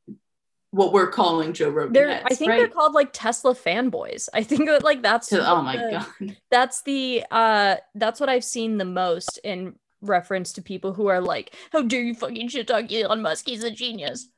what 0.72 0.92
we're 0.92 1.10
calling 1.10 1.52
Joe 1.52 1.70
Rogan. 1.70 1.92
They're, 1.92 2.22
I 2.24 2.34
think 2.34 2.50
right? 2.50 2.58
they're 2.58 2.68
called 2.68 2.94
like 2.94 3.10
Tesla 3.12 3.54
fanboys. 3.54 4.28
I 4.32 4.42
think 4.42 4.66
that 4.66 4.84
like 4.84 5.02
that's 5.02 5.32
oh 5.32 5.62
my 5.62 5.76
the, 5.76 6.06
god. 6.20 6.36
That's 6.50 6.82
the 6.82 7.24
uh 7.30 7.76
that's 7.94 8.20
what 8.20 8.28
I've 8.28 8.44
seen 8.44 8.78
the 8.78 8.84
most 8.84 9.38
in 9.42 9.76
reference 10.00 10.52
to 10.54 10.62
people 10.62 10.94
who 10.94 11.08
are 11.08 11.20
like, 11.20 11.54
how 11.72 11.82
dare 11.82 12.02
you 12.02 12.14
fucking 12.14 12.48
shit 12.48 12.66
talk 12.66 12.90
Elon 12.90 13.22
Musk? 13.22 13.46
He's 13.48 13.64
a 13.64 13.70
genius. 13.70 14.28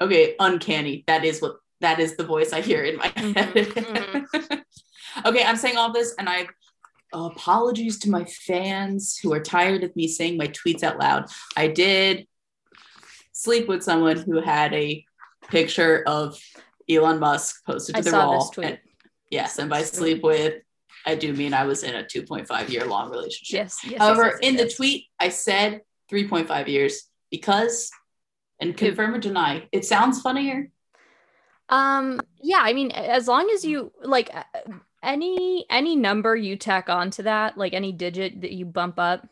Okay, 0.00 0.34
uncanny. 0.38 1.04
That 1.06 1.24
is 1.24 1.40
what 1.40 1.56
that 1.80 2.00
is 2.00 2.16
the 2.16 2.24
voice 2.24 2.52
I 2.52 2.60
hear 2.60 2.82
in 2.84 2.96
my 2.96 3.08
mm-hmm, 3.08 3.32
head. 3.32 3.54
Mm-hmm. 3.54 4.54
Okay, 5.24 5.44
I'm 5.44 5.56
saying 5.56 5.76
all 5.76 5.92
this, 5.92 6.14
and 6.18 6.28
I 6.28 6.46
apologies 7.12 7.98
to 8.00 8.10
my 8.10 8.24
fans 8.24 9.18
who 9.18 9.32
are 9.32 9.40
tired 9.40 9.82
of 9.82 9.94
me 9.96 10.06
saying 10.06 10.36
my 10.36 10.46
tweets 10.48 10.82
out 10.82 10.98
loud. 10.98 11.28
I 11.56 11.68
did 11.68 12.26
sleep 13.32 13.68
with 13.68 13.82
someone 13.82 14.18
who 14.18 14.40
had 14.40 14.72
a 14.74 15.04
picture 15.48 16.02
of 16.06 16.38
Elon 16.88 17.18
Musk 17.18 17.64
posted 17.64 17.96
to 17.96 17.98
I 18.00 18.02
the 18.02 18.12
wall. 18.12 18.54
And, 18.62 18.78
yes, 19.30 19.58
and 19.58 19.70
by 19.70 19.82
sleep 19.82 20.22
with, 20.22 20.62
I 21.06 21.14
do 21.14 21.32
mean 21.32 21.54
I 21.54 21.64
was 21.64 21.82
in 21.82 21.94
a 21.94 22.04
2.5 22.04 22.68
year 22.68 22.84
long 22.84 23.10
relationship. 23.10 23.54
Yes. 23.54 23.78
yes 23.84 23.98
However, 23.98 24.24
yes, 24.24 24.38
yes, 24.42 24.50
in 24.50 24.56
the 24.56 24.68
tweet, 24.68 25.06
I 25.18 25.30
said 25.30 25.80
3.5 26.12 26.68
years 26.68 27.08
because, 27.30 27.90
and 28.60 28.76
confirm 28.76 29.14
or 29.14 29.18
deny, 29.18 29.66
it 29.72 29.84
sounds 29.84 30.20
funnier. 30.20 30.70
Um, 31.68 32.20
yeah, 32.42 32.60
I 32.60 32.72
mean, 32.72 32.90
as 32.90 33.28
long 33.28 33.48
as 33.54 33.64
you 33.64 33.92
like 34.02 34.30
any 35.02 35.64
any 35.70 35.96
number 35.96 36.36
you 36.36 36.56
tack 36.56 36.88
onto 36.88 37.22
that, 37.24 37.56
like 37.56 37.72
any 37.72 37.92
digit 37.92 38.42
that 38.42 38.52
you 38.52 38.64
bump 38.64 38.98
up, 38.98 39.28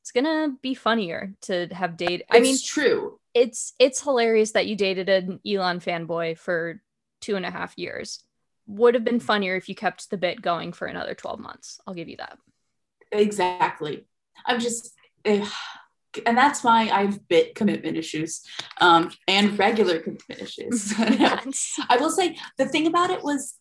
it's 0.00 0.10
gonna 0.10 0.56
be 0.62 0.74
funnier 0.74 1.34
to 1.42 1.68
have 1.68 1.96
date. 1.96 2.24
I 2.30 2.40
mean, 2.40 2.56
true. 2.62 3.18
It's 3.34 3.72
it's 3.78 4.02
hilarious 4.02 4.52
that 4.52 4.66
you 4.66 4.76
dated 4.76 5.08
an 5.08 5.40
Elon 5.46 5.80
fanboy 5.80 6.38
for 6.38 6.82
two 7.20 7.36
and 7.36 7.46
a 7.46 7.50
half 7.50 7.74
years. 7.76 8.22
Would 8.66 8.94
have 8.94 9.04
been 9.04 9.20
funnier 9.20 9.56
if 9.56 9.68
you 9.68 9.74
kept 9.74 10.10
the 10.10 10.16
bit 10.16 10.42
going 10.42 10.72
for 10.72 10.86
another 10.86 11.14
twelve 11.14 11.40
months. 11.40 11.80
I'll 11.86 11.94
give 11.94 12.08
you 12.08 12.16
that. 12.18 12.38
Exactly. 13.10 14.06
I'm 14.46 14.60
just. 14.60 14.92
Eh, 15.24 15.46
and 16.26 16.36
that's 16.36 16.62
why 16.62 16.88
I've 16.88 17.26
bit 17.28 17.54
commitment 17.54 17.96
issues 17.96 18.42
um, 18.80 19.10
and 19.28 19.58
regular 19.58 19.98
commitment 19.98 20.42
issues. 20.42 20.92
I 20.98 21.96
will 21.98 22.10
say 22.10 22.36
the 22.58 22.66
thing 22.66 22.86
about 22.86 23.10
it 23.10 23.22
was 23.22 23.54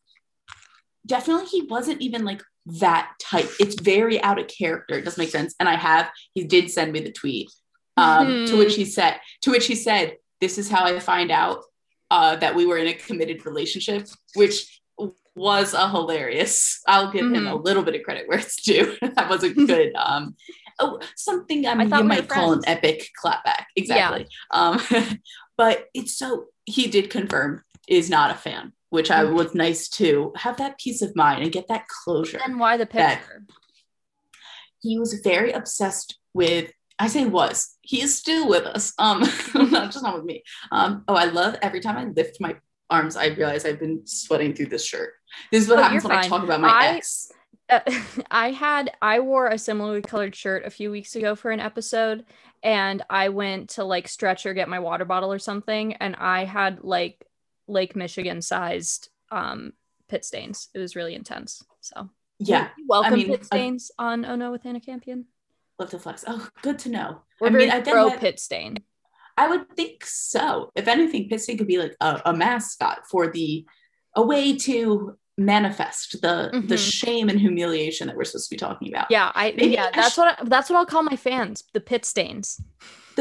definitely 1.05 1.45
he 1.45 1.63
wasn't 1.63 2.01
even 2.01 2.23
like 2.25 2.43
that 2.65 3.11
type. 3.19 3.49
It's 3.59 3.79
very 3.79 4.21
out 4.21 4.39
of 4.39 4.47
character. 4.47 4.95
It 4.95 5.05
doesn't 5.05 5.21
make 5.21 5.31
sense. 5.31 5.55
And 5.59 5.67
I 5.67 5.75
have, 5.75 6.09
he 6.33 6.43
did 6.43 6.69
send 6.69 6.91
me 6.91 6.99
the 6.99 7.11
tweet 7.11 7.51
um, 7.97 8.27
mm-hmm. 8.27 8.45
to 8.51 8.57
which 8.57 8.75
he 8.75 8.85
said, 8.85 9.19
to 9.41 9.51
which 9.51 9.67
he 9.67 9.75
said, 9.75 10.17
this 10.39 10.57
is 10.57 10.69
how 10.69 10.85
I 10.85 10.99
find 10.99 11.31
out 11.31 11.63
uh, 12.09 12.35
that 12.37 12.55
we 12.55 12.65
were 12.65 12.77
in 12.77 12.87
a 12.87 12.93
committed 12.93 13.45
relationship, 13.45 14.07
which 14.35 14.81
was 15.35 15.73
a 15.73 15.89
hilarious. 15.89 16.81
I'll 16.87 17.11
give 17.11 17.25
mm-hmm. 17.25 17.35
him 17.35 17.47
a 17.47 17.51
mm-hmm. 17.51 17.63
little 17.63 17.83
bit 17.83 17.95
of 17.95 18.03
credit 18.03 18.27
where 18.27 18.39
it's 18.39 18.61
due. 18.61 18.97
that 19.01 19.29
was 19.29 19.43
a 19.43 19.49
good 19.53 19.93
um 19.95 20.35
oh 20.79 20.99
something 21.15 21.65
I 21.65 21.75
mean 21.75 21.91
I 21.91 21.99
you 21.99 22.03
might 22.03 22.27
call 22.27 22.53
an 22.53 22.61
epic 22.65 23.09
clapback. 23.23 23.65
Exactly. 23.75 24.27
Yeah. 24.53 24.59
Um 24.59 24.81
but 25.57 25.85
it's 25.93 26.17
so 26.17 26.47
he 26.65 26.87
did 26.87 27.09
confirm 27.09 27.63
is 27.87 28.09
not 28.09 28.31
a 28.31 28.35
fan 28.35 28.73
which 28.91 29.09
I 29.09 29.23
was 29.23 29.55
nice 29.55 29.87
to 29.89 30.33
have 30.35 30.57
that 30.57 30.77
peace 30.77 31.01
of 31.01 31.15
mind 31.15 31.41
and 31.41 31.51
get 31.51 31.69
that 31.69 31.87
closure. 31.87 32.39
And 32.43 32.59
why 32.59 32.75
the 32.75 32.85
picture? 32.85 33.45
He 34.81 34.99
was 34.99 35.13
very 35.23 35.51
obsessed 35.53 36.19
with. 36.33 36.71
I 36.99 37.07
say 37.07 37.25
was. 37.25 37.77
He 37.81 38.01
is 38.01 38.15
still 38.15 38.47
with 38.47 38.65
us. 38.65 38.93
Um, 38.99 39.21
not 39.55 39.91
just 39.91 40.03
not 40.03 40.15
with 40.15 40.25
me. 40.25 40.43
Um, 40.71 41.03
oh, 41.07 41.15
I 41.15 41.25
love 41.25 41.55
every 41.61 41.79
time 41.79 41.97
I 41.97 42.03
lift 42.03 42.39
my 42.39 42.57
arms, 42.89 43.15
I 43.15 43.27
realize 43.27 43.65
I've 43.65 43.79
been 43.79 44.05
sweating 44.05 44.53
through 44.53 44.67
this 44.67 44.85
shirt. 44.85 45.13
This 45.51 45.63
is 45.63 45.69
what 45.69 45.79
oh, 45.79 45.83
happens 45.83 46.03
when 46.03 46.11
fine. 46.11 46.25
I 46.25 46.27
talk 46.27 46.43
about 46.43 46.59
my 46.59 46.67
I, 46.67 46.87
ex. 46.97 47.31
Uh, 47.69 47.79
I 48.31 48.51
had 48.51 48.91
I 49.01 49.21
wore 49.21 49.47
a 49.47 49.57
similarly 49.57 50.01
colored 50.01 50.35
shirt 50.35 50.65
a 50.65 50.69
few 50.69 50.91
weeks 50.91 51.15
ago 51.15 51.35
for 51.35 51.49
an 51.49 51.61
episode, 51.61 52.25
and 52.61 53.01
I 53.09 53.29
went 53.29 53.69
to 53.71 53.85
like 53.85 54.09
stretch 54.09 54.45
or 54.45 54.53
get 54.53 54.67
my 54.67 54.79
water 54.79 55.05
bottle 55.05 55.31
or 55.31 55.39
something, 55.39 55.93
and 55.93 56.15
I 56.17 56.43
had 56.43 56.83
like 56.83 57.25
Lake 57.71 57.95
Michigan 57.95 58.41
sized 58.41 59.09
um, 59.31 59.73
pit 60.09 60.25
stains. 60.25 60.69
It 60.73 60.79
was 60.79 60.95
really 60.95 61.15
intense. 61.15 61.63
So 61.79 62.09
yeah, 62.39 62.69
welcome 62.87 63.13
I 63.13 63.15
mean, 63.15 63.27
pit 63.27 63.45
stains 63.45 63.91
uh, 63.97 64.03
on 64.03 64.25
Oh 64.25 64.35
No 64.35 64.51
with 64.51 64.63
Hannah 64.63 64.81
Campion. 64.81 65.25
Love 65.79 65.89
to 65.91 65.99
flex. 65.99 66.23
Oh, 66.27 66.47
good 66.61 66.79
to 66.79 66.89
know. 66.89 67.21
We're 67.39 67.47
I 67.47 67.51
mean, 67.51 67.71
I 67.71 67.81
pro 67.81 68.09
that, 68.09 68.19
pit 68.19 68.39
stain. 68.39 68.77
I 69.37 69.47
would 69.47 69.69
think 69.75 70.05
so. 70.05 70.71
If 70.75 70.87
anything, 70.87 71.29
pit 71.29 71.41
stain 71.41 71.57
could 71.57 71.67
be 71.67 71.77
like 71.77 71.95
a, 72.01 72.21
a 72.25 72.33
mascot 72.33 73.07
for 73.09 73.31
the 73.31 73.65
a 74.15 74.21
way 74.21 74.57
to 74.57 75.17
manifest 75.37 76.21
the 76.21 76.51
mm-hmm. 76.53 76.67
the 76.67 76.77
shame 76.77 77.29
and 77.29 77.39
humiliation 77.39 78.07
that 78.07 78.15
we're 78.15 78.25
supposed 78.25 78.49
to 78.49 78.53
be 78.55 78.59
talking 78.59 78.89
about. 78.89 79.07
Yeah, 79.09 79.31
I 79.33 79.53
Maybe 79.55 79.73
yeah, 79.73 79.89
that's 79.93 80.15
sh- 80.15 80.17
what 80.17 80.39
I, 80.39 80.43
that's 80.43 80.69
what 80.69 80.77
I'll 80.77 80.85
call 80.85 81.03
my 81.03 81.15
fans, 81.15 81.63
the 81.73 81.79
pit 81.79 82.05
stains. 82.05 82.61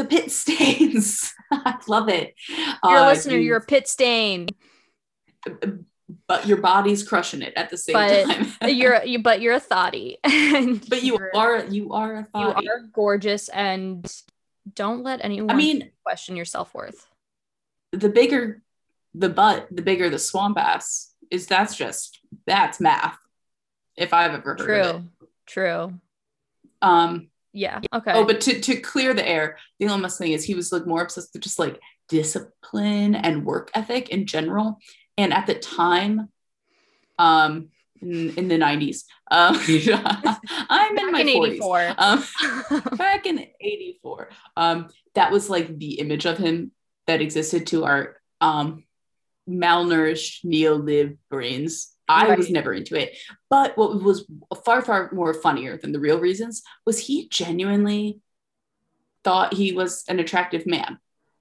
The 0.01 0.07
pit 0.07 0.31
stains. 0.31 1.31
I 1.51 1.77
love 1.87 2.09
it. 2.09 2.33
You're 2.49 2.97
uh, 2.97 3.05
a 3.05 3.09
listener, 3.09 3.37
you, 3.37 3.49
you're 3.49 3.57
a 3.57 3.65
pit 3.65 3.87
stain. 3.87 4.47
But 6.27 6.47
your 6.47 6.57
body's 6.57 7.07
crushing 7.07 7.43
it 7.43 7.53
at 7.55 7.69
the 7.69 7.77
same 7.77 7.93
but 7.93 8.25
time. 8.25 8.47
you're 8.67 9.03
you 9.03 9.21
but 9.21 9.41
you're 9.41 9.53
a 9.53 9.59
thoughty. 9.59 10.17
but 10.23 11.03
you 11.03 11.19
are 11.35 11.65
you 11.65 11.93
are 11.93 12.15
a 12.15 12.23
thoughty. 12.23 12.65
You 12.65 12.71
are 12.71 12.79
gorgeous 12.91 13.47
and 13.49 14.11
don't 14.73 15.03
let 15.03 15.23
anyone 15.23 15.51
I 15.51 15.53
mean 15.53 15.91
question 16.03 16.35
your 16.35 16.45
self-worth. 16.45 17.05
The 17.91 18.09
bigger 18.09 18.63
the 19.13 19.29
butt, 19.29 19.67
the 19.69 19.83
bigger 19.83 20.09
the 20.09 20.17
swamp 20.17 20.57
ass 20.57 21.13
is 21.29 21.45
that's 21.45 21.75
just 21.75 22.21
that's 22.47 22.81
math. 22.81 23.19
If 23.95 24.15
I've 24.15 24.33
ever 24.33 24.55
heard 24.55 24.65
True. 24.65 24.81
of 24.81 24.95
it. 24.95 25.29
True. 25.45 25.93
Um 26.81 27.30
yeah. 27.53 27.79
Okay. 27.93 28.13
Oh, 28.13 28.25
but 28.25 28.41
to, 28.41 28.59
to 28.59 28.77
clear 28.77 29.13
the 29.13 29.27
air, 29.27 29.57
the 29.79 29.87
Elon 29.87 30.09
thing 30.09 30.31
is 30.31 30.43
he 30.43 30.55
was 30.55 30.71
like 30.71 30.85
more 30.85 31.01
obsessed 31.01 31.31
with 31.33 31.43
just 31.43 31.59
like 31.59 31.79
discipline 32.07 33.15
and 33.15 33.45
work 33.45 33.71
ethic 33.73 34.09
in 34.09 34.25
general. 34.25 34.77
And 35.17 35.33
at 35.33 35.47
the 35.47 35.55
time, 35.55 36.29
um, 37.19 37.69
in, 38.01 38.31
in 38.37 38.47
the 38.47 38.57
90s, 38.57 39.03
uh, 39.29 39.57
I'm 40.69 40.97
in 40.97 41.11
my 41.11 41.21
in 41.21 41.27
40s. 41.27 41.95
Um, 41.97 42.97
back 42.97 43.25
in 43.25 43.45
84, 43.59 44.29
um, 44.57 44.87
that 45.15 45.31
was 45.31 45.49
like 45.49 45.77
the 45.77 45.99
image 45.99 46.25
of 46.25 46.37
him 46.37 46.71
that 47.07 47.21
existed 47.21 47.67
to 47.67 47.83
our 47.83 48.17
um, 48.39 48.83
malnourished 49.47 50.43
neo-lib 50.45 51.17
brains 51.29 51.93
I 52.11 52.29
Right. 52.29 52.37
was 52.37 52.49
never 52.49 52.73
into 52.73 52.95
it. 52.95 53.17
But 53.49 53.77
what 53.77 54.01
was 54.03 54.25
far, 54.65 54.81
far 54.81 55.09
more 55.13 55.33
funnier 55.33 55.77
than 55.77 55.91
the 55.91 55.99
real 55.99 56.19
reasons 56.19 56.61
was 56.85 56.99
he 56.99 57.27
genuinely 57.29 58.19
thought 59.23 59.53
he 59.53 59.71
was 59.71 60.03
an 60.07 60.19
attractive 60.19 60.65
man. 60.65 60.97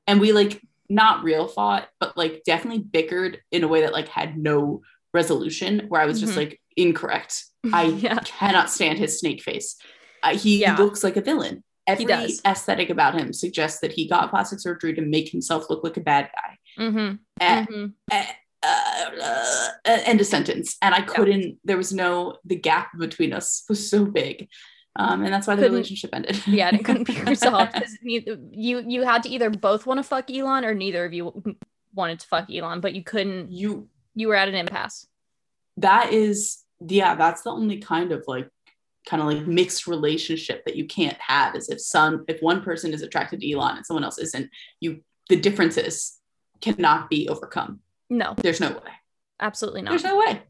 And 0.07 0.21
we 0.21 0.33
like 0.33 0.61
not 0.89 1.23
real 1.25 1.47
fought, 1.49 1.89
but 1.99 2.17
like 2.17 2.43
definitely 2.45 2.83
bickered 2.83 3.39
in 3.51 3.65
a 3.65 3.69
way 3.69 3.83
that 3.83 3.93
like 3.93 4.09
had 4.09 4.37
no 4.37 4.83
resolution, 5.15 5.87
where 5.89 6.01
I 6.01 6.07
was 6.07 6.21
just 6.21 6.35
Mhm. 6.35 6.37
like, 6.37 6.61
incorrect. 6.77 7.45
I 7.73 7.85
yeah. 7.85 8.19
cannot 8.25 8.71
stand 8.71 8.99
his 8.99 9.19
snake 9.19 9.43
face. 9.43 9.77
Uh, 10.23 10.37
he 10.37 10.61
Yeah. 10.61 10.77
looks 10.77 11.03
like 11.03 11.17
a 11.17 11.21
villain. 11.21 11.65
Every 11.87 12.07
aesthetic 12.47 12.91
about 12.91 13.19
him 13.19 13.33
suggests 13.33 13.81
that 13.81 13.93
he 13.93 14.07
got 14.09 14.31
plastic 14.31 14.61
surgery 14.61 14.95
to 14.95 15.03
make 15.03 15.29
himself 15.31 15.69
look 15.69 15.83
like 15.83 15.97
a 15.97 16.01
bad 16.01 16.31
guy. 16.37 16.59
Mm-hmm. 16.85 17.17
Eh, 17.41 17.65
hmm 17.65 17.87
eh, 18.13 18.27
uh, 18.63 19.11
uh, 19.23 19.69
end 19.85 20.21
a 20.21 20.25
sentence. 20.25 20.77
And 20.83 20.95
I 20.95 21.03
couldn't. 21.03 21.59
There 21.65 21.77
was 21.77 21.93
no. 21.93 22.37
The 22.45 22.57
gap 22.57 22.91
between 22.99 23.33
us 23.33 23.65
was 23.69 23.89
so 23.91 24.05
big, 24.05 24.49
um, 24.97 25.25
and 25.25 25.33
that's 25.33 25.47
why 25.47 25.55
the 25.55 25.63
Couldn't- 25.63 25.73
relationship 25.75 26.11
ended. 26.13 26.41
Yeah, 26.47 26.69
and 26.69 26.79
it 26.81 26.85
couldn't 26.85 27.07
be 27.07 27.21
resolved 27.27 27.73
because 27.73 27.97
you 28.03 28.85
you 28.87 29.03
had 29.03 29.23
to 29.25 29.29
either 29.29 29.51
both 29.51 29.87
want 29.87 29.99
to 29.99 30.05
fuck 30.05 30.31
Elon 30.31 30.65
or 30.65 30.75
neither 30.75 31.05
of 31.05 31.13
you 31.13 31.43
wanted 31.95 32.21
to 32.21 32.27
fuck 32.27 32.49
Elon, 32.51 32.81
but 32.81 32.95
you 32.95 33.03
couldn't. 33.03 33.51
you. 33.51 33.89
You 34.15 34.29
were 34.29 34.35
at 34.35 34.49
an 34.49 34.55
impasse. 34.55 35.07
That 35.77 36.13
is. 36.13 36.59
Yeah, 36.87 37.15
that's 37.15 37.43
the 37.43 37.51
only 37.51 37.79
kind 37.79 38.11
of 38.13 38.25
like 38.27 38.49
kind 39.07 39.23
of 39.23 39.29
like 39.29 39.47
mixed 39.47 39.87
relationship 39.87 40.65
that 40.67 40.77
you 40.77 40.85
can't 40.87 41.17
have 41.19 41.57
is 41.57 41.69
if 41.71 41.81
some 41.81 42.25
if 42.29 42.41
one 42.43 42.61
person 42.63 42.93
is 42.93 43.01
attracted 43.03 43.41
to 43.41 43.51
Elon 43.53 43.77
and 43.77 43.87
someone 43.87 44.05
else 44.05 44.19
isn't 44.19 44.51
you 44.81 45.01
the 45.31 45.37
differences 45.37 46.19
cannot 46.61 47.09
be 47.09 47.27
overcome 47.29 47.81
No, 48.11 48.35
there's 48.37 48.61
no 48.61 48.71
way 48.71 48.93
absolutely 49.39 49.83
not. 49.83 49.91
there's 49.91 50.05
no 50.05 50.19
way 50.19 50.43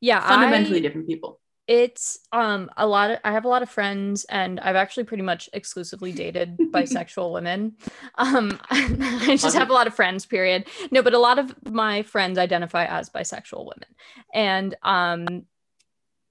yeah, 0.00 0.20
fundamentally 0.26 0.78
I, 0.78 0.82
different 0.82 1.06
people 1.06 1.40
it's 1.68 2.20
um 2.32 2.70
a 2.76 2.86
lot 2.86 3.10
of 3.10 3.18
I 3.24 3.32
have 3.32 3.44
a 3.44 3.48
lot 3.48 3.62
of 3.62 3.68
friends 3.68 4.24
and 4.24 4.60
I've 4.60 4.76
actually 4.76 5.04
pretty 5.04 5.22
much 5.24 5.48
exclusively 5.52 6.12
dated 6.12 6.56
bisexual 6.72 7.32
women. 7.32 7.76
Um 8.16 8.58
I 8.70 9.26
just 9.30 9.44
Love 9.44 9.54
have 9.54 9.68
it. 9.68 9.70
a 9.70 9.74
lot 9.74 9.86
of 9.88 9.94
friends 9.94 10.26
period. 10.26 10.66
No, 10.90 11.02
but 11.02 11.14
a 11.14 11.18
lot 11.18 11.38
of 11.38 11.54
my 11.68 12.02
friends 12.02 12.38
identify 12.38 12.84
as 12.84 13.10
bisexual 13.10 13.64
women. 13.66 13.94
And 14.32 14.76
um 14.82 15.46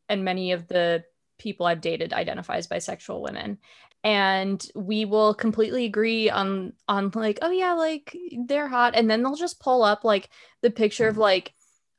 and 0.08 0.24
many 0.24 0.54
of 0.54 0.68
the 0.68 1.04
people 1.38 1.66
I've 1.66 1.82
dated 1.82 2.14
identify 2.14 2.56
as 2.56 2.68
bisexual 2.68 3.22
women. 3.22 3.58
And 4.06 4.64
we 4.76 5.04
will 5.04 5.34
completely 5.34 5.86
agree 5.86 6.30
on 6.30 6.74
on 6.88 7.12
like, 7.16 7.40
oh 7.42 7.50
yeah, 7.50 7.74
like 7.74 8.16
they're 8.46 8.68
hot. 8.68 8.94
And 8.96 9.10
then 9.10 9.24
they'll 9.24 9.36
just 9.36 9.60
pull 9.60 9.84
up 9.84 10.04
like 10.04 10.30
the 10.62 10.70
picture 10.70 11.08
of 11.08 11.18
like 11.18 11.52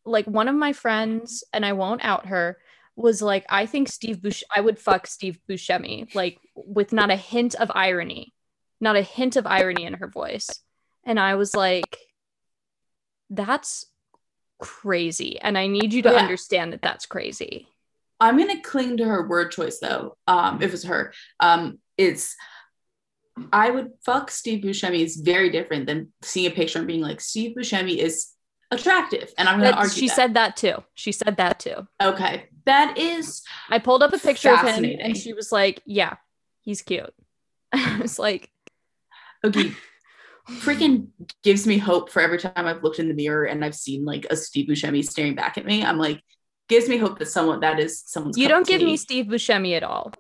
like 0.05 0.25
one 0.27 0.47
of 0.47 0.55
my 0.55 0.73
friends, 0.73 1.43
and 1.53 1.67
I 1.67 1.73
won't 1.73 2.05
out 2.05 2.27
her, 2.27 2.59
was 2.95 3.21
like, 3.21 3.45
I 3.51 3.67
think 3.67 3.89
Steve 3.89 4.23
Bush, 4.23 4.45
I 4.55 4.61
would 4.61 4.79
fuck 4.79 5.09
Steve 5.09 5.41
Buscemi, 5.51 6.15
like 6.15 6.39
with 6.55 6.93
not 6.93 7.11
a 7.11 7.17
hint 7.17 7.57
of 7.57 7.73
irony, 7.75 8.33
not 8.81 8.95
a 8.95 9.03
hint 9.03 9.35
of 9.35 9.45
irony 9.49 9.83
in 9.85 9.95
her 9.95 10.07
voice. 10.07 10.61
And 11.03 11.19
I 11.19 11.35
was 11.35 11.57
like, 11.57 11.99
that's 13.31 13.87
crazy. 14.61 15.41
And 15.41 15.59
I 15.59 15.67
need 15.67 15.93
you 15.93 16.03
to 16.03 16.13
Yeah. 16.13 16.19
understand 16.19 16.73
that 16.73 16.83
that's 16.83 17.07
crazy. 17.07 17.67
i'm 18.21 18.39
to 18.39 18.57
cling 18.61 18.97
to 18.97 19.05
her 19.05 19.29
word 19.29 19.51
choice 19.51 19.79
though 19.79 20.17
um 20.27 20.63
if 20.63 20.73
it's 20.73 20.85
her 20.85 21.13
um 21.41 21.79
it's 21.99 22.35
i 23.53 23.71
would 23.71 23.91
fuck 24.05 24.31
steve 24.31 24.63
buscemi 24.65 25.01
is 25.05 25.17
very 25.17 25.51
different 25.51 25.87
than 25.87 26.13
seeing 26.23 26.51
a 26.51 26.55
picture 26.55 26.79
and 26.79 26.87
being 26.89 27.01
like 27.01 27.21
steve 27.21 27.55
buscemi 27.57 27.97
is 27.99 28.29
attractive 28.71 29.33
and 29.39 29.49
i'm 29.49 29.59
going 29.61 29.71
to 29.71 29.75
That- 29.77 29.79
argue 29.79 29.95
she 29.95 30.09
that. 30.09 30.17
said 30.17 30.35
that 30.35 30.57
too. 30.57 30.83
She 30.95 31.13
said 31.13 31.37
that 31.37 31.61
too. 31.61 31.87
okay 32.03 32.49
that 32.65 32.99
is 32.99 33.43
I 33.71 33.79
pulled 33.79 34.03
up 34.03 34.13
a 34.13 34.19
picture 34.19 34.51
of 34.53 34.61
him 34.67 34.85
and 35.01 35.17
she 35.17 35.33
was 35.33 35.53
like, 35.53 35.81
yeah, 35.87 36.15
he's 36.63 36.83
cute. 36.83 37.15
I 37.73 37.99
was 38.03 38.19
like, 38.19 38.51
okay 39.45 39.71
freaking 40.49 41.09
gives 41.45 41.67
me 41.67 41.79
hope 41.79 42.11
for 42.11 42.21
every 42.21 42.39
time 42.39 42.53
I've 42.57 42.83
looked 42.83 42.99
in 42.99 43.09
the 43.09 43.15
mirror 43.15 43.45
and 43.45 43.65
I've 43.65 43.75
seen 43.75 44.05
like 44.05 44.27
a 44.31 44.37
Steve 44.37 44.69
Buscemi 44.69 45.05
staring 45.05 45.35
back 45.35 45.59
at 45.59 45.65
me. 45.65 45.85
I'm 45.85 45.99
like, 45.99 46.21
gives 46.69 46.89
me 46.89 46.97
hope 46.99 47.19
that 47.19 47.27
someone 47.27 47.61
that 47.61 47.79
is 47.81 48.03
someone's. 48.07 48.37
you 48.39 48.49
don't 48.49 48.67
give 48.67 48.83
me 48.83 48.97
Steve 48.97 49.27
Buscemi 49.27 49.77
at 49.77 49.83
all. 49.83 50.13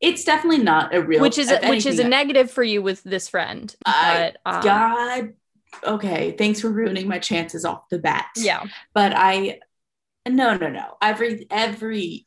It's 0.00 0.24
definitely 0.24 0.62
not 0.64 0.94
a 0.94 1.02
real. 1.02 1.20
which 1.20 1.36
is 1.38 1.50
a, 1.50 1.68
which 1.68 1.84
is 1.86 1.98
a 1.98 2.08
negative 2.08 2.50
for 2.50 2.62
you 2.62 2.80
with 2.82 3.02
this 3.02 3.28
friend. 3.28 3.74
I- 3.84 4.32
But 4.44 4.54
um, 4.54 4.62
God. 4.62 5.32
Okay, 5.84 6.32
thanks 6.36 6.60
for 6.60 6.68
ruining 6.68 7.06
my 7.06 7.18
chances 7.20 7.64
off 7.64 7.88
the 7.90 7.98
bat. 7.98 8.26
yeah, 8.36 8.64
but 8.92 9.12
I, 9.14 9.60
no, 10.28 10.56
no, 10.56 10.68
no. 10.68 10.96
Every 11.00 11.46
every 11.48 12.26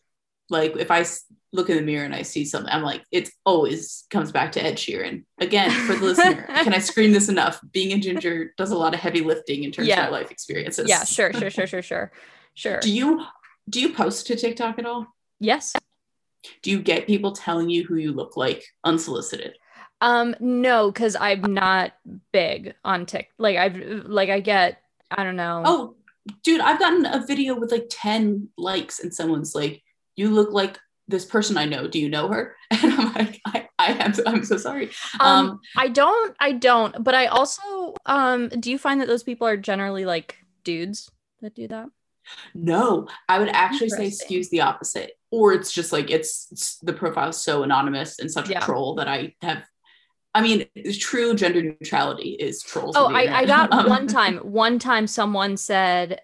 like 0.49 0.75
if 0.77 0.89
i 0.91 1.03
look 1.51 1.69
in 1.69 1.75
the 1.75 1.81
mirror 1.83 2.05
and 2.05 2.15
I 2.15 2.21
see 2.23 2.45
something, 2.45 2.71
I'm 2.71 2.81
like, 2.83 3.03
it 3.11 3.29
always 3.45 4.05
comes 4.09 4.31
back 4.31 4.53
to 4.53 4.63
Ed 4.63 4.75
Sheeran. 4.77 5.23
Again, 5.39 5.69
for 5.71 5.93
the 5.93 6.05
listener, 6.05 6.41
can 6.63 6.73
I 6.73 6.79
scream 6.79 7.11
this 7.11 7.29
enough? 7.29 7.59
Being 7.71 7.91
a 7.93 7.99
ginger 7.99 8.53
does 8.57 8.71
a 8.71 8.77
lot 8.77 8.93
of 8.95 8.99
heavy 9.01 9.21
lifting 9.21 9.63
in 9.63 9.71
terms 9.71 9.87
Yeah. 9.87 10.05
of 10.05 10.11
my 10.11 10.17
life 10.19 10.31
experiences. 10.31 10.87
yeah, 10.89 11.03
sure, 11.03 11.31
sure, 11.33 11.49
sure, 11.51 11.67
sure, 11.73 11.81
sure, 11.83 12.11
sure. 12.55 12.79
Do 12.79 12.91
you 12.91 13.23
do 13.69 13.81
you 13.81 13.93
post 13.93 14.25
to 14.27 14.35
TikTok 14.35 14.79
at 14.79 14.85
all? 14.85 15.07
yes. 15.39 15.73
Do 16.61 16.71
you 16.71 16.81
get 16.81 17.07
people 17.07 17.31
telling 17.31 17.69
you 17.69 17.83
who 17.85 17.95
you 17.95 18.11
look 18.13 18.37
like 18.37 18.63
unsolicited? 18.83 19.55
Um, 20.01 20.35
no, 20.39 20.91
because 20.91 21.15
I'm 21.15 21.53
not 21.53 21.93
big 22.31 22.75
on 22.83 23.05
Tik. 23.05 23.29
Like 23.37 23.57
I've 23.57 23.75
like 24.05 24.29
I 24.29 24.39
get 24.41 24.81
I 25.09 25.23
don't 25.23 25.35
know. 25.35 25.63
Oh, 25.65 25.95
dude, 26.43 26.61
I've 26.61 26.79
gotten 26.79 27.05
a 27.05 27.25
video 27.25 27.57
with 27.57 27.71
like 27.71 27.87
10 27.89 28.49
likes 28.57 28.99
and 28.99 29.13
someone's 29.13 29.53
like, 29.55 29.81
you 30.15 30.29
look 30.29 30.51
like 30.51 30.77
this 31.07 31.25
person 31.25 31.57
I 31.57 31.65
know. 31.65 31.87
Do 31.87 31.99
you 31.99 32.09
know 32.09 32.27
her? 32.29 32.55
And 32.71 32.91
I'm 32.93 33.13
like, 33.13 33.39
I, 33.45 33.69
I 33.79 33.91
am 33.93 34.13
I'm 34.25 34.43
so 34.43 34.57
sorry. 34.57 34.89
um, 35.19 35.49
Um, 35.51 35.59
I 35.77 35.87
don't, 35.87 36.35
I 36.39 36.51
don't. 36.53 37.03
But 37.03 37.15
I 37.15 37.27
also 37.27 37.93
um, 38.05 38.49
do 38.49 38.71
you 38.71 38.77
find 38.77 38.99
that 38.99 39.07
those 39.07 39.23
people 39.23 39.47
are 39.47 39.57
generally 39.57 40.05
like 40.05 40.37
dudes 40.63 41.09
that 41.41 41.55
do 41.55 41.67
that? 41.67 41.87
No, 42.53 43.07
I 43.27 43.39
would 43.39 43.49
actually 43.49 43.89
say 43.89 44.07
skews 44.07 44.49
the 44.49 44.61
opposite. 44.61 45.13
Or 45.31 45.53
it's 45.53 45.71
just 45.71 45.91
like 45.91 46.11
it's, 46.11 46.47
it's 46.51 46.77
the 46.79 46.93
profile 46.93 47.29
is 47.29 47.37
so 47.37 47.63
anonymous 47.63 48.19
and 48.19 48.31
such 48.31 48.49
Yeah. 48.49 48.59
a 48.59 48.61
troll 48.61 48.95
that 48.95 49.07
I 49.07 49.35
have 49.41 49.63
I 50.35 50.41
mean, 50.41 50.65
true 50.99 51.35
gender 51.35 51.61
neutrality 51.61 52.31
is 52.31 52.63
trolls. 52.63 52.95
Oh, 52.97 53.05
I, 53.05 53.41
I 53.41 53.45
got 53.45 53.71
Um, 53.71 53.87
one 53.87 54.07
time. 54.07 54.37
One 54.51 54.79
time, 54.79 55.05
someone 55.05 55.57
said, 55.57 56.21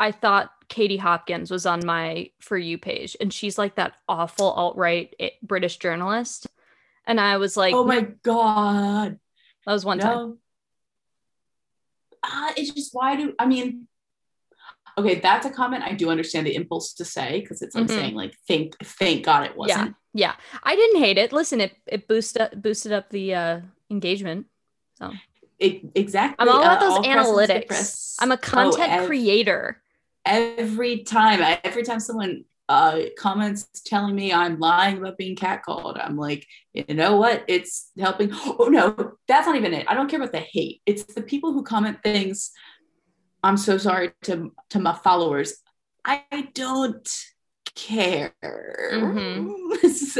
"I 0.00 0.10
thought 0.10 0.50
Katie 0.68 0.96
Hopkins 0.96 1.48
was 1.48 1.64
on 1.64 1.86
my 1.86 2.30
for 2.40 2.58
you 2.58 2.76
page, 2.76 3.16
and 3.20 3.32
she's 3.32 3.56
like 3.56 3.76
that 3.76 3.94
awful 4.08 4.50
alt 4.50 4.76
right 4.76 5.14
British 5.44 5.76
journalist." 5.76 6.48
And 7.04 7.20
I 7.20 7.36
was 7.36 7.56
like, 7.56 7.72
Oh 7.72 7.84
my 7.84 8.00
god. 8.00 9.20
"That 9.64 9.72
was 9.72 9.84
one 9.84 10.00
time." 10.00 10.38
Uh, 12.22 12.52
it's 12.56 12.72
just 12.72 12.92
why 12.94 13.14
do 13.14 13.32
I 13.38 13.46
mean? 13.46 13.86
Okay, 14.98 15.16
that's 15.20 15.44
a 15.46 15.50
comment 15.50 15.84
I 15.84 15.92
do 15.92 16.08
understand 16.10 16.46
the 16.46 16.54
impulse 16.54 16.94
to 16.94 17.04
say 17.04 17.40
because 17.40 17.60
it's 17.62 17.74
like 17.74 17.86
Mhm. 17.86 17.90
saying 17.90 18.14
like 18.14 18.34
thank 18.48 18.76
thank 18.82 19.24
God 19.24 19.44
it 19.44 19.56
wasn't. 19.56 19.94
Yeah, 20.14 20.28
yeah. 20.28 20.34
I 20.62 20.74
didn't 20.74 21.00
hate 21.02 21.18
it. 21.18 21.32
Listen, 21.32 21.60
it 21.60 21.76
it 21.86 22.08
boosted 22.08 22.42
up, 22.42 22.62
boosted 22.62 22.92
up 22.92 23.10
the 23.10 23.34
uh, 23.34 23.60
engagement. 23.90 24.46
So 24.98 25.12
It, 25.58 25.82
exactly. 25.94 26.36
I'm 26.38 26.48
all 26.48 26.62
about 26.62 26.78
uh, 26.78 26.80
those 26.80 26.96
all 26.96 27.02
press 27.02 27.26
is 27.28 27.32
good 27.32 27.50
analytics. 27.68 28.16
I'm 28.20 28.32
a 28.32 28.34
Oh, 28.36 28.38
content 28.40 28.92
ev- 28.92 29.06
creator. 29.06 29.82
Every 30.24 31.02
time, 31.04 31.40
every 31.62 31.82
time 31.84 32.00
someone 32.00 32.44
uh, 32.68 33.02
comments 33.16 33.68
telling 33.84 34.16
me 34.16 34.32
I'm 34.32 34.58
lying 34.58 34.98
about 34.98 35.16
being 35.16 35.36
catcalled, 35.36 36.04
I'm 36.04 36.16
like, 36.16 36.44
you 36.74 36.84
know 36.94 37.16
what? 37.16 37.44
It's 37.46 37.92
helping. 37.98 38.30
Oh 38.58 38.68
no, 38.70 39.12
that's 39.28 39.46
not 39.46 39.56
even 39.56 39.72
it. 39.72 39.86
I 39.88 39.94
don't 39.94 40.08
care 40.10 40.20
about 40.20 40.32
the 40.32 40.40
hate. 40.40 40.80
It's 40.86 41.04
the 41.04 41.22
people 41.22 41.52
who 41.52 41.62
comment 41.62 41.98
things. 42.02 42.50
I'm 43.46 43.56
so 43.56 43.78
sorry 43.78 44.10
to 44.24 44.52
to 44.70 44.78
my 44.78 44.94
followers. 45.06 45.54
I 46.04 46.22
don't 46.54 47.08
care. 47.74 48.32
Mhm. 48.42 49.52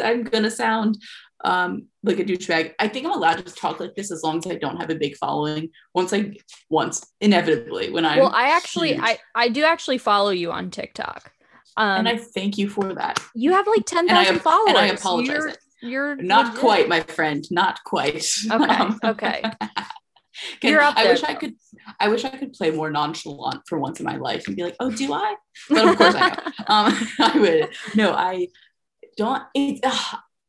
I'm 0.04 0.24
gonna 0.24 0.50
sound 0.50 0.98
um 1.44 1.86
like 2.02 2.18
a 2.18 2.24
douchebag. 2.24 2.74
I 2.78 2.88
think 2.88 3.06
I'm 3.06 3.12
allowed 3.12 3.44
to 3.44 3.52
talk 3.54 3.80
like 3.80 3.94
this 3.94 4.10
as 4.10 4.22
long 4.22 4.38
as 4.38 4.46
I 4.46 4.56
don't 4.56 4.78
have 4.80 4.90
a 4.90 4.94
big 4.94 5.16
following. 5.16 5.70
Once 5.94 6.12
I 6.12 6.36
once 6.70 7.04
inevitably 7.20 7.90
when 7.90 8.04
I 8.04 8.18
Well, 8.18 8.32
I 8.32 8.50
actually, 8.50 8.92
huge. 8.94 9.00
I 9.02 9.18
I 9.34 9.48
do 9.48 9.64
actually 9.64 9.98
follow 9.98 10.30
you 10.30 10.52
on 10.52 10.70
TikTok. 10.70 11.32
Um, 11.76 11.98
and 12.00 12.08
I 12.08 12.16
thank 12.16 12.56
you 12.58 12.68
for 12.70 12.94
that. 12.94 13.18
you 13.34 13.52
have 13.52 13.66
like 13.66 13.84
ten 13.86 14.06
thousand 14.08 14.40
followers. 14.40 14.68
and 14.68 14.78
I 14.78 14.86
apologize. 14.86 15.28
You're, 15.36 15.52
you're 15.82 16.16
Not 16.16 16.46
legit. 16.46 16.60
quite, 16.60 16.88
my 16.88 17.00
friend. 17.00 17.44
Not 17.50 17.82
quite. 17.84 18.24
Okay, 18.50 18.64
Um, 18.80 18.98
okay. 19.04 19.42
can- 20.60 20.70
You're 20.72 20.80
up 20.82 20.96
I 20.96 21.04
there, 21.04 21.12
wish 21.12 21.22
I 21.24 21.34
could. 21.34 21.54
I 22.00 22.08
wish 22.08 22.24
I 22.24 22.30
could 22.30 22.52
play 22.52 22.70
more 22.70 22.90
nonchalant 22.90 23.62
for 23.68 23.78
once 23.78 24.00
in 24.00 24.06
my 24.06 24.16
life 24.16 24.46
and 24.46 24.56
be 24.56 24.62
like, 24.64 24.76
"Oh, 24.80 24.90
do 24.90 25.12
I?" 25.12 25.34
But 25.68 25.88
of 25.88 25.96
course 25.96 26.14
I 26.14 26.28
know. 26.30 26.52
Um, 26.68 27.08
I 27.20 27.38
would. 27.38 27.68
No, 27.94 28.12
I 28.12 28.48
don't. 29.16 29.42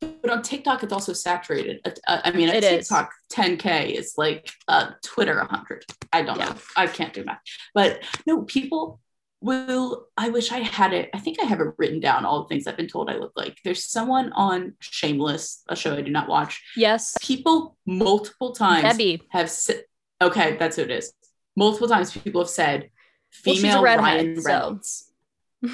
But 0.00 0.30
on 0.30 0.42
TikTok, 0.42 0.82
it's 0.84 0.92
also 0.92 1.12
saturated. 1.12 1.80
Uh, 2.06 2.20
I 2.24 2.30
mean, 2.32 2.48
a 2.48 2.52
It 2.52 2.64
is. 2.64 2.88
TikTok 2.88 3.10
10k 3.32 3.92
is 3.98 4.14
like 4.16 4.48
uh, 4.68 4.90
Twitter 5.04 5.36
100. 5.38 5.84
I 6.12 6.22
don't 6.22 6.38
Yeah. 6.38 6.46
know. 6.50 6.54
I 6.76 6.86
can't 6.86 7.12
do 7.12 7.24
math. 7.24 7.40
But 7.74 8.04
no, 8.26 8.42
people 8.42 9.00
will 9.40 10.06
I 10.16 10.30
wish 10.30 10.50
I 10.52 10.58
had 10.58 10.92
it. 10.92 11.10
I 11.14 11.18
think 11.18 11.38
I 11.42 11.46
have 11.46 11.60
it 11.60 11.74
written 11.76 12.00
down, 12.00 12.24
all 12.24 12.42
the 12.42 12.48
things 12.48 12.66
I've 12.66 12.76
been 12.76 12.88
told 12.88 13.10
I 13.10 13.16
look 13.16 13.32
like. 13.36 13.58
There's 13.64 13.84
someone 13.84 14.32
on 14.32 14.74
Shameless, 14.80 15.62
a 15.68 15.76
show 15.76 15.96
I 15.96 16.02
do 16.02 16.10
not 16.10 16.28
watch. 16.28 16.62
Yes. 16.76 17.16
People 17.20 17.76
multiple 17.86 18.52
times 18.52 18.82
Debbie. 18.82 19.22
have 19.30 19.50
said, 19.50 19.84
okay, 20.20 20.56
that's 20.56 20.76
who 20.76 20.82
it 20.82 20.90
is. 20.90 21.12
Multiple 21.56 21.88
times 21.88 22.12
people 22.12 22.42
have 22.42 22.50
said, 22.50 22.90
Well, 23.44 23.54
female 23.56 23.82
redhead, 23.82 24.04
Ryan 24.04 24.40
so. 24.40 24.48
Reynolds. 24.48 25.12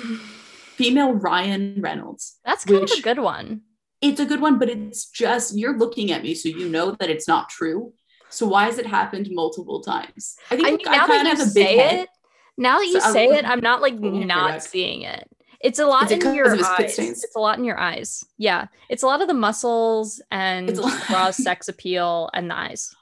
Female 0.74 1.12
Ryan 1.12 1.80
Reynolds. 1.80 2.40
That's 2.44 2.64
kind 2.64 2.82
of 2.82 2.90
a 2.90 3.00
good 3.00 3.20
one. 3.20 3.60
It's 4.00 4.18
a 4.18 4.26
good 4.26 4.40
one, 4.40 4.58
but 4.58 4.68
it's 4.68 5.08
just, 5.08 5.56
you're 5.56 5.78
looking 5.78 6.10
at 6.10 6.22
me, 6.22 6.34
so 6.34 6.48
you 6.48 6.68
know 6.68 6.96
that 6.98 7.10
it's 7.10 7.28
not 7.28 7.48
true. 7.48 7.92
So 8.28 8.46
why 8.46 8.64
has 8.64 8.78
it 8.78 8.86
happened 8.86 9.28
multiple 9.30 9.80
times? 9.80 10.34
I 10.50 10.56
think 10.56 10.66
I 10.66 10.70
mean, 10.72 10.78
now 10.86 11.06
that 11.06 11.26
you 11.26 11.36
say 11.44 12.00
it, 12.00 12.08
now 12.56 12.78
that 12.78 12.86
you 12.86 13.00
So 13.00 13.12
say 13.12 13.26
it, 13.26 13.44
I'm 13.44 13.60
not 13.60 13.80
like 13.82 13.94
not 13.94 14.62
seeing 14.62 15.02
it. 15.02 15.28
It's 15.60 15.78
a 15.78 15.86
lot 15.86 16.10
in 16.12 16.20
your 16.34 16.52
of 16.52 16.58
his 16.58 16.66
spit 16.66 16.86
eyes. 16.86 16.98
It's 17.24 17.34
a 17.36 17.40
lot 17.40 17.58
in 17.58 17.64
your 17.64 17.78
eyes. 17.80 18.22
Yeah, 18.36 18.66
it's 18.90 19.02
a 19.02 19.06
lot 19.06 19.22
of 19.22 19.28
the 19.28 19.34
muscles 19.34 20.20
and 20.30 20.68
It's 20.68 20.78
a 20.78 20.82
lot- 20.82 21.08
raw 21.08 21.30
sex 21.30 21.68
appeal 21.68 22.28
and 22.34 22.50
the 22.50 22.56
eyes. 22.56 22.94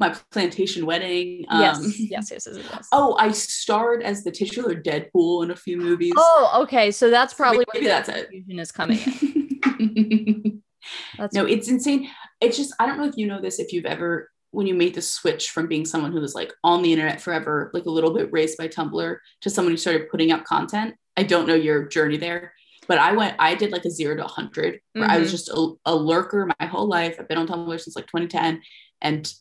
My 0.00 0.14
plantation 0.30 0.86
wedding. 0.86 1.44
Um, 1.48 1.60
yes, 1.60 1.98
yes, 2.00 2.30
yes, 2.30 2.48
yes, 2.50 2.58
yes. 2.72 2.88
Oh, 2.92 3.16
I 3.18 3.32
starred 3.32 4.02
as 4.02 4.22
the 4.24 4.30
titular 4.30 4.74
Deadpool 4.74 5.44
in 5.44 5.50
a 5.50 5.56
few 5.56 5.76
movies. 5.76 6.12
Oh, 6.16 6.60
okay. 6.62 6.90
So 6.92 7.10
that's 7.10 7.34
probably 7.34 7.64
Maybe 7.74 7.86
the 7.86 7.90
that's 7.90 8.08
it. 8.08 8.28
is 8.48 8.72
coming 8.72 8.98
in. 8.98 10.62
That's 11.18 11.34
no, 11.34 11.44
it's 11.44 11.68
insane. 11.68 12.08
It's 12.40 12.56
just 12.56 12.72
I 12.78 12.86
don't 12.86 12.96
know 12.98 13.04
if 13.04 13.16
you 13.16 13.26
know 13.26 13.40
this 13.42 13.58
if 13.58 13.72
you've 13.72 13.84
ever 13.84 14.30
when 14.50 14.66
you 14.66 14.74
made 14.74 14.94
the 14.94 15.02
switch 15.02 15.50
from 15.50 15.66
being 15.66 15.84
someone 15.84 16.12
who 16.12 16.20
was 16.20 16.34
like 16.34 16.52
on 16.64 16.82
the 16.82 16.92
internet 16.92 17.20
forever, 17.20 17.70
like 17.74 17.84
a 17.84 17.90
little 17.90 18.14
bit 18.14 18.32
raised 18.32 18.56
by 18.56 18.66
Tumblr, 18.68 19.16
to 19.42 19.50
someone 19.50 19.72
who 19.72 19.76
started 19.76 20.08
putting 20.10 20.32
up 20.32 20.44
content. 20.44 20.94
I 21.16 21.22
don't 21.24 21.46
know 21.46 21.54
your 21.54 21.86
journey 21.86 22.16
there, 22.16 22.52
but 22.86 22.98
I 22.98 23.12
went, 23.12 23.36
I 23.38 23.54
did 23.54 23.72
like 23.72 23.84
a 23.84 23.90
zero 23.90 24.16
to 24.16 24.22
100 24.22 24.80
where 24.94 25.04
I 25.08 25.18
was 25.18 25.28
Mhm. 25.28 25.32
just 25.32 25.48
a, 25.50 25.72
a 25.84 25.94
lurker 25.94 26.48
my 26.60 26.66
whole 26.66 26.86
life. 26.88 27.16
I've 27.18 27.28
been 27.28 27.38
on 27.38 27.46
Tumblr 27.46 27.80
since 27.80 27.94
like 27.96 28.06
2010. 28.06 28.62
And, 29.02 29.32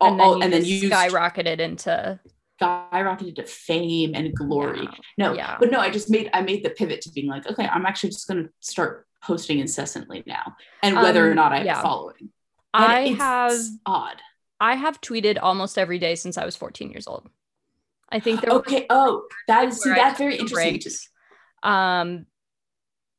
and 0.00 0.18
then 0.18 0.20
all- 0.20 0.42
and 0.42 0.52
then 0.52 0.64
you 0.64 0.90
skyrocketed 0.90 1.60
into 1.60 2.18
skyrocketed 2.60 3.36
to 3.36 3.44
fame 3.44 4.12
and 4.14 4.34
glory. 4.34 4.82
Yeah. 4.82 4.90
No, 5.16 5.32
Yeah. 5.34 5.56
but 5.60 5.70
no, 5.70 5.78
I 5.78 5.90
just 5.90 6.10
made 6.10 6.28
I 6.34 6.42
made 6.42 6.64
the 6.64 6.70
pivot 6.70 7.00
to 7.02 7.10
being 7.10 7.26
like, 7.28 7.46
okay, 7.46 7.66
I'm 7.66 7.86
actually 7.86 8.10
just 8.10 8.26
gonna 8.28 8.48
start 8.60 9.06
posting 9.22 9.58
incessantly 9.60 10.22
now, 10.26 10.56
and 10.82 10.96
whether 10.96 11.26
or 11.26 11.30
Um, 11.30 11.36
not 11.36 11.52
I 11.52 11.58
have 11.58 11.66
yeah. 11.66 11.82
following. 11.82 12.30
And 12.74 12.84
I 12.84 13.00
it's 13.02 13.18
have 13.18 13.52
odd. 13.86 14.20
I 14.60 14.74
have 14.74 15.00
tweeted 15.00 15.38
almost 15.40 15.78
every 15.78 15.98
day 15.98 16.14
since 16.14 16.36
I 16.36 16.44
was 16.44 16.56
14 16.56 16.90
years 16.90 17.06
old. 17.06 17.28
I 18.10 18.20
think 18.20 18.40
there 18.40 18.50
was 18.50 18.60
Okay. 18.60 18.86
Oh, 18.90 19.24
that 19.48 19.68
is 19.68 19.80
see, 19.80 19.90
that's 19.90 20.18
very 20.18 20.36
interesting. 20.36 20.72
breaks. 20.74 21.08
Um, 21.62 22.26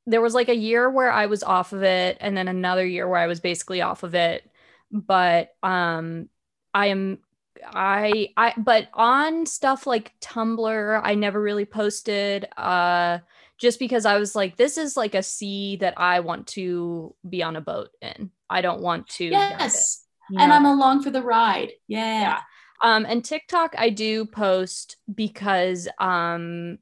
there 0.06 0.22
was 0.22 0.34
like 0.34 0.50
a 0.50 0.56
year 0.56 0.89
where 0.89 1.12
I 1.12 1.28
was 1.28 1.44
off 1.44 1.74
of 1.74 1.84
it, 1.84 2.18
and 2.20 2.36
then 2.36 2.48
another 2.48 2.86
year 2.86 3.08
where 3.08 3.20
I 3.20 3.28
was 3.28 3.39
basically 3.39 3.82
off 3.82 4.04
of 4.04 4.16
it. 4.16 4.50
But 4.92 5.56
um, 5.64 6.28
I 6.74 6.88
am 6.88 7.20
I 7.66 8.30
I 8.36 8.54
but 8.58 8.89
on 8.94 9.46
stuff 9.46 9.88
like 9.88 10.14
Tumblr, 10.20 11.02
I 11.04 11.16
never 11.16 11.42
really 11.42 11.66
posted. 11.66 12.48
Uh, 12.58 13.20
just 13.58 13.78
because 13.80 14.06
I 14.06 14.18
was 14.18 14.36
like, 14.36 14.58
this 14.58 14.78
is 14.78 14.98
like 14.98 15.14
a 15.14 15.22
sea 15.22 15.78
that 15.78 15.94
I 15.98 16.22
want 16.22 16.48
to 16.48 17.14
be 17.28 17.44
on 17.44 17.56
a 17.56 17.62
boat 17.62 17.89
in. 18.02 18.32
I 18.50 18.62
don't 18.62 18.82
want 18.82 19.08
to. 19.10 19.26
Yes, 19.26 20.01
you 20.32 20.40
and? 20.40 20.54
I'm 20.54 20.66
along 20.66 21.04
for 21.04 21.12
the 21.12 21.22
ride. 21.22 21.72
Yeah. 21.88 22.22
Yeah. 22.22 22.40
Um, 22.84 23.06
and 23.08 23.24
TikTok 23.24 23.76
I 23.78 23.90
do 23.90 24.26
post 24.26 24.98
because 25.14 25.88
um 26.00 26.80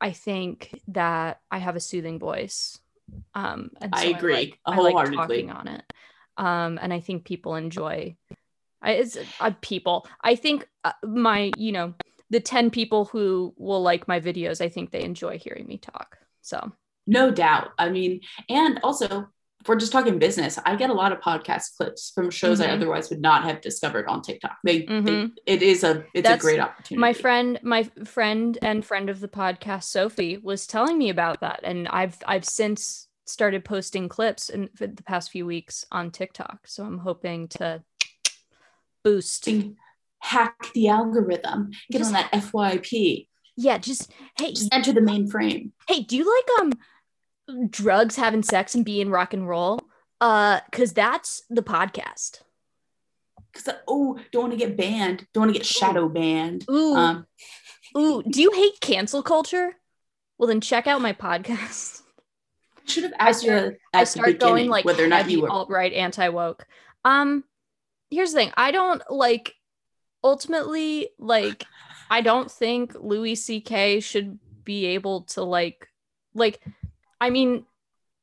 I 0.00 0.12
think 0.12 0.80
that 0.88 1.40
I 1.50 1.58
have 1.58 1.76
a 1.76 1.80
soothing 1.80 2.18
voice. 2.18 2.78
Um, 3.34 3.70
and 3.80 3.94
I 3.94 4.04
so 4.04 4.16
agree, 4.16 4.32
like, 4.32 4.58
I 4.66 4.76
like 4.78 5.12
talking 5.12 5.50
on 5.50 5.68
it. 5.68 5.92
Um, 6.36 6.78
and 6.82 6.92
I 6.92 7.00
think 7.00 7.24
people 7.24 7.54
enjoy. 7.54 8.16
I, 8.82 8.92
it's 8.92 9.16
uh, 9.40 9.52
people. 9.62 10.06
I 10.22 10.36
think 10.36 10.68
uh, 10.84 10.92
my, 11.02 11.50
you 11.56 11.72
know, 11.72 11.94
the 12.28 12.40
ten 12.40 12.70
people 12.70 13.06
who 13.06 13.54
will 13.56 13.82
like 13.82 14.06
my 14.06 14.20
videos. 14.20 14.60
I 14.60 14.68
think 14.68 14.90
they 14.90 15.02
enjoy 15.02 15.38
hearing 15.38 15.66
me 15.66 15.78
talk. 15.78 16.18
So 16.42 16.72
No 17.06 17.30
doubt. 17.30 17.70
I 17.78 17.88
mean, 17.88 18.20
and 18.48 18.80
also 18.82 19.28
if 19.66 19.68
we're 19.68 19.74
just 19.74 19.90
talking 19.90 20.16
business, 20.20 20.60
I 20.64 20.76
get 20.76 20.90
a 20.90 20.92
lot 20.92 21.10
of 21.10 21.18
podcast 21.18 21.76
clips 21.76 22.12
from 22.14 22.30
shows 22.30 22.60
I 22.60 22.68
Mhm. 22.68 22.74
otherwise 22.74 23.10
would 23.10 23.20
not 23.20 23.42
have 23.42 23.60
discovered 23.60 24.06
on 24.06 24.22
TikTok. 24.22 24.58
They, 24.62 24.82
they 24.82 24.84
Mhm. 24.86 25.32
it 25.44 25.60
is 25.60 25.82
a 25.82 26.04
it's 26.14 26.28
That's 26.28 26.40
a 26.44 26.46
great 26.46 26.60
opportunity. 26.60 27.00
my 27.00 27.12
friend 27.12 27.58
my 27.64 27.82
friend 28.04 28.56
and 28.62 28.84
friend 28.86 29.10
of 29.10 29.18
the 29.18 29.26
podcast 29.26 29.82
sophie 29.84 30.38
was 30.38 30.68
telling 30.68 30.96
me 30.96 31.08
about 31.10 31.40
that 31.40 31.58
and 31.64 31.88
i've 31.88 32.16
i've 32.28 32.44
since 32.44 33.08
started 33.24 33.64
posting 33.64 34.08
clips 34.08 34.48
in 34.50 34.68
for 34.76 34.86
the 34.86 35.02
past 35.02 35.32
few 35.32 35.44
weeks 35.44 35.84
on 35.90 36.12
tiktok 36.12 36.60
so 36.68 36.84
i'm 36.84 36.98
hoping 36.98 37.48
to 37.48 37.82
boost 39.02 39.48
hack 40.20 40.54
the 40.74 40.88
algorithm. 40.88 41.70
Get 41.90 41.98
Just- 41.98 42.08
on 42.08 42.12
that 42.14 42.30
FYP. 42.32 43.28
yeah 43.56 43.78
just 43.78 44.12
hey 44.38 44.52
Just 44.52 44.72
enter 44.72 44.92
the 44.92 45.00
mainframe. 45.00 45.72
hey 45.88 46.02
do 46.02 46.16
you 46.16 46.24
like 46.36 46.60
um 46.60 46.72
drugs 47.70 48.16
having 48.16 48.42
sex 48.42 48.74
and 48.74 48.84
being 48.84 49.10
rock 49.10 49.32
and 49.32 49.48
roll 49.48 49.80
uh 50.20 50.60
because 50.70 50.92
that's 50.92 51.42
the 51.50 51.62
podcast 51.62 52.40
Because 53.52 53.74
oh, 53.86 54.18
don't 54.32 54.42
want 54.48 54.52
to 54.52 54.58
get 54.58 54.76
banned. 54.76 55.26
Don't 55.32 55.42
want 55.42 55.52
to 55.54 55.58
get 55.58 55.66
shadow 55.66 56.08
banned. 56.08 56.64
ooh 56.70 56.94
Um, 56.96 57.26
ooh 57.96 58.22
do 58.22 58.40
you 58.42 58.50
hate 58.52 58.80
cancel 58.80 59.22
culture 59.22 59.76
well 60.38 60.48
then 60.48 60.60
check 60.60 60.86
out 60.86 61.00
my 61.00 61.12
podcast 61.12 62.02
I 62.78 62.90
should 62.90 63.04
have 63.04 63.12
asked 63.18 63.42
you 63.44 63.50
start- 63.50 63.78
at 63.92 64.00
I 64.00 64.04
start 64.04 64.38
going 64.40 64.68
like 64.68 64.84
whether 64.84 65.04
or 65.04 65.08
not 65.08 65.28
you 65.30 65.42
were. 65.42 65.50
alt 65.50 65.68
right, 65.70 65.92
anti 65.92 66.28
woke. 66.28 66.66
Um, 67.04 67.42
here's 68.10 68.30
the 68.32 68.38
thing: 68.38 68.52
I 68.56 68.70
don't 68.70 69.02
like. 69.10 69.54
Ultimately, 70.22 71.08
like, 71.18 71.64
I 72.10 72.20
don't 72.20 72.50
think 72.50 72.94
Louis 72.98 73.34
C.K. 73.36 74.00
should 74.00 74.38
be 74.64 74.86
able 74.86 75.22
to 75.22 75.42
like, 75.42 75.88
like, 76.34 76.60
I 77.20 77.30
mean, 77.30 77.64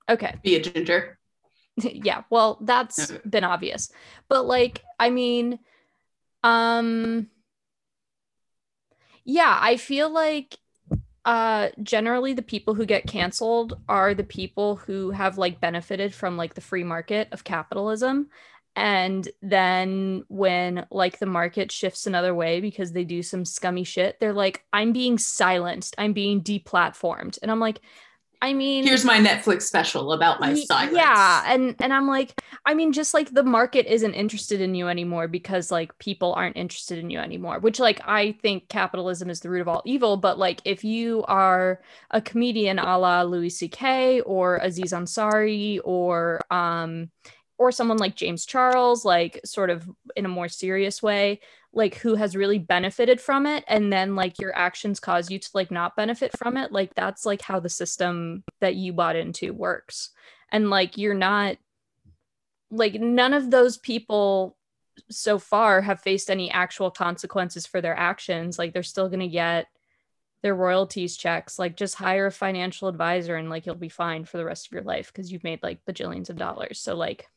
okay, 0.09 0.35
be 0.43 0.55
a 0.55 0.61
ginger. 0.61 1.17
yeah. 1.77 2.23
Well, 2.29 2.59
that's 2.61 3.11
Okay. 3.11 3.21
been 3.29 3.43
obvious, 3.43 3.91
but 4.29 4.45
like, 4.45 4.83
I 4.99 5.09
mean, 5.09 5.59
um, 6.43 7.29
yeah, 9.25 9.57
I 9.59 9.77
feel 9.77 10.09
like 10.09 10.57
uh 11.25 11.69
generally 11.83 12.33
the 12.33 12.41
people 12.41 12.73
who 12.73 12.85
get 12.85 13.07
canceled 13.07 13.75
are 13.87 14.13
the 14.13 14.23
people 14.25 14.75
who 14.75 15.11
have 15.11 15.37
like 15.37 15.61
benefited 15.61 16.13
from 16.13 16.35
like 16.37 16.53
the 16.53 16.61
free 16.61 16.83
market 16.83 17.29
of 17.31 17.43
capitalism 17.45 18.27
and 18.75 19.29
then 19.41 20.23
when 20.29 20.85
like 20.91 21.19
the 21.19 21.25
market 21.25 21.71
shifts 21.71 22.07
another 22.07 22.35
way 22.35 22.59
because 22.59 22.91
they 22.91 23.05
do 23.05 23.23
some 23.23 23.45
scummy 23.45 23.85
shit 23.85 24.19
they're 24.19 24.33
like 24.33 24.65
i'm 24.73 24.91
being 24.91 25.17
silenced 25.17 25.95
i'm 25.97 26.11
being 26.11 26.41
deplatformed 26.41 27.39
and 27.41 27.49
i'm 27.51 27.59
like 27.61 27.79
i 28.43 28.51
mean 28.51 28.83
Here's 28.83 29.05
my 29.05 29.19
Netflix 29.19 29.61
special 29.61 30.11
about 30.11 30.41
my 30.41 30.53
silence. 30.53 30.93
Yeah, 30.93 31.43
and 31.47 31.75
and 31.79 31.93
I'm 31.93 32.07
like, 32.07 32.41
I 32.65 32.73
mean, 32.73 32.91
just 32.91 33.13
like 33.13 33.33
the 33.33 33.43
market 33.43 33.85
isn't 33.91 34.13
interested 34.13 34.59
in 34.59 34.75
you 34.75 34.89
anymore 34.89 35.29
because 35.29 35.71
like 35.71 35.97
people 35.97 36.33
aren't 36.33 36.57
interested 36.57 36.99
in 36.99 37.09
you 37.09 37.19
anymore. 37.19 37.59
Which 37.59 37.79
like 37.79 38.01
I 38.05 38.33
think 38.41 38.67
capitalism 38.67 39.29
is 39.29 39.39
the 39.39 39.49
root 39.49 39.61
of 39.61 39.69
all 39.69 39.81
evil. 39.85 40.17
But 40.17 40.37
like 40.37 40.61
if 40.65 40.83
you 40.83 41.23
are 41.29 41.81
a 42.11 42.21
comedian 42.21 42.79
a 42.79 42.97
la 42.97 43.21
Louis 43.21 43.49
C.K. 43.49 44.19
or 44.21 44.57
Aziz 44.57 44.91
Ansari 44.91 45.79
or 45.85 46.41
um 46.51 47.09
or 47.57 47.71
someone 47.71 47.97
like 47.97 48.15
James 48.15 48.45
Charles, 48.45 49.05
like 49.05 49.39
sort 49.45 49.69
of 49.69 49.89
in 50.17 50.25
a 50.25 50.29
more 50.29 50.49
serious 50.49 51.01
way, 51.01 51.39
like 51.73 51.95
who 51.95 52.15
has 52.15 52.35
really 52.35 52.59
benefited 52.59 53.19
from 53.19 53.47
it 53.47 53.63
and 53.67 53.91
then 53.91 54.15
like 54.15 54.39
your 54.39 54.55
actions 54.55 54.99
cause 54.99 55.31
you 55.31 55.39
to 55.39 55.49
like 55.53 55.71
not 55.71 55.95
benefit 55.95 56.31
from 56.37 56.55
it 56.55 56.71
like 56.71 56.93
that's 56.93 57.25
like 57.25 57.41
how 57.41 57.59
the 57.59 57.69
system 57.69 58.43
that 58.61 58.75
you 58.75 58.93
bought 58.93 59.15
into 59.15 59.53
works. 59.53 60.11
And 60.51 60.69
like 60.69 60.97
you're 60.97 61.15
not 61.15 61.57
like 62.69 62.93
none 62.95 63.33
of 63.33 63.49
those 63.49 63.77
people 63.77 64.55
so 65.09 65.39
far 65.39 65.81
have 65.81 65.99
faced 65.99 66.29
any 66.29 66.51
actual 66.51 66.91
consequences 66.91 67.65
for 67.65 67.81
their 67.81 67.97
actions. 67.97 68.59
Like 68.59 68.73
they're 68.73 68.83
still 68.83 69.09
going 69.09 69.19
to 69.21 69.27
get 69.27 69.67
their 70.43 70.53
royalties 70.53 71.17
checks. 71.17 71.57
Like 71.57 71.75
just 71.75 71.95
hire 71.95 72.27
a 72.27 72.31
financial 72.31 72.87
advisor 72.87 73.35
and 73.35 73.49
like 73.49 73.65
you'll 73.65 73.75
be 73.75 73.89
fine 73.89 74.25
for 74.25 74.37
the 74.37 74.45
rest 74.45 74.67
of 74.67 74.73
your 74.73 74.83
life 74.83 75.11
because 75.11 75.31
you've 75.31 75.43
made 75.43 75.63
like 75.63 75.85
bajillions 75.85 76.29
of 76.29 76.37
dollars. 76.37 76.79
So 76.79 76.95
like 76.95 77.27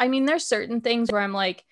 i 0.00 0.08
mean 0.08 0.24
there's 0.24 0.44
certain 0.44 0.80
things 0.80 1.12
where 1.12 1.20
i'm 1.20 1.34
like 1.34 1.64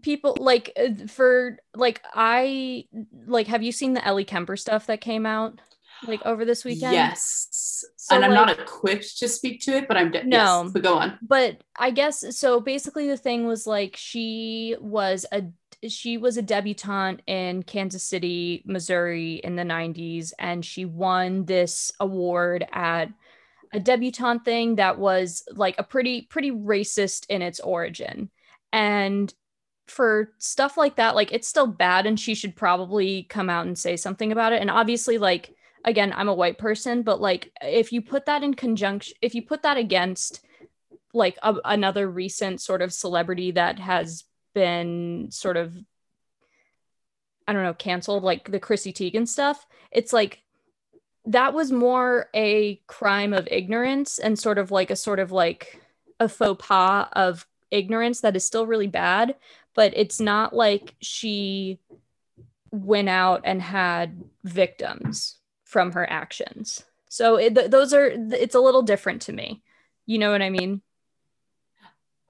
people 0.00 0.36
like 0.40 0.72
uh, 0.76 1.06
for 1.06 1.58
like 1.74 2.00
i 2.14 2.84
like 3.26 3.46
have 3.46 3.62
you 3.62 3.70
seen 3.72 3.92
the 3.92 4.04
ellie 4.06 4.24
kemper 4.24 4.56
stuff 4.56 4.86
that 4.86 5.00
came 5.02 5.26
out 5.26 5.60
like 6.06 6.24
over 6.24 6.44
this 6.44 6.64
weekend 6.64 6.92
Yes. 6.94 7.84
So, 7.96 8.16
and 8.16 8.24
I'm 8.24 8.32
like- 8.32 8.46
not 8.48 8.58
equipped 8.58 9.18
to 9.18 9.28
speak 9.28 9.60
to 9.62 9.76
it, 9.76 9.86
but 9.86 9.96
I'm 9.96 10.10
de- 10.10 10.24
No. 10.24 10.62
Yes, 10.64 10.72
but 10.72 10.82
go 10.82 10.94
on. 10.98 11.18
but 11.22 11.62
I 11.78 11.90
guess 11.90 12.36
so. 12.36 12.58
Basically, 12.60 13.06
the 13.06 13.16
thing 13.16 13.46
was 13.46 13.66
like 13.68 13.94
she 13.96 14.74
was 14.80 15.24
a 15.30 15.44
she 15.88 16.16
was 16.18 16.36
a 16.36 16.42
debutante 16.42 17.22
in 17.28 17.62
Kansas 17.62 18.02
City, 18.02 18.62
Missouri 18.66 19.34
in 19.44 19.54
the 19.56 19.62
90s 19.62 20.32
and 20.38 20.64
she 20.64 20.84
won 20.84 21.44
this 21.44 21.92
award 22.00 22.66
at 22.72 23.08
a 23.72 23.78
debutante 23.80 24.44
thing 24.44 24.76
that 24.76 24.98
was 24.98 25.44
like 25.52 25.76
a 25.78 25.82
pretty 25.84 26.22
pretty 26.22 26.50
racist 26.50 27.26
in 27.28 27.42
its 27.42 27.60
origin. 27.60 28.28
And 28.72 29.32
for 29.86 30.32
stuff 30.38 30.76
like 30.76 30.96
that, 30.96 31.14
like 31.14 31.32
it's 31.32 31.48
still 31.48 31.66
bad 31.66 32.06
and 32.06 32.18
she 32.18 32.34
should 32.34 32.56
probably 32.56 33.24
come 33.24 33.50
out 33.50 33.66
and 33.66 33.78
say 33.78 33.96
something 33.96 34.32
about 34.32 34.52
it. 34.52 34.60
And 34.60 34.70
obviously 34.70 35.18
like 35.18 35.54
again, 35.84 36.12
I'm 36.16 36.28
a 36.28 36.34
white 36.34 36.58
person, 36.58 37.02
but 37.02 37.20
like 37.20 37.50
if 37.60 37.92
you 37.92 38.02
put 38.02 38.26
that 38.26 38.42
in 38.42 38.54
conjunction 38.54 39.16
if 39.20 39.34
you 39.34 39.42
put 39.42 39.62
that 39.62 39.76
against 39.76 40.44
like 41.12 41.36
a, 41.42 41.56
another 41.64 42.08
recent 42.08 42.60
sort 42.60 42.82
of 42.82 42.92
celebrity 42.92 43.50
that 43.52 43.78
has 43.78 44.24
been 44.54 45.28
sort 45.30 45.56
of 45.56 45.76
I 47.46 47.52
don't 47.52 47.64
know, 47.64 47.74
canceled, 47.74 48.22
like 48.22 48.50
the 48.50 48.60
Chrissy 48.60 48.92
Teigen 48.92 49.26
stuff, 49.26 49.66
it's 49.90 50.12
like 50.12 50.42
that 51.26 51.54
was 51.54 51.70
more 51.70 52.28
a 52.34 52.76
crime 52.86 53.32
of 53.32 53.48
ignorance 53.50 54.18
and 54.18 54.38
sort 54.38 54.58
of 54.58 54.70
like 54.70 54.90
a 54.90 54.96
sort 54.96 55.18
of 55.18 55.32
like 55.32 55.80
a 56.18 56.28
faux 56.28 56.64
pas 56.64 57.08
of 57.12 57.46
ignorance 57.70 58.20
that 58.20 58.36
is 58.36 58.44
still 58.44 58.66
really 58.66 58.86
bad, 58.86 59.34
but 59.74 59.92
it's 59.96 60.20
not 60.20 60.54
like 60.54 60.94
she 61.00 61.78
went 62.70 63.08
out 63.08 63.42
and 63.44 63.60
had 63.60 64.22
victims 64.44 65.38
from 65.64 65.92
her 65.92 66.08
actions. 66.08 66.84
So 67.08 67.36
it, 67.36 67.54
th- 67.54 67.70
those 67.70 67.92
are 67.92 68.06
it's 68.06 68.54
a 68.54 68.60
little 68.60 68.82
different 68.82 69.22
to 69.22 69.32
me. 69.32 69.62
You 70.06 70.18
know 70.18 70.30
what 70.30 70.42
I 70.42 70.50
mean? 70.50 70.82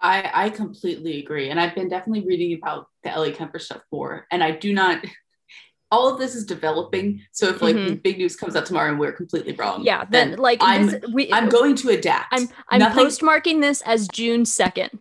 I, 0.02 0.30
I 0.46 0.50
completely 0.50 1.20
agree. 1.20 1.50
And 1.50 1.60
I've 1.60 1.74
been 1.74 1.88
definitely 1.88 2.26
reading 2.26 2.58
about 2.58 2.88
the 3.04 3.10
Ellie 3.10 3.32
Kemper 3.32 3.60
stuff 3.60 3.82
more. 3.92 4.26
And 4.32 4.42
I 4.42 4.50
do 4.50 4.72
not, 4.72 5.04
all 5.92 6.12
of 6.12 6.18
this 6.18 6.34
is 6.34 6.44
developing. 6.44 7.22
So 7.30 7.48
if 7.48 7.62
like 7.62 7.76
mm-hmm. 7.76 7.94
big 7.94 8.18
news 8.18 8.34
comes 8.34 8.56
out 8.56 8.66
tomorrow 8.66 8.90
and 8.90 8.98
we're 8.98 9.12
completely 9.12 9.52
wrong, 9.52 9.84
yeah, 9.84 10.04
then, 10.10 10.30
then 10.30 10.38
like 10.40 10.58
I'm, 10.60 10.86
this, 10.86 11.04
we, 11.12 11.32
I'm 11.32 11.48
going 11.48 11.76
to 11.76 11.90
adapt. 11.90 12.26
I'm, 12.32 12.48
I'm 12.68 12.80
Nothing, 12.80 13.06
postmarking 13.06 13.60
this 13.60 13.80
as 13.82 14.08
June 14.08 14.42
2nd. 14.42 14.98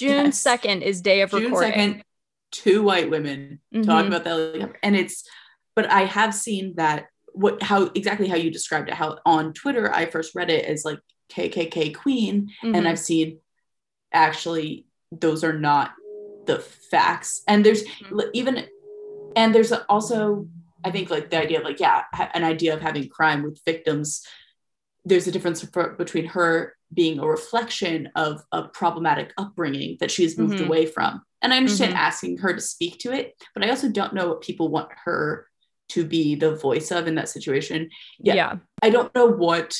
June 0.00 0.26
yes. 0.26 0.42
2nd 0.42 0.82
is 0.82 1.00
day 1.00 1.20
of 1.20 1.30
June 1.30 1.44
recording. 1.44 1.94
2nd, 1.94 2.02
two 2.50 2.82
white 2.82 3.10
women 3.10 3.60
mm-hmm. 3.72 3.82
talking 3.82 4.12
about 4.12 4.24
Kemper. 4.24 4.78
And 4.82 4.96
it's, 4.96 5.24
but 5.76 5.90
I 5.90 6.04
have 6.04 6.34
seen 6.34 6.74
that 6.76 7.06
what, 7.32 7.62
how 7.62 7.84
exactly 7.94 8.26
how 8.26 8.36
you 8.36 8.50
described 8.50 8.88
it, 8.88 8.94
how 8.94 9.18
on 9.24 9.52
Twitter, 9.52 9.92
I 9.92 10.06
first 10.06 10.34
read 10.34 10.50
it 10.50 10.64
as 10.64 10.84
like 10.84 10.98
KKK 11.30 11.94
queen. 11.94 12.50
Mm-hmm. 12.64 12.74
And 12.74 12.88
I've 12.88 12.98
seen 12.98 13.38
actually 14.12 14.86
those 15.12 15.44
are 15.44 15.58
not 15.58 15.92
the 16.46 16.58
facts 16.58 17.42
and 17.46 17.64
there's 17.64 17.84
mm-hmm. 17.84 18.20
even 18.32 18.66
and 19.36 19.54
there's 19.54 19.72
also 19.72 20.48
i 20.84 20.90
think 20.90 21.10
like 21.10 21.30
the 21.30 21.40
idea 21.40 21.58
of 21.58 21.64
like 21.64 21.80
yeah 21.80 22.02
an 22.34 22.44
idea 22.44 22.74
of 22.74 22.80
having 22.80 23.08
crime 23.08 23.42
with 23.42 23.60
victims 23.64 24.26
there's 25.04 25.26
a 25.26 25.32
difference 25.32 25.62
for, 25.64 25.90
between 25.90 26.26
her 26.26 26.76
being 26.92 27.18
a 27.18 27.26
reflection 27.26 28.08
of 28.16 28.42
a 28.52 28.64
problematic 28.64 29.32
upbringing 29.38 29.96
that 30.00 30.10
she 30.10 30.22
has 30.22 30.36
moved 30.36 30.54
mm-hmm. 30.54 30.66
away 30.66 30.86
from 30.86 31.22
and 31.42 31.52
i 31.52 31.56
understand 31.56 31.92
mm-hmm. 31.92 32.00
asking 32.00 32.38
her 32.38 32.52
to 32.52 32.60
speak 32.60 32.98
to 32.98 33.12
it 33.12 33.34
but 33.54 33.64
i 33.64 33.70
also 33.70 33.88
don't 33.88 34.14
know 34.14 34.28
what 34.28 34.40
people 34.40 34.68
want 34.68 34.88
her 35.04 35.46
to 35.88 36.04
be 36.04 36.34
the 36.34 36.54
voice 36.56 36.90
of 36.90 37.06
in 37.06 37.14
that 37.14 37.28
situation 37.28 37.88
yeah, 38.18 38.34
yeah. 38.34 38.56
i 38.82 38.90
don't 38.90 39.14
know 39.14 39.26
what 39.26 39.76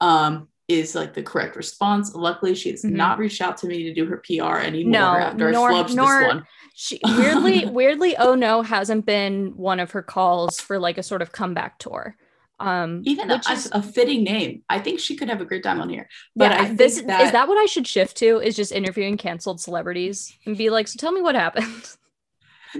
um 0.00 0.48
is 0.68 0.94
like 0.94 1.14
the 1.14 1.22
correct 1.22 1.56
response. 1.56 2.14
Luckily, 2.14 2.54
she 2.54 2.70
has 2.70 2.82
mm-hmm. 2.82 2.96
not 2.96 3.18
reached 3.18 3.40
out 3.40 3.56
to 3.58 3.66
me 3.66 3.84
to 3.84 3.94
do 3.94 4.06
her 4.06 4.18
PR 4.18 4.58
anymore 4.58 4.92
no, 4.92 5.06
after 5.16 5.52
nor, 5.52 5.70
I 5.70 5.74
flubbed 5.74 5.94
nor, 5.94 6.18
this 6.18 6.28
one. 6.28 6.44
She 6.74 7.00
weirdly, 7.04 7.66
weirdly, 7.70 8.16
oh 8.16 8.34
no, 8.34 8.62
hasn't 8.62 9.06
been 9.06 9.56
one 9.56 9.80
of 9.80 9.92
her 9.92 10.02
calls 10.02 10.60
for 10.60 10.78
like 10.78 10.98
a 10.98 11.02
sort 11.02 11.22
of 11.22 11.32
comeback 11.32 11.78
tour. 11.78 12.16
Um, 12.62 13.02
even 13.04 13.30
a, 13.30 13.40
is, 13.50 13.68
a, 13.72 13.82
fitting 13.82 14.24
name. 14.24 14.62
I 14.68 14.78
think 14.78 15.00
she 15.00 15.16
could 15.16 15.28
have 15.28 15.40
a 15.40 15.44
great 15.44 15.62
time 15.62 15.80
on 15.80 15.88
here. 15.88 16.08
But 16.36 16.52
yeah, 16.52 16.62
I 16.62 16.74
this 16.74 17.02
that, 17.02 17.22
is 17.22 17.32
that 17.32 17.48
what 17.48 17.58
I 17.58 17.66
should 17.66 17.86
shift 17.86 18.16
to? 18.18 18.38
Is 18.38 18.56
just 18.56 18.72
interviewing 18.72 19.16
canceled 19.16 19.60
celebrities 19.60 20.32
and 20.46 20.56
be 20.56 20.70
like, 20.70 20.88
so 20.88 20.96
tell 20.98 21.12
me 21.12 21.20
what 21.22 21.34
happened. 21.34 21.66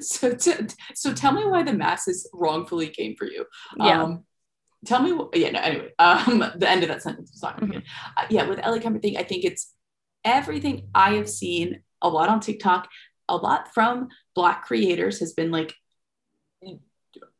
So, 0.00 0.34
to, 0.34 0.74
so 0.94 1.12
tell 1.12 1.32
me 1.32 1.44
why 1.44 1.64
the 1.64 1.74
masses 1.74 2.26
wrongfully 2.32 2.88
came 2.88 3.14
for 3.14 3.26
you. 3.26 3.44
Yeah. 3.76 4.04
Um, 4.04 4.24
tell 4.84 5.02
me 5.02 5.12
what, 5.12 5.36
yeah 5.36 5.50
no 5.50 5.60
anyway 5.60 5.90
um 5.98 6.38
the 6.56 6.68
end 6.68 6.82
of 6.82 6.88
that 6.88 7.02
sentence 7.02 7.30
was 7.32 7.42
not 7.42 7.56
mm-hmm. 7.56 7.72
good 7.72 7.82
uh, 8.16 8.26
yeah 8.30 8.48
with 8.48 8.58
ellie 8.62 8.80
kemper 8.80 8.98
thing 8.98 9.16
i 9.16 9.22
think 9.22 9.44
it's 9.44 9.74
everything 10.24 10.88
i 10.94 11.14
have 11.14 11.28
seen 11.28 11.82
a 12.00 12.08
lot 12.08 12.28
on 12.28 12.40
tiktok 12.40 12.88
a 13.28 13.36
lot 13.36 13.72
from 13.72 14.08
black 14.34 14.64
creators 14.64 15.20
has 15.20 15.32
been 15.32 15.50
like 15.50 15.74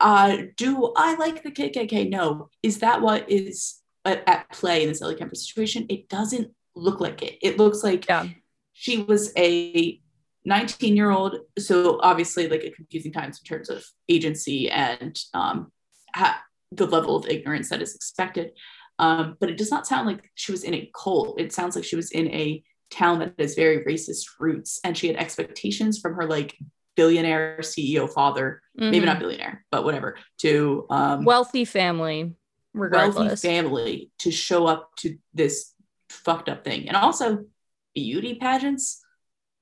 uh 0.00 0.38
do 0.56 0.92
i 0.96 1.14
like 1.16 1.42
the 1.42 1.50
kkk 1.50 2.08
no 2.08 2.48
is 2.62 2.78
that 2.78 3.00
what 3.00 3.30
is 3.30 3.80
at, 4.04 4.22
at 4.28 4.50
play 4.50 4.82
in 4.82 4.88
this 4.88 5.02
ellie 5.02 5.14
kemper 5.14 5.34
situation 5.34 5.86
it 5.88 6.08
doesn't 6.08 6.50
look 6.74 7.00
like 7.00 7.22
it 7.22 7.38
it 7.42 7.58
looks 7.58 7.82
like 7.82 8.06
yeah. 8.08 8.26
she 8.72 9.02
was 9.02 9.32
a 9.36 10.00
19 10.44 10.96
year 10.96 11.10
old 11.10 11.36
so 11.58 12.00
obviously 12.02 12.48
like 12.48 12.64
a 12.64 12.70
confusing 12.70 13.12
times 13.12 13.38
in 13.38 13.44
terms 13.44 13.70
of 13.70 13.84
agency 14.08 14.68
and 14.70 15.18
um 15.34 15.70
ha- 16.14 16.42
the 16.76 16.86
level 16.86 17.16
of 17.16 17.28
ignorance 17.28 17.68
that 17.68 17.82
is 17.82 17.94
expected. 17.94 18.52
Um, 18.98 19.36
but 19.40 19.50
it 19.50 19.58
does 19.58 19.70
not 19.70 19.86
sound 19.86 20.06
like 20.06 20.30
she 20.34 20.52
was 20.52 20.64
in 20.64 20.74
a 20.74 20.90
cult. 20.94 21.40
It 21.40 21.52
sounds 21.52 21.76
like 21.76 21.84
she 21.84 21.96
was 21.96 22.10
in 22.10 22.28
a 22.28 22.62
town 22.90 23.18
that 23.20 23.34
has 23.38 23.54
very 23.54 23.84
racist 23.84 24.26
roots, 24.38 24.80
and 24.84 24.96
she 24.96 25.08
had 25.08 25.16
expectations 25.16 25.98
from 25.98 26.14
her 26.14 26.26
like 26.26 26.56
billionaire 26.96 27.58
CEO 27.60 28.10
father, 28.10 28.62
mm-hmm. 28.78 28.90
maybe 28.90 29.06
not 29.06 29.18
billionaire, 29.18 29.64
but 29.70 29.84
whatever, 29.84 30.16
to 30.38 30.86
um, 30.90 31.24
wealthy 31.24 31.64
family, 31.64 32.34
regardless. 32.74 33.16
wealthy 33.16 33.36
family 33.36 34.10
to 34.18 34.30
show 34.30 34.66
up 34.66 34.90
to 34.96 35.16
this 35.34 35.74
fucked 36.08 36.48
up 36.48 36.64
thing, 36.64 36.88
and 36.88 36.96
also 36.96 37.44
beauty 37.94 38.34
pageants. 38.34 39.00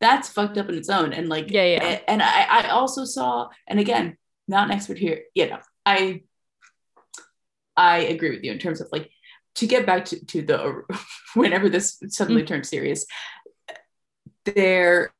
That's 0.00 0.30
fucked 0.30 0.56
up 0.56 0.68
in 0.68 0.76
its 0.76 0.88
own, 0.88 1.12
and 1.12 1.28
like 1.28 1.50
yeah, 1.50 1.64
yeah. 1.64 2.00
And 2.08 2.22
I, 2.22 2.44
I 2.44 2.68
also 2.68 3.04
saw, 3.04 3.48
and 3.66 3.78
again, 3.78 4.16
not 4.48 4.66
an 4.66 4.72
expert 4.72 4.98
here. 4.98 5.22
You 5.34 5.50
know, 5.50 5.58
I 5.84 6.22
I 7.76 7.98
agree 7.98 8.30
with 8.30 8.42
you 8.42 8.52
in 8.52 8.58
terms 8.58 8.80
of 8.80 8.88
like 8.92 9.10
to 9.56 9.66
get 9.66 9.86
back 9.86 10.06
to, 10.06 10.24
to 10.26 10.42
the 10.42 10.82
whenever 11.34 11.68
this 11.68 12.02
suddenly 12.08 12.42
mm-hmm. 12.42 12.48
turned 12.48 12.66
serious, 12.66 13.06
there 14.44 15.12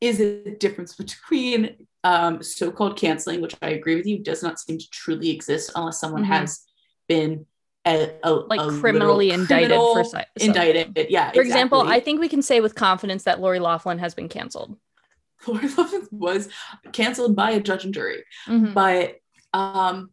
is 0.00 0.20
a 0.20 0.50
difference 0.56 0.94
between 0.94 1.86
um, 2.04 2.42
so-called 2.42 2.96
canceling, 2.96 3.40
which 3.40 3.54
I 3.60 3.70
agree 3.70 3.96
with 3.96 4.06
you, 4.06 4.18
does 4.18 4.42
not 4.42 4.58
seem 4.58 4.78
to 4.78 4.90
truly 4.90 5.30
exist 5.30 5.72
unless 5.74 6.00
someone 6.00 6.22
mm-hmm. 6.22 6.32
has 6.32 6.64
been 7.08 7.46
a, 7.86 8.12
a, 8.22 8.32
like 8.32 8.60
a 8.60 8.78
criminally 8.78 9.30
indicted 9.30 9.76
for 9.76 10.04
so. 10.04 10.20
indicted. 10.36 11.08
Yeah. 11.10 11.30
For 11.32 11.40
exactly. 11.40 11.40
example, 11.42 11.80
I 11.82 12.00
think 12.00 12.20
we 12.20 12.28
can 12.28 12.42
say 12.42 12.60
with 12.60 12.74
confidence 12.74 13.24
that 13.24 13.40
Lori 13.40 13.58
Loughlin 13.58 13.98
has 13.98 14.14
been 14.14 14.28
canceled. 14.28 14.76
Lori 15.46 15.68
Loughlin 15.68 16.08
was 16.10 16.48
canceled 16.92 17.36
by 17.36 17.52
a 17.52 17.60
judge 17.60 17.84
and 17.84 17.94
jury, 17.94 18.24
mm-hmm. 18.46 18.72
but 18.72 19.16
um, 19.52 20.10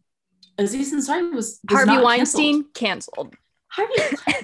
Aziz 0.58 0.92
Ansari 0.92 1.32
was, 1.32 1.60
was 1.68 1.84
Harvey 1.84 2.02
Weinstein 2.02 2.64
canceled. 2.74 3.32
canceled. 3.32 3.34
Harvey, 3.68 3.94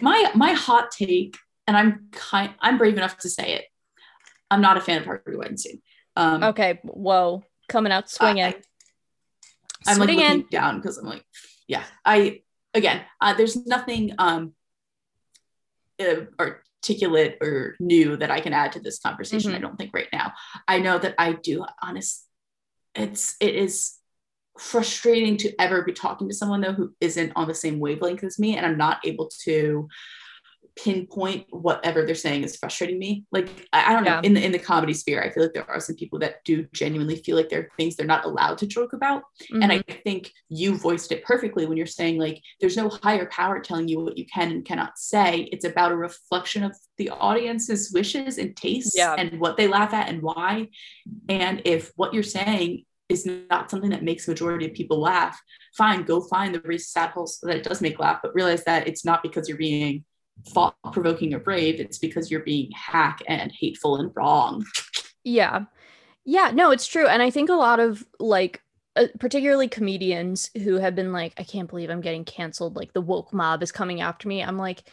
my 0.03 0.31
my 0.35 0.53
hot 0.53 0.91
take, 0.91 1.37
and 1.67 1.77
I'm 1.77 2.09
kind, 2.13 2.53
I'm 2.61 2.79
brave 2.79 2.97
enough 2.97 3.19
to 3.19 3.31
say 3.31 3.55
it. 3.55 3.65
I'm 4.55 4.61
not 4.61 4.77
a 4.77 4.81
fan 4.81 4.99
of 4.99 5.05
Harvey 5.05 5.37
Weinstein. 5.37 5.83
Um, 6.17 6.45
okay, 6.45 6.79
whoa, 6.85 7.43
coming 7.69 7.93
out 7.93 8.09
swinging. 8.09 8.45
I, 8.45 8.55
I'm 9.87 9.99
like 9.99 10.09
looking 10.09 10.21
in. 10.21 10.47
down 10.49 10.77
because 10.77 10.97
I'm 10.97 11.07
like, 11.07 11.25
yeah. 11.67 11.83
I 12.05 12.43
again, 12.73 13.03
uh, 13.21 13.35
there's 13.35 13.67
nothing 13.67 14.13
um 14.19 14.53
uh, 16.01 16.27
articulate 16.39 17.39
or 17.41 17.75
new 17.81 18.17
that 18.17 18.31
I 18.31 18.41
can 18.41 18.53
add 18.53 18.73
to 18.73 18.81
this 18.81 19.01
conversation. 19.01 19.51
Mm-hmm. 19.51 19.59
I 19.59 19.61
don't 19.61 19.77
think 19.77 19.91
right 19.93 20.09
now. 20.13 20.33
I 20.69 20.79
know 20.79 20.99
that 20.99 21.17
I 21.19 21.33
do. 21.33 21.65
Honest, 21.83 22.25
it's 22.95 23.35
it 23.41 23.57
is 23.57 23.95
frustrating 24.57 25.37
to 25.37 25.53
ever 25.61 25.83
be 25.83 25.93
talking 25.93 26.29
to 26.29 26.35
someone 26.35 26.61
though 26.61 26.73
who 26.73 26.95
isn't 27.01 27.33
on 27.35 27.49
the 27.49 27.55
same 27.55 27.81
wavelength 27.81 28.23
as 28.23 28.39
me 28.39 28.57
and 28.57 28.65
i'm 28.65 28.79
not 28.79 29.01
able 29.05 29.29
to 29.43 29.89
pinpoint 30.77 31.47
whatever 31.51 32.05
they're 32.05 32.15
saying 32.15 32.43
is 32.43 32.57
frustrating 32.57 32.99
me. 32.99 33.25
Like 33.33 33.49
i, 33.73 33.91
I 33.91 33.93
don't 33.93 34.05
know. 34.05 34.21
In 34.23 34.35
the 34.35 34.45
in 34.45 34.53
the 34.53 34.59
comedy 34.59 34.95
sphere 34.95 35.23
i 35.23 35.31
feel 35.31 35.45
like 35.45 35.55
there 35.55 35.71
are 35.71 35.81
some 35.81 35.97
people 35.97 36.19
that 36.21 36.45
do 36.45 36.67
genuinely 36.73 37.17
feel 37.17 37.37
like 37.37 37.49
there 37.49 37.61
are 37.61 37.69
things 37.77 37.97
they're 37.97 38.07
not 38.07 38.25
allowed 38.25 38.59
to 38.59 38.67
joke 38.67 38.93
about. 38.93 39.23
Mm-hmm. 39.45 39.63
and 39.63 39.73
i 39.73 39.83
think 40.05 40.33
you 40.49 40.77
voiced 40.77 41.13
it 41.13 41.25
perfectly 41.25 41.67
when 41.67 41.77
you're 41.77 41.87
saying 41.87 42.19
like 42.19 42.43
there's 42.61 42.77
no 42.77 42.89
higher 42.89 43.27
power 43.27 43.61
telling 43.61 43.89
you 43.89 44.01
what 44.01 44.19
you 44.19 44.27
can 44.27 44.51
and 44.51 44.65
cannot 44.65 44.99
say. 44.99 45.49
It's 45.53 45.65
about 45.65 45.93
a 45.93 45.97
reflection 45.97 46.65
of 46.65 46.77
the 46.99 47.11
audience's 47.11 47.93
wishes 47.93 48.39
and 48.39 48.57
tastes 48.57 48.97
yeah. 48.97 49.15
and 49.15 49.41
what 49.41 49.57
they 49.57 49.69
laugh 49.69 49.93
at 49.93 50.09
and 50.09 50.23
why. 50.23 50.69
And 51.29 51.63
if 51.65 51.93
what 51.97 52.15
you're 52.15 52.23
saying 52.23 52.85
is 53.09 53.27
not 53.51 53.71
something 53.71 53.91
that 53.91 54.03
makes 54.03 54.29
majority 54.29 54.67
of 54.67 54.75
people 54.75 55.01
laugh, 55.01 55.41
fine, 55.77 56.05
go 56.05 56.21
find 56.21 56.55
the 56.55 56.61
racist 56.61 56.93
sad 56.93 57.11
holes 57.11 57.39
that 57.43 57.57
it 57.57 57.63
does 57.63 57.81
make 57.81 57.99
laugh, 57.99 58.21
but 58.23 58.35
realize 58.35 58.65
that 58.65 58.89
it's 58.89 59.05
not 59.05 59.23
because 59.23 59.49
you're 59.49 59.59
being 59.59 60.05
thought 60.49 60.77
provoking 60.93 61.33
or 61.35 61.39
brave, 61.39 61.81
it's 61.81 61.99
because 61.99 62.31
you're 62.31 62.41
being 62.41 62.71
hack 62.73 63.23
and 63.29 63.53
hateful 63.53 63.97
and 63.97 64.13
wrong. 64.15 64.65
Yeah. 65.23 65.65
Yeah, 66.25 66.51
no, 66.53 66.71
it's 66.71 66.87
true. 66.87 67.07
And 67.07 67.23
I 67.23 67.31
think 67.31 67.51
a 67.51 67.55
lot 67.55 67.81
of 67.81 68.05
like, 68.19 68.63
uh, 68.97 69.07
particularly 69.19 69.69
comedians 69.69 70.51
who 70.55 70.77
have 70.77 70.95
been 70.95 71.13
like, 71.13 71.35
I 71.39 71.43
can't 71.43 71.69
believe 71.69 71.91
I'm 71.91 72.01
getting 72.01 72.25
canceled. 72.25 72.77
Like 72.77 72.93
the 72.93 73.01
woke 73.01 73.33
mob 73.33 73.63
is 73.63 73.73
coming 73.73 74.01
after 74.01 74.29
me. 74.29 74.43
I'm 74.43 74.59
like, 74.59 74.85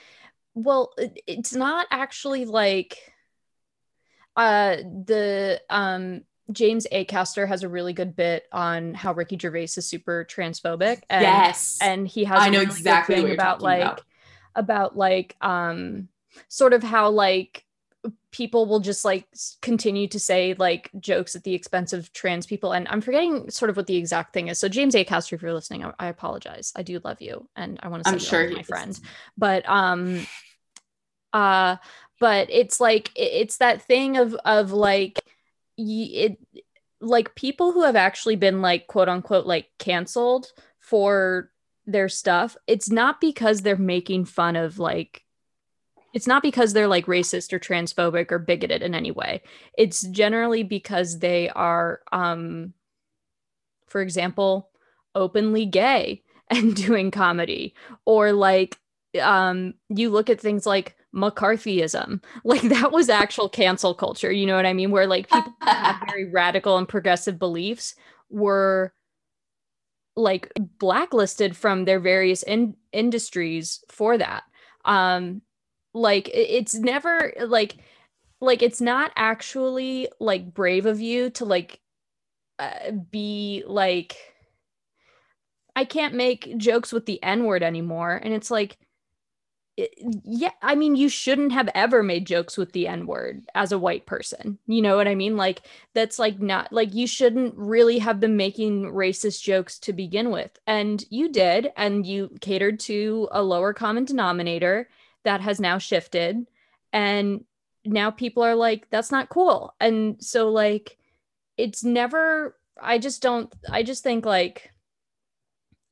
well, 0.54 0.92
it, 0.98 1.22
it's 1.28 1.54
not 1.54 1.88
actually 1.92 2.46
like 2.46 2.98
uh 4.36 4.78
the 4.78 5.62
um 5.70 6.22
James 6.52 6.88
Acaster 6.92 7.48
has 7.48 7.64
a 7.64 7.70
really 7.70 7.94
good 7.94 8.16
bit 8.16 8.44
on 8.52 8.94
how 8.94 9.14
Ricky 9.14 9.38
Gervais 9.38 9.64
is 9.64 9.88
super 9.88 10.26
transphobic. 10.30 11.02
And, 11.10 11.22
yes. 11.22 11.78
And 11.82 12.08
he 12.08 12.26
has 12.26 12.42
I 12.42 12.50
know 12.50 12.60
really 12.60 12.72
exactly 12.72 13.16
good 13.16 13.22
what 13.22 13.28
you're 13.28 13.36
about 13.36 13.62
like 13.62 13.82
about. 13.82 14.02
About 14.56 14.98
like 14.98 15.36
um 15.42 16.08
sort 16.48 16.74
of 16.74 16.84
how 16.84 17.10
like 17.10 17.66
people 18.32 18.66
will 18.66 18.80
just 18.80 19.04
like 19.06 19.28
continue 19.62 20.08
to 20.08 20.20
say 20.20 20.56
like 20.58 20.90
jokes 21.00 21.36
at 21.36 21.44
the 21.44 21.54
expense 21.54 21.94
of 21.94 22.12
trans 22.14 22.46
people. 22.46 22.72
And 22.72 22.88
i'm 22.88 23.02
forgetting 23.02 23.50
sort 23.52 23.70
of 23.70 23.78
what 23.78 23.88
the 23.88 23.98
exact 23.98 24.34
thing 24.34 24.48
is. 24.48 24.60
So 24.60 24.68
james 24.70 24.96
acaster 24.96 25.34
if 25.34 25.42
you're 25.42 25.54
listening 25.54 25.84
i, 25.84 25.94
I 26.00 26.08
apologize. 26.08 26.72
I 26.76 26.84
do 26.84 27.00
love 27.04 27.22
you 27.22 27.48
and 27.56 27.80
i 27.84 27.88
want 27.90 28.04
to 28.04 28.10
say 28.10 28.14
I'm 28.14 28.20
sure 28.20 28.50
my 28.50 28.62
is. 28.62 28.68
friend. 28.68 29.00
But 29.38 29.68
um 29.70 30.26
uh 31.34 31.78
but 32.20 32.50
it's 32.50 32.80
like 32.80 33.10
it- 33.16 33.34
it's 33.42 33.58
that 33.58 33.82
thing 33.82 34.18
of 34.18 34.34
of 34.46 34.72
like 34.72 35.20
it 35.78 36.38
like 37.00 37.34
people 37.36 37.72
who 37.72 37.84
have 37.84 37.96
actually 37.96 38.36
been 38.36 38.62
like 38.62 38.88
quote 38.88 39.10
unquote 39.10 39.46
like 39.46 39.68
canceled 39.80 40.52
for 40.80 41.50
their 41.92 42.10
stuff 42.10 42.58
it's 42.68 42.90
not 42.90 43.22
because 43.22 43.62
they're 43.62 43.78
making 43.78 44.26
fun 44.26 44.56
of 44.56 44.80
like 44.80 45.26
it's 46.14 46.28
not 46.28 46.44
because 46.44 46.74
they're 46.74 46.88
like 46.88 47.06
racist 47.06 47.54
or 47.54 47.60
transphobic 47.60 48.32
or 48.32 48.40
bigoted 48.40 48.82
in 48.82 48.94
any 48.94 49.12
way. 49.12 49.42
It's 49.78 50.02
generally 50.02 50.64
because 50.64 51.20
they 51.20 51.50
are 51.50 52.02
um 52.12 52.74
for 53.88 54.02
example 54.02 54.70
openly 55.16 55.66
gay 55.66 56.24
and 56.50 56.76
doing 56.76 57.12
comedy. 57.12 57.76
Or 58.06 58.34
like 58.34 58.78
um 59.22 59.74
you 59.90 60.10
look 60.10 60.30
at 60.30 60.42
things 60.42 60.66
like 60.66 60.96
mccarthyism. 61.14 62.24
Like 62.44 62.62
that 62.64 62.92
was 62.92 63.10
actual 63.10 63.50
cancel 63.50 63.94
culture 63.94 64.32
you 64.32 64.46
know 64.46 64.56
what 64.56 64.66
i 64.66 64.74
mean? 64.74 64.92
Where 64.92 65.08
like 65.08 65.30
people 65.30 65.54
very 66.08 66.30
radical 66.30 66.78
and 66.78 66.88
progressive 66.88 67.40
beliefs 67.40 67.96
were 68.30 68.94
like 70.16 70.52
blacklisted 70.80 71.56
from 71.56 71.86
their 71.86 72.00
various 72.00 72.44
in- 72.44 72.76
industries 72.92 73.84
for 73.90 74.18
that 74.18 74.44
um 74.86 75.42
like 75.94 76.30
it's 76.34 76.76
never 76.76 77.34
like 77.48 77.78
like 78.42 78.62
it's 78.62 78.82
not 78.82 79.12
actually 79.16 80.10
like 80.20 80.54
brave 80.54 80.86
of 80.86 81.00
you 81.00 81.30
to 81.30 81.46
like 81.46 81.80
uh, 82.60 82.92
be 83.12 83.64
like 83.68 84.18
I 85.76 85.86
can't 85.86 86.14
make 86.14 86.58
jokes 86.58 86.92
with 86.92 87.06
the 87.06 87.22
N 87.24 87.46
word 87.46 87.64
anymore. 87.64 88.20
And 88.22 88.34
it's 88.34 88.52
like, 88.52 88.78
Eh, 89.82 89.88
yeah, 90.24 90.52
I 90.62 90.76
mean, 90.76 90.96
you 90.96 91.10
shouldn't 91.10 91.52
have 91.52 91.70
ever 91.74 92.04
made 92.04 92.28
jokes 92.28 92.58
with 92.58 92.72
the 92.74 92.88
N 92.88 93.08
word 93.08 93.46
as 93.56 93.72
a 93.72 93.80
white 93.80 94.06
person. 94.06 94.60
You 94.68 94.82
know 94.82 94.96
what 94.96 95.08
I 95.08 95.16
mean? 95.16 95.38
Like, 95.38 95.62
that's 95.94 96.20
like 96.20 96.40
not 96.40 96.72
like 96.72 96.94
you 96.94 97.08
shouldn't 97.08 97.56
really 97.58 98.00
have 98.00 98.20
been 98.20 98.38
making 98.38 98.92
racist 98.92 99.42
jokes 99.42 99.80
to 99.80 99.94
begin 99.94 100.32
with. 100.32 100.52
And 100.68 101.04
you 101.10 101.32
did, 101.32 101.72
and 101.78 102.06
you 102.06 102.30
catered 102.42 102.80
to 102.82 103.28
a 103.32 103.42
lower 103.42 103.74
common 103.74 104.06
denominator 104.06 104.90
that 105.24 105.42
has 105.42 105.60
now 105.60 105.78
shifted. 105.78 106.48
And 106.94 107.46
now 107.86 108.12
people 108.12 108.44
are 108.44 108.56
like, 108.56 108.90
that's 108.90 109.12
not 109.12 109.30
cool. 109.30 109.74
And 109.80 110.22
so, 110.24 110.50
like, 110.50 110.98
it's 111.58 111.84
never, 111.84 112.58
I 112.82 112.98
just 112.98 113.22
don't, 113.22 113.54
I 113.70 113.84
just 113.84 114.04
think 114.04 114.26
like, 114.26 114.72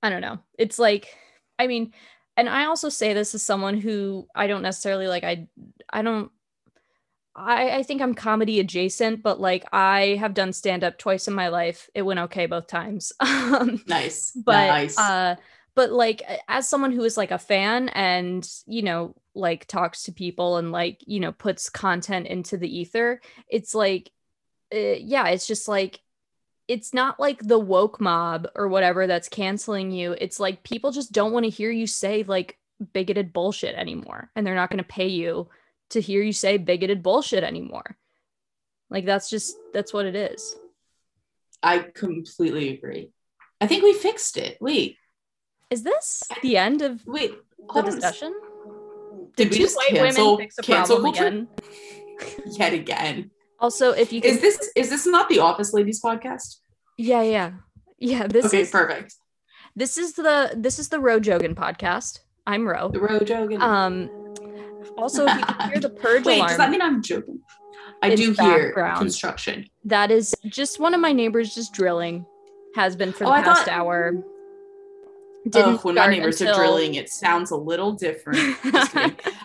I 0.01 0.09
don't 0.09 0.21
know. 0.21 0.39
It's 0.57 0.79
like, 0.79 1.15
I 1.57 1.67
mean, 1.67 1.93
and 2.39 2.47
I 2.47 2.65
also 2.65 2.87
say 2.87 3.13
this 3.13 3.35
as 3.35 3.43
someone 3.43 3.77
who 3.77 4.25
I 4.33 4.47
don't 4.47 4.61
necessarily 4.61 5.07
like. 5.07 5.25
I, 5.25 5.47
I 5.89 6.01
don't. 6.01 6.31
I, 7.35 7.77
I 7.77 7.83
think 7.83 8.01
I'm 8.01 8.15
comedy 8.15 8.61
adjacent, 8.61 9.21
but 9.21 9.41
like 9.41 9.65
I 9.73 10.17
have 10.19 10.33
done 10.33 10.53
stand 10.53 10.85
up 10.85 10.97
twice 10.97 11.27
in 11.27 11.33
my 11.33 11.49
life. 11.49 11.89
It 11.93 12.01
went 12.03 12.21
okay 12.21 12.45
both 12.45 12.67
times. 12.67 13.11
um, 13.19 13.83
nice. 13.87 14.31
but 14.31 14.67
nice. 14.67 14.97
uh, 14.97 15.35
but 15.75 15.91
like 15.91 16.23
as 16.47 16.67
someone 16.67 16.93
who 16.93 17.03
is 17.03 17.17
like 17.17 17.31
a 17.31 17.37
fan 17.37 17.89
and 17.89 18.49
you 18.65 18.83
know 18.83 19.15
like 19.35 19.65
talks 19.65 20.03
to 20.03 20.13
people 20.13 20.57
and 20.57 20.71
like 20.71 21.01
you 21.05 21.19
know 21.19 21.33
puts 21.33 21.69
content 21.69 22.25
into 22.27 22.55
the 22.55 22.73
ether, 22.79 23.19
it's 23.49 23.75
like, 23.75 24.11
uh, 24.73 24.77
yeah, 24.77 25.27
it's 25.27 25.45
just 25.45 25.67
like 25.67 25.99
it's 26.69 26.93
not 26.93 27.19
like 27.19 27.41
the 27.41 27.57
woke 27.57 27.99
mob 27.99 28.47
or 28.55 28.67
whatever 28.67 29.07
that's 29.07 29.27
canceling 29.27 29.89
you. 29.89 30.15
It's 30.21 30.39
like 30.39 30.61
people 30.61 30.91
just 30.91 31.11
don't 31.11 31.33
want 31.33 31.45
to 31.45 31.49
hear 31.49 31.71
you 31.71 31.87
say 31.87 32.23
like 32.23 32.59
bigoted 32.93 33.33
bullshit 33.33 33.75
anymore. 33.75 34.29
And 34.35 34.45
they're 34.45 34.55
not 34.55 34.69
going 34.69 34.77
to 34.77 34.83
pay 34.83 35.07
you 35.07 35.49
to 35.89 35.99
hear 35.99 36.21
you 36.21 36.31
say 36.31 36.57
bigoted 36.57 37.01
bullshit 37.01 37.43
anymore. 37.43 37.97
Like 38.91 39.03
that's 39.03 39.31
just 39.31 39.55
that's 39.73 39.91
what 39.91 40.05
it 40.05 40.15
is. 40.15 40.55
I 41.63 41.79
completely 41.79 42.69
agree. 42.69 43.09
I 43.59 43.65
think 43.65 43.83
we 43.83 43.93
fixed 43.93 44.37
it. 44.37 44.59
Wait, 44.61 44.97
Is 45.71 45.81
this 45.81 46.23
the 46.43 46.55
end 46.55 46.83
of 46.83 47.05
wait. 47.07 47.33
the 47.73 47.81
discussion? 47.81 48.33
Did 49.35 49.49
we 49.49 49.57
just 49.57 49.75
white 49.75 49.89
cancel 49.89 50.33
women 50.33 50.45
fix 50.45 50.59
a 50.59 50.61
cancel 50.61 50.97
problem 50.97 51.15
culture 51.15 51.27
again? 51.27 51.47
yet 52.59 52.73
again? 52.73 53.31
Also, 53.59 53.91
if 53.91 54.13
you 54.13 54.21
can, 54.21 54.31
Is 54.31 54.41
this 54.41 54.71
is 54.75 54.89
this 54.89 55.05
not 55.05 55.27
the 55.29 55.39
Office 55.39 55.73
Ladies 55.73 56.01
podcast? 56.01 56.57
yeah, 56.97 57.21
yeah, 57.21 57.51
yeah. 57.97 58.27
This 58.27 58.45
okay, 58.45 58.61
is 58.61 58.71
perfect. 58.71 59.15
this 59.75 59.97
is 59.97 60.13
the 60.13 60.53
this 60.55 60.79
is 60.79 60.89
the 60.89 60.99
Ro 60.99 61.19
Jogan 61.19 61.55
podcast. 61.55 62.19
I'm 62.47 62.67
Ro. 62.67 62.89
The 62.89 62.99
road 63.01 63.27
joking. 63.27 63.61
Um. 63.61 64.09
Also, 64.97 65.25
if 65.25 65.37
you 65.37 65.45
can 65.45 65.69
hear 65.71 65.79
the 65.79 65.89
purge 65.89 66.25
Wait, 66.25 66.37
alarm, 66.37 66.49
does 66.49 66.57
that 66.57 66.71
mean 66.71 66.81
I'm 66.81 67.01
joking? 67.01 67.39
I 68.01 68.15
do 68.15 68.31
hear 68.31 68.71
construction. 68.97 69.65
That 69.83 70.09
is 70.09 70.33
just 70.45 70.79
one 70.79 70.93
of 70.93 71.01
my 71.01 71.11
neighbors 71.11 71.53
just 71.53 71.73
drilling. 71.73 72.25
Has 72.75 72.95
been 72.95 73.11
for 73.11 73.25
the 73.25 73.31
Oh, 73.31 73.33
past 73.33 73.65
thought- 73.65 73.73
hour. 73.73 74.13
Oh, 75.55 75.77
when 75.77 75.95
my 75.95 76.07
neighbors 76.07 76.39
until- 76.41 76.55
are 76.55 76.57
drilling, 76.57 76.95
it 76.95 77.09
sounds 77.09 77.51
a 77.51 77.55
little 77.55 77.93
different. 77.93 78.39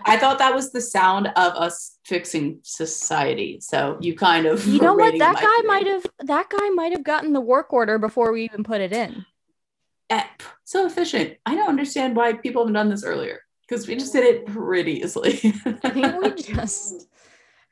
I 0.06 0.16
thought 0.18 0.38
that 0.38 0.54
was 0.54 0.72
the 0.72 0.80
sound 0.80 1.28
of 1.28 1.52
us 1.54 1.98
fixing 2.04 2.60
society. 2.62 3.58
So 3.60 3.96
you 4.00 4.14
kind 4.16 4.46
of 4.46 4.66
you 4.66 4.80
know 4.82 4.94
what? 4.94 5.18
That 5.18 5.36
guy 5.36 5.66
might 5.66 5.86
have 5.86 6.06
that 6.20 6.48
guy 6.50 6.68
might 6.70 6.92
have 6.92 7.04
gotten 7.04 7.32
the 7.32 7.40
work 7.40 7.72
order 7.72 7.98
before 7.98 8.32
we 8.32 8.44
even 8.44 8.64
put 8.64 8.80
it 8.80 8.92
in. 8.92 9.24
Eh, 10.10 10.24
so 10.64 10.86
efficient. 10.86 11.38
I 11.46 11.54
don't 11.54 11.68
understand 11.68 12.14
why 12.16 12.34
people 12.34 12.62
haven't 12.62 12.74
done 12.74 12.90
this 12.90 13.04
earlier 13.04 13.40
because 13.66 13.88
we 13.88 13.96
just 13.96 14.12
did 14.12 14.24
it 14.24 14.46
pretty 14.46 15.00
easily. 15.00 15.40
I 15.64 15.90
think 15.90 16.20
we 16.22 16.42
just 16.54 17.08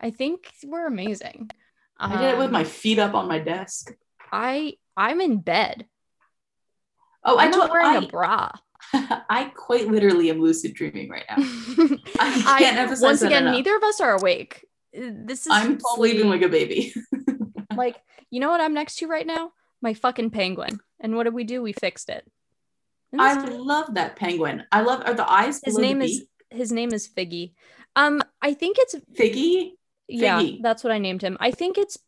I 0.01 0.11
think 0.11 0.51
we're 0.65 0.87
amazing. 0.87 1.51
I 1.99 2.17
did 2.21 2.31
it 2.35 2.39
with 2.39 2.47
Um, 2.47 2.53
my 2.53 2.65
feet 2.65 2.99
up 2.99 3.15
on 3.15 3.29
my 3.29 3.39
desk. 3.39 3.93
I 4.33 4.75
I'm 4.97 5.21
in 5.21 5.39
bed. 5.39 5.87
Oh, 7.25 7.37
I 7.37 7.45
I'm 7.45 7.51
not 7.51 7.71
wearing 7.71 7.87
I, 7.87 8.05
a 8.05 8.07
bra. 8.07 8.51
I 8.93 9.51
quite 9.55 9.89
literally 9.89 10.31
am 10.31 10.41
lucid 10.41 10.75
dreaming 10.75 11.09
right 11.09 11.25
now. 11.29 11.37
I 12.19 12.57
can't 12.59 12.77
emphasize 12.77 13.03
once 13.03 13.23
again, 13.23 13.45
enough. 13.45 13.55
neither 13.55 13.77
of 13.77 13.83
us 13.83 14.01
are 14.01 14.17
awake. 14.17 14.67
This 14.93 15.47
is 15.47 15.53
I'm 15.53 15.79
sleeping 15.95 16.29
like 16.29 16.43
a 16.43 16.49
baby. 16.49 16.95
like 17.77 17.97
you 18.31 18.41
know 18.41 18.51
what 18.51 18.61
I'm 18.61 18.75
next 18.75 18.97
to 18.97 19.07
right 19.07 19.27
now? 19.27 19.53
My 19.81 19.95
fucking 19.95 20.31
penguin. 20.31 20.81
And 21.01 21.17
what 21.17 21.25
did 21.25 21.35
we 21.35 21.45
do? 21.45 21.63
We 21.63 21.73
fixed 21.73 22.09
it. 22.09 22.31
I 23.19 23.35
love 23.45 23.95
that 23.95 24.17
penguin. 24.17 24.65
I 24.73 24.83
love 24.83 25.03
are 25.05 25.15
the 25.15 25.31
eyes. 25.31 25.61
his 25.65 25.79
name 25.79 26.03
is 26.03 26.25
his 26.51 26.73
name 26.73 26.93
is 26.93 27.09
Figgy. 27.09 27.53
Um, 27.97 28.23
I 28.41 28.55
think 28.55 28.77
it's 28.79 28.95
Figgy. 29.19 29.73
yeah, 30.09 30.43
that's 30.61 30.85
what 30.85 30.93
I 30.93 30.99
named 30.99 31.23
him. 31.23 31.37
I 31.41 31.51
think 31.51 31.79
it's 31.79 31.99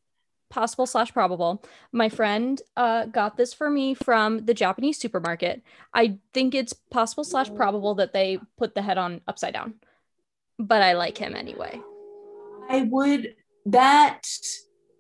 possible 0.55 0.87
slash 0.87 1.13
probable. 1.13 1.63
My 1.91 2.09
friend 2.09 2.63
uh 2.77 3.07
got 3.07 3.37
this 3.37 3.53
for 3.53 3.69
me 3.69 3.93
from 3.95 4.47
the 4.47 4.55
Japanese 4.55 4.99
supermarket. 4.99 5.63
I 5.93 6.19
think 6.33 6.55
it's 6.55 6.73
possible 6.73 7.25
slash 7.25 7.53
probable 7.53 7.95
that 7.97 8.13
they 8.13 8.39
put 8.57 8.75
the 8.77 8.83
head 8.83 8.97
on 8.97 9.21
upside 9.27 9.55
down. 9.55 9.75
But 10.59 10.81
I 10.83 10.93
like 10.93 11.19
him 11.19 11.35
anyway. 11.35 11.81
I 12.71 12.83
would 12.83 13.35
that, 13.67 14.23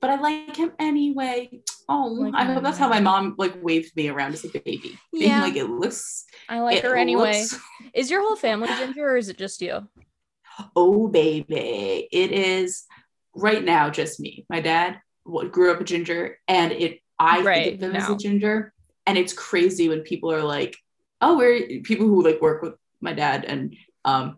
but 0.00 0.11
I 0.11 0.16
like 0.20 0.57
him 0.57 0.72
anyway. 0.78 1.61
Oh, 1.86 2.07
Like 2.07 2.32
I 2.34 2.44
hope 2.44 2.62
that's 2.62 2.78
how 2.78 2.88
my 2.88 2.98
mom 3.00 3.34
like 3.36 3.62
waved 3.62 3.94
me 3.94 4.09
around 4.09 4.32
as 4.32 4.42
a 4.46 4.48
baby. 4.48 4.98
Yeah. 5.12 5.42
like 5.42 5.55
it 5.55 5.66
looks. 5.68 6.24
I 6.48 6.61
like 6.61 6.82
her 6.82 6.96
anyway. 6.96 7.40
looks- 7.42 7.61
Is 7.94 8.11
your 8.11 8.22
whole 8.22 8.36
family 8.36 8.68
ginger 8.68 9.07
or 9.07 9.18
is 9.18 9.28
it 9.28 9.36
just 9.36 9.61
you? 9.61 9.86
oh 10.76 11.09
baby, 11.09 12.09
it 12.11 12.32
is 12.32 12.84
right 13.36 13.62
now 13.62 13.90
just 13.90 14.18
me. 14.18 14.46
My 14.48 14.61
dad 14.62 14.98
grew 15.25 15.72
up 15.72 15.81
a 15.81 15.85
ginger, 15.85 16.39
and 16.49 16.72
it 16.72 17.01
I 17.18 17.43
Right, 17.43 17.64
think 17.64 17.83
of 17.83 17.91
him 17.91 17.97
as 17.97 18.11
a 18.11 18.16
ginger, 18.16 18.72
and 19.07 19.16
it's 19.16 19.33
crazy 19.33 19.89
when 19.89 20.01
people 20.01 20.33
are 20.33 20.43
like, 20.43 20.77
"Oh, 21.20 21.37
we're 21.39 21.81
people 21.83 22.07
who 22.07 22.22
like 22.22 22.41
work 22.41 22.62
with 22.62 22.75
my 23.01 23.12
dad," 23.12 23.45
and 23.45 23.77
um, 24.05 24.37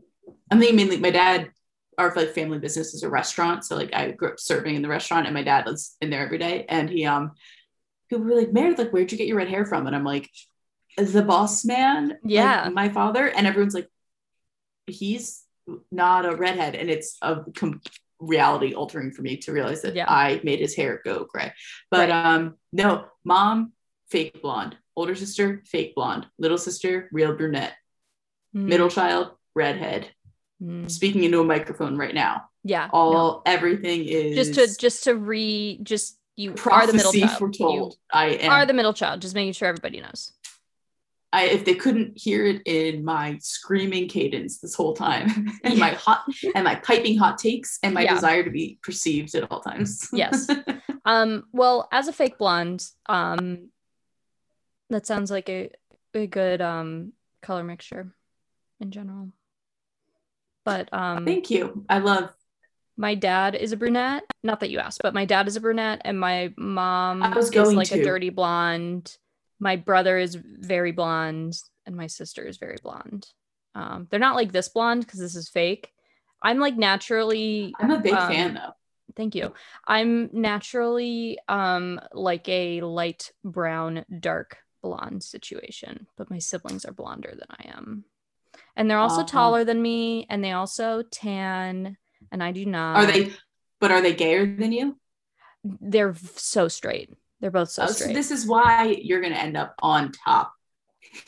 I'm 0.51 0.59
thinking 0.59 0.77
mainly 0.77 0.99
my 0.99 1.11
dad 1.11 1.51
our 1.99 2.13
like 2.15 2.35
family 2.35 2.59
business 2.59 2.93
is 2.93 3.03
a 3.03 3.09
restaurant. 3.09 3.65
So 3.65 3.75
like 3.75 3.95
I 3.95 4.11
grew 4.11 4.29
up 4.29 4.39
serving 4.39 4.75
in 4.77 4.83
the 4.83 4.89
restaurant 4.89 5.27
and 5.27 5.33
my 5.33 5.43
dad 5.43 5.65
was 5.65 5.97
in 6.03 6.11
there 6.11 6.23
every 6.23 6.37
day. 6.37 6.67
And 6.69 6.91
he 6.91 7.07
um 7.07 7.33
people 8.11 8.25
were 8.27 8.37
like, 8.37 8.53
Meredith, 8.53 8.79
like, 8.79 8.91
where'd 8.91 9.11
you 9.11 9.17
get 9.17 9.27
your 9.27 9.39
red 9.39 9.49
hair 9.49 9.65
from? 9.65 9.87
And 9.87 9.97
I'm 9.97 10.05
like, 10.05 10.29
the 10.99 11.23
boss 11.23 11.65
man, 11.65 12.19
Yeah. 12.23 12.65
like, 12.65 12.75
my 12.75 12.89
father. 12.91 13.29
And 13.29 13.47
everyone's 13.47 13.73
like, 13.75 13.89
he's 14.87 15.43
not 15.91 16.27
a 16.27 16.37
redhead. 16.37 16.75
And 16.75 16.91
it's 16.91 17.17
a 17.23 17.39
com- 17.55 17.81
reality 18.21 18.75
altering 18.75 19.11
for 19.13 19.23
me 19.23 19.37
to 19.39 19.53
realize 19.53 19.83
that 19.83 19.95
Yeah. 19.95 20.07
I 20.09 20.41
made 20.45 20.61
his 20.61 20.75
hair 20.75 21.01
go 21.05 21.27
gray. 21.31 21.53
But 21.91 22.11
um 22.11 22.57
no, 22.73 23.07
mom, 23.25 23.73
fake 24.11 24.41
blonde, 24.43 24.77
older 24.95 25.15
sister, 25.15 25.63
fake 25.67 25.95
blonde, 25.95 26.27
little 26.39 26.59
sister, 26.59 27.09
real 27.13 27.35
brunette, 27.37 27.75
Mm, 28.55 28.69
middle 28.69 28.89
child, 28.89 29.33
redhead. 29.55 30.11
mm. 30.63 30.91
Speaking 30.91 31.25
into 31.25 31.41
a 31.41 31.45
microphone 31.45 31.97
right 31.99 32.15
now. 32.15 32.45
Yeah. 32.65 32.89
All 32.93 33.13
no. 33.13 33.43
everything 33.45 34.05
is 34.07 34.35
just 34.49 34.55
to 34.55 34.81
just 34.81 35.05
to 35.05 35.15
re 35.15 35.79
just 35.83 36.19
you 36.37 36.55
are 36.71 36.87
the 36.87 36.93
middle 36.93 37.13
child. 37.13 37.39
foretold. 37.39 37.97
I 38.13 38.27
am 38.29 38.51
are 38.51 38.67
the 38.67 38.73
middle 38.75 38.93
child. 38.93 39.21
Just 39.23 39.35
making 39.35 39.53
sure 39.55 39.69
everybody 39.69 40.01
knows. 40.01 40.33
I, 41.37 41.43
if 41.49 41.67
they 41.67 41.75
couldn't 41.75 42.17
hear 42.17 42.47
it 42.47 42.63
in 42.65 43.05
my 43.05 43.37
screaming 43.43 44.09
cadence 44.09 44.59
this 44.59 44.75
whole 44.75 44.95
time, 44.95 45.51
and 45.65 45.79
my 45.79 45.91
hot 45.91 46.25
and 46.55 46.65
my 46.65 46.77
piping 46.77 47.19
hot 47.19 47.37
takes, 47.37 47.79
and 47.83 47.93
my 47.93 48.03
Yeah. 48.05 48.15
desire 48.15 48.43
to 48.43 48.49
be 48.51 48.79
perceived 48.83 49.35
at 49.35 49.51
all 49.51 49.61
times. 49.61 50.09
Yes. 50.13 50.49
Um, 51.05 51.45
well, 51.53 51.89
as 51.93 52.09
a 52.09 52.13
fake 52.13 52.37
blonde, 52.37 52.85
um, 53.09 53.69
that 54.91 55.07
sounds 55.07 55.31
like 55.31 55.49
a, 55.49 55.71
a 56.15 56.27
good 56.27 56.61
um 56.61 57.13
color 57.43 57.63
mixture 57.63 58.13
in 58.81 58.91
general. 58.91 59.31
But 60.65 60.89
um 60.93 61.25
Thank 61.25 61.49
you. 61.51 61.85
I 61.89 61.99
love. 61.99 62.31
my 62.97 63.15
dad 63.15 63.55
is 63.55 63.71
a 63.71 63.77
brunette. 63.77 64.25
Not 64.43 64.59
that 64.61 64.71
you 64.71 64.81
asked, 64.81 65.01
but 65.01 65.15
my 65.15 65.27
dad 65.27 65.47
is 65.47 65.55
a 65.55 65.61
brunette 65.61 66.03
and 66.05 66.19
my 66.19 66.53
mom 66.57 67.23
I 67.23 67.29
was 67.37 67.45
is 67.47 67.51
going 67.53 67.77
like 67.77 67.93
a 67.93 68.03
dirty 68.03 68.31
blonde. 68.31 69.17
My 69.59 69.77
brother 69.77 70.19
is 70.19 70.35
very 70.35 70.93
blonde 70.93 71.55
and 71.87 71.97
my 71.97 72.07
sister 72.09 72.45
is 72.45 72.59
very 72.59 72.77
blonde. 72.83 73.27
Um, 73.75 74.07
they're 74.11 74.21
not 74.21 74.37
like 74.37 74.53
this 74.53 74.69
blonde 74.69 75.05
because 75.05 75.21
this 75.21 75.37
is 75.37 75.49
fake. 75.49 75.93
I'm 76.43 76.59
like 76.59 76.77
naturally 76.77 77.75
I'm 77.81 77.91
a 77.91 77.99
big 77.99 78.15
um, 78.15 78.29
fan 78.29 78.55
though. 78.55 78.73
Thank 79.17 79.35
you. 79.35 79.55
I'm 79.87 80.29
naturally 80.33 81.39
um 81.49 82.01
like 82.13 82.49
a 82.49 82.81
light 82.83 83.33
brown, 83.45 84.05
dark 84.21 84.59
blonde 84.83 85.23
situation, 85.23 86.07
but 86.17 86.31
my 86.31 86.39
siblings 86.39 86.85
are 86.85 86.93
blonder 86.93 87.31
than 87.31 87.49
I 87.51 87.77
am. 87.77 88.05
And 88.77 88.91
they're 88.91 88.99
also 88.99 89.21
Uh-huh. 89.23 89.29
taller 89.29 89.65
than 89.65 89.81
me 89.81 90.27
and 90.29 90.45
they 90.45 90.53
also 90.53 91.03
tan 91.03 91.97
and 92.31 92.43
I 92.43 92.53
do 92.53 92.67
not. 92.67 92.97
Are 92.97 93.07
they? 93.07 93.33
But 93.81 93.91
are 93.91 94.01
they 94.03 94.15
gayer 94.15 94.45
than 94.45 94.73
you? 94.73 94.97
They're 95.65 96.15
so 96.37 96.69
straight. 96.69 97.11
They're 97.41 97.51
both 97.51 97.71
so 97.71 97.85
Oh, 97.85 97.87
so 97.89 98.07
this 98.09 98.31
is 98.31 98.47
why 98.47 98.99
you're 99.03 99.21
gonna 99.21 99.35
end 99.37 99.57
up 99.57 99.75
on 99.81 100.13
top. 100.13 100.53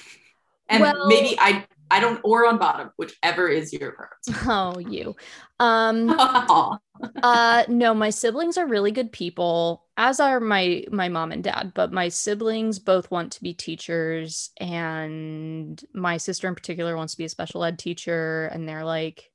And 0.70 0.82
Well- 0.82 1.08
maybe 1.08 1.34
I 1.40 1.64
I 1.90 2.00
don't 2.00 2.20
or 2.22 2.46
on 2.46 2.58
bottom, 2.58 2.90
whichever 2.96 3.48
is 3.48 3.72
your 3.72 3.92
preference. 3.92 4.28
oh, 4.46 4.78
you. 4.78 5.16
Um 5.58 6.10
uh 7.22 7.64
no 7.68 7.94
my 7.94 8.10
siblings 8.10 8.58
are 8.58 8.66
really 8.66 8.90
good 8.90 9.12
people 9.12 9.84
as 9.96 10.20
are 10.20 10.40
my 10.40 10.84
my 10.90 11.08
mom 11.08 11.30
and 11.30 11.44
dad 11.44 11.72
but 11.74 11.92
my 11.92 12.08
siblings 12.08 12.78
both 12.80 13.08
want 13.10 13.32
to 13.32 13.42
be 13.42 13.54
teachers 13.54 14.50
and 14.58 15.82
my 15.94 16.16
sister 16.16 16.48
in 16.48 16.56
particular 16.56 16.96
wants 16.96 17.12
to 17.14 17.18
be 17.18 17.24
a 17.24 17.28
special 17.28 17.62
ed 17.62 17.78
teacher 17.78 18.46
and 18.52 18.68
they're 18.68 18.84
like 18.84 19.30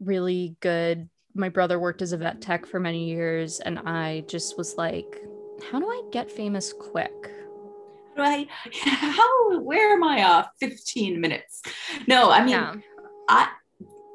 really 0.00 0.56
good 0.60 1.10
my 1.34 1.50
brother 1.50 1.78
worked 1.78 2.00
as 2.00 2.12
a 2.12 2.16
vet 2.16 2.40
tech 2.40 2.64
for 2.64 2.80
many 2.80 3.04
years 3.10 3.60
and 3.60 3.78
i 3.80 4.24
just 4.26 4.56
was 4.56 4.76
like 4.76 5.22
how 5.70 5.78
do 5.78 5.86
i 5.88 6.02
get 6.12 6.30
famous 6.30 6.72
quick 6.72 7.30
Right? 8.16 8.48
How? 8.82 9.60
Where 9.60 9.92
am 9.92 10.02
I? 10.02 10.22
Uh, 10.22 10.44
15 10.58 11.20
minutes. 11.20 11.62
No, 12.08 12.32
I 12.32 12.40
mean, 12.40 12.50
yeah 12.50 12.74
I 13.28 13.48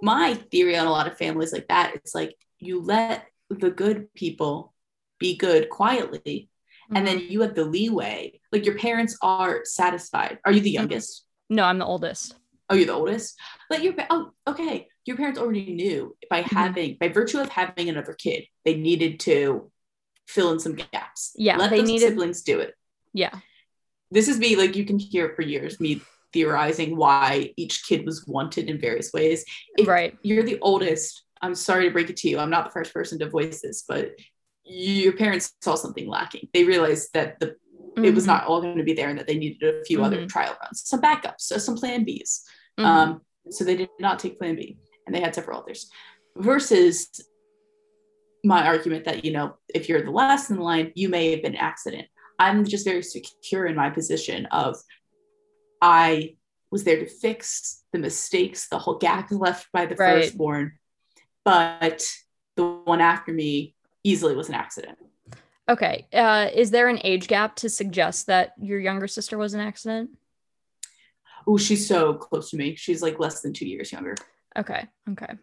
my 0.01 0.33
theory 0.51 0.75
on 0.75 0.87
a 0.87 0.91
lot 0.91 1.07
of 1.07 1.17
families 1.17 1.53
like 1.53 1.69
that 1.69 1.95
it's 1.95 2.13
like 2.13 2.35
you 2.59 2.81
let 2.81 3.25
the 3.49 3.69
good 3.71 4.13
people 4.13 4.73
be 5.19 5.37
good 5.37 5.69
quietly 5.69 6.49
and 6.93 7.07
then 7.07 7.17
you 7.19 7.39
have 7.39 7.55
the 7.55 7.63
leeway 7.63 8.37
like 8.51 8.65
your 8.65 8.77
parents 8.77 9.17
are 9.21 9.61
satisfied 9.63 10.37
are 10.43 10.51
you 10.51 10.59
the 10.59 10.71
Mhm. 10.71 10.79
youngest 10.79 11.23
no 11.49 11.63
i'm 11.63 11.79
the 11.79 11.85
oldest 11.85 12.35
oh 12.69 12.75
you're 12.75 12.85
the 12.87 12.91
oldest 12.91 13.39
let 13.69 13.81
your 13.83 13.93
oh 14.09 14.31
okay 14.45 14.89
your 15.05 15.15
parents 15.15 15.39
already 15.39 15.73
knew 15.73 16.13
by 16.29 16.41
Mm-hmm. 16.41 16.55
having 16.57 16.97
by 16.99 17.07
virtue 17.07 17.39
of 17.39 17.47
having 17.47 17.87
another 17.87 18.13
kid 18.13 18.43
they 18.65 18.75
needed 18.75 19.21
to 19.21 19.71
fill 20.27 20.51
in 20.51 20.59
some 20.59 20.75
gaps. 20.75 21.33
Yeah, 21.35 21.57
let 21.57 21.69
they 21.69 21.79
those 21.79 21.87
needed- 21.89 22.09
siblings 22.09 22.41
do 22.41 22.59
it. 22.59 22.75
Yeah. 23.13 23.33
This 24.11 24.27
is 24.27 24.37
me 24.39 24.55
like 24.55 24.75
you 24.75 24.85
can 24.85 24.99
hear 24.99 25.33
for 25.35 25.41
years 25.41 25.79
me 25.79 26.01
theorizing 26.33 26.95
why 26.97 27.53
each 27.57 27.85
kid 27.87 28.05
was 28.05 28.25
wanted 28.27 28.69
in 28.69 28.79
various 28.79 29.11
ways. 29.13 29.45
If 29.77 29.87
right. 29.87 30.17
you're 30.23 30.43
the 30.43 30.59
oldest 30.61 31.21
i'm 31.41 31.53
sorry 31.55 31.83
to 31.87 31.91
break 31.91 32.09
it 32.09 32.15
to 32.15 32.29
you 32.29 32.39
i'm 32.39 32.49
not 32.49 32.63
the 32.63 32.71
first 32.71 32.93
person 32.93 33.19
to 33.19 33.27
voice 33.29 33.59
this 33.61 33.83
but 33.85 34.11
your 34.63 35.11
parents 35.11 35.51
saw 35.61 35.75
something 35.75 36.07
lacking. 36.07 36.47
They 36.53 36.63
realized 36.63 37.09
that 37.13 37.37
the 37.41 37.55
it 37.97 38.15
was 38.15 38.23
Mhm. 38.23 38.27
not 38.27 38.45
all 38.47 38.61
going 38.61 38.77
to 38.77 38.83
be 38.83 38.93
there 38.93 39.09
and 39.09 39.19
that 39.19 39.27
they 39.27 39.37
needed 39.37 39.61
a 39.75 39.83
few 39.83 40.01
other 40.03 40.21
Mhm. 40.25 40.29
trial 40.29 40.55
runs. 40.63 40.81
Some 40.85 41.01
backups 41.01 41.41
so 41.41 41.57
some 41.57 41.75
plan 41.75 42.03
b's. 42.05 42.43
Mhm. 42.79 42.85
um 42.85 43.21
so 43.49 43.63
they 43.65 43.75
did 43.75 43.89
not 43.99 44.19
take 44.19 44.39
plan 44.39 44.55
b 44.55 44.77
and 45.05 45.13
they 45.13 45.19
had 45.19 45.35
several 45.35 45.59
others. 45.59 45.89
Versus 46.37 47.09
my 48.43 48.65
argument 48.67 49.05
that 49.05 49.23
you 49.23 49.31
know 49.31 49.55
if 49.73 49.87
you're 49.87 50.01
the 50.01 50.11
last 50.11 50.49
in 50.49 50.57
the 50.57 50.61
line 50.63 50.91
you 50.95 51.09
may 51.09 51.31
have 51.31 51.41
been 51.41 51.53
an 51.53 51.59
accident. 51.59 52.07
I'm 52.39 52.65
just 52.65 52.85
very 52.85 53.03
secure 53.03 53.65
in 53.67 53.75
my 53.75 53.89
position 53.89 54.47
of 54.47 54.75
i 55.81 56.35
was 56.71 56.83
there 56.83 56.99
to 56.99 57.07
fix 57.07 57.83
the 57.93 57.99
mistakes 57.99 58.67
the 58.69 58.79
whole 58.79 58.97
gap 58.97 59.31
left 59.31 59.67
by 59.71 59.85
the 59.85 59.95
Right. 59.95 60.23
firstborn 60.23 60.73
but 61.45 62.03
the 62.55 62.65
one 62.85 63.01
after 63.01 63.31
me 63.31 63.75
easily 64.03 64.35
was 64.35 64.49
an 64.49 64.55
accident. 64.55 64.97
Okay 65.69 66.07
uh 66.13 66.49
is 66.53 66.71
there 66.71 66.89
an 66.89 66.99
age 67.03 67.27
gap 67.27 67.55
to 67.57 67.69
suggest 67.69 68.27
that 68.27 68.53
your 68.61 68.79
younger 68.79 69.07
sister 69.07 69.37
was 69.37 69.53
an 69.53 69.61
accident? 69.61 70.09
Oh 71.47 71.57
she's 71.57 71.87
so 71.87 72.13
close 72.15 72.49
to 72.51 72.57
me. 72.57 72.75
She's 72.75 73.01
like 73.01 73.19
less 73.19 73.41
than 73.41 73.53
two 73.53 73.67
years 73.67 73.91
younger. 73.91 74.15
Okay 74.57 74.87
okay. 75.11 75.33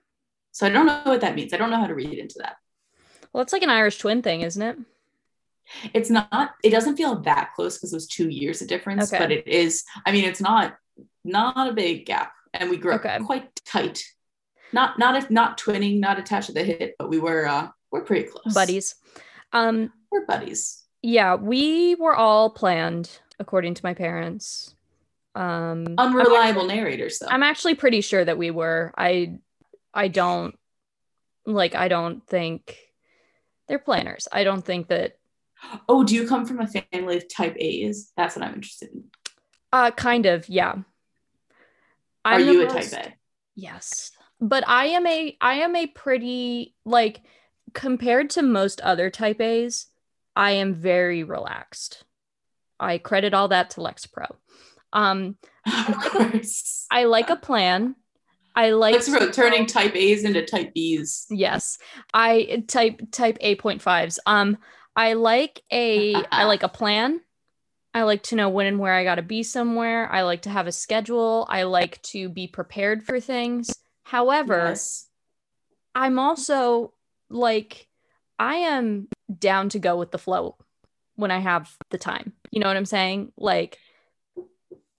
So 0.53 0.67
i 0.67 0.71
don't 0.71 0.87
know 0.87 1.03
what 1.05 1.21
that 1.23 1.35
means. 1.35 1.53
I 1.53 1.57
don't 1.57 1.71
know 1.71 1.81
how 1.81 1.87
to 1.87 1.95
read 1.95 2.19
into 2.19 2.37
that 2.39 2.57
Well, 3.33 3.43
it's 3.43 3.53
like 3.53 3.63
an 3.63 3.71
Irish 3.71 3.99
twin 3.99 4.23
thing, 4.23 4.43
isn't 4.43 4.63
it? 4.63 4.79
it's 5.95 6.11
not 6.11 6.51
it 6.65 6.71
doesn't 6.71 6.97
feel 6.97 7.15
that 7.21 7.51
close 7.55 7.77
because 7.79 7.93
it 7.93 7.97
was 7.97 8.09
two 8.09 8.29
years 8.29 8.61
of 8.61 8.67
difference 8.67 9.13
Okay. 9.13 9.23
but 9.23 9.31
it 9.31 9.47
is 9.47 9.85
i 10.05 10.11
mean 10.11 10.25
it's 10.25 10.41
not 10.41 10.77
not 11.25 11.69
a 11.69 11.73
big 11.73 12.05
gap 12.07 12.33
and 12.53 12.69
we 12.69 12.77
grew 12.77 12.93
up 12.93 13.03
quite 13.25 13.49
tight 13.65 14.05
not 14.73 14.99
not 14.99 15.15
if 15.15 15.31
not 15.31 15.61
twinning 15.61 16.01
not 16.01 16.19
attached 16.19 16.49
to 16.49 16.53
the 16.53 16.65
hip 16.65 16.97
but 16.99 17.09
we 17.09 17.21
were 17.21 17.47
uh 17.47 17.69
we're 17.93 18.01
pretty 18.01 18.29
close 18.29 18.53
Buddies. 18.53 18.97
Um, 19.53 19.93
we're 20.11 20.27
buddies 20.27 20.83
yeah, 21.03 21.37
we 21.37 21.95
were 21.95 22.17
all 22.17 22.51
planned 22.51 23.21
according 23.39 23.75
to 23.75 23.85
my 23.85 23.95
parents. 23.95 24.75
Um, 25.37 25.87
unreliable 25.99 26.63
actually- 26.63 26.75
narrators 26.77 27.19
though 27.21 27.29
I'm 27.29 27.45
actually 27.45 27.77
pretty 27.77 28.01
sure 28.01 28.25
that 28.25 28.37
we 28.39 28.51
were. 28.51 28.93
I, 28.99 29.39
I 29.95 30.09
don't 30.09 30.59
like. 31.47 31.75
I 31.77 31.87
don't 31.89 32.27
think 32.27 32.77
they're 33.71 33.79
planners. 33.79 34.27
I 34.33 34.43
don't 34.45 34.65
think 34.65 34.89
that. 34.89 35.17
oh 35.89 36.03
do 36.05 36.15
you 36.15 36.27
come 36.27 36.45
from 36.45 36.59
a 36.61 36.67
family 36.67 37.17
of 37.19 37.25
type 37.29 37.55
a's 37.59 38.13
that's 38.17 38.35
what 38.35 38.45
i'm 38.45 38.55
interested 38.55 38.89
in 38.93 39.05
Uh, 39.73 39.91
kind 39.93 40.27
of. 40.27 40.49
Yeah. 40.49 40.75
are 42.25 42.35
I'm 42.35 42.47
the 42.47 42.53
you 42.53 42.63
a 42.63 42.75
most- 42.75 42.91
type 42.93 43.07
a 43.07 43.15
Yes. 43.55 44.11
But 44.41 44.65
I 44.67 44.87
am 44.87 45.07
a 45.07 45.37
I 45.41 45.55
am 45.67 45.77
a 45.77 45.87
pretty 45.87 46.75
like 46.85 47.21
compared 47.75 48.31
to 48.31 48.43
most 48.43 48.81
other 48.81 49.11
type 49.11 49.41
A's, 49.41 49.87
I 50.35 50.53
am 50.53 50.75
very 50.75 51.23
relaxed. 51.25 52.05
I 52.81 52.97
credit 52.99 53.35
all 53.35 53.49
that 53.49 53.71
to 53.71 53.81
Lexapro. 53.81 54.37
Um 54.93 55.37
of 55.67 55.97
course 56.11 56.87
I 56.91 57.05
like 57.05 57.29
a 57.31 57.37
plan. 57.37 57.97
I 58.55 58.71
like 58.71 59.05
to 59.05 59.11
go 59.11 59.31
turning 59.31 59.67
type 59.67 59.95
a's 59.95 60.25
into 60.25 60.45
type 60.45 60.75
b's 60.75 61.27
Yes. 61.31 61.79
I 62.13 62.65
type 62.67 63.01
type 63.13 63.39
8.5s. 63.41 64.19
Um 64.27 64.59
I 64.97 65.15
like 65.15 65.63
a 65.73 66.15
I 66.15 66.45
like 66.45 66.63
a 66.63 66.69
plan. 66.81 67.21
I 67.95 68.03
like 68.03 68.23
to 68.25 68.37
know 68.37 68.49
when 68.49 68.67
and 68.67 68.79
where 68.79 68.95
I 68.95 69.03
got 69.03 69.17
to 69.17 69.23
be 69.23 69.43
somewhere. 69.43 70.09
I 70.13 70.23
like 70.23 70.43
to 70.43 70.51
have 70.51 70.69
a 70.69 70.73
schedule. 70.73 71.45
I 71.49 71.65
like 71.65 72.01
to 72.03 72.29
be 72.29 72.47
prepared 72.47 73.03
for 73.03 73.19
things. 73.19 73.75
However, 74.05 74.69
Yes. 74.69 75.09
I'm 75.95 76.19
also 76.19 76.93
like 77.29 77.89
I 78.39 78.57
am 78.57 79.09
down 79.39 79.69
to 79.71 79.79
go 79.79 79.97
with 79.97 80.11
the 80.11 80.19
flow 80.19 80.57
when 81.17 81.31
I 81.31 81.39
have 81.39 81.75
the 81.91 81.99
time. 81.99 82.33
You 82.51 82.61
know 82.61 82.67
what 82.69 82.77
I'm 82.77 82.85
saying? 82.87 83.33
Like 83.37 83.79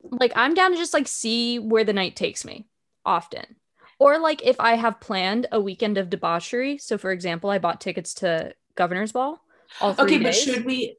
like 0.04 0.34
I'm 0.36 0.54
down 0.54 0.72
to 0.72 0.78
just 0.78 0.94
like 0.94 1.08
see 1.08 1.60
where 1.60 1.84
the 1.84 1.94
night 1.94 2.16
takes 2.16 2.44
me 2.44 2.68
often. 3.06 3.56
or 4.00 4.18
like 4.20 4.42
if 4.44 4.60
I 4.60 4.76
have 4.76 5.00
planned 5.00 5.48
a 5.52 5.62
weekend 5.62 5.98
of 5.98 6.10
debauchery. 6.10 6.78
So, 6.80 6.98
for 6.98 7.12
example, 7.12 7.50
I 7.52 7.60
bought 7.60 7.80
tickets 7.82 8.14
to 8.16 8.54
Governor's 8.76 9.12
Ball. 9.12 9.40
All 9.80 9.94
three 9.94 10.06
Okay, 10.06 10.24
but 10.24 10.34
should 10.36 10.66
we? 10.66 10.98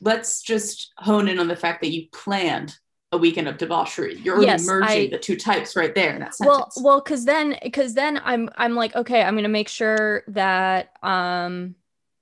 Let's 0.00 0.42
just 0.42 0.92
hone 0.98 1.26
in 1.28 1.38
on 1.38 1.48
the 1.48 1.56
fact 1.56 1.80
that 1.80 1.90
you 1.90 2.06
planned 2.12 2.76
a 3.12 3.18
weekend 3.18 3.48
of 3.48 3.58
debauchery. 3.58 4.16
You're 4.18 4.36
already 4.36 4.52
Yes, 4.52 4.66
merging 4.66 5.06
I- 5.06 5.10
the 5.10 5.18
two 5.18 5.36
types 5.36 5.74
right 5.74 5.94
there 5.94 6.12
in 6.14 6.20
that 6.20 6.34
well 6.38 6.56
sentence. 6.70 6.78
well 6.84 7.00
because 7.00 7.24
then 7.24 7.56
because 7.62 7.94
then 7.94 8.20
i'm 8.24 8.48
i'm 8.56 8.74
like 8.76 8.94
okay 8.94 9.22
i'm 9.22 9.34
gonna 9.34 9.48
make 9.48 9.68
sure 9.68 10.22
that 10.28 10.92
um 11.02 11.74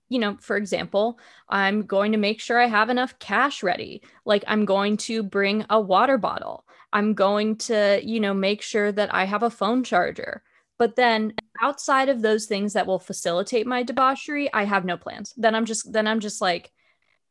you 0.08 0.18
know 0.18 0.38
for 0.40 0.56
example 0.56 1.18
i'm 1.50 1.82
going 1.82 2.12
to 2.12 2.18
make 2.18 2.40
sure 2.40 2.58
i 2.58 2.66
have 2.66 2.88
enough 2.88 3.18
cash 3.18 3.62
ready 3.62 4.00
like 4.24 4.42
i'm 4.46 4.64
going 4.64 4.96
to 4.96 5.22
bring 5.22 5.66
a 5.68 5.78
water 5.78 6.16
bottle 6.16 6.64
i'm 6.92 7.14
going 7.14 7.56
to 7.56 8.00
you 8.02 8.20
know 8.20 8.34
make 8.34 8.62
sure 8.62 8.90
that 8.92 9.12
i 9.14 9.24
have 9.24 9.42
a 9.42 9.50
phone 9.50 9.84
charger. 9.84 10.42
But 10.78 10.94
then 10.94 11.32
outside 11.60 12.08
of 12.08 12.22
those 12.22 12.46
things 12.46 12.74
that 12.74 12.86
will 12.86 13.00
facilitate 13.00 13.66
my 13.66 13.82
debauchery 13.82 14.52
i 14.52 14.64
have 14.64 14.84
no 14.84 14.96
plans. 14.96 15.34
Then 15.36 15.54
i'm 15.54 15.64
just 15.64 15.92
then 15.92 16.06
i'm 16.06 16.20
just 16.20 16.40
like 16.40 16.70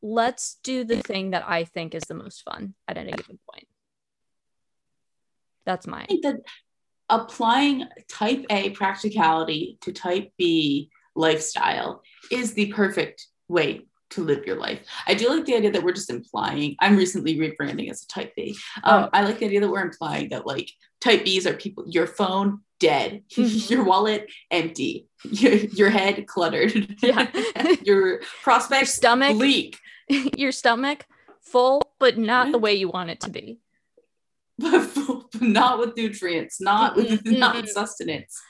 let's 0.01 0.57
do 0.63 0.83
the 0.83 1.01
thing 1.01 1.31
that 1.31 1.43
i 1.47 1.63
think 1.63 1.95
is 1.95 2.03
the 2.03 2.13
most 2.13 2.43
fun 2.43 2.73
at 2.87 2.97
any 2.97 3.11
given 3.11 3.39
point. 3.49 3.67
That's 5.65 5.87
mine 5.87 6.03
I 6.03 6.07
think 6.07 6.23
that 6.23 6.41
applying 7.09 7.85
type 8.09 8.45
A 8.49 8.71
practicality 8.71 9.77
to 9.81 9.91
type 9.93 10.31
B 10.37 10.89
lifestyle 11.15 12.03
is 12.31 12.53
the 12.53 12.71
perfect 12.73 13.27
way 13.47 13.86
to 14.11 14.23
live 14.23 14.45
your 14.45 14.57
life. 14.57 14.79
I 15.05 15.13
do 15.13 15.29
like 15.29 15.45
the 15.45 15.55
idea 15.55 15.71
that 15.71 15.83
we're 15.83 15.93
just 15.93 16.09
implying. 16.09 16.75
I'm 16.79 16.95
recently 16.97 17.37
rebranding 17.37 17.89
as 17.89 18.03
a 18.03 18.07
type 18.07 18.33
B. 18.35 18.55
Um, 18.83 19.05
Oh. 19.05 19.09
I 19.13 19.23
like 19.23 19.39
the 19.39 19.45
idea 19.45 19.61
that 19.61 19.69
we're 19.69 19.81
implying 19.81 20.29
that 20.29 20.45
like 20.47 20.69
type 21.01 21.25
Bs 21.25 21.45
are 21.45 21.53
people. 21.53 21.85
Your 21.87 22.07
phone 22.07 22.61
dead, 22.79 23.23
your 23.35 23.83
wallet 23.83 24.29
empty, 24.51 25.07
your, 25.23 25.53
your 25.53 25.89
head 25.89 26.25
cluttered, 26.27 26.95
Yeah. 27.01 27.29
your 27.83 28.21
your 28.71 28.85
stomach 28.85 29.35
leak, 29.35 29.77
your 30.37 30.51
stomach 30.51 31.05
full 31.41 31.81
but 31.99 32.17
not 32.17 32.51
the 32.51 32.57
way 32.57 32.73
you 32.73 32.89
want 32.89 33.09
it 33.09 33.21
to 33.21 33.29
be 33.29 33.59
but 34.59 34.89
not 35.39 35.79
with 35.79 35.95
nutrients, 35.95 36.59
not 36.59 36.95
with 36.95 37.25
not 37.25 37.55
with 37.55 37.69
sustenance. 37.69 38.41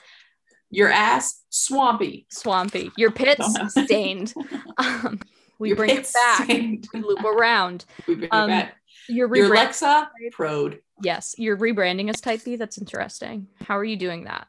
Your 0.70 0.90
ass 0.90 1.42
swampy. 1.50 2.26
swampy 2.30 2.90
your 2.96 3.10
pits 3.10 3.46
stained 3.70 4.34
um, 4.76 5.18
we 5.58 5.68
Your 5.68 5.76
bring 5.76 5.90
it 5.90 6.10
back 6.38 6.48
we 6.48 6.80
loop 6.94 7.24
around 7.24 7.84
We 8.06 8.14
bring 8.16 8.28
Um, 8.32 8.50
it 8.50 8.52
back. 8.64 8.76
your 9.08 9.34
Your 9.36 9.46
Alexa 9.52 10.10
prode. 10.32 10.80
yes 11.02 11.34
you're 11.38 11.56
rebranding 11.56 12.08
as 12.10 12.20
type 12.20 12.44
b 12.44 12.56
that's 12.56 12.78
interesting 12.78 13.46
how 13.64 13.76
are 13.76 13.84
you 13.84 13.96
doing 13.96 14.24
that 14.24 14.46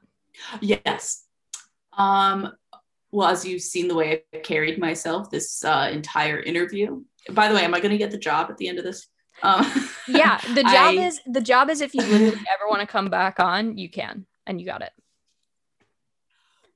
Yes. 0.62 1.26
Um, 1.98 2.54
well, 3.12 3.28
as 3.28 3.44
you've 3.46 3.62
seen 3.62 3.90
the 3.90 3.96
way 3.96 4.24
I 4.34 4.38
carried 4.38 4.80
myself 4.80 5.30
this 5.30 5.66
uh, 5.66 5.90
entire 5.92 6.40
interview. 6.40 7.02
By 7.32 7.50
the 7.50 7.56
way, 7.56 7.64
am 7.66 7.74
I 7.74 7.80
going 7.82 7.92
to 7.92 7.98
get 7.98 8.12
the 8.12 8.18
job 8.18 8.50
at 8.50 8.58
the 8.58 8.70
end 8.70 8.78
of 8.78 8.86
this? 8.86 9.08
Um, 9.44 9.66
yeah 10.08 10.38
the 10.54 10.64
job 10.76 10.96
I- 10.98 11.08
is 11.08 11.20
the 11.26 11.42
job 11.42 11.70
is 11.70 11.82
if 11.82 11.94
you 11.94 12.02
ever 12.04 12.68
want 12.70 12.80
to 12.82 12.88
come 12.88 13.10
back 13.10 13.40
on 13.42 13.78
you 13.78 13.90
can 13.90 14.26
and 14.46 14.60
you 14.62 14.66
got 14.66 14.82
it 14.82 14.92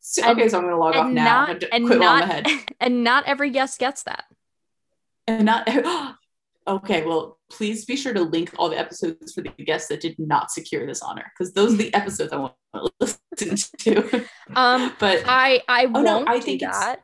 so- 0.06 0.22
and- 0.24 0.38
okay, 0.40 0.50
so 0.50 0.58
I'm 0.58 0.64
going 0.66 0.74
to 0.76 0.80
log 0.80 0.96
off 0.96 1.12
now. 1.12 1.46
not- 1.48 1.64
I'm 1.64 1.70
and 1.72 1.86
quit 1.88 2.00
not- 2.00 2.24
ahead. 2.24 2.48
and 2.80 3.04
not 3.04 3.24
every 3.26 3.50
guest 3.50 3.80
gets 3.80 4.04
that 4.04 4.26
And 5.28 5.46
not. 5.46 5.68
Okay, 6.66 7.04
well, 7.06 7.40
please 7.52 7.84
be 7.84 7.98
sure 7.98 8.14
to 8.14 8.22
link 8.22 8.52
all 8.58 8.70
the 8.70 8.80
episodes 8.80 9.34
for 9.34 9.42
the 9.42 9.50
guests 9.50 9.90
that 9.90 10.00
did 10.00 10.16
not 10.18 10.50
secure 10.50 10.88
this 10.88 11.02
honor, 11.02 11.30
because 11.38 11.52
those 11.52 11.74
are 11.74 11.76
the 11.76 11.94
episodes 11.94 12.32
I 12.32 12.38
want 12.38 12.54
to 12.74 12.90
listen 13.02 13.58
to. 13.80 14.26
um 14.56 14.94
but 15.00 15.24
i 15.28 15.62
i 15.68 15.84
no, 15.88 16.02
won't 16.02 16.30
I 16.30 16.38
do 16.38 16.42
think 16.42 16.62
that 16.62 17.02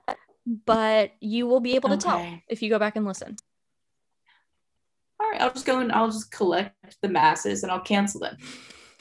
but 0.66 1.12
you 1.20 1.46
will 1.46 1.60
be 1.60 1.76
able 1.76 1.90
to 1.90 1.98
tell 1.98 2.26
if 2.48 2.62
you 2.62 2.70
go 2.70 2.80
back 2.80 2.96
and 2.96 3.06
listen 3.06 3.36
all 5.20 5.30
right, 5.30 5.42
I'll 5.42 5.52
just 5.52 5.66
go 5.66 5.80
and 5.80 5.92
I'll 5.92 6.08
just 6.10 6.32
collect 6.32 6.96
the 7.02 7.10
masses 7.10 7.62
and 7.64 7.70
I'll 7.72 7.82
cancel 7.82 8.22
them 8.22 8.38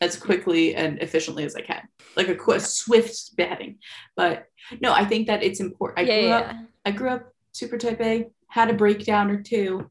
as 0.01 0.17
quickly 0.17 0.75
and 0.75 1.01
efficiently 1.03 1.45
as 1.45 1.57
I 1.57 1.63
can, 1.63 1.83
like 2.17 2.29
a, 2.29 2.35
qu- 2.35 2.53
a 2.53 2.61
swift 2.61 3.37
beheading. 3.37 3.79
But 4.17 4.47
no, 4.81 4.93
I 4.93 5.05
think 5.05 5.27
that 5.27 5.43
it's 5.43 5.61
important. 5.61 5.99
I 5.99 6.03
yeah, 6.03 6.21
grew 6.21 6.29
yeah, 6.29 6.39
up, 6.39 6.57
I 6.85 6.91
grew 6.93 7.09
up 7.11 7.33
super 7.53 7.79
type 7.79 8.01
A, 8.01 8.27
had 8.49 8.71
a 8.71 8.75
breakdown 8.75 9.31
or 9.31 9.43
two, 9.43 9.91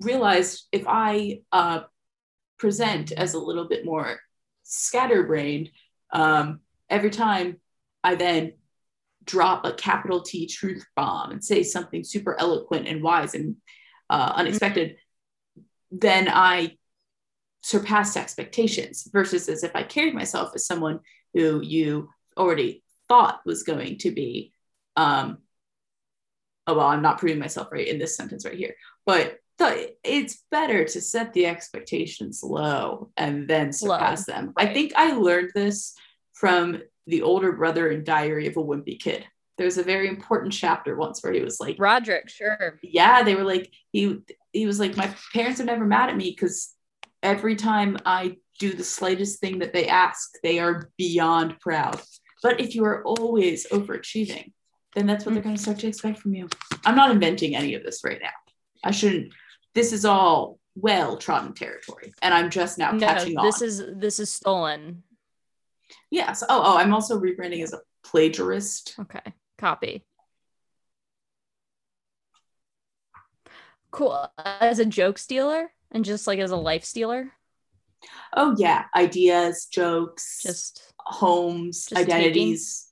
realized 0.00 0.66
if 0.72 0.84
I 0.86 1.40
uh, 1.52 1.82
present 2.58 3.12
as 3.12 3.34
a 3.34 3.38
little 3.38 3.68
bit 3.68 3.84
more 3.84 4.18
scatterbrained, 4.62 5.70
um, 6.12 6.60
every 6.88 7.10
time 7.10 7.60
I 8.04 8.14
then 8.14 8.54
drop 9.24 9.64
a 9.64 9.72
capital 9.72 10.22
T 10.22 10.46
truth 10.46 10.84
bomb 10.96 11.30
and 11.30 11.44
say 11.44 11.62
something 11.62 12.04
super 12.04 12.36
eloquent 12.38 12.88
and 12.88 13.02
wise 13.02 13.34
and 13.34 13.56
uh, 14.08 14.32
unexpected, 14.34 14.96
then 15.90 16.28
I 16.28 16.76
surpassed 17.62 18.16
expectations 18.16 19.08
versus 19.12 19.48
as 19.48 19.64
if 19.64 19.74
I 19.74 19.82
carried 19.82 20.14
myself 20.14 20.52
as 20.54 20.66
someone 20.66 21.00
who 21.34 21.60
you 21.60 22.08
already 22.36 22.82
thought 23.08 23.40
was 23.44 23.64
going 23.64 23.98
to 23.98 24.10
be 24.10 24.52
um 24.96 25.38
oh 26.66 26.74
well 26.74 26.86
I'm 26.86 27.02
not 27.02 27.18
proving 27.18 27.38
myself 27.38 27.68
right 27.70 27.86
in 27.86 27.98
this 27.98 28.16
sentence 28.16 28.44
right 28.44 28.56
here 28.56 28.74
but 29.04 29.38
the, 29.60 29.94
it's 30.02 30.42
better 30.50 30.84
to 30.84 31.00
set 31.00 31.32
the 31.32 31.46
expectations 31.46 32.42
low 32.42 33.10
and 33.16 33.46
then 33.46 33.72
surpass 33.72 34.24
them. 34.24 34.52
I 34.56 34.66
think 34.66 34.92
I 34.96 35.12
learned 35.12 35.50
this 35.54 35.94
from 36.32 36.82
the 37.06 37.22
older 37.22 37.52
brother 37.52 37.90
in 37.90 38.02
Diary 38.02 38.46
of 38.46 38.56
a 38.56 38.62
Wimpy 38.62 38.98
Kid. 38.98 39.24
There's 39.58 39.76
a 39.76 39.82
very 39.82 40.08
important 40.08 40.54
chapter 40.54 40.96
once 40.96 41.22
where 41.22 41.34
he 41.34 41.42
was 41.42 41.60
like, 41.60 41.76
Roderick, 41.78 42.30
sure. 42.30 42.78
yeah, 42.82 43.22
they 43.22 43.34
were 43.34 43.44
like, 43.44 43.70
he 43.92 44.20
he 44.52 44.64
was 44.64 44.80
like, 44.80 44.96
my 44.96 45.14
parents 45.34 45.60
are 45.60 45.64
never 45.64 45.84
mad 45.84 46.08
at 46.08 46.16
me 46.16 46.30
because 46.30 46.74
every 47.22 47.56
time 47.56 47.96
I 48.04 48.36
do 48.58 48.72
the 48.72 48.84
slightest 48.84 49.40
thing 49.40 49.58
that 49.60 49.72
they 49.72 49.88
ask, 49.88 50.30
they 50.42 50.58
are 50.58 50.90
beyond 50.98 51.58
proud. 51.60 52.00
But 52.42 52.60
if 52.60 52.74
you 52.74 52.84
are 52.84 53.02
always 53.04 53.66
overachieving, 53.68 54.52
then 54.94 55.06
that's 55.06 55.24
what 55.24 55.34
they're 55.34 55.42
going 55.42 55.56
to 55.56 55.62
start 55.62 55.78
to 55.80 55.86
expect 55.88 56.18
from 56.18 56.34
you. 56.34 56.48
I'm 56.84 56.96
not 56.96 57.10
inventing 57.10 57.54
any 57.54 57.74
of 57.74 57.82
this 57.84 58.02
right 58.04 58.18
now. 58.22 58.30
I 58.82 58.90
shouldn't. 58.90 59.32
This 59.74 59.92
is 59.92 60.04
all 60.04 60.58
well 60.74 61.16
trodden 61.16 61.52
territory, 61.54 62.12
and 62.22 62.32
I'm 62.34 62.50
just 62.50 62.78
now 62.78 62.92
No, 62.92 62.98
catching 63.06 63.36
on. 63.38 63.44
this 63.44 63.60
is 63.62 63.82
this 63.96 64.18
is 64.18 64.30
stolen. 64.32 65.02
yes. 66.10 66.42
Oh, 66.42 66.62
oh, 66.64 66.76
I'm 66.76 66.92
also 66.94 67.20
rebranding 67.20 67.62
as 67.62 67.72
a 67.72 67.80
plagiarist. 68.04 68.98
Okay, 68.98 69.32
copy. 69.58 70.04
Cool. 73.90 74.28
As 74.38 74.78
a 74.78 74.84
joke 74.86 75.18
stealer 75.18 75.72
and 75.92 76.04
just 76.04 76.26
like 76.26 76.38
as 76.38 76.50
a 76.50 76.56
life 76.56 76.84
stealer, 76.84 77.32
Oh 78.36 78.54
yeah, 78.58 78.84
ideas, 78.94 79.66
jokes, 79.66 80.40
just 80.42 80.82
homes, 80.98 81.86
Just 81.86 81.92
identities, 81.94 82.88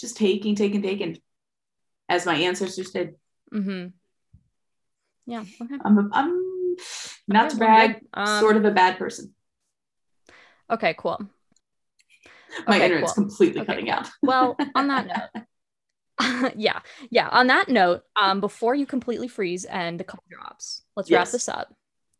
just 0.00 0.16
taking, 0.16 0.54
taking, 0.54 0.82
taking. 0.82 1.18
As 2.08 2.24
my 2.26 2.36
ancestors 2.36 2.90
did. 2.90 3.14
mm-hmm. 3.52 3.88
Yeah. 5.26 5.44
Okay. 5.60 5.76
I'm, 5.84 5.98
a, 5.98 6.08
I'm 6.12 6.76
not 7.28 7.50
Okay, 7.50 7.50
to 7.50 7.56
brag. 7.56 8.00
Um, 8.14 8.40
sort 8.40 8.56
of 8.56 8.64
a 8.64 8.70
bad 8.70 8.98
person. 8.98 9.34
Okay. 10.70 10.94
Cool. 10.98 11.20
My 12.66 12.76
okay, 12.76 12.86
internet's 12.86 13.12
cool. 13.12 13.14
completely 13.14 13.62
Okay, 13.62 13.66
cutting 13.66 13.86
cool. 13.86 13.94
out. 13.94 14.08
Well, 14.22 14.62
on 14.74 14.88
that 14.88 15.06
note, 15.34 15.44
yeah, 16.56 16.80
yeah. 17.10 17.28
On 17.28 17.46
that 17.48 17.68
note, 17.68 18.02
um, 18.20 18.40
before 18.40 18.74
you 18.74 18.86
completely 18.86 19.28
freeze 19.28 19.64
and 19.64 20.00
the 20.00 20.04
couple 20.04 20.24
drops, 20.30 20.82
let's 20.96 21.10
wrap 21.10 21.30
this 21.30 21.48
up. 21.48 21.74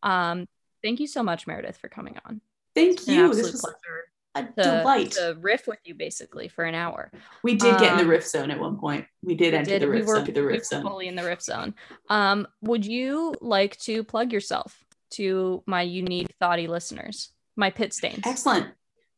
Um, 0.06 0.46
thank 0.82 1.00
you 1.00 1.06
so 1.06 1.22
much, 1.22 1.46
Meredith, 1.46 1.76
for 1.76 1.88
coming 1.88 2.16
on. 2.24 2.40
Thank 2.74 3.06
you. 3.08 3.32
This 3.34 3.52
was 3.52 3.60
pleasure 3.60 4.04
a 4.34 4.42
to, 4.44 4.52
delight. 4.78 5.12
to 5.12 5.36
riff 5.40 5.66
with 5.66 5.78
you 5.84 5.94
basically 5.94 6.48
for 6.48 6.64
an 6.64 6.74
hour. 6.74 7.10
we 7.42 7.54
did 7.54 7.78
get 7.78 7.92
in 7.92 7.96
the 7.98 8.04
um, 8.04 8.10
riff 8.10 8.26
zone 8.26 8.50
at 8.50 8.58
one 8.60 8.76
point. 8.78 9.06
We 9.22 9.34
did 9.34 9.52
We 9.52 9.58
enter 9.58 9.70
did- 9.70 9.82
the 9.82 9.86
we 9.86 9.96
riff 9.98 10.06
were- 10.06 10.16
zone. 10.16 10.24
The 10.26 10.40
we 10.40 10.46
riff 10.46 10.58
were 10.58 10.64
zone. 10.64 10.82
Fully 10.82 11.08
in 11.08 11.16
the 11.16 11.24
riff 11.24 11.40
zone. 11.42 11.74
Um, 12.10 12.46
would 12.60 12.84
you 12.84 13.34
like 13.40 13.78
to 13.80 14.04
plug 14.04 14.32
yourself 14.32 14.84
to 15.12 15.62
my 15.66 15.82
unique 15.82 16.34
thoughty 16.38 16.66
listeners, 16.66 17.30
my 17.56 17.70
pit 17.70 17.94
stains? 17.94 18.20
Excellent. 18.26 18.66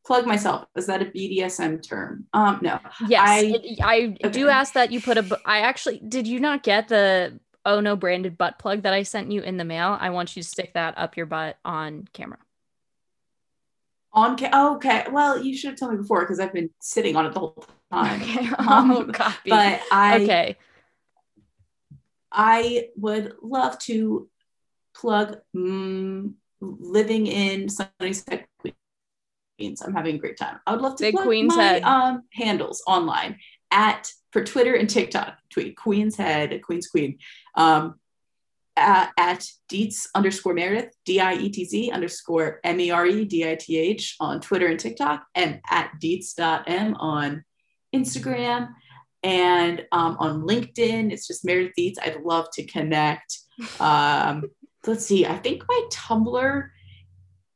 Plug 0.06 0.24
myself. 0.24 0.66
Is 0.76 0.86
that 0.86 1.02
a 1.02 1.06
BDSM 1.06 1.82
term? 1.86 2.26
Um, 2.32 2.60
no. 2.62 2.78
Yes, 3.08 3.28
I- 3.28 3.40
it- 3.44 3.78
I, 3.82 4.06
do 4.30 4.48
ask 4.48 4.72
that 4.74 4.92
you 4.92 5.00
put 5.00 5.18
a. 5.18 5.38
I 5.44 5.60
actually 5.62 5.98
did. 5.98 6.26
You 6.28 6.38
not 6.38 6.62
get 6.62 6.86
the 6.88 7.40
oh 7.64 7.80
no 7.80 7.96
branded 7.96 8.38
butt 8.38 8.58
plug 8.58 8.82
that 8.82 8.92
I 8.92 9.02
sent 9.02 9.30
you 9.30 9.42
in 9.42 9.56
the 9.56 9.64
mail. 9.64 9.96
I 10.00 10.10
want 10.10 10.36
you 10.36 10.42
to 10.42 10.48
stick 10.48 10.74
that 10.74 10.96
up 10.96 11.16
your 11.16 11.26
butt 11.26 11.58
on 11.64 12.08
camera. 12.12 12.38
On 14.12 14.36
ca- 14.36 14.50
oh, 14.52 14.76
okay. 14.76 15.04
Well, 15.10 15.42
you 15.42 15.56
should 15.56 15.70
have 15.70 15.78
told 15.78 15.92
me 15.92 15.98
before 15.98 16.20
because 16.20 16.40
I've 16.40 16.52
been 16.52 16.70
sitting 16.80 17.14
on 17.14 17.26
it 17.26 17.34
the 17.34 17.40
whole 17.40 17.54
time. 17.54 17.68
Okay. 17.90 18.48
Um, 18.58 18.90
oh, 18.90 19.04
copy. 19.06 19.50
But 19.50 19.80
I 19.90 20.22
okay. 20.22 20.56
I 22.30 22.88
would 22.96 23.34
love 23.42 23.78
to 23.80 24.28
plug 24.94 25.38
mm, 25.56 26.34
living 26.60 27.26
in 27.26 27.68
Sunnyside, 27.68 28.46
Queens. 28.60 29.82
I'm 29.82 29.94
having 29.94 30.16
a 30.16 30.18
great 30.18 30.36
time. 30.36 30.60
I 30.66 30.72
would 30.72 30.82
love 30.82 30.96
to 30.96 31.04
Big 31.04 31.14
plug 31.14 31.26
Queen's 31.26 31.56
my 31.56 31.80
um, 31.80 32.24
handles 32.32 32.82
online 32.86 33.38
at 33.70 34.10
for 34.32 34.44
Twitter 34.44 34.74
and 34.74 34.88
TikTok. 34.88 35.36
Tweet 35.50 35.76
Queen's 35.76 36.16
Head, 36.16 36.60
Queen's 36.62 36.88
Queen. 36.88 37.18
Um, 37.54 37.96
at, 38.76 39.10
at 39.18 39.44
Dietz 39.68 40.06
underscore 40.14 40.54
Meredith, 40.54 40.94
D 41.04 41.20
I 41.20 41.34
E 41.34 41.48
T 41.48 41.64
Z 41.64 41.90
underscore 41.90 42.60
M 42.62 42.78
E 42.80 42.90
R 42.90 43.06
E 43.06 43.24
D 43.24 43.48
I 43.48 43.56
T 43.56 43.76
H 43.76 44.16
on 44.20 44.40
Twitter 44.40 44.66
and 44.66 44.78
TikTok, 44.78 45.24
and 45.34 45.60
at 45.68 45.92
Dietz.m 46.00 46.94
on 47.00 47.44
Instagram 47.94 48.68
and 49.22 49.84
um, 49.92 50.16
on 50.20 50.42
LinkedIn. 50.42 51.10
It's 51.12 51.26
just 51.26 51.44
Meredith 51.44 51.72
Dietz. 51.76 51.98
I'd 52.00 52.22
love 52.22 52.48
to 52.52 52.64
connect. 52.64 53.38
Um, 53.80 54.44
let's 54.86 55.04
see, 55.04 55.26
I 55.26 55.36
think 55.36 55.64
my 55.68 55.82
Tumblr 55.90 56.68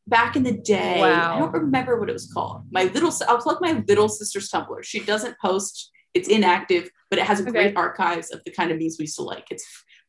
back 0.09 0.35
in 0.35 0.43
the 0.43 0.53
day, 0.53 1.01
Wow. 1.01 1.37
I 1.37 1.39
don't 1.39 1.53
remember 1.53 1.99
what 1.99 2.09
it 2.09 2.13
was 2.13 2.31
called. 2.33 2.63
My 2.73 2.85
little, 2.85 3.13
I'll 3.29 3.39
plug 3.39 3.59
my 3.61 3.85
little 3.87 4.09
sister's 4.09 4.51
Tumblr. 4.51 4.83
She 4.83 4.99
doesn't 4.99 5.39
post, 5.41 5.91
it's 6.15 6.29
inactive, 6.29 6.91
but 7.11 7.19
it 7.19 7.25
has 7.25 7.41
a 7.41 7.45
great 7.51 7.77
archives 7.77 8.31
of 8.33 8.43
the 8.45 8.51
kind 8.51 8.71
of 8.71 8.79
memes 8.79 8.97
we 8.99 9.05
used 9.05 9.17
to 9.17 9.23
like. 9.23 9.47
It's 9.51 9.65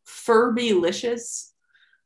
Furbylicious, 0.07 1.49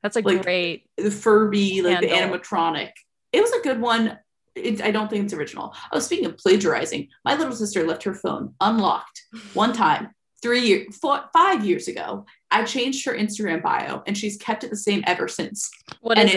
That's 0.03 0.15
a 0.15 0.21
Like- 0.21 0.43
great. 0.43 0.89
the 0.97 1.09
Furby, 1.11 1.81
like 1.81 1.99
the 2.01 2.07
animatronic. 2.09 2.91
It 3.33 3.41
was 3.41 3.51
a 3.51 3.61
good 3.61 3.81
one. 3.81 4.17
It, 4.55 4.81
I 4.81 4.91
don't 4.91 5.09
think 5.09 5.25
it's 5.25 5.33
original. 5.33 5.75
Oh, 5.91 5.99
speaking 5.99 6.25
of 6.25 6.37
plagiarizing, 6.37 7.09
my 7.25 7.35
little 7.35 7.53
sister 7.55 7.85
left 7.85 8.03
her 8.03 8.13
phone 8.13 8.53
unlocked 8.61 9.21
one 9.53 9.73
time, 9.73 10.11
three 10.41 10.61
years, 10.61 10.95
four, 10.97 11.23
five 11.33 11.65
years 11.65 11.87
ago. 11.87 12.25
I 12.51 12.63
changed 12.63 13.05
her 13.05 13.13
Instagram 13.13 13.61
bio, 13.61 14.03
and 14.07 14.17
she's 14.17 14.37
kept 14.37 14.63
it 14.63 14.69
the 14.69 14.75
same 14.77 15.03
ever 15.07 15.27
since. 15.27 15.69
What 16.01 16.17
and 16.17 16.29
is 16.29 16.35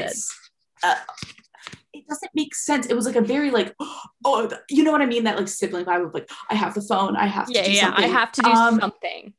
it? 0.82 0.86
uh, 0.86 0.96
doesn't 2.10 2.30
make 2.34 2.54
sense. 2.54 2.86
It 2.86 2.94
was 2.94 3.06
like 3.06 3.16
a 3.16 3.22
very 3.22 3.50
like, 3.50 3.74
oh, 4.24 4.50
you 4.68 4.84
know 4.84 4.92
what 4.92 5.00
I 5.00 5.06
mean? 5.06 5.24
That 5.24 5.38
like 5.38 5.48
sibling 5.48 5.86
vibe 5.86 6.04
of 6.06 6.12
like, 6.12 6.28
I 6.50 6.54
have 6.54 6.74
the 6.74 6.82
phone, 6.82 7.16
I 7.16 7.26
have 7.26 7.46
to 7.46 7.52
Yeah, 7.54 7.64
do 7.64 7.72
yeah. 7.72 7.80
something. 7.86 8.04
I 8.04 8.08
have 8.08 8.32
to 8.32 8.42
do 8.42 8.50
Um, 8.50 8.80
something. 8.80 9.34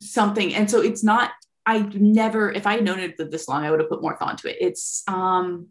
something 0.00 0.52
and 0.52 0.68
so 0.68 0.80
it's 0.82 1.04
not 1.04 1.30
i 1.64 1.78
never 1.94 2.50
if 2.50 2.66
i 2.66 2.72
had 2.74 2.84
known 2.84 2.98
it 2.98 3.16
this 3.30 3.46
long 3.46 3.64
i 3.64 3.70
would 3.70 3.78
have 3.78 3.88
put 3.88 4.02
more 4.02 4.16
thought 4.16 4.32
into 4.32 4.50
it 4.50 4.56
it's 4.60 5.04
um 5.06 5.68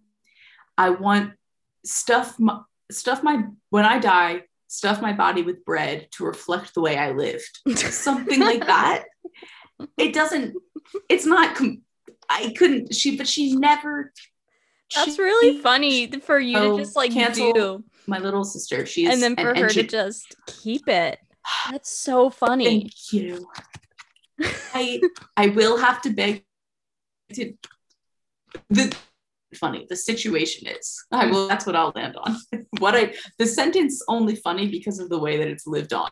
i 0.78 0.90
want 0.90 1.34
stuff 1.84 2.40
my 2.40 2.58
stuff 2.90 3.24
my 3.24 3.44
when 3.72 3.84
i 3.84 4.00
die 4.00 4.42
stuff 4.68 5.02
my 5.02 5.12
body 5.12 5.42
with 5.42 5.66
bread 5.66 6.08
to 6.12 6.24
reflect 6.24 6.74
the 6.74 6.80
way 6.82 6.98
i 6.98 7.12
lived 7.12 7.60
something 7.76 8.40
like 8.40 8.66
that 8.66 9.04
it 9.98 10.14
doesn't 10.14 10.56
it's 11.10 11.26
not 11.26 11.56
com- 11.58 11.82
i 12.32 12.54
couldn't 12.58 12.94
she 12.96 13.18
but 13.18 13.28
she 13.28 13.56
never 13.56 14.12
That's 14.96 15.16
she- 15.16 15.22
really 15.22 15.60
funny 15.60 16.08
for 16.08 16.40
you 16.40 16.58
Oh, 16.58 16.78
to 16.78 16.84
just 16.84 16.96
like 16.96 17.12
cancel 17.12 17.52
do, 17.54 17.84
my 18.08 18.20
little 18.20 18.44
sister 18.44 18.86
she 18.86 19.06
and 19.06 19.22
then 19.22 19.36
for 19.36 19.54
her 19.56 19.68
to 19.70 19.84
just 19.84 20.36
keep 20.48 20.88
it. 20.88 21.20
That's 21.72 21.92
so 21.92 22.30
funny. 22.30 22.66
Thank 22.66 23.14
you. 23.14 23.48
I 24.74 25.02
I 25.38 25.48
will 25.48 25.78
have 25.78 26.02
to 26.04 26.10
beg 26.12 26.46
to 27.34 27.54
the 28.70 28.96
funny 29.56 29.86
the 29.90 29.96
situation 29.96 30.68
is 30.68 31.04
I 31.12 31.26
will 31.28 31.48
that's 31.48 31.66
what 31.66 31.76
I'll 31.76 31.92
land 31.96 32.16
on. 32.18 32.38
what 32.80 32.96
I 32.96 33.14
the 33.38 33.46
sentence 33.46 34.02
only 34.08 34.36
funny 34.36 34.68
because 34.70 35.00
of 35.00 35.10
the 35.10 35.20
way 35.20 35.38
that 35.38 35.48
it's 35.48 35.68
lived 35.68 35.94
on. 35.94 36.10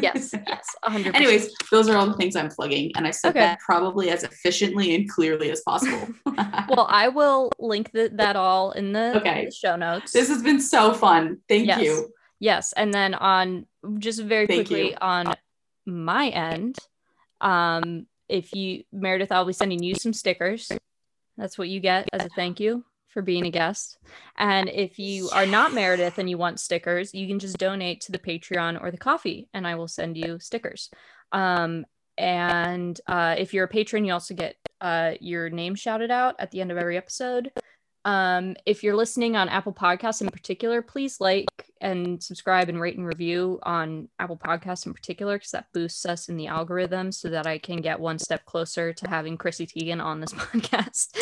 yes, 0.00 0.32
yes, 0.46 0.66
a 0.82 0.90
hundred. 0.90 1.16
Anyways, 1.16 1.52
those 1.70 1.88
are 1.88 1.96
all 1.96 2.06
the 2.06 2.14
things 2.16 2.36
I'm 2.36 2.48
plugging, 2.50 2.92
and 2.96 3.06
I 3.06 3.10
said 3.10 3.30
Okay. 3.30 3.40
that 3.40 3.60
probably 3.60 4.10
as 4.10 4.22
efficiently 4.24 4.94
and 4.94 5.08
clearly 5.08 5.50
as 5.50 5.60
possible. 5.62 6.08
well, 6.68 6.86
I 6.90 7.08
will 7.08 7.50
link 7.58 7.90
the, 7.92 8.10
that 8.14 8.36
all 8.36 8.72
in 8.72 8.92
the, 8.92 9.16
Okay. 9.16 9.46
the 9.46 9.50
show 9.50 9.76
notes. 9.76 10.12
this 10.12 10.28
has 10.28 10.42
been 10.42 10.60
so 10.60 10.92
fun. 10.92 11.38
Thank 11.48 11.66
Yes. 11.66 11.82
you. 11.82 12.12
Yes, 12.40 12.72
and 12.74 12.92
then 12.92 13.14
on 13.14 13.66
just 13.98 14.20
very 14.22 14.46
Thank 14.46 14.68
quickly 14.68 14.90
you. 14.90 14.96
on 15.00 15.34
my 15.86 16.28
end, 16.28 16.76
um, 17.40 18.06
if 18.28 18.54
you 18.54 18.84
Meredith, 18.92 19.30
I'll 19.32 19.44
be 19.44 19.52
sending 19.52 19.82
you 19.82 19.94
some 19.94 20.12
stickers. 20.12 20.70
That's 21.36 21.58
what 21.58 21.68
you 21.68 21.80
get 21.80 22.08
as 22.12 22.24
a 22.24 22.28
thank 22.30 22.60
you 22.60 22.84
for 23.08 23.22
being 23.22 23.46
a 23.46 23.50
guest. 23.50 23.98
And 24.36 24.68
if 24.68 24.98
you 24.98 25.28
are 25.30 25.46
not 25.46 25.74
Meredith 25.74 26.18
and 26.18 26.28
you 26.28 26.38
want 26.38 26.60
stickers, 26.60 27.14
you 27.14 27.28
can 27.28 27.38
just 27.38 27.58
donate 27.58 28.00
to 28.02 28.12
the 28.12 28.18
Patreon 28.18 28.82
or 28.82 28.90
the 28.90 28.98
coffee, 28.98 29.48
and 29.52 29.66
I 29.66 29.74
will 29.74 29.88
send 29.88 30.16
you 30.16 30.38
stickers. 30.38 30.90
Um, 31.30 31.84
and 32.18 33.00
uh, 33.06 33.36
if 33.38 33.54
you're 33.54 33.64
a 33.64 33.68
patron, 33.68 34.04
you 34.04 34.12
also 34.12 34.34
get 34.34 34.56
uh, 34.80 35.12
your 35.20 35.48
name 35.48 35.74
shouted 35.74 36.10
out 36.10 36.36
at 36.38 36.50
the 36.50 36.60
end 36.60 36.70
of 36.70 36.78
every 36.78 36.96
episode. 36.96 37.50
Um, 38.04 38.56
if 38.66 38.82
you're 38.82 38.96
listening 38.96 39.36
on 39.36 39.48
Apple 39.48 39.72
Podcasts 39.72 40.20
in 40.22 40.28
particular, 40.28 40.82
please 40.82 41.20
like 41.20 41.46
and 41.80 42.22
subscribe 42.22 42.68
and 42.68 42.80
rate 42.80 42.96
and 42.96 43.06
review 43.06 43.58
on 43.62 44.08
Apple 44.18 44.36
Podcasts 44.36 44.86
in 44.86 44.92
particular, 44.94 45.36
because 45.36 45.50
that 45.52 45.66
boosts 45.72 46.04
us 46.06 46.28
in 46.28 46.36
the 46.36 46.46
algorithm 46.48 47.12
so 47.12 47.28
that 47.30 47.46
I 47.46 47.58
can 47.58 47.80
get 47.80 47.98
one 48.00 48.18
step 48.18 48.44
closer 48.44 48.92
to 48.92 49.08
having 49.08 49.36
Chrissy 49.36 49.66
Teigen 49.66 50.02
on 50.02 50.20
this 50.20 50.32
podcast. 50.34 51.16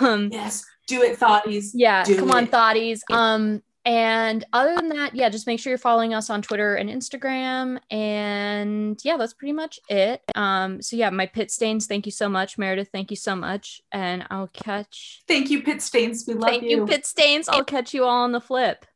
um, 0.00 0.28
Yes, 0.32 0.64
do 0.86 1.02
it, 1.02 1.18
thoughties. 1.18 1.70
yeah, 1.74 2.04
Do 2.04 2.16
come 2.18 2.30
on, 2.30 2.44
it. 2.44 2.50
thoughties. 2.50 3.00
Um, 3.10 3.62
and 3.84 4.44
other 4.52 4.76
than 4.76 4.88
that, 4.90 5.14
yeah, 5.14 5.28
just 5.28 5.46
make 5.46 5.58
sure 5.58 5.70
you're 5.70 5.78
following 5.78 6.14
us 6.14 6.30
on 6.30 6.42
Twitter 6.42 6.76
and 6.76 6.88
Instagram. 6.88 7.80
And 7.90 9.00
yeah, 9.02 9.16
that's 9.16 9.32
pretty 9.32 9.52
much 9.52 9.80
it. 9.88 10.22
Um, 10.34 10.80
so 10.80 10.96
yeah, 10.96 11.10
my 11.10 11.26
pit 11.26 11.50
stains. 11.50 11.86
Thank 11.86 12.06
you 12.06 12.12
so 12.12 12.28
much, 12.28 12.58
Meredith. 12.58 12.90
Thank 12.92 13.10
you 13.10 13.16
so 13.16 13.34
much, 13.34 13.82
and 13.90 14.24
I'll 14.30 14.48
catch. 14.48 15.22
Thank 15.26 15.50
you, 15.50 15.62
Pit 15.62 15.82
Stains. 15.82 16.24
We 16.26 16.34
love 16.34 16.50
Thank 16.50 16.64
you, 16.64 16.86
pit 16.86 17.06
stains. 17.06 17.48
I'll 17.48 17.64
catch 17.64 17.92
you 17.92 18.04
all 18.04 18.22
on 18.22 18.32
the 18.32 18.40
flip. 18.40 18.86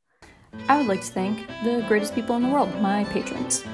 I 0.68 0.78
would 0.78 0.86
like 0.86 1.02
to 1.02 1.06
thank 1.06 1.46
the 1.64 1.84
greatest 1.86 2.14
people 2.14 2.36
in 2.36 2.42
the 2.42 2.48
world, 2.48 2.74
my 2.80 3.04
patrons. 3.04 3.64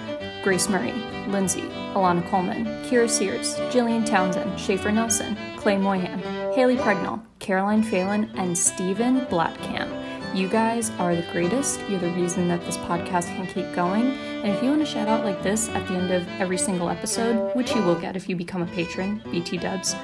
Grace 0.43 0.68
Murray, 0.68 0.93
Lindsay, 1.28 1.62
Ilana 1.94 2.28
Coleman, 2.28 2.64
Kira 2.84 3.09
Sears, 3.09 3.55
Jillian 3.70 4.05
Townsend, 4.05 4.59
Schaefer 4.59 4.90
Nelson, 4.90 5.36
Clay 5.56 5.78
Moyhan, 5.78 6.18
Haley 6.52 6.76
Pregnall, 6.76 7.24
Caroline 7.39 7.84
Phelan, 7.84 8.28
and 8.34 8.59
Stephen 8.59 9.20
Blatkamp. 9.26 10.11
You 10.35 10.49
guys 10.49 10.91
are 10.99 11.15
the 11.15 11.27
greatest. 11.31 11.79
You're 11.91 12.01
the 12.01 12.09
reason 12.13 12.49
that 12.49 12.65
this 12.65 12.79
podcast 12.79 13.27
can 13.37 13.47
keep 13.47 13.71
going. 13.75 14.13
And 14.43 14.47
if 14.47 14.63
you 14.63 14.71
want 14.71 14.81
a 14.81 14.87
shout 14.87 15.07
out 15.07 15.27
like 15.27 15.43
this 15.43 15.69
at 15.69 15.87
the 15.87 15.95
end 15.95 16.11
of 16.11 16.27
every 16.41 16.57
single 16.57 16.89
episode, 16.89 17.55
which 17.55 17.75
you 17.75 17.83
will 17.83 18.01
get 18.01 18.17
if 18.17 18.31
you 18.31 18.35
become 18.35 18.63
a 18.63 18.67
patron, 18.67 19.21
BT 19.31 19.59
dubs, 19.59 19.95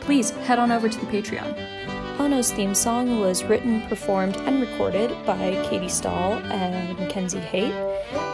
please 0.00 0.30
head 0.30 0.58
on 0.58 0.72
over 0.72 0.88
to 0.88 0.98
the 0.98 1.06
Patreon. 1.06 1.54
Ono's 2.18 2.50
theme 2.50 2.74
song 2.74 3.20
was 3.20 3.44
written, 3.44 3.80
performed, 3.82 4.36
and 4.38 4.60
recorded 4.60 5.10
by 5.24 5.36
Katie 5.68 5.88
Stahl 5.88 6.32
and 6.50 6.98
Mackenzie 6.98 7.38
Haight. 7.38 7.72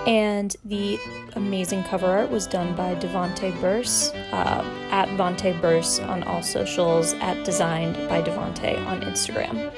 And 0.08 0.56
the 0.64 0.98
amazing 1.34 1.84
cover 1.84 2.06
art 2.06 2.30
was 2.30 2.46
done 2.46 2.74
by 2.74 2.94
Devonte 2.94 3.60
Burse 3.60 4.10
uh, 4.32 4.64
at 4.90 5.08
Devonte 5.10 5.60
Burse 5.60 5.98
on 6.00 6.22
all 6.22 6.42
socials, 6.42 7.12
at 7.14 7.44
Designed 7.44 7.96
by 8.08 8.22
Devonte 8.22 8.78
on 8.86 9.02
Instagram. 9.02 9.70